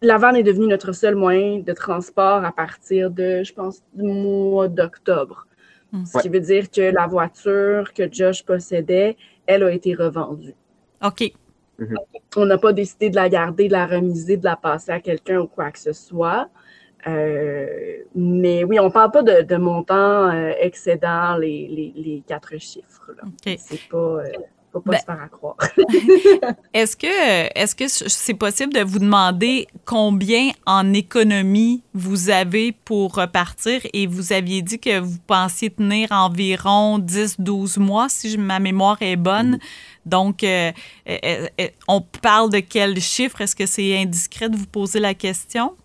la 0.00 0.18
vanne 0.18 0.36
est 0.36 0.42
devenue 0.42 0.66
notre 0.66 0.92
seul 0.92 1.14
moyen 1.14 1.60
de 1.60 1.72
transport 1.72 2.44
à 2.44 2.52
partir 2.52 3.10
de, 3.10 3.42
je 3.44 3.52
pense, 3.52 3.82
du 3.94 4.02
mois 4.02 4.68
d'octobre. 4.68 5.46
Mm. 5.92 6.04
Ce 6.06 6.18
qui 6.18 6.28
veut 6.28 6.40
dire 6.40 6.70
que 6.70 6.80
la 6.80 7.06
voiture 7.06 7.92
que 7.92 8.10
Josh 8.10 8.42
possédait, 8.42 9.16
elle 9.46 9.62
a 9.62 9.70
été 9.70 9.94
revendue. 9.94 10.54
OK. 11.04 11.32
Mhm. 11.78 11.96
On 12.36 12.46
n'a 12.46 12.58
pas 12.58 12.72
décidé 12.72 13.10
de 13.10 13.16
la 13.16 13.28
garder, 13.28 13.68
de 13.68 13.72
la 13.72 13.86
remiser, 13.86 14.36
de 14.36 14.44
la 14.44 14.56
passer 14.56 14.92
à 14.92 15.00
quelqu'un 15.00 15.40
ou 15.40 15.46
quoi 15.46 15.70
que 15.70 15.78
ce 15.78 15.92
soit. 15.92 16.48
Euh, 17.06 18.04
mais 18.14 18.62
oui, 18.64 18.78
on 18.78 18.84
ne 18.84 18.90
parle 18.90 19.10
pas 19.10 19.22
de, 19.22 19.42
de 19.42 19.56
montants 19.56 20.30
euh, 20.30 20.52
excédant 20.60 21.36
les, 21.36 22.22
quatre 22.26 22.56
chiffres. 22.58 23.10
C'est 23.58 23.88
pas. 23.88 23.96
Euh, 23.96 24.24
faut 24.72 24.80
pas 24.80 24.92
ben 24.92 24.98
se 24.98 25.04
faire 25.04 25.20
à 25.20 25.28
croire. 25.28 25.56
est-ce 26.72 26.96
que 26.96 27.58
est-ce 27.58 27.74
que 27.74 27.88
c'est 27.88 28.34
possible 28.34 28.72
de 28.72 28.80
vous 28.80 28.98
demander 28.98 29.68
combien 29.84 30.50
en 30.66 30.92
économie 30.94 31.82
vous 31.92 32.30
avez 32.30 32.72
pour 32.72 33.14
repartir? 33.14 33.80
Et 33.92 34.06
vous 34.06 34.32
aviez 34.32 34.62
dit 34.62 34.78
que 34.78 34.98
vous 34.98 35.18
pensiez 35.26 35.70
tenir 35.70 36.08
environ 36.10 36.98
10-12 36.98 37.78
mois 37.80 38.08
si 38.08 38.38
ma 38.38 38.58
mémoire 38.58 38.96
est 39.02 39.16
bonne. 39.16 39.52
Mhm. 39.52 39.58
Donc, 40.06 40.42
euh, 40.42 40.72
euh, 41.08 41.46
euh, 41.60 41.68
on 41.86 42.00
parle 42.00 42.50
de 42.50 42.60
quel 42.60 42.98
chiffre? 43.00 43.40
Est-ce 43.40 43.54
que 43.54 43.66
c'est 43.66 43.96
indiscret 43.96 44.48
de 44.48 44.56
vous 44.56 44.66
poser 44.66 45.00
la 45.00 45.14
question? 45.14 45.76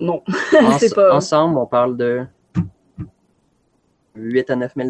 Non. 0.00 0.22
pas... 0.94 1.14
Ensemble, 1.14 1.58
on 1.58 1.66
parle 1.66 1.96
de 1.96 2.26
8 4.16 4.50
à 4.50 4.56
9 4.56 4.72
000 4.76 4.88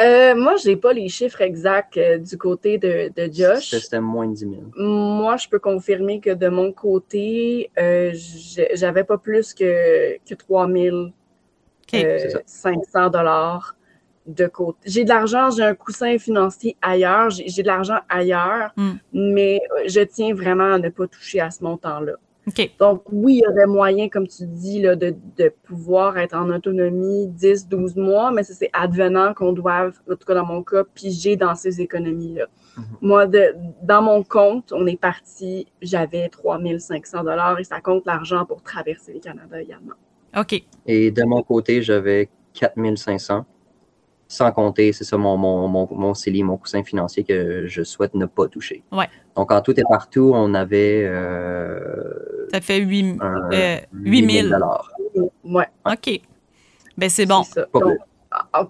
moi, 0.00 0.56
je 0.56 0.68
n'ai 0.68 0.76
pas 0.76 0.92
les 0.92 1.08
chiffres 1.08 1.40
exacts 1.40 1.98
du 1.98 2.36
côté 2.36 2.78
de, 2.78 3.10
de 3.14 3.32
Josh. 3.32 3.70
C'était 3.70 4.00
moins 4.00 4.26
de 4.26 4.34
10 4.34 4.40
000. 4.40 4.54
Moi, 4.76 5.36
je 5.36 5.48
peux 5.48 5.58
confirmer 5.58 6.20
que 6.20 6.30
de 6.30 6.48
mon 6.48 6.72
côté, 6.72 7.70
j'avais 8.74 9.04
pas 9.04 9.18
plus 9.18 9.54
que, 9.54 10.16
que 10.28 10.34
3 10.34 10.68
500 12.46 13.10
dollars 13.10 13.76
de 14.26 14.46
côté. 14.46 14.78
J'ai 14.86 15.04
de 15.04 15.08
l'argent, 15.08 15.50
j'ai 15.50 15.62
un 15.62 15.74
coussin 15.74 16.18
financier 16.18 16.76
ailleurs, 16.80 17.30
j'ai 17.30 17.62
de 17.62 17.66
l'argent 17.66 17.98
ailleurs, 18.08 18.72
hmm. 18.76 18.92
mais 19.12 19.60
euh, 19.72 19.84
je 19.86 20.00
tiens 20.00 20.34
vraiment 20.34 20.74
à 20.74 20.78
ne 20.78 20.88
pas 20.88 21.06
toucher 21.06 21.40
à 21.40 21.50
ce 21.50 21.62
montant-là. 21.62 22.14
Donc, 22.78 23.02
oui, 23.10 23.36
il 23.36 23.44
y 23.44 23.46
aurait 23.46 23.66
moyen, 23.66 24.08
comme 24.08 24.28
tu 24.28 24.44
dis, 24.46 24.82
là, 24.82 24.96
de, 24.96 25.14
de 25.36 25.52
pouvoir 25.62 26.18
être 26.18 26.34
en 26.34 26.50
autonomie 26.50 27.28
10, 27.28 27.68
12 27.68 27.96
mois, 27.96 28.30
mais 28.32 28.42
c'est 28.42 28.70
advenant 28.72 29.32
qu'on 29.34 29.52
doive, 29.52 29.98
en 30.10 30.14
tout 30.14 30.26
cas 30.26 30.34
dans 30.34 30.44
mon 30.44 30.62
cas, 30.62 30.84
piger 30.84 31.36
dans 31.36 31.54
ces 31.54 31.80
économies-là. 31.80 32.46
Mhm. 32.76 32.84
Moi, 33.00 33.26
de, 33.26 33.54
dans 33.82 34.02
mon 34.02 34.22
compte, 34.22 34.72
on 34.72 34.86
est 34.86 35.00
parti, 35.00 35.66
j'avais 35.80 36.28
3500 36.28 37.24
dollars 37.24 37.58
et 37.58 37.64
ça 37.64 37.80
compte 37.80 38.04
l'argent 38.04 38.44
pour 38.44 38.62
traverser 38.62 39.14
le 39.14 39.20
Canada 39.20 39.60
également. 39.60 39.94
OK. 40.36 40.62
Et 40.86 41.10
de 41.10 41.22
mon 41.22 41.42
côté, 41.42 41.82
j'avais 41.82 42.28
4500 42.54 43.46
sans 44.34 44.52
compter, 44.52 44.92
c'est 44.92 45.04
ça, 45.04 45.16
mon, 45.16 45.36
mon, 45.36 45.68
mon, 45.68 45.88
mon 45.90 46.14
CELI, 46.14 46.42
mon 46.42 46.56
coussin 46.56 46.82
financier 46.82 47.24
que 47.24 47.66
je 47.66 47.82
souhaite 47.82 48.14
ne 48.14 48.26
pas 48.26 48.48
toucher. 48.48 48.82
Ouais. 48.92 49.08
Donc, 49.36 49.52
en 49.52 49.60
tout 49.60 49.78
et 49.78 49.84
partout, 49.88 50.32
on 50.34 50.54
avait. 50.54 51.04
Euh, 51.04 52.48
ça 52.52 52.60
fait 52.60 52.78
8, 52.78 53.18
000 54.02 54.48
dollars. 54.48 54.90
Ouais. 55.44 55.68
OK. 55.86 56.20
Ben, 56.96 57.08
c'est 57.08 57.26
bon. 57.26 57.42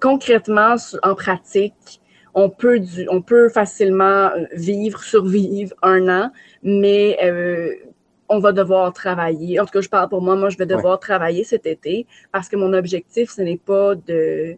concrètement, 0.00 0.76
en 1.02 1.14
pratique, 1.14 2.00
on 2.34 2.50
peut, 2.50 2.80
du, 2.80 3.06
on 3.10 3.22
peut 3.22 3.48
facilement 3.48 4.30
vivre, 4.54 5.02
survivre 5.02 5.74
un 5.82 6.08
an, 6.08 6.30
mais 6.62 7.18
euh, 7.22 7.72
on 8.28 8.38
va 8.38 8.52
devoir 8.52 8.92
travailler. 8.92 9.60
En 9.60 9.64
tout 9.64 9.72
cas, 9.72 9.80
je 9.80 9.88
parle 9.88 10.08
pour 10.08 10.22
moi, 10.22 10.36
moi, 10.36 10.48
je 10.48 10.58
vais 10.58 10.66
devoir 10.66 10.98
travailler 10.98 11.44
cet 11.44 11.66
été 11.66 12.06
parce 12.32 12.48
que 12.48 12.56
mon 12.56 12.72
objectif, 12.72 13.30
ce 13.30 13.42
n'est 13.42 13.58
pas 13.58 13.94
de 13.94 14.56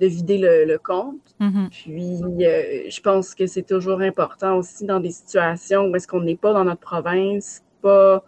de 0.00 0.06
vider 0.06 0.38
le, 0.38 0.78
compte. 0.78 1.34
Mm-hmm. 1.40 1.68
Puis, 1.70 2.46
euh, 2.46 2.90
je 2.90 3.00
pense 3.00 3.34
que 3.34 3.46
c'est 3.46 3.66
toujours 3.66 4.00
important 4.00 4.56
aussi 4.56 4.84
dans 4.84 5.00
des 5.00 5.10
situations 5.10 5.86
où 5.86 5.96
est-ce 5.96 6.06
qu'on 6.06 6.20
n'est 6.20 6.36
pas 6.36 6.52
dans 6.52 6.64
notre 6.64 6.80
province, 6.80 7.62
pas, 7.82 8.24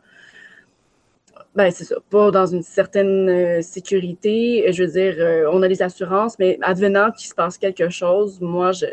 ben 1.54 1.70
c'est 1.70 1.84
ça, 1.84 1.96
pas 2.10 2.30
dans 2.30 2.46
une 2.46 2.62
certaine 2.62 3.28
euh, 3.28 3.62
sécurité. 3.62 4.72
Je 4.72 4.84
veux 4.84 4.90
dire, 4.90 5.14
euh, 5.18 5.50
on 5.52 5.62
a 5.62 5.68
des 5.68 5.82
assurances, 5.82 6.38
mais 6.38 6.58
advenant 6.62 7.10
qu'il 7.12 7.28
se 7.28 7.34
passe 7.34 7.56
quelque 7.56 7.88
chose, 7.88 8.40
moi, 8.40 8.72
je, 8.72 8.86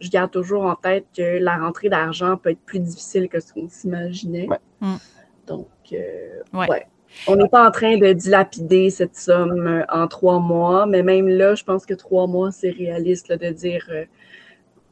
je, 0.00 0.10
garde 0.10 0.30
toujours 0.30 0.64
en 0.64 0.74
tête 0.74 1.06
que 1.16 1.38
la 1.38 1.58
rentrée 1.58 1.88
d'argent 1.88 2.36
peut 2.36 2.50
être 2.50 2.64
plus 2.64 2.80
difficile 2.80 3.28
que 3.28 3.40
ce 3.40 3.52
qu'on 3.52 3.68
s'imaginait. 3.68 4.48
Mm. 4.80 4.94
Donc, 5.46 5.68
ouais. 6.52 6.86
On 7.26 7.36
n'est 7.36 7.48
pas 7.48 7.66
en 7.66 7.70
train 7.70 7.96
de 7.96 8.12
dilapider 8.12 8.90
cette 8.90 9.16
somme 9.16 9.66
euh, 9.66 9.84
en 9.88 10.06
trois 10.08 10.38
mois, 10.38 10.86
mais 10.86 11.02
même 11.02 11.28
là, 11.28 11.54
je 11.54 11.64
pense 11.64 11.86
que 11.86 11.94
trois 11.94 12.26
mois, 12.26 12.50
c'est 12.52 12.70
réaliste 12.70 13.32
de 13.32 13.50
dire 13.50 13.86
euh, 13.90 14.04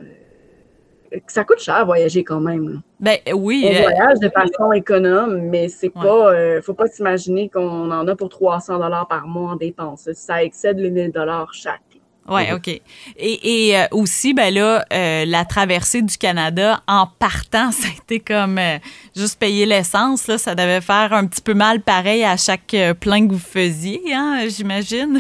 euh, 0.01 1.19
ça 1.27 1.45
coûte 1.45 1.59
cher 1.59 1.85
voyager 1.85 2.25
quand 2.25 2.41
même. 2.41 2.81
Ben 3.01 3.19
oui. 3.35 3.65
On 3.69 3.83
voyage 3.83 4.19
de 4.21 4.31
façon 4.31 4.73
économe, 4.73 5.43
mais 5.49 5.69
c'est 5.69 5.91
pas, 5.91 6.61
faut 6.63 6.75
pas 6.75 6.87
s'imaginer 6.87 7.51
qu'on 7.51 7.91
en 7.91 8.09
a 8.09 8.17
pour 8.17 8.31
300 8.31 8.79
dollars 8.79 9.09
par 9.09 9.27
mois 9.27 9.51
en 9.51 9.57
dépenses. 9.57 10.09
Ça 10.15 10.43
excède 10.43 10.79
les 10.79 10.91
1000 10.91 11.13
dollars 11.13 11.53
chaque. 11.53 11.83
Oui, 12.29 12.43
OK. 12.55 12.81
Et, 13.17 13.77
euh, 13.77 13.87
aussi, 13.91 14.33
ben 14.33 14.55
là, 14.55 14.85
euh, 14.93 15.25
la 15.27 15.45
traversée 15.45 16.03
du 16.03 16.17
Canada, 16.17 16.81
en 16.87 17.07
partant, 17.19 17.71
ça 17.73 17.89
a 17.89 18.03
été 18.03 18.21
comme 18.21 18.59
euh, 18.59 18.79
juste 19.17 19.39
payer 19.39 19.67
l'essence. 19.67 20.29
Là, 20.29 20.39
ça 20.39 20.55
devait 20.55 20.81
faire 20.81 21.13
un 21.13 21.27
petit 21.27 21.43
peu 21.43 21.55
mal 21.55 21.81
pareil 21.81 22.25
à 22.25 22.37
chaque 22.37 22.77
plein 23.01 23.27
que 23.27 23.33
vous 23.33 23.39
faisiez, 23.39 24.01
hein, 24.15 24.45
j'imagine. 24.49 25.19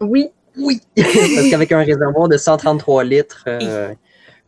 Oui. 0.00 0.28
Oui. 0.58 0.80
Parce 0.96 1.50
qu'avec 1.50 1.70
un 1.72 1.84
réservoir 1.84 2.28
de 2.28 2.38
133 2.38 3.04
litres 3.04 3.44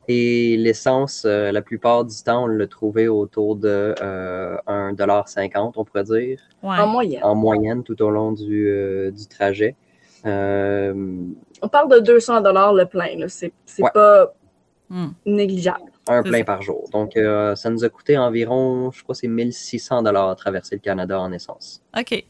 et 0.08 0.56
l'essence, 0.56 1.26
la 1.26 1.60
plupart 1.60 2.06
du 2.06 2.16
temps, 2.24 2.44
on 2.44 2.46
l'a 2.46 2.66
trouvé 2.66 3.08
autour 3.08 3.56
de 3.56 3.94
1,50 4.00 5.72
on 5.76 5.84
pourrait 5.84 6.04
dire. 6.04 6.40
En 6.62 6.86
moyenne. 6.86 7.22
En 7.22 7.34
moyenne, 7.34 7.82
tout 7.82 8.00
au 8.00 8.08
long 8.08 8.32
du, 8.32 8.72
du 9.12 9.26
trajet. 9.26 9.76
Euh, 10.28 10.94
On 11.62 11.68
parle 11.68 11.90
de 11.90 12.00
200 12.00 12.42
dollars 12.42 12.72
le 12.74 12.86
plein. 12.86 13.26
C'est 13.28 13.52
pas 13.92 14.32
hmm. 14.90 15.08
négligeable. 15.26 15.90
Un 16.08 16.22
plein 16.22 16.42
par 16.42 16.62
jour. 16.62 16.88
Donc, 16.92 17.16
euh, 17.16 17.54
ça 17.54 17.68
nous 17.68 17.84
a 17.84 17.88
coûté 17.88 18.16
environ, 18.16 18.90
je 18.90 19.02
crois, 19.02 19.14
c'est 19.14 19.28
1600 19.28 20.02
dollars 20.02 20.30
à 20.30 20.34
traverser 20.34 20.76
le 20.76 20.80
Canada 20.80 21.20
en 21.20 21.32
essence. 21.32 21.82
OK. 21.98 22.24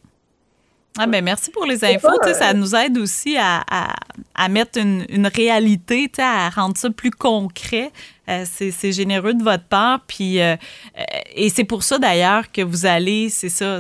Ah 1.00 1.06
ben 1.06 1.22
merci 1.22 1.52
pour 1.52 1.64
les 1.64 1.84
infos. 1.84 2.08
ça 2.32 2.52
nous 2.54 2.74
aide 2.74 2.98
aussi 2.98 3.36
à, 3.38 4.48
mettre 4.50 4.80
une, 4.80 5.28
réalité, 5.28 6.10
à 6.18 6.50
rendre 6.50 6.76
ça 6.76 6.90
plus 6.90 7.12
concret. 7.12 7.92
Euh, 8.28 8.44
c'est 8.44 8.90
généreux 8.90 9.34
de 9.34 9.44
votre 9.44 9.62
part. 9.62 10.00
Puis, 10.08 10.38
et 10.38 11.48
c'est 11.50 11.62
pour 11.62 11.84
ça 11.84 11.98
d'ailleurs 11.98 12.50
que 12.50 12.62
vous 12.62 12.84
allez, 12.84 13.28
c'est 13.28 13.48
ça, 13.48 13.78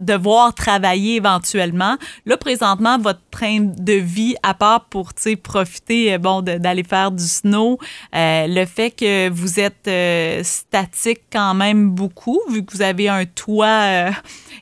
devoir 0.00 0.54
travailler 0.54 1.16
éventuellement. 1.16 1.96
Là, 2.24 2.36
présentement, 2.36 2.98
votre 2.98 3.20
train 3.30 3.60
de 3.60 3.92
vie, 3.92 4.36
à 4.42 4.54
part 4.54 4.84
pour 4.86 5.12
profiter 5.42 6.14
euh, 6.14 6.18
bon, 6.18 6.42
d'aller 6.42 6.84
faire 6.84 7.10
du 7.10 7.24
snow, 7.24 7.78
euh, 8.14 8.46
le 8.46 8.64
fait 8.64 8.90
que 8.90 9.28
vous 9.28 9.58
êtes 9.58 9.88
euh, 9.88 10.42
statique 10.44 11.22
quand 11.32 11.54
même 11.54 11.90
beaucoup, 11.90 12.40
vu 12.50 12.64
que 12.64 12.72
vous 12.72 12.82
avez 12.82 13.08
un 13.08 13.24
toit 13.24 14.10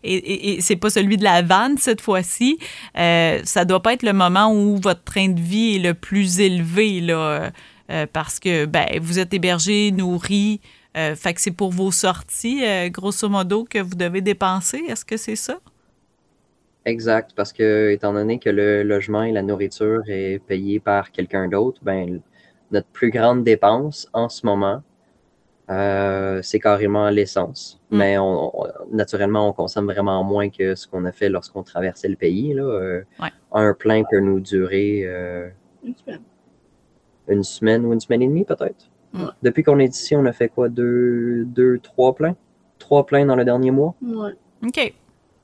et, 0.02 0.54
et, 0.54 0.60
c'est 0.60 0.76
pas 0.76 0.90
celui 0.90 1.16
de 1.16 1.24
la 1.24 1.42
vanne 1.42 1.76
cette 1.78 2.00
fois-ci, 2.00 2.58
ça 2.94 3.64
doit 3.64 3.82
pas 3.82 3.92
être 3.92 4.02
le 4.02 4.12
moment 4.12 4.52
où 4.52 4.76
votre 4.76 5.02
train 5.02 5.28
de 5.28 5.40
vie 5.40 5.76
est 5.76 5.80
le 5.80 5.94
plus 5.94 6.40
élevé, 6.40 7.00
là, 7.00 7.50
parce 8.12 8.38
que 8.38 8.66
ben, 8.66 8.86
vous 9.00 9.18
êtes 9.18 9.34
hébergé, 9.34 9.90
nourri, 9.92 10.60
euh, 10.96 11.14
fait 11.14 11.34
que 11.34 11.40
c'est 11.40 11.50
pour 11.50 11.70
vos 11.70 11.90
sorties, 11.90 12.64
euh, 12.64 12.88
grosso 12.88 13.28
modo, 13.28 13.64
que 13.64 13.78
vous 13.78 13.94
devez 13.94 14.22
dépenser. 14.22 14.82
Est-ce 14.88 15.04
que 15.04 15.16
c'est 15.16 15.36
ça? 15.36 15.58
Exact, 16.86 17.32
parce 17.36 17.52
que 17.52 17.90
étant 17.90 18.14
donné 18.14 18.38
que 18.38 18.48
le 18.48 18.82
logement 18.82 19.24
et 19.24 19.32
la 19.32 19.42
nourriture 19.42 20.02
est 20.06 20.38
payé 20.46 20.80
par 20.80 21.10
quelqu'un 21.10 21.48
d'autre, 21.48 21.80
ben 21.82 22.20
notre 22.70 22.86
plus 22.88 23.10
grande 23.10 23.44
dépense 23.44 24.08
en 24.12 24.28
ce 24.28 24.46
moment, 24.46 24.82
euh, 25.68 26.40
c'est 26.42 26.60
carrément 26.60 27.10
l'essence. 27.10 27.80
Mm. 27.90 27.96
Mais 27.98 28.16
naturellement, 28.92 29.48
on 29.48 29.52
consomme 29.52 29.86
vraiment 29.86 30.22
moins 30.24 30.48
que 30.48 30.76
ce 30.76 30.86
qu'on 30.86 31.04
a 31.04 31.12
fait 31.12 31.28
lorsqu'on 31.28 31.64
traversait 31.64 32.08
le 32.08 32.16
pays. 32.16 32.54
Là. 32.54 33.00
Un 33.52 33.74
plein 33.74 34.04
peut 34.08 34.20
nous 34.20 34.40
durer 34.40 35.04
une 35.82 35.96
semaine. 35.96 36.22
Une 37.28 37.42
semaine 37.42 37.84
ou 37.84 37.92
une 37.92 38.00
semaine 38.00 38.22
et 38.22 38.28
demie 38.28 38.44
peut-être. 38.44 38.88
Depuis 39.42 39.62
qu'on 39.62 39.78
est 39.78 39.94
ici, 39.94 40.16
on 40.16 40.24
a 40.24 40.32
fait 40.32 40.48
quoi? 40.48 40.68
Deux, 40.68 41.44
deux 41.44 41.78
trois 41.78 42.14
pleins? 42.14 42.36
Trois 42.78 43.06
pleins 43.06 43.26
dans 43.26 43.36
le 43.36 43.44
dernier 43.44 43.70
mois? 43.70 43.94
Ouais. 44.02 44.32
OK. 44.64 44.94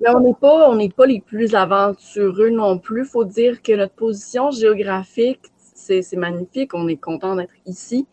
Mais 0.01 0.11
on 0.11 0.21
n'est 0.21 0.35
pas, 0.35 0.69
on 0.69 0.75
n'est 0.75 0.91
pas 0.91 1.07
les 1.07 1.21
plus 1.21 1.55
aventureux 1.55 2.51
non 2.51 2.79
plus. 2.79 3.03
Il 3.03 3.07
faut 3.07 3.25
dire 3.25 3.63
que 3.63 3.73
notre 3.73 3.95
position 3.95 4.51
géographique, 4.51 5.41
c'est 5.75 6.17
magnifique. 6.17 6.75
On 6.75 6.89
est 6.89 6.97
content 6.97 7.37
d'être 7.37 7.55
ici. 7.67 8.07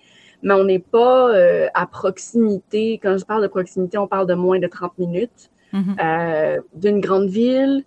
Mais 0.44 0.54
on 0.54 0.64
n'est 0.64 0.80
pas 0.80 1.34
euh, 1.36 1.68
à 1.74 1.86
proximité. 1.86 3.00
Quand 3.02 3.18
je 3.18 3.26
parle 3.26 3.42
de 3.42 3.48
proximité, 3.48 3.98
on 3.98 4.08
parle 4.08 4.28
de 4.28 4.36
moins 4.36 4.60
de 4.60 4.68
30 4.68 4.98
minutes 4.98 5.50
mm-hmm. 5.74 5.96
euh, 6.02 6.62
d'une 6.76 7.02
grande 7.02 7.28
ville 7.28 7.84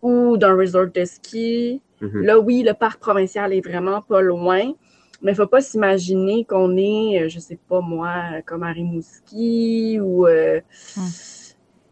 ou 0.00 0.36
d'un 0.36 0.56
resort 0.56 0.86
de 0.94 1.04
ski. 1.04 1.82
Mm-hmm. 2.00 2.22
Là, 2.22 2.38
oui, 2.38 2.62
le 2.62 2.74
parc 2.74 3.00
provincial 3.00 3.52
est 3.52 3.60
vraiment 3.60 4.00
pas 4.02 4.20
loin. 4.20 4.72
Mais 5.22 5.30
il 5.30 5.34
ne 5.34 5.36
faut 5.36 5.46
pas 5.46 5.60
s'imaginer 5.60 6.44
qu'on 6.44 6.76
est, 6.76 7.22
euh, 7.22 7.28
je 7.28 7.36
ne 7.36 7.40
sais 7.40 7.58
pas 7.68 7.80
moi, 7.80 8.12
comme 8.44 8.64
à 8.64 8.72
Rimouski 8.72 10.00
ou 10.00 10.26
euh, 10.26 10.60
hum. 10.96 11.02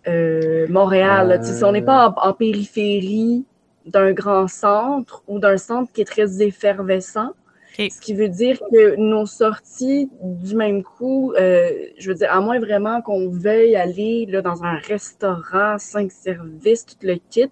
euh, 0.09 0.67
Montréal. 0.69 1.41
si 1.45 1.63
on 1.65 1.71
n'est 1.71 1.83
pas 1.83 2.13
en, 2.17 2.33
périphérie 2.33 3.45
d'un 3.87 4.13
grand 4.13 4.49
centre 4.49 5.23
ou 5.29 5.39
d'un 5.39 5.59
centre 5.59 5.93
qui 5.93 6.01
est 6.01 6.07
très 6.07 6.43
effervescent, 6.43 7.31
ce 7.79 8.01
qui 8.01 8.13
veut 8.13 8.29
dire 8.29 8.61
que 8.71 8.97
nos 8.97 9.25
sorties 9.25 10.11
du 10.21 10.55
même 10.55 10.83
coup, 10.83 11.33
je 11.39 12.09
veux 12.09 12.15
dire, 12.15 12.31
à 12.31 12.41
moins 12.43 12.59
vraiment 12.59 13.01
qu'on 13.01 13.31
veuille 13.31 13.75
aller 13.75 14.27
là, 14.27 14.43
dans 14.43 14.65
un 14.65 14.77
restaurant, 14.77 15.79
cinq 15.79 16.13
services, 16.13 16.85
tout 16.85 16.97
le 17.07 17.15
kit, 17.31 17.49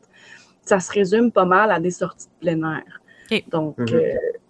ça 0.66 0.80
se 0.80 0.92
résume 0.92 1.32
pas 1.32 1.46
mal 1.46 1.70
à 1.70 1.80
des 1.80 1.92
sorties 1.92 2.26
de 2.26 2.46
plein 2.46 2.74
air. 2.74 3.40
Donc, 3.50 3.78
mhm 3.78 3.88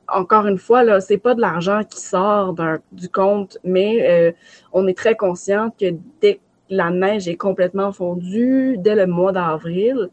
encore 0.09 0.47
une 0.47 0.59
fois, 0.59 0.85
là, 0.85 1.01
c'est 1.01 1.18
pas 1.18 1.35
de 1.35 1.40
l'argent 1.40 1.82
qui 1.85 2.01
sort 2.01 2.55
du 2.93 3.09
compte, 3.09 3.59
mais 3.64 4.09
euh, 4.09 4.32
on 4.72 4.86
est 4.86 4.97
très 4.97 5.16
conscient 5.16 5.70
que 5.78 5.94
dès 6.20 6.36
que 6.36 6.40
la 6.70 6.90
neige 6.90 7.28
est 7.28 7.36
complètement 7.36 7.93
fondue, 7.93 8.76
dès 8.78 8.94
le 8.94 9.06
mois 9.06 9.32
d'avril, 9.32 10.09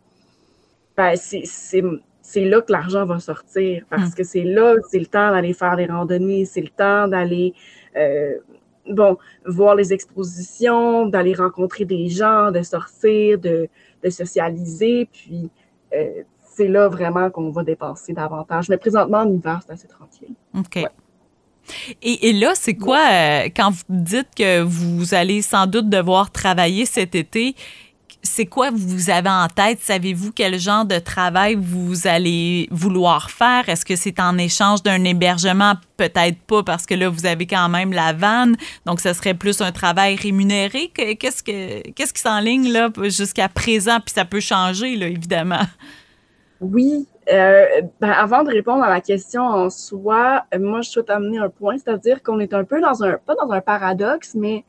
ben, 0.98 1.16
c'est 1.16 2.46
là 2.46 2.62
que 2.62 2.72
l'argent 2.72 3.06
va 3.06 3.20
sortir 3.20 3.86
parce 3.90 4.12
hmm. 4.12 4.16
que 4.16 4.24
c'est 4.24 4.44
là, 4.44 4.76
c'est 4.90 5.00
le 5.00 5.06
temps 5.06 5.32
d'aller 5.32 5.54
faire 5.54 5.76
des 5.76 5.86
randonnées, 5.86 6.46
c'est 6.46 6.62
le 6.62 6.70
temps 6.70 7.08
d'aller 7.08 7.54
euh, 7.96 8.36
bon, 8.90 9.18
voir 9.46 9.76
les 9.76 9.94
expositions, 9.94 11.06
d'aller 11.06 11.34
rencontrer 11.34 11.86
des 11.86 12.08
gens, 12.10 12.52
de 12.52 12.62
sortir, 12.62 13.40
de, 13.40 13.68
de 14.04 14.10
socialiser, 14.10 15.10
puis 15.12 15.50
euh, 15.94 16.24
c'est 16.56 16.68
là 16.68 16.88
vraiment 16.88 17.30
qu'on 17.30 17.49
va 17.52 17.64
dépenser 17.64 18.14
davantage. 18.14 18.69
Mais 18.69 18.77
présentement, 18.77 19.19
en 19.19 19.30
hiver, 19.30 19.60
c'est 19.65 19.73
assez 19.73 19.88
tranquille. 19.88 20.36
OK. 20.57 20.86
Et, 22.03 22.32
là, 22.34 22.52
c'est 22.53 22.76
quoi, 22.76 22.99
euh, 23.11 23.49
quand 23.56 23.72
vous 23.72 23.84
dites 23.90 24.30
que 24.38 24.61
vous 24.61 25.15
allez 25.15 25.41
sans 25.41 25.65
doute 25.65 25.90
devoir 25.90 26.32
travailler 26.32 26.86
cet 26.86 27.15
été, 27.15 27.56
c'est 28.22 28.45
quoi 28.45 28.69
vous 28.72 29.10
avez 29.10 29.30
en 29.30 29.48
tête? 29.48 29.80
Savez-vous 29.82 30.32
quel 30.32 30.60
genre 30.60 30.86
de 30.86 30.99
travail 30.99 31.56
vous 31.56 32.07
allez 32.07 32.68
vouloir 32.72 33.32
faire? 33.32 33.68
Est-ce 33.68 33.84
que 33.84 33.95
c'est 33.95 34.19
en 34.19 34.38
échange 34.38 34.84
d'un 34.84 35.03
hébergement? 35.03 35.73
Peut-être 35.98 36.40
pas, 36.41 36.64
parce 36.64 36.86
que 36.86 36.94
là, 36.94 37.10
vous 37.10 37.26
avez 37.26 37.48
quand 37.48 37.69
même 37.69 37.94
la 37.94 38.14
vanne, 38.14 38.57
donc 38.86 38.99
ce 38.99 39.14
serait 39.14 39.34
plus 39.34 39.61
un 39.61 39.72
travail 39.72 40.15
rémunéré. 40.15 40.91
Qu'est-ce, 40.94 41.41
que, 41.41 41.90
qu'est-ce 41.91 42.14
qui 42.14 42.22
s'enligne 42.22 42.72
là 42.72 42.90
jusqu'à 43.06 43.49
présent? 43.49 43.99
Puis 43.99 44.14
ça 44.14 44.26
peut 44.26 44.40
changer, 44.40 44.95
là, 44.95 45.07
évidemment. 45.07 45.65
Oui. 46.61 47.07
Euh, 47.32 47.65
ben, 47.99 48.11
avant 48.11 48.44
de 48.44 48.49
répondre 48.49 48.84
à 48.84 48.90
la 48.90 49.02
question 49.02 49.44
en 49.44 49.69
soi, 49.69 50.45
euh, 50.53 50.60
moi, 50.60 50.82
je 50.82 50.90
souhaite 50.90 51.10
amener 51.10 51.38
un 51.40 51.49
point, 51.49 51.77
c'est-à-dire 51.77 52.22
qu'on 52.23 52.40
est 52.40 52.53
un 52.53 52.64
peu 52.64 52.80
dans 52.80 53.03
un, 53.03 53.18
pas 53.18 53.36
dans 53.36 53.52
un 53.52 53.61
paradoxe, 53.61 54.36
mais 54.36 54.64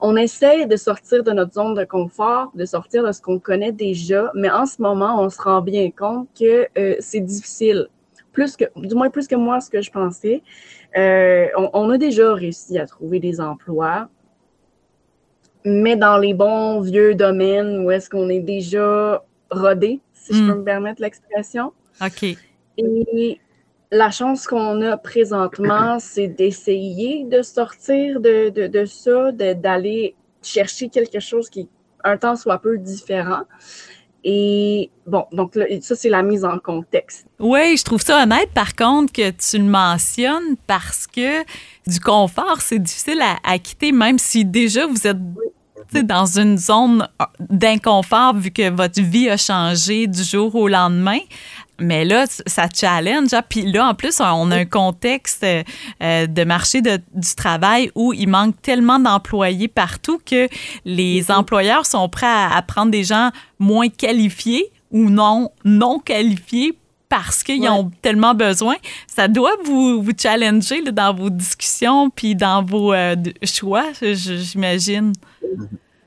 on 0.00 0.16
essaie 0.16 0.66
de 0.66 0.76
sortir 0.76 1.24
de 1.24 1.30
notre 1.32 1.54
zone 1.54 1.74
de 1.74 1.84
confort, 1.84 2.50
de 2.54 2.64
sortir 2.64 3.04
de 3.04 3.12
ce 3.12 3.22
qu'on 3.22 3.38
connaît 3.38 3.72
déjà, 3.72 4.30
mais 4.34 4.50
en 4.50 4.66
ce 4.66 4.82
moment, 4.82 5.20
on 5.20 5.30
se 5.30 5.40
rend 5.40 5.60
bien 5.60 5.90
compte 5.90 6.28
que 6.38 6.66
euh, 6.76 6.96
c'est 7.00 7.20
difficile. 7.20 7.88
Plus 8.32 8.56
que, 8.56 8.64
du 8.76 8.94
moins 8.94 9.10
plus 9.10 9.26
que 9.26 9.34
moi, 9.34 9.60
ce 9.60 9.70
que 9.70 9.80
je 9.80 9.90
pensais. 9.90 10.42
on, 10.96 11.70
on, 11.72 11.90
a 11.90 11.98
déjà 11.98 12.34
réussi 12.34 12.78
à 12.78 12.86
trouver 12.86 13.18
des 13.18 13.40
emplois, 13.40 14.08
mais 15.64 15.96
dans 15.96 16.18
les 16.18 16.34
bons 16.34 16.80
vieux 16.80 17.14
domaines 17.14 17.84
où 17.84 17.90
est-ce 17.90 18.08
qu'on 18.08 18.28
est 18.28 18.40
déjà 18.40 19.24
rodé, 19.50 20.00
si 20.28 20.38
je 20.38 20.44
peux 20.44 20.54
hmm. 20.54 20.58
me 20.58 20.64
permettre 20.64 21.02
l'expression. 21.02 21.72
OK. 22.00 22.36
Et 22.78 23.40
la 23.90 24.10
chance 24.10 24.46
qu'on 24.46 24.82
a 24.82 24.96
présentement, 24.96 25.98
c'est 25.98 26.28
d'essayer 26.28 27.24
de 27.24 27.42
sortir 27.42 28.20
de, 28.20 28.50
de, 28.50 28.66
de 28.66 28.84
ça, 28.84 29.32
d'aller 29.32 30.14
chercher 30.42 30.88
quelque 30.88 31.20
chose 31.20 31.48
qui, 31.48 31.68
un 32.04 32.16
temps 32.16 32.36
soit 32.36 32.58
peu 32.58 32.78
différent. 32.78 33.42
Et 34.24 34.90
bon, 35.06 35.24
donc 35.32 35.54
ça, 35.80 35.96
c'est 35.96 36.08
la 36.08 36.22
mise 36.22 36.44
en 36.44 36.58
contexte. 36.58 37.26
Oui, 37.38 37.76
je 37.76 37.84
trouve 37.84 38.02
ça 38.02 38.22
honnête, 38.24 38.50
par 38.52 38.74
contre, 38.74 39.12
que 39.12 39.30
tu 39.30 39.58
le 39.58 39.64
mentionnes 39.64 40.56
parce 40.66 41.06
que 41.06 41.42
du 41.86 42.00
confort, 42.00 42.60
c'est 42.60 42.80
difficile 42.80 43.22
à, 43.22 43.36
à, 43.44 43.58
quitter, 43.58 43.92
même 43.92 44.18
si 44.18 44.44
déjà 44.44 44.86
vous 44.86 45.06
êtes 45.06 45.16
dans 46.02 46.38
une 46.38 46.58
zone 46.58 47.08
d'inconfort 47.40 48.34
vu 48.34 48.50
que 48.50 48.70
votre 48.70 49.00
vie 49.00 49.28
a 49.28 49.36
changé 49.36 50.06
du 50.06 50.22
jour 50.22 50.54
au 50.54 50.68
lendemain. 50.68 51.18
Mais 51.80 52.04
là, 52.04 52.24
ça 52.46 52.66
challenge. 52.74 53.32
Hein. 53.32 53.42
Puis 53.48 53.70
là, 53.70 53.88
en 53.88 53.94
plus, 53.94 54.20
on 54.20 54.50
a 54.50 54.56
un 54.56 54.64
contexte 54.64 55.44
euh, 55.44 56.26
de 56.26 56.44
marché 56.44 56.82
de, 56.82 57.00
du 57.14 57.34
travail 57.36 57.90
où 57.94 58.12
il 58.12 58.28
manque 58.28 58.60
tellement 58.62 58.98
d'employés 58.98 59.68
partout 59.68 60.20
que 60.24 60.48
les 60.84 61.22
mm-hmm. 61.22 61.32
employeurs 61.34 61.86
sont 61.86 62.08
prêts 62.08 62.26
à, 62.26 62.60
prendre 62.62 62.90
des 62.90 63.04
gens 63.04 63.30
moins 63.58 63.88
qualifiés 63.88 64.72
ou 64.90 65.08
non, 65.08 65.50
non 65.64 66.00
qualifiés 66.00 66.76
parce 67.08 67.42
qu'ils 67.42 67.68
ont 67.68 67.90
tellement 68.02 68.34
besoin. 68.34 68.76
Ça 69.06 69.28
doit 69.28 69.56
vous, 69.64 70.02
vous 70.02 70.12
challenger 70.16 70.82
dans 70.82 71.14
vos 71.14 71.30
discussions 71.30 72.10
puis 72.10 72.34
dans 72.34 72.62
vos 72.62 72.92
euh, 72.92 73.16
choix, 73.42 73.86
j'imagine. 74.02 75.12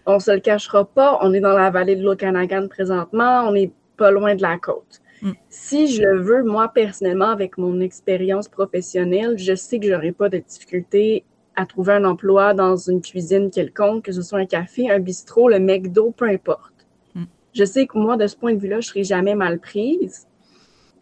On 0.06 0.20
se 0.20 0.32
le 0.32 0.40
cachera 0.40 0.86
pas, 0.86 1.20
on 1.22 1.34
est 1.34 1.40
dans 1.40 1.54
la 1.54 1.70
vallée 1.70 1.96
de 1.96 2.04
l'Okanagan 2.04 2.68
présentement, 2.68 3.46
on 3.48 3.54
n'est 3.54 3.72
pas 3.98 4.12
loin 4.12 4.36
de 4.36 4.42
la 4.42 4.58
côte. 4.58 5.02
Mm. 5.22 5.32
Si 5.50 5.88
je 5.88 6.02
le 6.02 6.22
veux, 6.22 6.44
moi 6.44 6.70
personnellement, 6.70 7.30
avec 7.30 7.58
mon 7.58 7.80
expérience 7.80 8.48
professionnelle, 8.48 9.38
je 9.38 9.56
sais 9.56 9.80
que 9.80 9.88
j'aurai 9.88 10.12
pas 10.12 10.30
de 10.30 10.40
difficulté 10.40 11.24
à 11.56 11.66
trouver 11.66 11.94
un 11.94 12.06
emploi 12.06 12.54
dans 12.54 12.76
une 12.76 13.02
cuisine 13.02 13.52
quelconque, 13.52 14.06
que 14.06 14.12
ce 14.12 14.22
soit 14.22 14.40
un 14.40 14.46
café, 14.46 14.90
un 14.90 15.00
bistrot, 15.00 15.50
le 15.50 15.60
McDo, 15.60 16.12
peu 16.12 16.26
importe. 16.26 16.88
Mm. 17.14 17.24
Je 17.54 17.66
sais 17.66 17.86
que 17.86 17.98
moi, 17.98 18.18
de 18.18 18.28
ce 18.28 18.36
point 18.36 18.54
de 18.54 18.60
vue-là, 18.60 18.80
je 18.80 18.88
serai 18.88 19.04
jamais 19.04 19.36
mal 19.36 19.60
prise. 19.60 20.28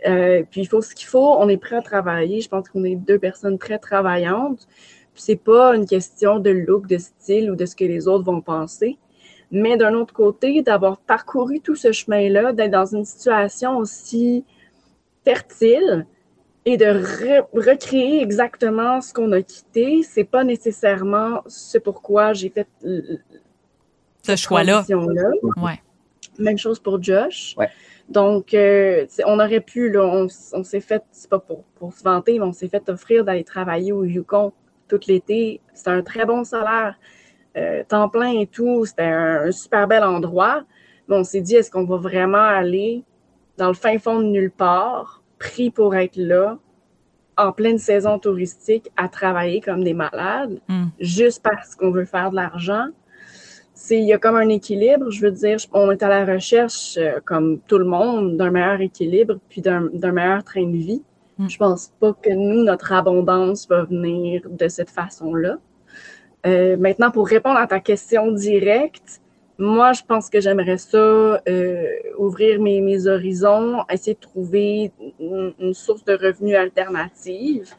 Euh, 0.07 0.43
puis 0.49 0.61
il 0.61 0.67
faut 0.67 0.81
ce 0.81 0.95
qu'il 0.95 1.07
faut, 1.07 1.35
on 1.37 1.49
est 1.49 1.57
prêt 1.57 1.75
à 1.75 1.81
travailler. 1.81 2.41
Je 2.41 2.49
pense 2.49 2.69
qu'on 2.69 2.83
est 2.83 2.95
deux 2.95 3.19
personnes 3.19 3.57
très 3.57 3.79
travaillantes. 3.79 4.67
Puis 5.13 5.23
c'est 5.23 5.35
pas 5.35 5.75
une 5.75 5.85
question 5.85 6.39
de 6.39 6.49
look, 6.49 6.87
de 6.87 6.97
style 6.97 7.51
ou 7.51 7.55
de 7.55 7.65
ce 7.65 7.75
que 7.75 7.83
les 7.83 8.07
autres 8.07 8.23
vont 8.23 8.41
penser. 8.41 8.97
Mais 9.51 9.77
d'un 9.77 9.93
autre 9.95 10.13
côté, 10.13 10.61
d'avoir 10.61 10.99
parcouru 10.99 11.59
tout 11.59 11.75
ce 11.75 11.91
chemin-là, 11.91 12.53
d'être 12.53 12.71
dans 12.71 12.85
une 12.85 13.05
situation 13.05 13.77
aussi 13.77 14.45
fertile 15.25 16.05
et 16.65 16.77
de 16.77 16.85
recréer 17.53 18.21
exactement 18.21 19.01
ce 19.01 19.13
qu'on 19.13 19.31
a 19.31 19.41
quitté, 19.41 20.03
c'est 20.03 20.23
pas 20.23 20.43
nécessairement 20.43 21.41
ce 21.47 21.77
pourquoi 21.77 22.33
j'ai 22.33 22.49
fait 22.49 22.67
ce 24.21 24.35
choix-là. 24.35 24.83
Ouais. 25.57 25.81
Même 26.37 26.57
chose 26.57 26.79
pour 26.79 27.01
Josh. 27.01 27.55
Donc, 28.09 28.55
euh, 28.55 29.05
on 29.25 29.39
aurait 29.39 29.59
pu, 29.59 29.91
là, 29.91 30.03
on, 30.03 30.63
s'est 30.63 30.79
fait, 30.79 31.03
c'est 31.11 31.29
pas 31.29 31.39
pour, 31.39 31.63
pour, 31.75 31.93
se 31.93 32.03
vanter, 32.03 32.39
mais 32.39 32.45
on 32.45 32.53
s'est 32.53 32.67
fait 32.67 32.89
offrir 32.89 33.23
d'aller 33.23 33.43
travailler 33.43 33.91
au 33.91 34.03
Yukon 34.03 34.51
tout 34.87 34.99
l'été. 35.07 35.61
C'était 35.73 35.91
un 35.91 36.01
très 36.01 36.25
bon 36.25 36.43
salaire. 36.43 36.95
Euh, 37.55 37.83
temps 37.87 38.09
plein 38.09 38.31
et 38.31 38.47
tout. 38.47 38.85
C'était 38.85 39.03
un, 39.03 39.51
super 39.51 39.87
bel 39.87 40.03
endroit. 40.03 40.63
Mais 41.07 41.15
on 41.15 41.23
s'est 41.23 41.41
dit, 41.41 41.55
est-ce 41.55 41.69
qu'on 41.69 41.85
va 41.85 41.97
vraiment 41.97 42.37
aller 42.37 43.03
dans 43.57 43.67
le 43.67 43.73
fin 43.73 43.97
fond 43.99 44.19
de 44.19 44.25
nulle 44.25 44.51
part, 44.51 45.21
pris 45.37 45.69
pour 45.69 45.95
être 45.95 46.15
là, 46.15 46.57
en 47.37 47.51
pleine 47.51 47.77
saison 47.77 48.17
touristique, 48.17 48.89
à 48.97 49.07
travailler 49.07 49.61
comme 49.61 49.83
des 49.83 49.93
malades, 49.93 50.59
hmm. 50.67 50.87
juste 50.99 51.43
parce 51.43 51.75
qu'on 51.75 51.91
veut 51.91 52.05
faire 52.05 52.31
de 52.31 52.37
l'argent? 52.37 52.87
Il 53.89 54.03
y 54.03 54.13
a 54.13 54.17
comme 54.17 54.35
un 54.35 54.49
équilibre. 54.49 55.09
Je 55.09 55.21
veux 55.21 55.31
dire, 55.31 55.57
on 55.73 55.91
est 55.91 56.03
à 56.03 56.09
la 56.09 56.25
recherche, 56.25 56.97
euh, 56.97 57.19
comme 57.25 57.59
tout 57.67 57.77
le 57.77 57.85
monde, 57.85 58.37
d'un 58.37 58.51
meilleur 58.51 58.81
équilibre 58.81 59.39
puis 59.49 59.61
d'un 59.61 59.89
meilleur 60.11 60.43
train 60.43 60.65
de 60.65 60.77
vie. 60.77 61.03
Hmm. 61.37 61.49
Je 61.49 61.57
pense 61.57 61.93
pas 61.99 62.13
que 62.13 62.31
nous, 62.31 62.63
notre 62.63 62.91
abondance 62.91 63.67
va 63.67 63.83
venir 63.83 64.41
de 64.49 64.67
cette 64.67 64.89
façon-là. 64.89 65.57
Euh, 66.45 66.77
maintenant, 66.77 67.11
pour 67.11 67.27
répondre 67.27 67.57
à 67.57 67.67
ta 67.67 67.79
question 67.79 68.31
directe, 68.31 69.21
moi, 69.57 69.91
je 69.91 70.03
pense 70.07 70.29
que 70.29 70.39
j'aimerais 70.39 70.77
ça 70.77 70.97
euh, 70.97 71.85
ouvrir 72.17 72.61
mes, 72.61 72.79
mes, 72.79 73.07
horizons, 73.07 73.83
essayer 73.91 74.13
de 74.13 74.19
trouver 74.19 74.91
une, 75.19 75.53
une 75.59 75.73
source 75.73 76.03
de 76.05 76.13
revenus 76.13 76.55
alternative. 76.55 77.69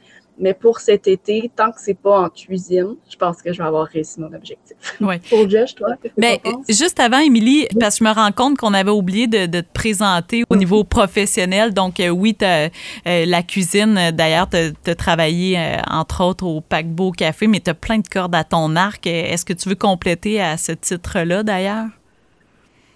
Mais 0.40 0.54
pour 0.54 0.80
cet 0.80 1.06
été, 1.06 1.50
tant 1.54 1.70
que 1.70 1.80
c'est 1.80 1.94
pas 1.94 2.22
en 2.22 2.28
cuisine, 2.30 2.96
je 3.10 3.16
pense 3.16 3.42
que 3.42 3.52
je 3.52 3.58
vais 3.58 3.68
avoir 3.68 3.86
réussi 3.86 4.18
mon 4.20 4.32
objectif. 4.32 4.76
Oui. 5.00 5.18
pour 5.28 5.48
Josh, 5.48 5.74
toi, 5.74 5.88
Mais 6.16 6.40
juste 6.68 6.98
avant, 7.00 7.18
Émilie, 7.18 7.66
parce 7.78 7.98
que 7.98 8.04
je 8.04 8.10
me 8.10 8.14
rends 8.14 8.32
compte 8.32 8.58
qu'on 8.58 8.74
avait 8.74 8.90
oublié 8.90 9.26
de, 9.26 9.46
de, 9.46 9.60
te 9.60 9.72
présenter 9.72 10.44
au 10.48 10.56
niveau 10.56 10.84
professionnel. 10.84 11.74
Donc, 11.74 12.00
euh, 12.00 12.08
oui, 12.08 12.36
as, 12.40 12.70
euh, 13.06 13.26
la 13.26 13.42
cuisine, 13.42 14.10
d'ailleurs, 14.12 14.48
tu 14.48 14.90
as, 14.90 14.94
travaillé, 14.94 15.58
euh, 15.58 15.76
entre 15.90 16.24
autres, 16.24 16.46
au 16.46 16.60
Paquebot 16.60 17.12
Café, 17.12 17.46
mais 17.46 17.60
tu 17.60 17.70
as 17.70 17.74
plein 17.74 17.98
de 17.98 18.08
cordes 18.08 18.34
à 18.34 18.44
ton 18.44 18.76
arc. 18.76 19.06
Est-ce 19.06 19.44
que 19.44 19.52
tu 19.52 19.68
veux 19.68 19.74
compléter 19.74 20.40
à 20.40 20.56
ce 20.56 20.72
titre-là, 20.72 21.42
d'ailleurs? 21.42 21.86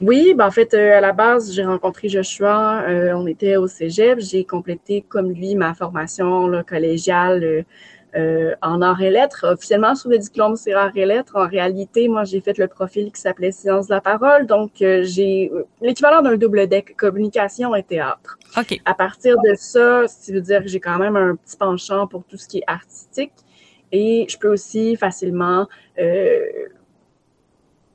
Oui, 0.01 0.35
ben 0.35 0.47
en 0.47 0.51
fait, 0.51 0.75
euh, 0.75 0.97
à 0.97 1.01
la 1.01 1.13
base, 1.13 1.53
j'ai 1.53 1.65
rencontré 1.65 2.09
Joshua, 2.09 2.83
euh, 2.89 3.13
on 3.15 3.27
était 3.27 3.57
au 3.57 3.69
cégep, 3.69 4.19
j'ai 4.19 4.45
complété 4.45 5.05
comme 5.09 5.31
lui 5.31 5.55
ma 5.55 5.73
formation 5.73 6.51
collégiale 6.67 7.65
euh, 8.17 8.55
en 8.61 8.83
arts 8.83 9.03
et 9.03 9.11
lettres. 9.11 9.47
Officiellement, 9.53 9.95
sous 9.95 10.09
le 10.09 10.19
diplôme, 10.19 10.57
c'est 10.57 10.73
arts 10.73 10.97
et 10.97 11.07
lettres. 11.07 11.37
En 11.37 11.47
réalité, 11.47 12.09
moi, 12.09 12.25
j'ai 12.25 12.41
fait 12.41 12.59
le 12.59 12.67
profil 12.67 13.13
qui 13.13 13.21
s'appelait 13.21 13.53
Sciences 13.53 13.87
de 13.87 13.95
la 13.95 14.01
parole, 14.01 14.47
donc 14.47 14.73
j'ai 14.79 15.51
l'équivalent 15.81 16.23
d'un 16.23 16.37
double 16.37 16.67
deck, 16.67 16.97
communication 16.97 17.75
et 17.75 17.85
théâtre. 17.85 18.39
OK. 18.57 18.81
À 18.85 18.95
partir 18.95 19.37
de 19.43 19.55
ça, 19.55 20.09
ça 20.09 20.33
veut 20.33 20.41
dire 20.41 20.63
que 20.63 20.69
j'ai 20.69 20.81
quand 20.81 20.99
même 20.99 21.17
un 21.17 21.37
petit 21.37 21.57
penchant 21.57 22.09
pour 22.09 22.25
tout 22.25 22.37
ce 22.37 22.49
qui 22.49 22.59
est 22.59 22.65
artistique 22.67 23.33
et 23.93 24.27
je 24.29 24.39
peux 24.39 24.53
aussi 24.53 24.97
facilement 24.97 25.69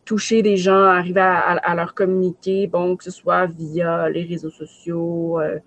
toucher 0.09 0.41
des 0.41 0.57
gens, 0.57 0.85
arriver 0.85 1.21
à, 1.21 1.75
leur 1.75 1.93
communiquer, 1.93 2.65
bon, 2.65 2.95
que 2.95 3.03
ce 3.03 3.11
soit 3.11 3.45
via 3.45 4.09
les 4.09 4.23
réseaux 4.23 4.49
sociaux, 4.49 5.39
euh, 5.39 5.59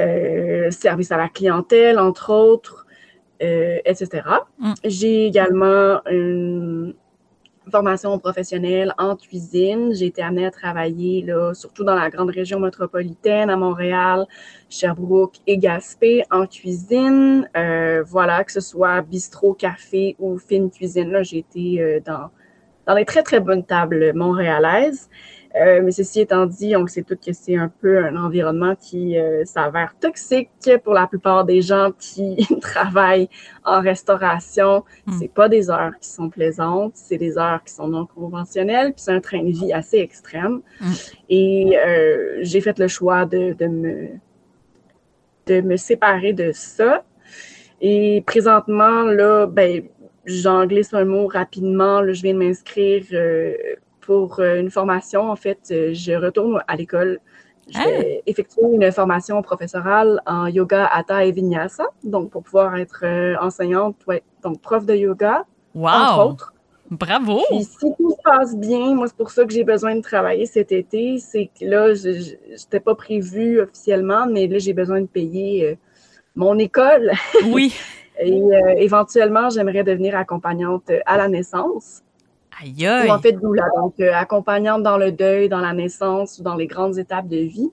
euh, 0.00 0.68
service 0.72 1.12
à 1.12 1.16
la 1.16 1.28
clientèle, 1.28 2.00
entre 2.00 2.30
autres, 2.32 2.86
euh, 3.40 3.78
etc. 3.84 4.22
Mm. 4.58 4.72
J'ai 4.84 5.26
également 5.26 6.00
une 6.10 6.96
formation 7.70 8.18
professionnelle 8.18 8.94
en 8.98 9.14
cuisine. 9.14 9.94
J'ai 9.94 10.06
été 10.06 10.22
amenée 10.22 10.46
à 10.46 10.50
travailler, 10.50 11.22
là, 11.22 11.54
surtout 11.54 11.84
dans 11.84 11.94
la 11.94 12.10
grande 12.10 12.30
région 12.30 12.58
métropolitaine, 12.58 13.48
à 13.48 13.56
Montréal, 13.56 14.26
Sherbrooke 14.70 15.36
et 15.46 15.58
Gaspé, 15.58 16.24
en 16.32 16.48
cuisine. 16.48 17.48
voilà, 18.08 18.42
que 18.42 18.50
ce 18.50 18.60
soit 18.60 19.02
bistrot, 19.02 19.54
café 19.54 20.16
ou 20.18 20.36
fine 20.36 20.68
cuisine. 20.68 21.12
Là, 21.12 21.22
j'ai 21.22 21.38
été 21.38 22.02
dans 22.04 22.28
dans 22.86 22.94
les 22.94 23.04
très, 23.04 23.22
très 23.22 23.40
bonnes 23.40 23.64
tables 23.64 24.12
montréalaises. 24.14 25.08
Euh, 25.54 25.82
mais 25.82 25.90
ceci 25.90 26.20
étant 26.20 26.46
dit, 26.46 26.74
on 26.76 26.86
sait 26.86 27.02
tout 27.02 27.16
que 27.16 27.32
c'est 27.32 27.56
un 27.56 27.70
peu 27.80 28.04
un 28.04 28.16
environnement 28.16 28.74
qui 28.74 29.18
euh, 29.18 29.44
s'avère 29.44 29.94
toxique 30.00 30.48
pour 30.82 30.94
la 30.94 31.06
plupart 31.06 31.44
des 31.44 31.60
gens 31.60 31.90
qui 31.98 32.46
travaillent 32.60 33.28
en 33.64 33.80
restauration. 33.80 34.84
Mm. 35.06 35.12
C'est 35.18 35.32
pas 35.32 35.48
des 35.48 35.70
heures 35.70 35.92
qui 36.00 36.08
sont 36.08 36.30
plaisantes, 36.30 36.92
c'est 36.94 37.18
des 37.18 37.36
heures 37.36 37.62
qui 37.64 37.72
sont 37.74 37.88
non 37.88 38.06
conventionnelles, 38.06 38.92
puis 38.94 39.02
c'est 39.02 39.12
un 39.12 39.20
train 39.20 39.42
de 39.42 39.50
vie 39.50 39.72
assez 39.72 39.98
extrême. 39.98 40.62
Mm. 40.80 40.92
Et 41.28 41.78
euh, 41.78 42.38
j'ai 42.40 42.60
fait 42.60 42.78
le 42.78 42.88
choix 42.88 43.26
de, 43.26 43.52
de, 43.52 43.66
me 43.66 44.08
de 45.46 45.60
me 45.60 45.76
séparer 45.76 46.32
de 46.32 46.52
ça. 46.52 47.04
Et 47.82 48.22
présentement, 48.26 49.02
là, 49.02 49.46
ben, 49.46 49.82
j'en 50.24 50.66
glisse 50.66 50.94
un 50.94 51.04
mot 51.04 51.26
rapidement. 51.26 52.02
je 52.12 52.22
viens 52.22 52.34
de 52.34 52.38
m'inscrire 52.38 53.04
euh, 53.12 53.54
pour 54.00 54.40
euh, 54.40 54.60
une 54.60 54.70
formation. 54.70 55.30
En 55.30 55.36
fait, 55.36 55.60
euh, 55.70 55.90
je 55.92 56.12
retourne 56.12 56.62
à 56.66 56.76
l'école. 56.76 57.18
Je 57.68 57.78
vais 57.78 58.18
ah! 58.18 58.22
effectuer 58.26 58.62
une 58.72 58.90
formation 58.90 59.40
professorale 59.40 60.20
en 60.26 60.48
yoga 60.48 60.86
hatha 60.86 61.24
et 61.24 61.30
vinyasa, 61.30 61.84
donc 62.02 62.30
pour 62.30 62.42
pouvoir 62.42 62.76
être 62.76 63.04
enseignante, 63.40 63.96
ouais, 64.08 64.24
donc 64.42 64.60
prof 64.60 64.84
de 64.84 64.94
yoga, 64.94 65.44
entre 65.76 66.26
autres. 66.26 66.54
Bravo! 66.90 67.40
Puis 67.50 67.62
si 67.62 67.94
tout 67.96 68.10
se 68.10 68.22
passe 68.24 68.56
bien, 68.56 68.94
moi, 68.94 69.06
c'est 69.06 69.16
pour 69.16 69.30
ça 69.30 69.44
que 69.44 69.52
j'ai 69.52 69.62
besoin 69.62 69.94
de 69.94 70.02
travailler 70.02 70.44
cet 70.44 70.72
été. 70.72 71.18
C'est 71.18 71.50
que 71.58 71.64
là, 71.64 71.94
je 71.94 72.34
n'étais 72.50 72.80
pas 72.80 72.96
prévu 72.96 73.60
officiellement, 73.60 74.26
mais 74.26 74.48
là, 74.48 74.58
j'ai 74.58 74.74
besoin 74.74 75.00
de 75.00 75.06
payer 75.06 75.78
mon 76.34 76.58
école. 76.58 77.12
Oui. 77.46 77.72
Et 78.24 78.42
euh, 78.42 78.74
éventuellement, 78.76 79.50
j'aimerais 79.50 79.84
devenir 79.84 80.16
accompagnante 80.16 80.90
à 81.06 81.16
la 81.16 81.28
naissance. 81.28 82.02
Aïe 82.60 82.86
aïe. 82.86 83.08
Ou 83.08 83.12
en 83.12 83.18
fait, 83.18 83.32
doula. 83.32 83.66
Donc, 83.76 83.94
euh, 84.00 84.12
accompagnante 84.14 84.82
dans 84.82 84.98
le 84.98 85.10
deuil, 85.12 85.48
dans 85.48 85.60
la 85.60 85.72
naissance 85.72 86.38
ou 86.38 86.42
dans 86.42 86.54
les 86.54 86.66
grandes 86.66 86.98
étapes 86.98 87.28
de 87.28 87.38
vie. 87.38 87.70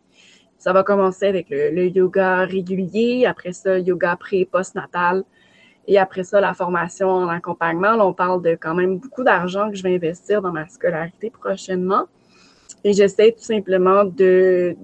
Ça 0.57 0.73
va 0.73 0.83
commencer 0.83 1.25
avec 1.25 1.47
le, 1.49 1.87
yoga 1.87 2.45
régulier, 2.45 3.25
après 3.25 3.53
ça, 3.53 3.79
yoga 3.79 4.15
pré- 4.17 4.41
et 4.41 4.45
post-natal. 4.45 5.23
Et 5.87 5.97
après 5.97 6.23
ça, 6.23 6.41
la 6.41 6.53
formation 6.53 7.09
en 7.09 7.29
accompagnement. 7.29 7.95
Là, 7.95 8.05
on 8.05 8.13
parle 8.13 8.41
de 8.41 8.57
quand 8.59 8.75
même 8.75 8.97
beaucoup 8.97 9.23
d'argent 9.23 9.69
que 9.69 9.75
je 9.75 9.83
vais 9.83 9.95
investir 9.95 10.41
dans 10.41 10.51
ma 10.51 10.67
scolarité 10.67 11.29
prochainement. 11.29 12.05
Et 12.83 12.93
j'essaie 12.93 13.31
tout 13.31 13.43
simplement 13.43 14.05
de, 14.05 14.75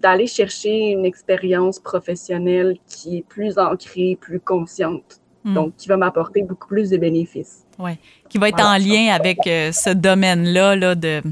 d'aller 0.00 0.26
chercher 0.26 0.90
une 0.90 1.04
expérience 1.04 1.78
professionnelle 1.78 2.76
qui 2.88 3.18
est 3.18 3.26
plus 3.28 3.58
ancrée, 3.58 4.18
plus 4.20 4.40
consciente. 4.40 5.20
Hmm. 5.44 5.54
Donc, 5.54 5.76
qui 5.76 5.88
va 5.88 5.96
m'apporter 5.96 6.42
beaucoup 6.42 6.68
plus 6.68 6.90
de 6.90 6.98
bénéfices. 6.98 7.64
Oui, 7.78 7.92
qui 8.28 8.36
va 8.36 8.50
être 8.50 8.62
en 8.62 8.76
lien 8.76 9.14
avec 9.14 9.38
euh, 9.46 9.72
ce 9.72 9.88
domaine-là 9.88 10.76
là, 10.76 10.94
de 10.94 11.22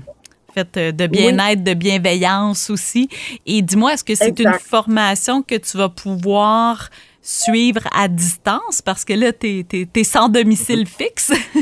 euh, 0.77 0.93
de 0.93 1.07
bien-être, 1.07 1.63
de 1.63 1.75
bienveillance 1.75 2.71
aussi. 2.71 3.09
Et 3.47 3.63
dis-moi, 3.63 3.95
est-ce 3.95 4.05
que 4.05 4.15
c'est 4.15 4.39
une 4.41 4.55
formation 4.59 5.43
que 5.43 5.55
tu 5.55 5.77
vas 5.77 5.89
pouvoir 5.89 6.91
suivre 7.23 7.83
à 7.93 8.09
distance 8.09 8.83
parce 8.83 9.05
que 9.05 9.13
là, 9.13 9.33
tu 9.33 9.67
es, 9.73 10.05
sans 10.05 10.29
domicile 10.29 10.87
fixe? 10.87 11.31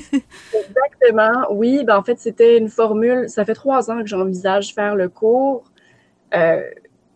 Exactement, 0.54 1.46
oui. 1.50 1.82
Ben, 1.84 1.96
en 1.96 2.02
fait, 2.02 2.18
c'était 2.18 2.58
une 2.58 2.68
formule. 2.68 3.28
Ça 3.28 3.44
fait 3.44 3.54
trois 3.54 3.90
ans 3.90 4.00
que 4.00 4.06
j'envisage 4.06 4.74
faire 4.74 4.94
le 4.94 5.08
cours 5.08 5.64
euh, 6.34 6.62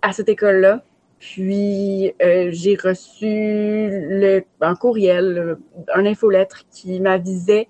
à 0.02 0.12
cette 0.12 0.28
école-là. 0.28 0.82
Puis, 1.18 2.14
euh, 2.22 2.48
j'ai 2.50 2.76
reçu 2.76 3.26
le, 3.26 4.42
un 4.62 4.74
courriel, 4.74 5.56
un 5.94 6.06
infolettre 6.06 6.62
qui 6.70 6.98
m'avisait 6.98 7.68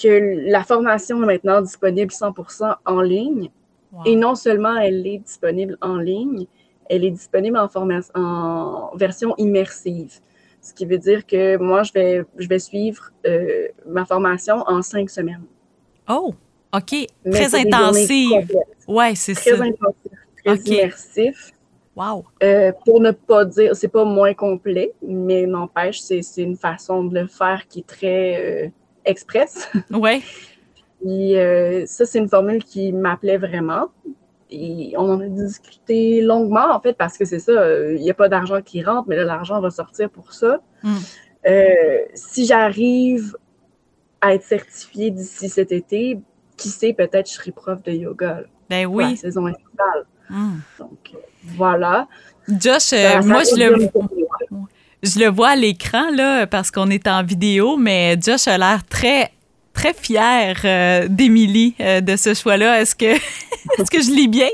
que 0.00 0.50
la 0.50 0.64
formation 0.64 1.22
est 1.22 1.26
maintenant 1.26 1.62
disponible 1.62 2.12
100% 2.12 2.74
en 2.84 3.00
ligne. 3.00 3.50
Et 4.06 4.16
non 4.16 4.34
seulement 4.34 4.76
elle 4.76 5.06
est 5.06 5.18
disponible 5.18 5.78
en 5.80 5.98
ligne, 5.98 6.46
elle 6.88 7.04
est 7.04 7.10
disponible 7.10 7.58
en, 7.58 7.68
en 8.14 8.96
version 8.96 9.34
immersive. 9.38 10.20
Ce 10.60 10.72
qui 10.72 10.86
veut 10.86 10.98
dire 10.98 11.26
que 11.26 11.56
moi, 11.58 11.82
je 11.82 11.92
vais, 11.92 12.24
je 12.38 12.48
vais 12.48 12.58
suivre 12.58 13.10
euh, 13.26 13.68
ma 13.86 14.04
formation 14.04 14.64
en 14.66 14.80
cinq 14.82 15.10
semaines. 15.10 15.44
Oh, 16.08 16.34
OK. 16.74 17.06
très 17.30 17.54
intensive. 17.54 18.48
Oui, 18.88 19.16
c'est 19.16 19.34
ça. 19.34 19.56
Très 19.56 19.60
intensif, 19.60 20.12
très 20.44 20.56
immersif. 20.56 21.52
Wow. 21.96 22.24
Euh, 22.42 22.72
pour 22.84 23.00
ne 23.00 23.12
pas 23.12 23.44
dire, 23.44 23.76
c'est 23.76 23.88
pas 23.88 24.04
moins 24.04 24.34
complet, 24.34 24.92
mais 25.06 25.46
n'empêche, 25.46 26.00
c'est 26.00 26.22
une 26.38 26.56
façon 26.56 27.04
de 27.04 27.20
le 27.20 27.26
faire 27.28 27.68
qui 27.68 27.80
est 27.80 27.86
très 27.86 28.64
euh, 28.64 28.68
express. 29.04 29.68
Ouais. 29.90 30.20
Puis 31.00 31.36
euh, 31.36 31.84
ça, 31.86 32.06
c'est 32.06 32.18
une 32.18 32.28
formule 32.28 32.64
qui 32.64 32.92
m'appelait 32.92 33.36
vraiment. 33.36 33.90
Et 34.50 34.94
on 34.96 35.10
en 35.10 35.20
a 35.20 35.26
discuté 35.26 36.20
longuement, 36.20 36.72
en 36.72 36.80
fait, 36.80 36.94
parce 36.94 37.16
que 37.18 37.24
c'est 37.24 37.38
ça, 37.38 37.52
il 37.90 38.00
n'y 38.00 38.10
a 38.10 38.14
pas 38.14 38.28
d'argent 38.28 38.60
qui 38.62 38.82
rentre, 38.82 39.08
mais 39.08 39.16
là, 39.16 39.24
l'argent 39.24 39.60
va 39.60 39.70
sortir 39.70 40.10
pour 40.10 40.32
ça. 40.32 40.60
Hmm. 40.82 40.98
si 42.14 42.46
j'arrive 42.46 43.36
à 44.20 44.34
être 44.34 44.44
certifiée 44.44 45.10
d'ici 45.10 45.48
cet 45.48 45.72
été, 45.72 46.18
qui 46.56 46.68
sait, 46.68 46.92
peut-être 46.92 47.28
je 47.28 47.34
serai 47.34 47.52
prof 47.52 47.82
de 47.82 47.92
yoga. 47.92 48.42
ben 48.70 48.86
oui. 48.86 49.10
la 49.10 49.16
saison 49.16 49.46
estivale. 49.48 50.06
Hmm. 50.30 50.58
Donc, 50.78 51.12
voilà. 51.56 52.08
Josh, 52.48 52.92
euh, 52.92 53.22
moi, 53.22 53.42
je 53.44 53.56
le, 53.56 53.88
je 55.02 55.18
le 55.18 55.28
vois 55.28 55.50
à 55.50 55.56
l'écran, 55.56 56.10
là, 56.12 56.46
parce 56.46 56.70
qu'on 56.70 56.90
est 56.90 57.06
en 57.06 57.22
vidéo, 57.22 57.76
mais 57.76 58.16
Josh 58.20 58.48
a 58.48 58.58
l'air 58.58 58.84
très, 58.86 59.30
très 59.84 59.92
fier 59.92 60.56
euh, 60.64 61.08
d'Émilie, 61.08 61.74
euh, 61.80 62.00
de 62.00 62.16
ce 62.16 62.32
choix-là. 62.32 62.80
Est-ce 62.80 62.94
que, 62.94 63.04
est 63.78 63.90
que 63.90 64.00
je 64.00 64.10
lis 64.10 64.28
bien? 64.28 64.48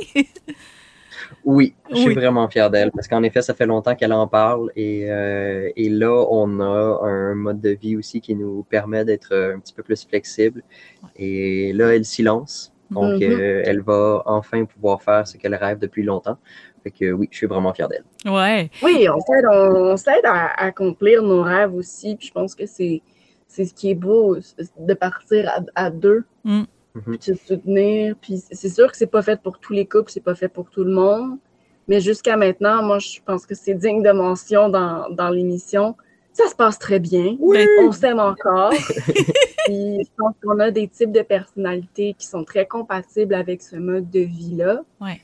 Oui, 1.44 1.74
je 1.90 1.96
suis 1.96 2.14
vraiment 2.14 2.48
fier 2.48 2.68
d'elle 2.68 2.90
parce 2.90 3.06
qu'en 3.06 3.22
effet, 3.22 3.40
ça 3.40 3.54
fait 3.54 3.66
longtemps 3.66 3.94
qu'elle 3.94 4.12
en 4.12 4.26
parle 4.26 4.70
et, 4.76 5.02
et, 5.76 5.88
là, 5.88 6.26
on 6.30 6.60
a 6.60 7.00
un 7.06 7.34
mode 7.34 7.60
de 7.60 7.70
vie 7.70 7.96
aussi 7.96 8.20
qui 8.20 8.34
nous 8.34 8.64
permet 8.68 9.04
d'être 9.04 9.34
un 9.34 9.58
petit 9.58 9.72
peu 9.72 9.82
plus 9.82 10.04
flexible. 10.04 10.62
Et 11.16 11.72
là, 11.72 11.94
elle 11.94 12.04
s'y 12.04 12.22
lance. 12.22 12.72
Donc, 12.90 13.20
mm-hmm. 13.20 13.62
elle 13.64 13.80
va 13.80 14.22
enfin 14.26 14.64
pouvoir 14.64 15.00
faire 15.00 15.26
ce 15.26 15.38
qu'elle 15.38 15.54
rêve 15.54 15.78
depuis 15.78 16.02
longtemps. 16.02 16.36
Fait 16.82 16.90
que 16.90 17.10
oui, 17.12 17.28
je 17.30 17.38
suis 17.38 17.46
vraiment 17.46 17.72
fier 17.72 17.88
d'elle. 17.88 18.04
Ouais. 18.26 18.68
Oui, 18.82 19.06
on 19.08 19.96
s'aide, 19.96 20.26
à, 20.26 20.62
accomplir 20.62 21.22
nos 21.22 21.42
rêves 21.42 21.74
aussi. 21.74 22.16
Puis 22.16 22.28
je 22.28 22.32
pense 22.32 22.54
que 22.54 22.66
c'est, 22.66 23.00
c'est 23.50 23.64
ce 23.64 23.74
qui 23.74 23.90
est 23.90 23.96
beau 23.96 24.36
de 24.78 24.94
partir 24.94 25.50
à, 25.74 25.90
deux, 25.90 26.24
mm. 26.44 26.62
puis 26.94 27.18
de 27.18 27.22
se 27.22 27.34
soutenir. 27.34 28.14
Puis 28.20 28.42
c'est 28.50 28.68
sûr 28.68 28.90
que 28.90 28.96
c'est 28.96 29.08
pas 29.08 29.22
fait 29.22 29.40
pour 29.42 29.58
tous 29.58 29.72
les 29.72 29.86
couples, 29.86 30.10
c'est 30.10 30.22
pas 30.22 30.36
fait 30.36 30.48
pour 30.48 30.70
tout 30.70 30.84
le 30.84 30.92
monde. 30.92 31.36
Mais 31.88 32.00
jusqu'à 32.00 32.36
maintenant, 32.36 32.82
moi, 32.84 33.00
je 33.00 33.18
pense 33.26 33.44
que 33.44 33.56
c'est 33.56 33.74
digne 33.74 34.02
de 34.02 34.12
mention 34.12 34.68
dans, 34.68 35.10
dans 35.10 35.30
l'émission. 35.30 35.96
Ça 36.32 36.46
se 36.46 36.54
passe 36.54 36.78
très 36.78 37.00
bien. 37.00 37.36
Oui. 37.40 37.66
On 37.80 37.90
s'aime 37.90 38.20
encore. 38.20 38.72
puis 39.64 39.98
je 40.04 40.10
pense 40.16 40.34
qu'on 40.42 40.60
a 40.60 40.70
des 40.70 40.86
types 40.86 41.10
de 41.10 41.22
personnalités 41.22 42.14
qui 42.16 42.28
sont 42.28 42.44
très 42.44 42.66
compatibles 42.66 43.34
avec 43.34 43.62
ce 43.62 43.74
mode 43.74 44.08
de 44.10 44.20
vie-là. 44.20 44.82
Ouais. 45.00 45.20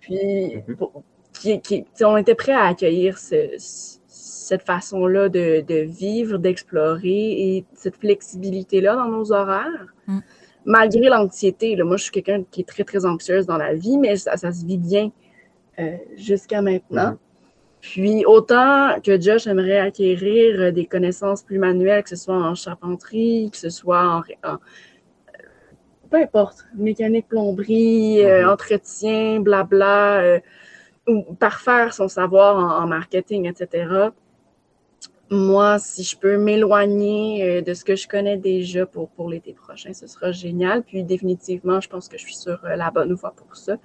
Puis, 0.00 0.56
mhm. 0.66 1.60
qui, 1.60 1.84
on 2.02 2.16
était 2.16 2.34
prêts 2.34 2.52
à 2.52 2.64
accueillir 2.64 3.16
cette 4.48 4.62
façon-là 4.62 5.28
de, 5.28 5.82
vivre, 5.82 6.38
d'explorer 6.38 7.30
et 7.56 7.64
cette 7.74 7.96
flexibilité-là 7.96 8.96
dans 8.96 9.08
nos 9.08 9.32
horaires. 9.32 9.86
Mm. 10.06 10.18
Malgré 10.64 11.08
l'anxiété, 11.08 11.76
moi, 11.82 11.96
je 11.96 12.04
suis 12.04 12.12
quelqu'un 12.12 12.42
qui 12.50 12.62
est 12.62 12.68
très, 12.68 12.84
très 12.84 13.06
anxieuse 13.06 13.46
dans 13.46 13.56
la 13.56 13.74
vie, 13.74 13.96
mais 13.98 14.16
ça, 14.16 14.36
se 14.36 14.66
vit 14.66 14.78
bien 14.78 15.10
euh, 15.78 15.96
jusqu'à 16.16 16.60
maintenant. 16.60 17.12
Mhm. 17.12 17.18
Puis, 17.80 18.26
autant 18.26 19.00
que 19.04 19.20
Josh 19.20 19.46
aimerait 19.46 19.78
acquérir 19.78 20.72
des 20.72 20.84
connaissances 20.84 21.42
plus 21.42 21.58
manuelles, 21.58 22.02
que 22.02 22.08
ce 22.08 22.16
soit 22.16 22.34
en 22.34 22.54
charpenterie, 22.54 23.50
que 23.52 23.56
ce 23.56 23.70
soit 23.70 24.04
en 24.04 24.58
peu 26.10 26.16
importe, 26.16 26.66
mécanique, 26.74 27.28
plomberie, 27.28 28.24
euh, 28.24 28.42
mhm. 28.42 28.48
entretien, 28.50 29.40
blabla, 29.40 30.20
euh, 30.20 30.40
ou 31.06 31.34
parfaire 31.34 31.94
son 31.94 32.08
savoir 32.08 32.82
en, 32.82 32.86
marketing, 32.86 33.46
etc. 33.48 34.10
Moi, 35.30 35.78
si 35.78 36.02
je 36.04 36.16
peux 36.16 36.38
m'éloigner 36.38 37.42
euh, 37.42 37.60
de 37.60 37.74
ce 37.74 37.84
que 37.84 37.96
je 37.96 38.08
connais 38.08 38.36
déjà 38.36 38.86
pour, 38.86 39.08
pour 39.10 39.28
l'été 39.28 39.52
prochain, 39.52 39.92
ce 39.92 40.06
sera 40.06 40.32
génial. 40.32 40.82
Puis 40.82 41.02
définitivement, 41.04 41.80
je 41.80 41.88
pense 41.88 42.08
que 42.08 42.16
je 42.16 42.22
suis 42.22 42.36
sur 42.36 42.58
la 42.64 42.90
bonne 42.90 43.12
voie 43.12 43.34
pour 43.36 43.56
ça. 43.56 43.76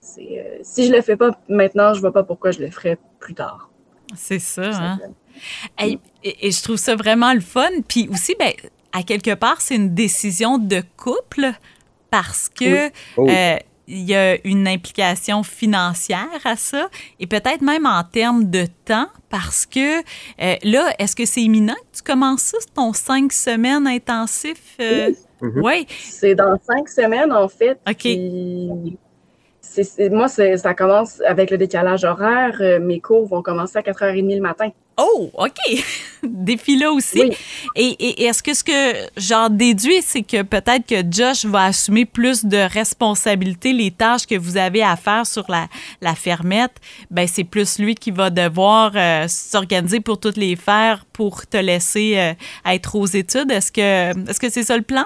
si 0.00 0.36
je 0.76 0.90
ne 0.90 0.96
le 0.96 1.02
fais 1.02 1.16
pas 1.16 1.30
maintenant, 1.48 1.94
je 1.94 1.98
ne 1.98 2.02
vois 2.02 2.12
pas 2.12 2.22
pourquoi 2.22 2.50
je 2.50 2.60
le 2.60 2.70
ferai 2.70 2.98
plus 3.18 3.34
tard. 3.34 3.70
C'est 4.14 4.38
ça, 4.38 4.70
hein? 4.70 4.98
Et, 5.82 5.98
et, 6.22 6.50
je 6.50 6.62
trouve 6.62 6.76
ça 6.76 6.94
vraiment 6.94 7.32
le 7.32 7.40
fun. 7.40 7.70
Puis 7.88 8.08
aussi, 8.12 8.36
ben, 8.38 8.52
à 8.92 9.02
quelque 9.02 9.34
part, 9.34 9.60
c'est 9.60 9.74
une 9.74 9.94
décision 9.94 10.58
de 10.58 10.82
couple 10.96 11.52
parce 12.10 12.48
que 12.48 12.90
oh. 13.16 13.28
euh, 13.28 13.56
il 13.86 14.02
y 14.02 14.14
a 14.14 14.36
une 14.46 14.66
implication 14.66 15.42
financière 15.42 16.40
à 16.44 16.56
ça 16.56 16.88
et 17.20 17.26
peut-être 17.26 17.60
même 17.60 17.86
en 17.86 18.02
termes 18.04 18.50
de 18.50 18.66
temps 18.84 19.08
parce 19.30 19.66
que 19.66 19.98
euh, 19.98 20.56
là, 20.62 20.94
est-ce 20.98 21.16
que 21.16 21.26
c'est 21.26 21.42
imminent 21.42 21.74
que 21.74 21.98
tu 21.98 22.02
commences 22.02 22.42
ça, 22.42 22.58
ton 22.74 22.92
cinq 22.92 23.32
semaines 23.32 23.86
intensif? 23.86 24.76
Euh? 24.80 25.12
Oui. 25.40 25.82
Mm-hmm. 25.82 25.86
C'est 26.10 26.34
dans 26.34 26.58
cinq 26.66 26.88
semaines, 26.88 27.32
en 27.32 27.48
fait. 27.48 27.78
OK 27.88 28.96
moi, 30.10 30.28
ça 30.28 30.74
commence 30.74 31.20
avec 31.26 31.50
le 31.50 31.58
décalage 31.58 32.04
horaire. 32.04 32.56
Euh, 32.60 32.78
mes 32.80 33.00
cours 33.00 33.26
vont 33.26 33.42
commencer 33.42 33.78
à 33.78 33.82
4h30 33.82 34.34
le 34.34 34.40
matin. 34.40 34.70
Oh, 34.96 35.30
OK. 35.34 35.84
Défi 36.22 36.78
là 36.78 36.92
aussi. 36.92 37.32
Et, 37.74 38.24
est-ce 38.24 38.42
que 38.42 38.54
ce 38.54 38.62
que 38.62 39.10
j'en 39.16 39.48
déduis, 39.48 40.02
c'est 40.02 40.22
que 40.22 40.42
peut-être 40.42 40.86
que 40.86 41.02
Josh 41.10 41.44
va 41.44 41.64
assumer 41.64 42.04
plus 42.04 42.44
de 42.44 42.58
responsabilités, 42.58 43.72
les 43.72 43.90
tâches 43.90 44.26
que 44.26 44.36
vous 44.36 44.56
avez 44.56 44.82
à 44.82 44.96
faire 44.96 45.26
sur 45.26 45.50
la, 45.50 45.66
la 46.00 46.14
fermette, 46.14 46.76
ben 47.10 47.26
c'est 47.26 47.44
plus 47.44 47.78
lui 47.78 47.94
qui 47.96 48.12
va 48.12 48.30
devoir 48.30 48.92
euh, 48.94 49.26
s'organiser 49.28 50.00
pour 50.00 50.20
toutes 50.20 50.36
les 50.36 50.54
faire 50.54 51.04
pour 51.12 51.46
te 51.46 51.56
laisser 51.56 52.14
euh, 52.16 52.32
être 52.64 52.94
aux 52.94 53.06
études. 53.06 53.50
Est-ce 53.50 53.72
que 53.72 54.30
est-ce 54.30 54.38
que 54.38 54.48
c'est 54.48 54.62
ça 54.62 54.76
le 54.76 54.82
plan? 54.82 55.04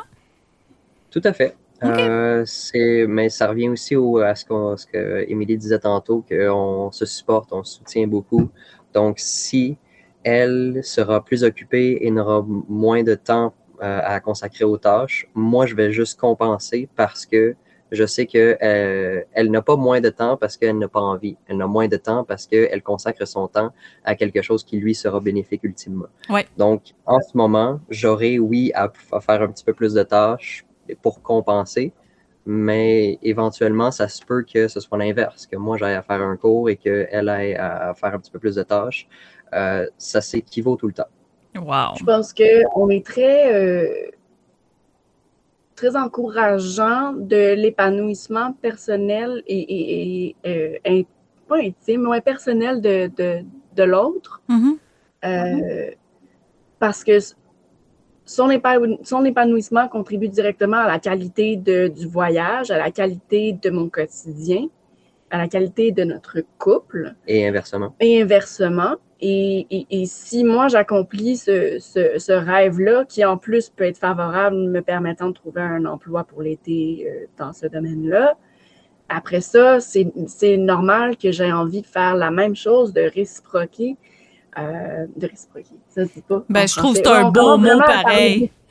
Tout 1.11 1.23
à 1.25 1.33
fait. 1.33 1.55
Euh, 1.85 2.43
c'est, 2.45 3.07
mais 3.07 3.29
ça 3.29 3.49
revient 3.49 3.69
aussi 3.69 3.95
au, 3.95 4.19
à 4.19 4.35
ce, 4.35 4.45
qu'on, 4.45 4.77
ce 4.77 4.87
que 4.87 5.25
Émilie 5.29 5.57
disait 5.57 5.79
tantôt, 5.79 6.25
qu'on 6.29 6.91
se 6.91 7.07
supporte, 7.07 7.53
on 7.53 7.63
se 7.63 7.77
soutient 7.79 8.07
beaucoup. 8.07 8.49
Donc, 8.93 9.19
si 9.19 9.77
elle 10.25 10.81
sera 10.83 11.25
plus 11.25 11.45
occupée 11.45 11.99
et 12.01 12.11
n'aura 12.11 12.45
moins 12.47 13.03
de 13.03 13.15
temps 13.15 13.55
euh, 13.83 14.01
à 14.03 14.21
consacrer 14.21 14.65
aux 14.65 14.79
tâches, 14.79 15.29
moi, 15.35 15.67
je 15.67 15.75
vais 15.75 15.93
juste 15.93 16.19
compenser 16.19 16.89
parce 16.97 17.27
que 17.27 17.55
je 17.91 18.05
sais 18.05 18.27
que 18.27 18.59
euh, 18.63 19.23
elle 19.33 19.51
n'a 19.51 19.63
pas 19.63 19.77
moins 19.77 20.01
de 20.01 20.11
temps 20.11 20.37
parce 20.37 20.57
qu'elle 20.57 20.79
n'a 20.79 20.89
pas 20.89 21.01
envie. 21.01 21.37
Elle 21.47 21.57
n'a 21.57 21.67
moins 21.67 21.89
de 21.89 21.97
temps 21.97 22.25
parce 22.25 22.47
qu'elle 22.47 22.83
consacre 22.83 23.27
son 23.27 23.49
temps 23.49 23.73
à 24.05 24.15
quelque 24.15 24.43
chose 24.43 24.65
qui 24.65 24.79
lui 24.79 24.95
sera 24.95 25.21
bénéfique 25.21 25.65
ultimement. 25.65 26.09
Ouais. 26.29 26.47
Donc, 26.59 26.95
en 27.07 27.21
ce 27.21 27.37
moment, 27.37 27.81
j'aurai, 27.89 28.39
oui, 28.39 28.73
à, 28.75 28.93
faire 29.21 29.43
un 29.43 29.49
petit 29.49 29.65
peu 29.65 29.73
plus 29.73 29.95
de 29.95 30.03
tâches 30.03 30.67
pour 30.97 31.23
compenser. 31.23 31.93
Mais 32.51 33.19
éventuellement, 33.23 33.91
ça 33.91 34.09
se 34.09 34.25
peut 34.25 34.43
que 34.43 34.69
ce 34.69 34.81
soit 34.81 34.97
l'inverse, 34.97 35.47
que 35.47 35.57
moi 35.57 35.77
j'aille 35.77 35.97
à 35.97 36.03
faire 36.03 36.23
un 36.23 36.37
cours 36.37 36.71
et 36.71 36.77
qu'elle 36.77 37.29
aille 37.29 37.55
à 37.55 37.93
faire 37.93 38.15
un 38.15 38.19
petit 38.19 38.31
peu 38.31 38.39
plus 38.39 38.55
de 38.55 38.63
tâches. 38.63 39.07
Euh, 39.55 39.87
ça 39.99 40.21
s'équivaut 40.21 40.77
tout 40.77 40.87
le 40.87 40.93
temps. 40.93 41.09
Wow. 41.57 41.97
Je 41.99 42.05
pense 42.05 42.33
qu'on 42.33 42.89
est 42.91 43.05
très, 43.05 43.53
euh, 43.53 44.11
très 45.75 45.97
encourageant 45.97 47.13
de 47.13 47.55
l'épanouissement 47.55 48.53
personnel 48.55 49.43
et, 49.47 50.35
euh, 50.47 51.03
pas 51.49 51.57
intime, 51.57 52.09
mais 52.11 52.21
personnel 52.21 52.81
de, 52.81 53.11
de, 53.75 53.83
l'autre. 53.83 54.43
Mm-hmm. 54.49 55.95
parce 56.79 57.05
que 57.05 57.19
son, 58.29 59.25
épanouissement 59.25 59.89
contribue 59.89 60.29
directement 60.29 60.77
à 60.77 60.87
la 60.87 60.99
qualité 60.99 61.57
du 61.57 62.07
voyage, 62.07 62.71
à 62.71 62.77
la 62.77 62.91
qualité 62.91 63.55
de 63.61 63.71
mon 63.71 63.89
quotidien, 63.89 64.67
à 65.31 65.39
la 65.39 65.49
qualité 65.49 65.93
de 65.93 66.05
notre 66.05 66.39
couple. 66.59 67.15
Et 67.27 67.47
inversement. 67.47 67.95
Et 68.01 68.21
inversement. 68.21 68.97
Et, 69.21 69.67
si 70.07 70.45
moi 70.45 70.69
j'accomplis 70.69 71.39
ce, 71.39 72.33
rêve-là, 72.33 73.05
qui 73.07 73.25
en 73.25 73.39
plus 73.39 73.71
peut 73.71 73.85
être 73.85 73.99
favorable, 73.99 74.57
me 74.57 74.81
permettant 74.81 75.29
de 75.29 75.35
trouver 75.35 75.63
un 75.63 75.87
emploi 75.87 76.25
pour 76.25 76.43
l'été 76.43 77.09
euh, 77.09 77.27
dans 77.37 77.53
ce 77.53 77.67
domaine-là, 77.67 78.37
après 79.09 79.41
ça, 79.41 79.79
c'est 79.81 80.57
normal 80.59 81.17
que 81.17 81.33
j'ai 81.33 81.51
envie 81.51 81.81
de 81.81 81.87
faire 81.87 82.15
la 82.15 82.31
même 82.31 82.55
chose, 82.55 82.93
de 82.93 83.01
réciproquer 83.01 83.97
euh, 84.59 85.07
de 85.17 85.27
réciproquer. 85.29 85.77
Ça, 85.89 86.03
c'est 86.13 86.25
pas. 86.25 86.43
Ben, 86.49 86.67
je 86.67 86.77
trouve 86.77 86.95
que 86.95 86.99
c'est 86.99 87.07
un 87.07 87.31
beau 87.31 87.57
mot 87.59 87.79
pareil. 87.79 88.51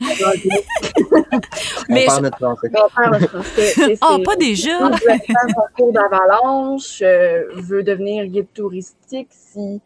Mais 1.88 2.04
on 2.04 2.06
parle 2.06 2.22
notre 2.24 2.36
français. 2.36 2.70
On 2.74 2.88
parle 2.88 3.20
notre 3.20 3.42
français. 3.42 3.98
Ah, 4.00 4.16
pas 4.24 4.36
déjà. 4.36 4.90
Si 4.96 5.04
faire 5.04 5.36
un 5.46 5.72
cours 5.76 5.92
d'avalanche, 5.92 7.00
euh, 7.02 7.44
veut 7.54 7.82
devenir 7.82 8.26
guide 8.26 8.52
touristique, 8.52 9.28
s'il 9.30 9.80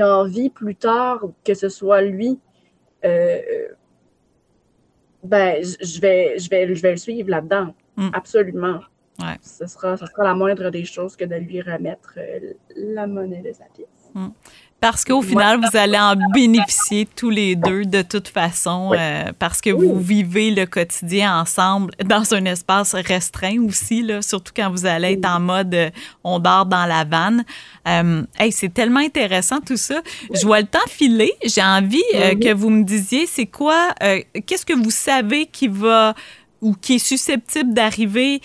a 0.00 0.18
envie 0.18 0.48
plus 0.48 0.76
tard 0.76 1.20
que 1.44 1.54
ce 1.54 1.68
soit 1.68 2.00
lui, 2.00 2.38
euh, 3.04 3.40
ben, 5.22 5.62
je 5.62 6.00
vais, 6.00 6.38
je, 6.38 6.48
vais, 6.48 6.74
je 6.74 6.82
vais 6.82 6.90
le 6.92 6.96
suivre 6.96 7.28
là-dedans. 7.28 7.74
Mm. 7.96 8.10
Absolument. 8.12 8.80
Ouais. 9.18 9.36
Ce, 9.42 9.66
sera, 9.66 9.96
ce 9.96 10.06
sera 10.06 10.24
la 10.24 10.34
moindre 10.34 10.70
des 10.70 10.84
choses 10.84 11.16
que 11.16 11.24
de 11.24 11.36
lui 11.36 11.60
remettre 11.60 12.18
la 12.74 13.06
monnaie 13.06 13.42
de 13.42 13.52
sa 13.52 13.64
pièce. 13.74 13.88
Mm. 14.14 14.28
Parce 14.84 15.02
qu'au 15.02 15.22
final, 15.22 15.60
vous 15.60 15.78
allez 15.78 15.96
en 15.96 16.14
bénéficier 16.34 17.08
tous 17.16 17.30
les 17.30 17.56
deux 17.56 17.86
de 17.86 18.02
toute 18.02 18.28
façon, 18.28 18.90
euh, 18.92 19.32
parce 19.38 19.62
que 19.62 19.70
vous 19.70 19.98
vivez 19.98 20.50
le 20.50 20.66
quotidien 20.66 21.40
ensemble 21.40 21.94
dans 22.04 22.34
un 22.34 22.44
espace 22.44 22.94
restreint 22.94 23.64
aussi, 23.66 24.02
là, 24.02 24.20
surtout 24.20 24.52
quand 24.54 24.70
vous 24.70 24.84
allez 24.84 25.12
être 25.12 25.26
en 25.26 25.40
mode 25.40 25.74
euh, 25.74 25.88
on 26.22 26.38
dort 26.38 26.66
dans 26.66 26.84
la 26.84 27.04
vanne. 27.04 27.46
Euh, 27.88 28.24
c'est 28.50 28.74
tellement 28.74 29.00
intéressant 29.00 29.60
tout 29.60 29.78
ça. 29.78 30.02
Je 30.30 30.44
vois 30.44 30.60
le 30.60 30.66
temps 30.66 30.86
filer. 30.86 31.32
J'ai 31.42 31.62
envie 31.62 32.02
que 32.12 32.52
vous 32.52 32.68
me 32.68 32.84
disiez, 32.84 33.24
c'est 33.24 33.46
quoi, 33.46 33.88
qu'est-ce 34.46 34.66
que 34.66 34.74
vous 34.74 34.90
savez 34.90 35.46
qui 35.46 35.66
va 35.66 36.14
ou 36.60 36.74
qui 36.74 36.94
est 36.94 36.98
susceptible 36.98 37.74
d'arriver 37.74 38.40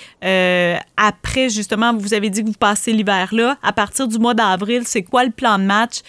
après, 0.97 1.49
justement, 1.49 1.93
vous 1.93 2.13
avez 2.13 2.29
dit 2.29 2.43
que 2.43 2.47
vous 2.47 2.53
passez 2.53 2.91
l'hiver 2.91 3.29
là. 3.31 3.57
À 3.63 3.71
partir 3.71 4.07
du 4.07 4.19
mois 4.19 4.33
d'avril, 4.33 4.83
c'est 4.85 5.03
quoi 5.03 5.23
le 5.23 5.31
plan 5.31 5.57
de 5.57 5.63
match? 5.63 6.01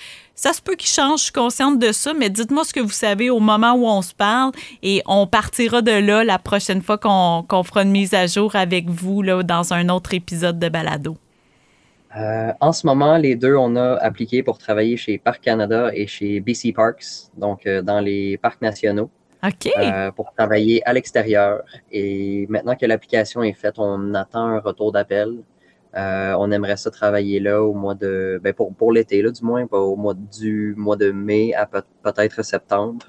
Ça 0.42 0.54
se 0.54 0.62
peut 0.62 0.74
qu'il 0.74 0.88
change, 0.88 1.18
je 1.18 1.24
suis 1.24 1.32
consciente 1.32 1.78
de 1.78 1.92
ça, 1.92 2.14
mais 2.14 2.30
dites-moi 2.30 2.64
ce 2.64 2.72
que 2.72 2.80
vous 2.80 2.88
savez 2.88 3.28
au 3.28 3.40
moment 3.40 3.74
où 3.74 3.84
on 3.86 4.00
se 4.00 4.14
parle 4.14 4.52
et 4.82 5.02
on 5.04 5.26
partira 5.26 5.82
de 5.82 5.92
là 5.92 6.24
la 6.24 6.38
prochaine 6.38 6.80
fois 6.80 6.96
qu'on 6.96 7.62
fera 7.62 7.82
une 7.82 7.90
mise 7.90 8.14
à 8.14 8.26
jour 8.26 8.56
avec 8.56 8.88
vous 8.88 9.20
là, 9.20 9.42
dans 9.42 9.74
un 9.74 9.90
autre 9.90 10.14
épisode 10.14 10.58
de 10.58 10.70
Balado. 10.70 11.18
Euh, 12.16 12.54
en 12.58 12.72
ce 12.72 12.86
moment, 12.86 13.18
les 13.18 13.36
deux, 13.36 13.54
on 13.54 13.76
a 13.76 13.96
appliqué 13.96 14.42
pour 14.42 14.56
travailler 14.56 14.96
chez 14.96 15.18
Parc 15.18 15.42
Canada 15.42 15.90
et 15.92 16.06
chez 16.06 16.40
BC 16.40 16.72
Parks, 16.72 17.30
donc 17.36 17.66
euh, 17.66 17.82
dans 17.82 18.00
les 18.00 18.38
parcs 18.38 18.62
nationaux. 18.62 19.10
Euh, 19.78 20.10
pour 20.10 20.32
travailler 20.34 20.86
à 20.86 20.92
l'extérieur. 20.92 21.62
Et 21.90 22.46
maintenant 22.48 22.76
que 22.76 22.86
l'application 22.86 23.42
est 23.42 23.54
faite, 23.54 23.74
on 23.78 24.14
attend 24.14 24.46
un 24.46 24.60
retour 24.60 24.92
d'appel. 24.92 25.38
Euh, 25.96 26.34
on 26.38 26.50
aimerait 26.52 26.76
ça 26.76 26.90
travailler 26.90 27.40
là 27.40 27.62
au 27.62 27.74
mois 27.74 27.94
de, 27.94 28.38
ben 28.42 28.52
pour, 28.52 28.72
pour 28.74 28.92
l'été, 28.92 29.22
là, 29.22 29.30
du 29.30 29.44
moins, 29.44 29.66
au 29.72 29.96
mois 29.96 30.14
du 30.14 30.74
mois 30.76 30.96
de 30.96 31.10
mai 31.10 31.54
à 31.54 31.66
peut-être 31.66 32.44
septembre. 32.44 33.06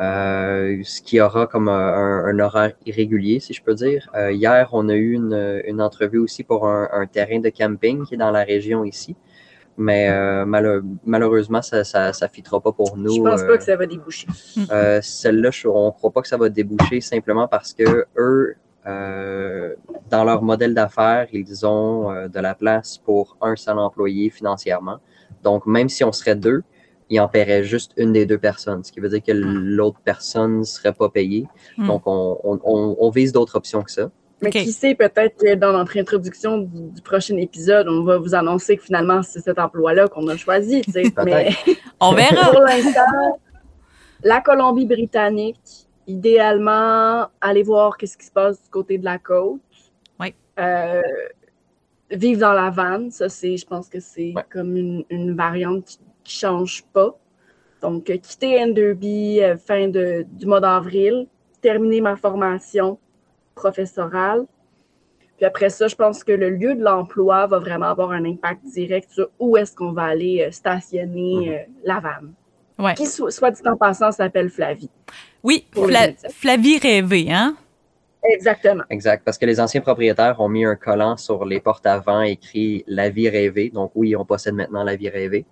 Euh, 0.00 0.80
ce 0.84 1.02
qui 1.02 1.20
aura 1.20 1.48
comme 1.48 1.68
un, 1.68 2.38
horaire 2.38 2.72
irrégulier, 2.86 3.40
si 3.40 3.52
je 3.52 3.62
peux 3.62 3.74
dire. 3.74 4.08
Hier, 4.30 4.68
on 4.72 4.88
a 4.88 4.94
eu 4.94 5.14
une, 5.14 5.82
entrevue 5.82 6.18
aussi 6.18 6.44
pour 6.44 6.68
un, 6.68 7.06
terrain 7.10 7.40
de 7.40 7.50
camping 7.50 8.06
qui 8.06 8.14
est 8.14 8.18
dans 8.18 8.30
la 8.30 8.44
région 8.44 8.84
ici. 8.84 9.16
Mais 9.78 10.10
malheureusement, 11.04 11.62
ça 11.62 11.78
ne 11.78 12.12
ça, 12.12 12.28
fitera 12.28 12.60
pas 12.60 12.72
pour 12.72 12.96
nous. 12.96 13.14
Je 13.14 13.22
pense 13.22 13.42
pas 13.42 13.56
que 13.56 13.64
ça 13.64 13.76
va 13.76 13.86
déboucher. 13.86 14.26
Celle-là, 15.02 15.50
on 15.66 15.86
ne 15.86 15.90
croit 15.92 16.10
pas 16.10 16.22
que 16.22 16.28
ça 16.28 16.36
va 16.36 16.48
déboucher 16.48 17.00
simplement 17.00 17.48
parce 17.48 17.72
que 17.72 18.06
eux, 18.16 18.56
euh, 18.88 19.74
dans 20.08 20.24
leur 20.24 20.42
modèle 20.42 20.72
d'affaires, 20.72 21.28
ils 21.32 21.66
ont 21.66 22.10
euh, 22.10 22.28
de 22.28 22.40
la 22.40 22.54
place 22.54 22.96
pour 22.96 23.36
un 23.42 23.54
seul 23.54 23.78
employé 23.78 24.30
financièrement. 24.30 24.98
Donc, 25.42 25.66
même 25.66 25.88
si 25.88 26.04
on 26.04 26.12
serait 26.12 26.36
deux, 26.36 26.62
ils 27.10 27.20
en 27.20 27.28
paieraient 27.28 27.64
juste 27.64 27.92
une 27.96 28.12
des 28.12 28.24
deux 28.24 28.38
personnes, 28.38 28.84
ce 28.84 28.92
qui 28.92 29.00
veut 29.00 29.08
dire 29.08 29.22
que 29.22 29.32
hmm. 29.32 29.76
l'autre 29.76 29.98
personne 30.02 30.60
ne 30.60 30.64
serait 30.64 30.92
pas 30.92 31.10
payée. 31.10 31.46
Hmm. 31.76 31.86
Donc, 31.86 32.02
on, 32.06 33.10
vise 33.10 33.32
d'autres 33.32 33.56
options 33.56 33.82
que 33.82 33.90
ça. 33.90 34.10
Mais 34.40 34.50
qui 34.50 34.72
sait, 34.72 34.94
peut-être 34.94 35.36
que 35.36 35.54
dans 35.54 35.72
notre 35.72 35.98
introduction 35.98 36.58
du, 36.58 37.02
prochain 37.02 37.36
épisode, 37.36 37.88
on 37.88 38.04
va 38.04 38.18
vous 38.18 38.34
annoncer 38.34 38.76
que 38.76 38.84
finalement, 38.84 39.22
c'est 39.22 39.40
cet 39.40 39.58
emploi-là 39.58 40.08
qu'on 40.08 40.28
a 40.28 40.36
choisi. 40.36 40.82
Mais 41.24 41.50
on 42.00 42.12
verra. 42.12 42.52
Pour 42.52 42.60
l'instant, 42.60 43.40
la 44.22 44.40
Colombie-Britannique, 44.40 45.88
idéalement, 46.06 47.26
aller 47.40 47.62
voir 47.62 47.96
qu'est-ce 47.96 48.16
qui 48.16 48.26
se 48.26 48.32
passe 48.32 48.62
du 48.62 48.70
côté 48.70 48.98
de 48.98 49.04
la 49.04 49.18
côte. 49.18 49.60
Oui. 50.20 50.34
Euh, 50.58 51.02
vivre 52.10 52.40
dans 52.40 52.52
la 52.52 52.70
vanne, 52.70 53.10
ça, 53.10 53.28
c'est, 53.28 53.56
je 53.56 53.66
pense 53.66 53.88
que 53.88 54.00
c'est 54.00 54.34
comme 54.50 54.76
une, 54.76 55.34
variante 55.36 55.84
qui, 55.84 55.98
ne 55.98 56.48
change 56.48 56.84
pas. 56.92 57.18
Donc, 57.82 58.08
euh, 58.10 58.16
quitter 58.16 58.62
Enderby 58.62 59.40
euh, 59.42 59.56
fin 59.56 59.88
de, 59.88 60.24
du 60.32 60.46
mois 60.46 60.60
d'avril, 60.60 61.26
terminer 61.60 62.00
ma 62.00 62.16
formation 62.16 62.98
professorale. 63.58 64.46
Puis 65.36 65.46
après 65.46 65.68
ça, 65.68 65.86
je 65.86 65.94
pense 65.94 66.24
que 66.24 66.32
le 66.32 66.50
lieu 66.50 66.74
de 66.74 66.82
l'emploi 66.82 67.46
va 67.46 67.58
vraiment 67.58 67.86
avoir 67.86 68.10
un 68.10 68.24
impact 68.24 68.64
direct 68.64 69.10
sur 69.10 69.28
où 69.38 69.56
est-ce 69.56 69.74
qu'on 69.74 69.92
va 69.92 70.04
aller 70.04 70.48
stationner 70.50 71.66
mm-hmm. 71.66 71.66
la 71.84 72.00
vanne. 72.00 72.32
Qui, 72.96 73.06
soit 73.06 73.50
dit 73.50 73.62
en 73.66 73.76
passant, 73.76 74.12
s'appelle 74.12 74.50
Flavie. 74.50 74.90
Oui, 75.42 75.66
Flavie 76.30 76.78
rêvée, 76.78 77.26
hein? 77.30 77.56
Exactement. 78.22 78.84
Exact, 78.90 79.22
parce 79.24 79.38
que 79.38 79.46
les 79.46 79.60
anciens 79.60 79.80
propriétaires 79.80 80.40
ont 80.40 80.48
mis 80.48 80.64
un 80.64 80.76
collant 80.76 81.16
sur 81.16 81.44
les 81.44 81.60
portes 81.60 81.86
avant 81.86 82.22
écrit 82.22 82.84
La 82.86 83.10
vie 83.10 83.28
rêvée. 83.28 83.70
Donc 83.70 83.92
oui, 83.94 84.14
on 84.16 84.24
possède 84.24 84.54
maintenant 84.54 84.84
la 84.84 84.96
vie 84.96 85.08
rêvée. 85.08 85.44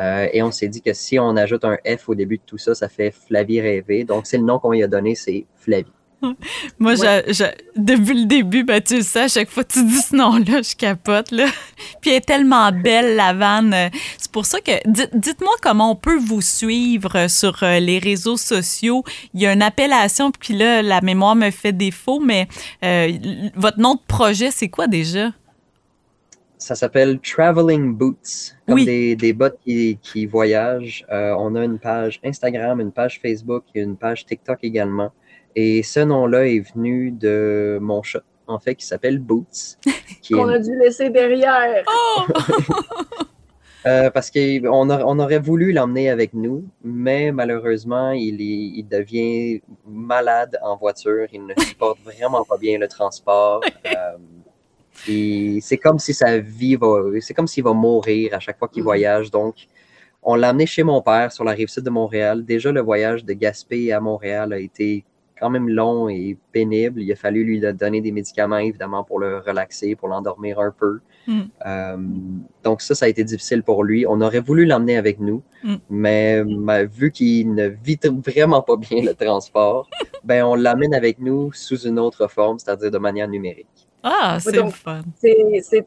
Euh, 0.00 0.28
et 0.32 0.42
on 0.42 0.50
s'est 0.50 0.68
dit 0.68 0.80
que 0.80 0.92
si 0.92 1.18
on 1.18 1.36
ajoute 1.36 1.64
un 1.64 1.76
F 1.84 2.08
au 2.08 2.14
début 2.14 2.38
de 2.38 2.42
tout 2.46 2.58
ça, 2.58 2.74
ça 2.74 2.88
fait 2.88 3.10
Flavie 3.10 3.60
rêvée. 3.60 4.04
Donc 4.04 4.26
c'est 4.26 4.38
le 4.38 4.44
nom 4.44 4.58
qu'on 4.58 4.72
lui 4.72 4.82
a 4.82 4.88
donné, 4.88 5.14
c'est 5.14 5.46
Flavie. 5.56 5.92
Moi, 6.78 6.94
depuis 7.76 8.20
le 8.20 8.26
début, 8.26 8.64
ben, 8.64 8.80
tu 8.80 8.96
le 8.96 9.02
sais, 9.02 9.22
à 9.22 9.28
chaque 9.28 9.50
fois 9.50 9.64
que 9.64 9.72
tu 9.72 9.84
dis 9.84 10.00
ce 10.00 10.14
nom-là, 10.14 10.62
je 10.62 10.76
capote. 10.76 11.30
Là. 11.30 11.46
Puis 12.00 12.10
elle 12.10 12.16
est 12.16 12.20
tellement 12.26 12.70
belle, 12.72 13.16
la 13.16 13.32
vanne. 13.32 13.74
C'est 14.18 14.30
pour 14.30 14.46
ça 14.46 14.60
que, 14.60 14.72
dites-moi 15.16 15.54
comment 15.62 15.92
on 15.92 15.96
peut 15.96 16.18
vous 16.18 16.42
suivre 16.42 17.28
sur 17.28 17.62
euh, 17.62 17.78
les 17.80 17.98
réseaux 17.98 18.36
sociaux. 18.36 19.04
Il 19.34 19.40
y 19.40 19.46
a 19.46 19.52
une 19.52 19.62
appellation, 19.62 20.30
puis 20.30 20.54
là, 20.54 20.82
la 20.82 21.00
mémoire 21.00 21.36
me 21.36 21.50
fait 21.50 21.72
défaut, 21.72 22.20
mais 22.20 22.48
euh, 22.84 23.12
votre 23.54 23.78
nom 23.78 23.94
de 23.94 24.00
projet, 24.06 24.50
c'est 24.50 24.68
quoi 24.68 24.86
déjà? 24.86 25.30
Ça 26.58 26.74
s'appelle 26.74 27.18
Traveling 27.20 27.94
Boots, 27.94 28.54
comme 28.68 28.84
des, 28.84 29.16
des, 29.16 29.32
bottes 29.32 29.58
qui, 29.64 29.98
qui 30.02 30.26
voyagent. 30.26 31.06
Euh, 31.10 31.34
on 31.38 31.54
a 31.54 31.64
une 31.64 31.78
page 31.78 32.20
Instagram, 32.22 32.80
une 32.80 32.92
page 32.92 33.18
Facebook 33.22 33.64
et 33.74 33.80
une 33.80 33.96
page 33.96 34.26
TikTok 34.26 34.58
également. 34.62 35.10
Et 35.56 35.82
ce 35.82 36.00
nom-là 36.00 36.46
est 36.46 36.60
venu 36.74 37.10
de 37.10 37.78
mon 37.80 38.02
chat, 38.02 38.22
en 38.46 38.58
fait, 38.58 38.74
qui 38.74 38.86
s'appelle 38.86 39.18
Boots. 39.18 39.78
Qu'on 40.28 40.48
a 40.48 40.58
dû 40.58 40.76
laisser 40.78 41.10
derrière. 41.10 41.84
Oh! 41.88 42.22
euh, 43.86 44.10
parce 44.10 44.30
qu'on 44.30 44.90
on 44.90 45.18
aurait 45.18 45.38
voulu 45.38 45.72
l'emmener 45.72 46.08
avec 46.08 46.34
nous, 46.34 46.64
mais 46.84 47.32
malheureusement, 47.32 48.12
il, 48.12 48.40
il 48.40 48.86
devient 48.86 49.60
malade 49.86 50.58
en 50.62 50.76
voiture. 50.76 51.26
Il 51.32 51.46
ne 51.46 51.54
supporte 51.58 51.98
vraiment 52.04 52.44
pas 52.44 52.58
bien 52.58 52.78
le 52.78 52.86
transport. 52.86 53.60
Euh, 53.86 54.16
c'est 55.60 55.78
comme 55.78 55.98
si 55.98 56.14
sa 56.14 56.38
vie 56.38 56.76
va, 56.76 57.02
c'est 57.20 57.34
comme 57.34 57.48
s'il 57.48 57.64
va 57.64 57.72
mourir 57.72 58.34
à 58.34 58.40
chaque 58.40 58.58
fois 58.58 58.68
qu'il 58.68 58.82
mm-hmm. 58.82 58.84
voyage. 58.84 59.30
Donc, 59.30 59.66
on 60.22 60.34
l'a 60.34 60.50
amené 60.50 60.66
chez 60.66 60.82
mon 60.82 61.00
père 61.00 61.32
sur 61.32 61.44
la 61.44 61.52
rive 61.52 61.68
sud 61.68 61.84
de 61.84 61.90
Montréal. 61.90 62.44
Déjà, 62.44 62.70
le 62.70 62.82
voyage 62.82 63.24
de 63.24 63.32
Gaspé 63.32 63.92
à 63.92 64.00
Montréal 64.00 64.52
a 64.52 64.58
été 64.58 65.04
quand 65.40 65.50
même 65.50 65.68
long 65.68 66.08
et 66.08 66.36
pénible. 66.52 67.00
Il 67.00 67.10
a 67.10 67.16
fallu 67.16 67.44
lui 67.44 67.60
donner 67.60 68.00
des 68.00 68.12
médicaments, 68.12 68.58
évidemment, 68.58 69.02
pour 69.02 69.18
le 69.18 69.38
relaxer, 69.38 69.96
pour 69.96 70.08
l'endormir 70.08 70.60
un 70.60 70.70
peu. 70.70 71.00
Mm. 71.26 71.40
Euh, 71.66 71.96
donc 72.62 72.82
ça, 72.82 72.94
ça 72.94 73.06
a 73.06 73.08
été 73.08 73.24
difficile 73.24 73.62
pour 73.62 73.82
lui. 73.82 74.06
On 74.06 74.20
aurait 74.20 74.40
voulu 74.40 74.66
l'emmener 74.66 74.98
avec 74.98 75.18
nous, 75.18 75.42
mm. 75.64 75.76
mais, 75.88 76.42
vu 76.84 77.10
qu'il 77.10 77.54
ne 77.54 77.68
vit 77.68 77.98
vraiment 78.24 78.62
pas 78.62 78.76
bien 78.76 79.02
le 79.02 79.14
transport, 79.14 79.88
ben 80.24 80.44
on 80.44 80.54
l'amène 80.54 80.94
avec 80.94 81.18
nous 81.18 81.52
sous 81.52 81.86
une 81.86 81.98
autre 81.98 82.28
forme, 82.28 82.58
c'est-à-dire 82.58 82.90
de 82.90 82.98
manière 82.98 83.28
numérique. 83.28 83.88
Ah, 84.02 84.38
c'est 84.40 84.70
fun. 84.70 85.02
C'est 85.16 85.86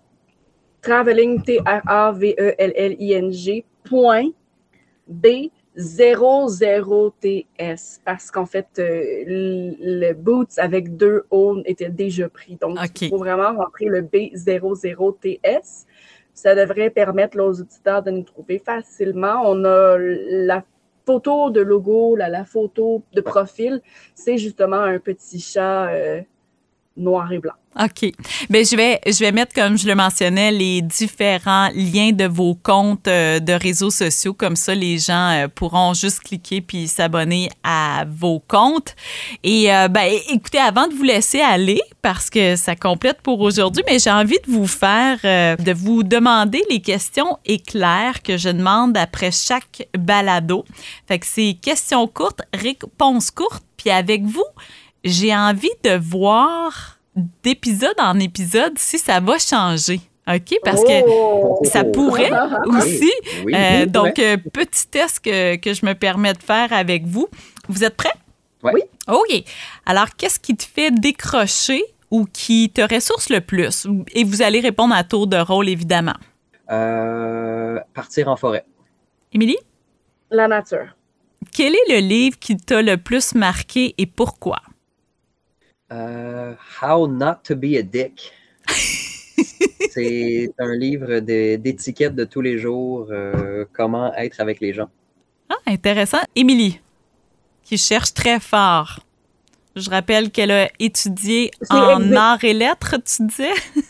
traveling, 0.82 1.44
T-R-A-V-E-L-L-I-N-G, 1.44 3.66
point 3.86 4.30
B 5.08 5.28
00TS 5.78 8.00
parce 8.06 8.32
qu'en 8.32 8.46
fait, 8.46 8.68
euh, 8.80 9.24
le 9.28 10.14
Boots 10.14 10.58
avec 10.58 10.96
deux 10.96 11.26
O 11.32 11.58
était 11.66 11.90
déjà 11.90 12.30
pris. 12.30 12.56
Donc, 12.58 12.78
il 13.02 13.10
faut 13.10 13.18
vraiment 13.18 13.54
rentrer 13.54 13.86
le 13.86 14.02
B00TS. 14.02 15.86
Ça 16.34 16.56
devrait 16.56 16.90
permettre 16.90 17.40
aux 17.40 17.62
auditeurs 17.62 18.04
de 18.04 18.12
nous 18.12 18.24
trouver 18.24 18.60
facilement. 18.60 19.44
On 19.46 19.64
a 19.66 19.98
la 19.98 20.64
photo 21.06 21.50
de 21.50 21.62
logo, 21.62 22.16
la, 22.16 22.46
photo 22.46 23.04
de 23.14 23.22
profil. 23.22 23.82
C'est 24.16 24.38
justement 24.38 24.82
un 24.82 25.00
petit 25.00 25.40
chat 25.40 25.90
euh, 25.90 26.22
noir 26.96 27.32
et 27.32 27.40
blanc. 27.40 27.54
OK. 27.80 28.12
Bien, 28.52 28.62
je 28.64 28.76
vais, 28.76 29.02
je 29.08 29.18
vais 29.20 29.32
mettre, 29.32 29.54
comme 29.54 29.78
je 29.78 29.88
le 29.88 29.96
mentionnais, 29.96 30.52
les 30.52 30.84
différents 30.84 31.70
liens 31.74 32.12
de 32.12 32.26
vos 32.26 32.54
comptes 32.54 33.08
euh, 33.08 33.40
de 33.40 33.54
réseaux 33.54 33.90
sociaux. 33.90 34.34
Comme 34.34 34.56
ça, 34.56 34.76
les 34.76 35.00
gens 35.00 35.32
euh, 35.32 35.48
pourront 35.48 35.96
juste 35.96 36.20
cliquer 36.20 36.62
puis 36.62 36.88
s'abonner 36.88 37.50
à 37.64 38.06
vos 38.08 38.40
comptes. 38.40 38.96
Et 39.44 39.74
euh, 39.74 39.88
ben, 39.88 40.08
écoutez, 40.30 40.60
avant 40.60 40.88
de 40.88 40.94
vous 40.94 41.04
laisser 41.04 41.42
aller, 41.42 41.82
parce 42.04 42.30
que 42.30 42.56
ça 42.56 42.76
complète 42.76 43.22
pour 43.22 43.40
aujourd'hui, 43.42 43.84
mais 43.88 43.98
j'ai 43.98 44.12
envie 44.12 44.40
de 44.46 44.52
vous 44.52 44.68
faire, 44.68 45.18
de 45.24 45.74
vous 45.74 46.04
demander 46.04 46.62
les 46.70 46.82
questions 46.82 47.40
éclairs 47.46 48.22
que 48.22 48.38
je 48.38 48.50
demande 48.50 48.98
après 48.98 49.32
chaque 49.32 49.88
balado. 49.98 50.66
Fait 51.08 51.18
que 51.18 51.26
c'est 51.26 51.58
questions 51.60 52.08
courtes, 52.08 52.42
réponses 52.54 53.32
courtes. 53.32 53.64
Puis 53.78 53.90
avec 53.90 54.24
vous, 54.24 54.46
j'ai 55.04 55.36
envie 55.36 55.72
de 55.84 55.98
voir 55.98 57.00
d'épisode 57.44 57.96
en 58.00 58.20
épisode 58.20 58.78
si 58.78 58.98
ça 58.98 59.20
va 59.20 59.38
changer. 59.38 60.02
OK? 60.28 60.58
Parce 60.64 60.84
que 60.84 61.04
oh! 61.06 61.60
ça 61.64 61.84
pourrait 61.84 62.32
aussi. 62.68 63.12
Euh, 63.54 63.86
donc, 63.86 64.20
euh, 64.20 64.38
petit 64.38 64.88
test 64.88 65.20
que, 65.20 65.58
que, 65.58 65.74
je 65.74 65.86
me 65.86 65.94
permets 65.94 66.34
de 66.34 66.42
faire 66.42 66.72
avec 66.72 67.06
vous. 67.06 67.28
Vous 67.68 67.84
êtes 67.84 67.96
prêts? 67.96 68.14
Oui. 68.64 68.82
OK. 69.08 69.44
Alors, 69.86 70.16
qu'est-ce 70.16 70.40
qui 70.40 70.56
te 70.56 70.64
fait 70.64 70.92
décrocher 70.92 71.84
ou 72.10 72.26
qui 72.26 72.70
te 72.70 72.82
ressource 72.82 73.30
le 73.30 73.42
plus? 73.42 73.86
Et 74.14 74.24
vous 74.24 74.42
allez 74.42 74.62
répondre 74.62 74.96
à 74.96 75.04
tour 75.04 75.28
de 75.28 75.38
rôle, 75.38 75.68
évidemment. 75.68 76.16
Euh, 76.72 77.80
partir 77.94 78.30
en 78.30 78.38
forêt. 78.38 78.66
Émilie? 79.34 79.58
La 80.32 80.48
nature. 80.48 80.96
Quel 81.52 81.74
est 81.74 81.90
le 81.90 82.00
livre 82.00 82.40
qui 82.40 82.56
t'a 82.56 82.82
le 82.82 82.96
plus 82.98 83.36
marqué 83.36 83.94
et 83.98 84.06
pourquoi? 84.06 84.62
Euh, 85.94 86.54
How 86.82 87.08
Not 87.08 87.44
to 87.44 87.56
Be 87.56 87.76
a 87.78 87.84
Dick. 87.84 88.32
c'est 89.92 90.52
un 90.58 90.76
livre 90.76 91.20
d'étiquette 91.20 92.16
de, 92.16 92.24
tous 92.24 92.42
les 92.42 92.58
jours, 92.58 93.08
euh, 93.12 93.66
comment 93.74 94.14
être 94.16 94.40
avec 94.40 94.60
les 94.60 94.74
gens. 94.74 94.90
Ah, 95.50 95.56
intéressant. 95.68 96.20
Émilie, 96.36 96.80
qui 97.64 97.78
cherche 97.78 98.14
très 98.14 98.40
fort. 98.40 99.02
Je 99.76 99.90
rappelle 99.90 100.32
qu'elle 100.32 100.52
a 100.52 100.70
étudié 100.80 101.52
en 101.70 102.12
arts 102.14 102.44
et 102.44 102.54
lettres, 102.54 102.96
tu 103.04 103.26
disais? 103.28 103.54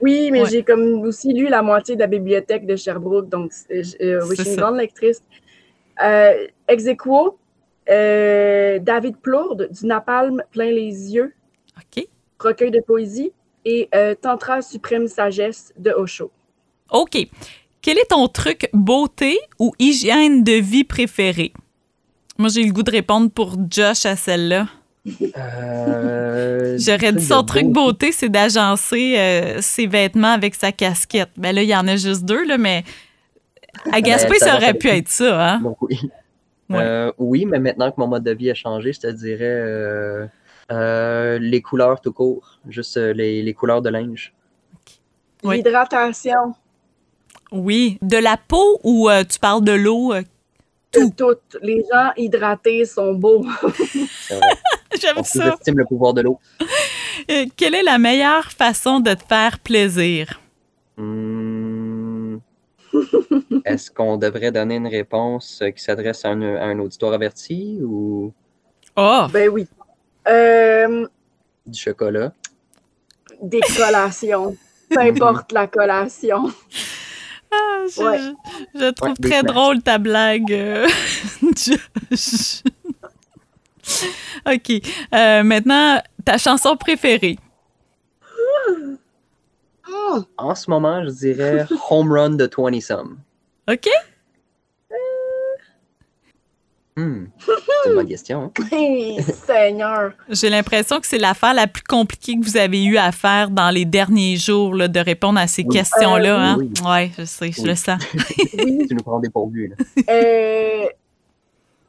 Oui, 0.00 0.30
mais 0.30 0.44
j'ai 0.46 0.62
comme 0.62 1.00
aussi 1.00 1.32
lu 1.32 1.48
la 1.48 1.60
moitié 1.60 1.96
de 1.96 2.00
la 2.00 2.06
bibliothèque 2.06 2.66
de 2.66 2.76
Sherbrooke, 2.76 3.28
donc 3.28 3.50
euh, 3.72 3.82
je 3.82 4.34
suis 4.34 4.50
une 4.50 4.56
grande 4.56 4.76
lectrice. 4.76 5.20
Euh, 6.00 6.46
euh, 7.90 8.78
David 8.80 9.16
Plourde, 9.18 9.68
du 9.70 9.86
Napalm 9.86 10.42
plein 10.50 10.70
les 10.70 11.14
yeux. 11.14 11.34
OK. 11.76 12.06
Recueil 12.38 12.70
de 12.70 12.80
poésie. 12.80 13.32
Et 13.64 13.88
euh, 13.94 14.14
Tantra 14.14 14.62
suprême 14.62 15.08
sagesse 15.08 15.72
de 15.78 15.90
Osho. 15.90 16.30
OK. 16.90 17.18
Quel 17.82 17.98
est 17.98 18.10
ton 18.10 18.28
truc 18.28 18.68
beauté 18.72 19.38
ou 19.58 19.72
hygiène 19.78 20.42
de 20.42 20.52
vie 20.52 20.84
préféré? 20.84 21.52
Moi, 22.38 22.48
j'ai 22.48 22.62
le 22.62 22.72
goût 22.72 22.82
de 22.82 22.90
répondre 22.90 23.30
pour 23.30 23.56
Josh 23.70 24.06
à 24.06 24.16
celle-là. 24.16 24.68
Euh, 25.36 26.76
J'aurais 26.78 27.12
dit 27.12 27.24
son 27.24 27.42
truc 27.42 27.66
beauté, 27.66 28.12
c'est 28.12 28.28
d'agencer 28.28 29.56
ses 29.60 29.86
vêtements 29.86 30.32
avec 30.32 30.54
sa 30.54 30.72
casquette. 30.72 31.30
Ben 31.36 31.54
là, 31.54 31.62
il 31.62 31.68
y 31.68 31.76
en 31.76 31.86
a 31.88 31.96
juste 31.96 32.24
deux, 32.24 32.44
là, 32.46 32.58
mais 32.58 32.84
à 33.92 34.00
Gaspé, 34.00 34.38
ça, 34.38 34.56
aurait 34.56 34.74
pu 34.74 34.88
être 34.88 35.08
ça, 35.08 35.54
hein? 35.54 35.62
oui. 35.80 35.98
Euh, 36.70 37.12
oui, 37.18 37.46
mais 37.46 37.58
maintenant 37.58 37.90
que 37.90 37.96
mon 37.98 38.06
mode 38.06 38.24
de 38.24 38.32
vie 38.32 38.50
a 38.50 38.54
changé, 38.54 38.92
je 38.92 39.00
te 39.00 39.06
dirais 39.06 39.44
euh, 39.44 40.26
euh, 40.70 41.38
les 41.38 41.62
couleurs 41.62 42.00
tout 42.00 42.12
court, 42.12 42.58
juste 42.68 42.96
les, 42.96 43.54
couleurs 43.54 43.82
de 43.82 43.88
linge. 43.88 44.34
L'hydratation. 45.42 46.54
Oui. 47.50 47.98
De 48.02 48.18
la 48.18 48.36
peau 48.36 48.80
ou 48.84 49.08
tu 49.28 49.38
parles 49.38 49.64
de 49.64 49.72
l'eau? 49.72 50.12
Tout? 50.90 51.12
Toutes. 51.16 51.56
Les 51.62 51.84
gens 51.90 52.12
hydratés 52.16 52.84
sont 52.84 53.14
beaux. 53.14 53.46
J'aime 55.00 55.22
ça. 55.22 55.50
J'estime 55.50 55.78
le 55.78 55.84
pouvoir 55.84 56.12
de 56.12 56.22
l'eau. 56.22 56.38
quelle 57.56 57.74
est 57.74 57.82
la 57.82 57.98
meilleure 57.98 58.50
façon 58.50 59.00
de 59.00 59.14
te 59.14 59.22
faire 59.24 59.58
plaisir? 59.58 60.40
Hmm. 60.96 61.27
Est-ce 63.64 63.90
qu'on 63.90 64.16
devrait 64.16 64.50
donner 64.50 64.76
une 64.76 64.86
réponse 64.86 65.62
qui 65.76 65.82
s'adresse 65.82 66.24
à, 66.24 66.30
un 66.30 66.78
auditoire 66.78 67.12
averti 67.12 67.78
ou? 67.82 68.32
Oh! 68.96 69.26
Ben 69.32 69.48
oui. 69.48 69.66
Euh, 70.26 71.06
du 71.66 71.78
chocolat. 71.78 72.32
Des 73.40 73.60
collations. 73.76 74.56
Peu 74.90 75.00
importe 75.00 75.52
la 75.52 75.66
collation. 75.66 76.50
Ah, 77.50 77.84
je, 77.88 78.90
trouve 78.90 79.16
très 79.16 79.42
drôle 79.42 79.82
ta 79.82 79.98
blague. 79.98 80.52
Euh, 80.52 80.86
OK. 84.46 84.70
Euh, 85.14 85.42
maintenant, 85.42 86.02
ta 86.24 86.36
chanson 86.36 86.76
préférée. 86.76 87.38
En 90.36 90.54
ce 90.54 90.70
moment, 90.70 91.04
je 91.04 91.10
dirais 91.10 91.66
Home 91.90 92.12
Run 92.12 92.30
de 92.30 92.50
20 92.56 92.80
Some. 92.80 93.18
OK. 93.70 93.88
Hmm. 96.98 97.26
C'est 97.38 97.90
une 97.90 97.94
bonne 97.94 98.08
question. 98.08 98.52
Hein? 98.58 99.22
Seigneur. 99.46 100.12
J'ai 100.28 100.50
l'impression 100.50 100.98
que 100.98 101.06
c'est 101.06 101.18
l'affaire 101.18 101.54
la 101.54 101.68
plus 101.68 101.84
compliquée 101.84 102.34
que 102.40 102.44
vous 102.44 102.56
avez 102.56 102.84
eu 102.84 102.96
à 102.96 103.12
faire 103.12 103.50
dans 103.50 103.70
les 103.70 103.84
derniers 103.84 104.36
jours 104.36 104.74
là, 104.74 104.88
de 104.88 104.98
répondre 104.98 105.38
à 105.38 105.46
ces 105.46 105.64
questions-là. 105.64 106.34
Euh, 106.34 106.42
hein? 106.42 106.56
Oui, 106.58 106.72
ouais, 106.84 107.12
je 107.16 107.24
sais, 107.24 107.52
je 107.52 107.62
le 107.62 107.76
sens. 107.76 108.02
tu 108.50 108.94
nous 108.94 109.02
prends 109.04 109.20
dépourvu. 109.20 109.72
Euh, 110.10 110.86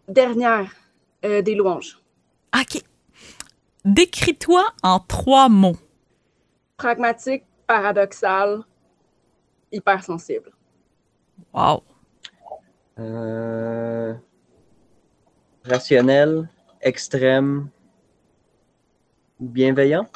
dernière, 0.07 0.71
euh, 1.25 1.41
des 1.41 1.55
louanges. 1.55 1.97
OK. 2.55 2.83
Décris-toi 3.83 4.63
en 4.83 4.99
trois 4.99 5.49
mots. 5.49 5.77
Pragmatique, 6.77 7.43
paradoxal, 7.69 8.63
hypersensible. 9.71 10.51
Wow. 11.53 11.83
Euh, 12.97 14.15
rationnel, 15.63 16.49
extrême, 16.81 17.69
bienveillant? 19.39 20.07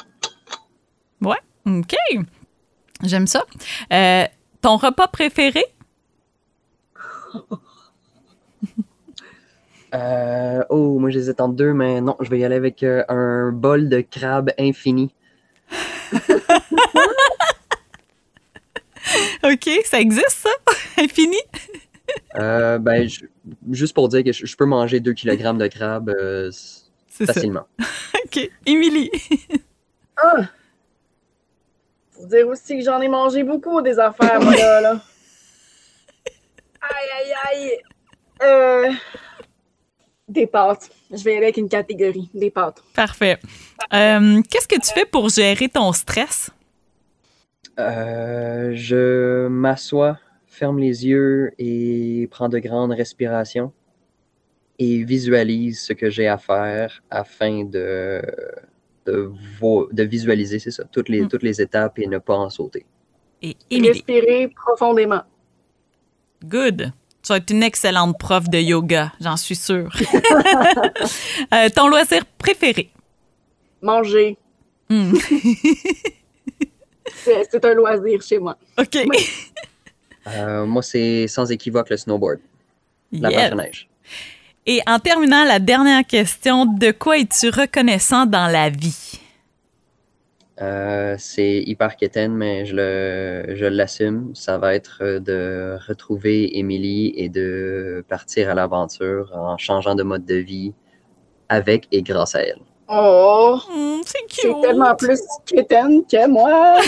Ouais, 1.21 1.37
OK. 1.67 1.95
J'aime 3.03 3.27
ça. 3.27 3.45
Euh, 3.91 4.25
ton 4.61 4.77
repas 4.77 5.07
préféré? 5.07 5.63
Euh, 9.95 10.63
oh, 10.71 10.97
moi 10.97 11.11
j'hésite 11.11 11.39
entre 11.39 11.53
deux, 11.53 11.71
mais 11.71 12.01
non, 12.01 12.15
je 12.19 12.27
vais 12.31 12.39
y 12.39 12.43
aller 12.43 12.55
avec 12.55 12.81
un 12.81 13.51
bol 13.51 13.89
de 13.89 14.01
crabe 14.01 14.49
infini. 14.57 15.13
OK, 19.43 19.69
ça 19.85 19.99
existe, 19.99 20.29
ça? 20.43 20.49
Infini? 20.97 21.37
euh, 22.35 22.77
ben, 22.77 23.07
juste 23.71 23.93
pour 23.93 24.09
dire 24.09 24.23
que 24.23 24.31
je, 24.31 24.55
peux 24.55 24.65
manger 24.65 24.99
2 24.99 25.13
kg 25.13 25.57
de 25.57 25.67
crabe 25.67 26.09
euh, 26.09 26.51
facilement. 27.07 27.67
OK. 28.25 28.49
Émilie? 28.65 29.11
ah! 30.17 30.43
Faut 32.11 32.27
dire 32.27 32.47
aussi 32.47 32.77
que 32.77 32.83
j'en 32.83 33.01
ai 33.01 33.07
mangé 33.07 33.43
beaucoup 33.43 33.81
des 33.81 33.97
affaires, 33.99 34.41
moi, 34.41 34.55
là. 34.55 34.81
là. 34.81 35.01
Aïe, 36.81 37.09
aïe, 37.21 37.33
aïe! 37.49 37.81
Euh, 38.43 38.91
des 40.27 40.47
pâtes. 40.47 40.89
Je 41.11 41.23
vais 41.23 41.35
aller 41.35 41.45
avec 41.45 41.57
une 41.57 41.69
catégorie, 41.69 42.29
des 42.33 42.49
pâtes. 42.49 42.81
Parfait. 42.93 43.39
Euh, 43.93 44.41
qu'est-ce 44.49 44.67
que 44.67 44.79
tu 44.79 44.93
fais 44.93 45.05
pour 45.05 45.29
gérer 45.29 45.69
ton 45.69 45.91
stress? 45.93 46.49
Euh, 47.79 48.71
je 48.75 49.47
m'assois, 49.47 50.19
ferme 50.45 50.79
les 50.79 51.07
yeux 51.07 51.51
et 51.57 52.27
prends 52.29 52.49
de 52.49 52.59
grandes 52.59 52.91
respirations 52.91 53.71
et 54.79 55.03
visualise 55.03 55.81
ce 55.81 55.93
que 55.93 56.09
j'ai 56.09 56.27
à 56.27 56.37
faire 56.37 57.03
afin 57.09 57.63
de, 57.63 58.21
de, 59.05 60.03
visualiser, 60.03 60.59
c'est 60.59 60.71
ça, 60.71 60.83
toutes 60.91 61.09
les, 61.09 61.21
hmm. 61.21 61.27
toutes 61.27 61.43
les 61.43 61.61
étapes 61.61 61.99
et 61.99 62.07
ne 62.07 62.17
pas 62.17 62.35
en 62.35 62.49
sauter. 62.49 62.85
Et 63.41 63.55
Respirer 63.71 64.47
profondément. 64.47 65.23
Good. 66.45 66.93
Tu 67.23 67.29
vas 67.29 67.37
être 67.37 67.51
une 67.51 67.63
excellente 67.63 68.17
prof 68.17 68.49
de 68.49 68.57
yoga, 68.57 69.13
j'en 69.19 69.37
suis 69.37 69.55
sûre. 69.55 69.91
Euh, 71.53 71.69
ton 71.69 71.87
loisir 71.87 72.25
préféré? 72.37 72.89
Manger. 73.81 74.37
Hmm. 74.89 75.13
C'est 77.49 77.65
un 77.65 77.73
loisir 77.73 78.21
chez 78.21 78.39
moi. 78.39 78.57
OK. 78.79 78.97
Euh, 80.25 80.65
moi, 80.65 80.81
c'est 80.81 81.27
sans 81.27 81.51
équivoque 81.51 81.89
le 81.89 81.97
snowboard, 81.97 82.39
la 83.11 83.29
Yes. 83.29 83.49
planche 83.49 83.51
à 83.51 83.55
neige. 83.63 83.89
Et 84.65 84.79
en 84.87 84.97
terminant, 84.97 85.43
la 85.43 85.59
dernière 85.59 86.05
question, 86.07 86.65
de 86.65 86.91
quoi 86.91 87.17
es-tu 87.17 87.49
reconnaissant 87.49 88.25
dans 88.25 88.47
la 88.47 88.69
vie? 88.69 89.19
Euh, 90.61 91.15
c'est 91.19 91.61
hyper 91.65 91.97
quétaine, 91.97 92.33
mais 92.33 92.65
je 92.65 92.73
le, 92.73 93.55
je 93.57 93.65
l'assume. 93.65 94.33
Ça 94.33 94.57
va 94.57 94.73
être 94.75 94.99
euh, 95.01 95.19
de 95.19 95.77
retrouver 95.89 96.57
Émilie 96.57 97.11
et 97.17 97.27
de 97.27 98.05
partir 98.07 98.49
à 98.49 98.53
l'aventure 98.53 99.29
en 99.35 99.57
changeant 99.57 99.95
de 99.95 100.03
mode 100.03 100.25
de 100.25 100.35
vie 100.35 100.73
avec 101.49 101.87
et 101.91 102.01
grâce 102.01 102.35
à 102.35 102.43
elle. 102.43 102.61
Oh, 102.95 103.59
Hmm, 103.69 104.01
c'est 104.05 104.17
c'est 104.29 104.41
cute. 104.47 104.61
tellement 104.61 104.95
plus 104.95 105.19
quétaine 105.45 106.03
que 106.05 106.27
moi. 106.27 106.77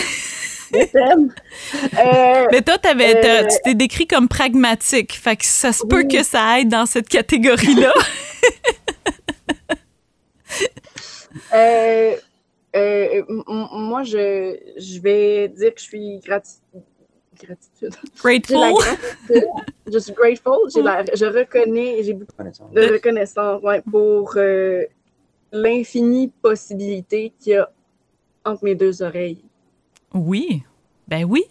Euh, 0.74 2.46
Mais 2.50 2.60
toi, 2.60 2.76
t'avais- 2.76 3.24
Euh, 3.24 3.44
tu 3.46 3.56
t'es 3.62 3.74
décrit 3.74 4.08
comme 4.08 4.26
pragmatique. 4.26 5.12
Fait 5.12 5.36
que 5.36 5.44
ça 5.44 5.72
se 5.72 5.86
peut 5.86 5.98
Oui. 6.02 6.08
que 6.08 6.24
ça 6.24 6.58
aide 6.58 6.68
dans 6.70 6.86
cette 6.86 7.08
catégorie-là. 7.08 7.92
euh, 11.54 12.16
euh, 12.74 13.22
moi, 13.48 14.02
je, 14.02 14.56
je 14.76 15.00
vais 15.00 15.48
dire 15.48 15.72
que 15.74 15.80
je 15.80 15.84
suis 15.84 16.18
grati- 16.18 16.58
gratitude. 17.40 17.94
Grateful. 18.20 18.56
gratitude. 18.74 19.48
Je 19.92 19.98
suis 19.98 20.12
grateful. 20.12 20.58
J'ai 20.74 20.82
la, 20.82 21.04
je 21.14 21.26
reconnais, 21.26 22.02
j'ai 22.02 22.12
beaucoup 22.14 22.32
de 22.72 22.92
reconnaissance 22.92 23.62
ouais, 23.62 23.82
pour 23.90 24.32
euh, 24.36 24.84
l'infinie 25.60 26.28
possibilité 26.42 27.32
qu'il 27.38 27.52
y 27.52 27.56
a 27.56 27.70
entre 28.44 28.64
mes 28.64 28.74
deux 28.74 29.02
oreilles. 29.02 29.44
Oui. 30.14 30.62
Ben 31.08 31.24
oui. 31.24 31.44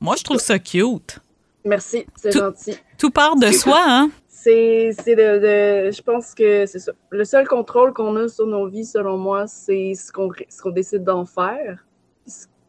Moi, 0.00 0.16
je 0.16 0.24
trouve 0.24 0.38
ça 0.38 0.58
cute. 0.58 1.18
Merci, 1.64 2.04
c'est 2.16 2.32
gentil. 2.32 2.74
Tout 2.98 3.10
part 3.10 3.36
de 3.36 3.50
soi, 3.52 3.80
hein? 3.86 4.10
C'est 4.28 4.90
c'est 5.00 5.14
de, 5.14 5.38
de- 5.38 5.90
Je 5.92 6.02
pense 6.02 6.34
que 6.34 6.66
c'est 6.66 6.80
ça. 6.80 6.92
Le 7.10 7.24
seul 7.24 7.46
contrôle 7.46 7.92
qu'on 7.92 8.16
a 8.16 8.26
sur 8.28 8.46
nos 8.46 8.66
vies, 8.66 8.84
selon 8.84 9.16
moi, 9.16 9.46
c'est 9.46 9.94
ce 9.94 10.10
qu'on 10.10 10.30
ce 10.48 10.60
qu'on 10.60 10.70
décide 10.70 11.04
d'en 11.04 11.24
faire, 11.24 11.86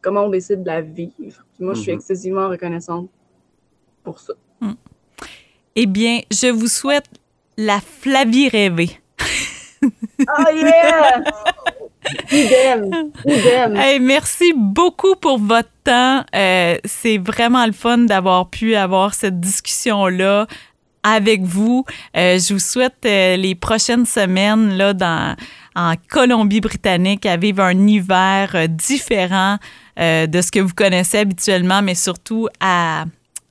comment 0.00 0.26
on 0.26 0.28
décide 0.30 0.62
de 0.62 0.68
la 0.68 0.80
vivre. 0.80 1.44
Puis 1.54 1.64
moi, 1.64 1.74
je 1.74 1.80
suis 1.80 1.90
Mhm. 1.90 1.98
excessivement 1.98 2.48
reconnaissante 2.48 3.08
pour 4.04 4.20
ça. 4.20 4.34
Eh 5.76 5.86
bien, 5.86 6.20
je 6.30 6.46
vous 6.52 6.68
souhaite 6.68 7.06
la 7.56 7.80
Flavie 7.80 8.48
rêvée. 8.48 8.90
Oh 10.20 10.50
yeah! 10.54 11.22
Idem! 12.30 13.12
Idem! 13.26 13.76
Hey, 13.76 13.98
merci 14.00 14.52
beaucoup 14.54 15.16
pour 15.16 15.38
votre 15.38 15.68
temps. 15.84 16.24
Euh, 16.34 16.76
c'est 16.84 17.18
vraiment 17.18 17.64
le 17.66 17.72
fun 17.72 17.98
d'avoir 17.98 18.50
pu 18.50 18.74
avoir 18.74 19.14
cette 19.14 19.40
discussion-là 19.40 20.46
avec 21.02 21.42
vous. 21.42 21.84
Euh, 22.16 22.38
je 22.38 22.54
vous 22.54 22.60
souhaite 22.60 23.04
euh, 23.04 23.36
les 23.36 23.54
prochaines 23.54 24.06
semaines 24.06 24.76
là, 24.76 24.92
dans, 24.94 25.36
en 25.74 25.94
Colombie-Britannique 26.08 27.26
à 27.26 27.36
vivre 27.36 27.62
un 27.62 27.86
hiver 27.86 28.68
différent 28.68 29.58
de 29.96 30.40
ce 30.40 30.50
que 30.50 30.58
vous 30.58 30.74
connaissez 30.74 31.18
habituellement, 31.18 31.80
mais 31.80 31.94
surtout 31.94 32.48
à 32.58 33.04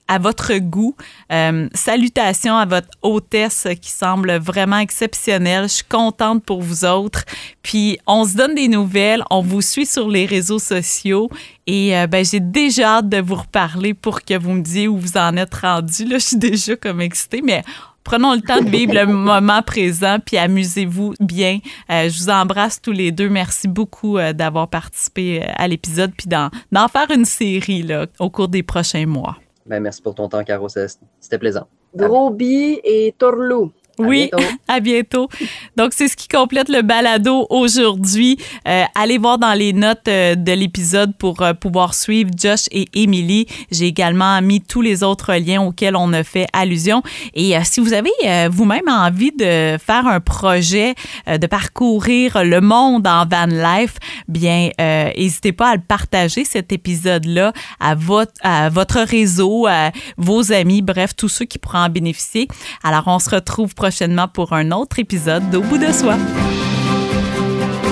à 0.07 0.19
votre 0.19 0.53
goût. 0.57 0.95
Euh, 1.31 1.67
salutations 1.73 2.55
à 2.57 2.65
votre 2.65 2.89
hôtesse 3.01 3.67
qui 3.81 3.91
semble 3.91 4.33
vraiment 4.37 4.77
exceptionnelle. 4.77 5.63
Je 5.63 5.75
suis 5.75 5.85
contente 5.85 6.43
pour 6.43 6.61
vous 6.61 6.85
autres. 6.85 7.23
Puis 7.61 7.97
on 8.07 8.25
se 8.25 8.35
donne 8.35 8.55
des 8.55 8.67
nouvelles, 8.67 9.23
on 9.29 9.41
vous 9.41 9.61
suit 9.61 9.85
sur 9.85 10.09
les 10.09 10.25
réseaux 10.25 10.59
sociaux 10.59 11.29
et 11.65 11.97
euh, 11.97 12.07
ben, 12.07 12.25
j'ai 12.25 12.39
déjà 12.39 12.97
hâte 12.97 13.09
de 13.09 13.21
vous 13.21 13.35
reparler 13.35 13.93
pour 13.93 14.21
que 14.23 14.37
vous 14.37 14.51
me 14.51 14.61
disiez 14.61 14.87
où 14.87 14.97
vous 14.97 15.17
en 15.17 15.37
êtes 15.37 15.53
rendu. 15.55 16.05
Là, 16.05 16.17
je 16.17 16.25
suis 16.25 16.37
déjà 16.37 16.75
comme 16.75 17.01
excitée, 17.01 17.41
mais 17.41 17.63
prenons 18.03 18.33
le 18.33 18.41
temps 18.41 18.61
de 18.61 18.69
vivre 18.69 18.93
le 18.93 19.05
moment 19.05 19.61
présent 19.61 20.17
puis 20.23 20.37
amusez-vous 20.37 21.13
bien. 21.19 21.59
Euh, 21.89 22.09
je 22.09 22.23
vous 22.23 22.29
embrasse 22.29 22.81
tous 22.81 22.91
les 22.91 23.11
deux. 23.11 23.29
Merci 23.29 23.67
beaucoup 23.67 24.17
euh, 24.17 24.33
d'avoir 24.33 24.67
participé 24.67 25.41
euh, 25.41 25.47
à 25.55 25.67
l'épisode 25.67 26.11
puis 26.17 26.27
d'en, 26.27 26.49
d'en 26.71 26.87
faire 26.87 27.09
une 27.11 27.25
série 27.25 27.83
là, 27.83 28.05
au 28.19 28.29
cours 28.29 28.49
des 28.49 28.63
prochains 28.63 29.05
mois. 29.05 29.37
Ben, 29.65 29.81
merci 29.81 30.01
pour 30.01 30.15
ton 30.15 30.27
temps, 30.27 30.43
Caro. 30.43 30.67
C'était 30.69 31.37
plaisant. 31.37 31.67
Gros 31.95 32.31
bi 32.31 32.79
et 32.83 33.13
torlou. 33.17 33.71
À 33.99 34.03
Oui, 34.03 34.29
bientôt. 34.31 34.49
à 34.67 34.79
bientôt. 34.79 35.29
Donc, 35.77 35.93
c'est 35.93 36.07
ce 36.07 36.15
qui 36.15 36.27
complète 36.27 36.69
le 36.69 36.81
balado 36.81 37.45
aujourd'hui. 37.49 38.37
Euh, 38.67 38.83
allez 38.95 39.17
voir 39.17 39.37
dans 39.37 39.53
les 39.53 39.73
notes 39.73 40.07
euh, 40.07 40.35
de 40.35 40.51
l'épisode 40.51 41.15
pour 41.17 41.41
euh, 41.41 41.53
pouvoir 41.53 41.93
suivre 41.93 42.31
Josh 42.37 42.67
et 42.71 42.87
Emily. 42.93 43.45
J'ai 43.71 43.85
également 43.87 44.41
mis 44.41 44.61
tous 44.61 44.81
les 44.81 45.03
autres 45.03 45.33
liens 45.35 45.61
auxquels 45.61 45.95
on 45.95 46.11
a 46.13 46.23
fait 46.23 46.47
allusion. 46.53 47.03
Et 47.33 47.55
euh, 47.55 47.61
si 47.63 47.79
vous 47.79 47.93
avez 47.93 48.11
euh, 48.25 48.49
vous-même 48.51 48.87
envie 48.87 49.31
de 49.31 49.77
faire 49.77 50.07
un 50.07 50.19
projet, 50.19 50.95
euh, 51.27 51.37
de 51.37 51.47
parcourir 51.47 52.43
le 52.43 52.61
monde 52.61 53.07
en 53.07 53.25
van 53.25 53.45
life, 53.45 53.95
bien, 54.27 54.69
euh, 54.81 55.09
n'hésitez 55.17 55.51
pas 55.51 55.69
à 55.69 55.75
le 55.75 55.81
partager, 55.81 56.45
cet 56.45 56.71
épisode-là, 56.71 57.53
à 57.79 57.95
votre, 57.95 58.33
à 58.41 58.69
votre 58.69 58.99
réseau, 58.99 59.67
à 59.67 59.91
vos 60.17 60.51
amis, 60.51 60.81
bref, 60.81 61.15
tous 61.15 61.29
ceux 61.29 61.45
qui 61.45 61.59
pourront 61.59 61.79
en 61.79 61.89
bénéficier. 61.89 62.47
Alors, 62.83 63.03
on 63.07 63.19
se 63.19 63.29
retrouve 63.29 63.75
prochainement 63.83 64.29
pour 64.29 64.53
un 64.53 64.71
autre 64.71 64.99
épisode 64.99 65.49
d'Au 65.49 65.59
bout 65.61 65.77
de 65.77 65.91
soi. 65.91 66.15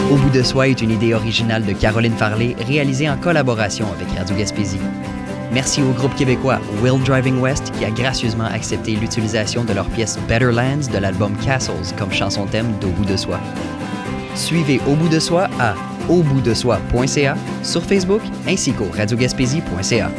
Au 0.10 0.16
bout 0.16 0.30
de 0.30 0.42
soi 0.42 0.70
est 0.70 0.82
une 0.82 0.92
idée 0.92 1.14
originale 1.14 1.66
de 1.66 1.74
Caroline 1.74 2.16
Farley 2.16 2.56
réalisée 2.66 3.10
en 3.10 3.18
collaboration 3.18 3.86
avec 3.92 4.18
Radio 4.18 4.38
Gaspésie. 4.38 4.80
Merci 5.52 5.82
au 5.82 5.92
groupe 5.92 6.16
québécois 6.16 6.62
Will 6.82 7.04
Driving 7.04 7.42
West 7.42 7.74
qui 7.78 7.84
a 7.84 7.92
gracieusement 7.92 8.46
accepté 8.46 8.96
l'utilisation 8.96 9.66
de 9.66 9.74
leur 9.74 9.86
pièce 9.90 10.18
Better 10.30 10.54
Lands 10.54 10.90
de 10.90 10.98
l'album 10.98 11.36
Castles 11.44 11.94
comme 11.98 12.14
chanson 12.14 12.46
thème 12.46 12.72
d'Au 12.80 12.88
bout 12.92 13.04
de 13.04 13.18
soi. 13.18 13.42
Suivez 14.34 14.80
Au 14.88 14.96
bout 14.96 15.10
de 15.10 15.20
soi 15.20 15.50
à 15.60 15.76
auboutdesoi.ca 16.08 17.36
sur 17.64 17.84
Facebook 17.84 18.22
ainsi 18.48 18.72
qu'au 18.72 18.88
radiogaspésie.ca. 18.96 20.10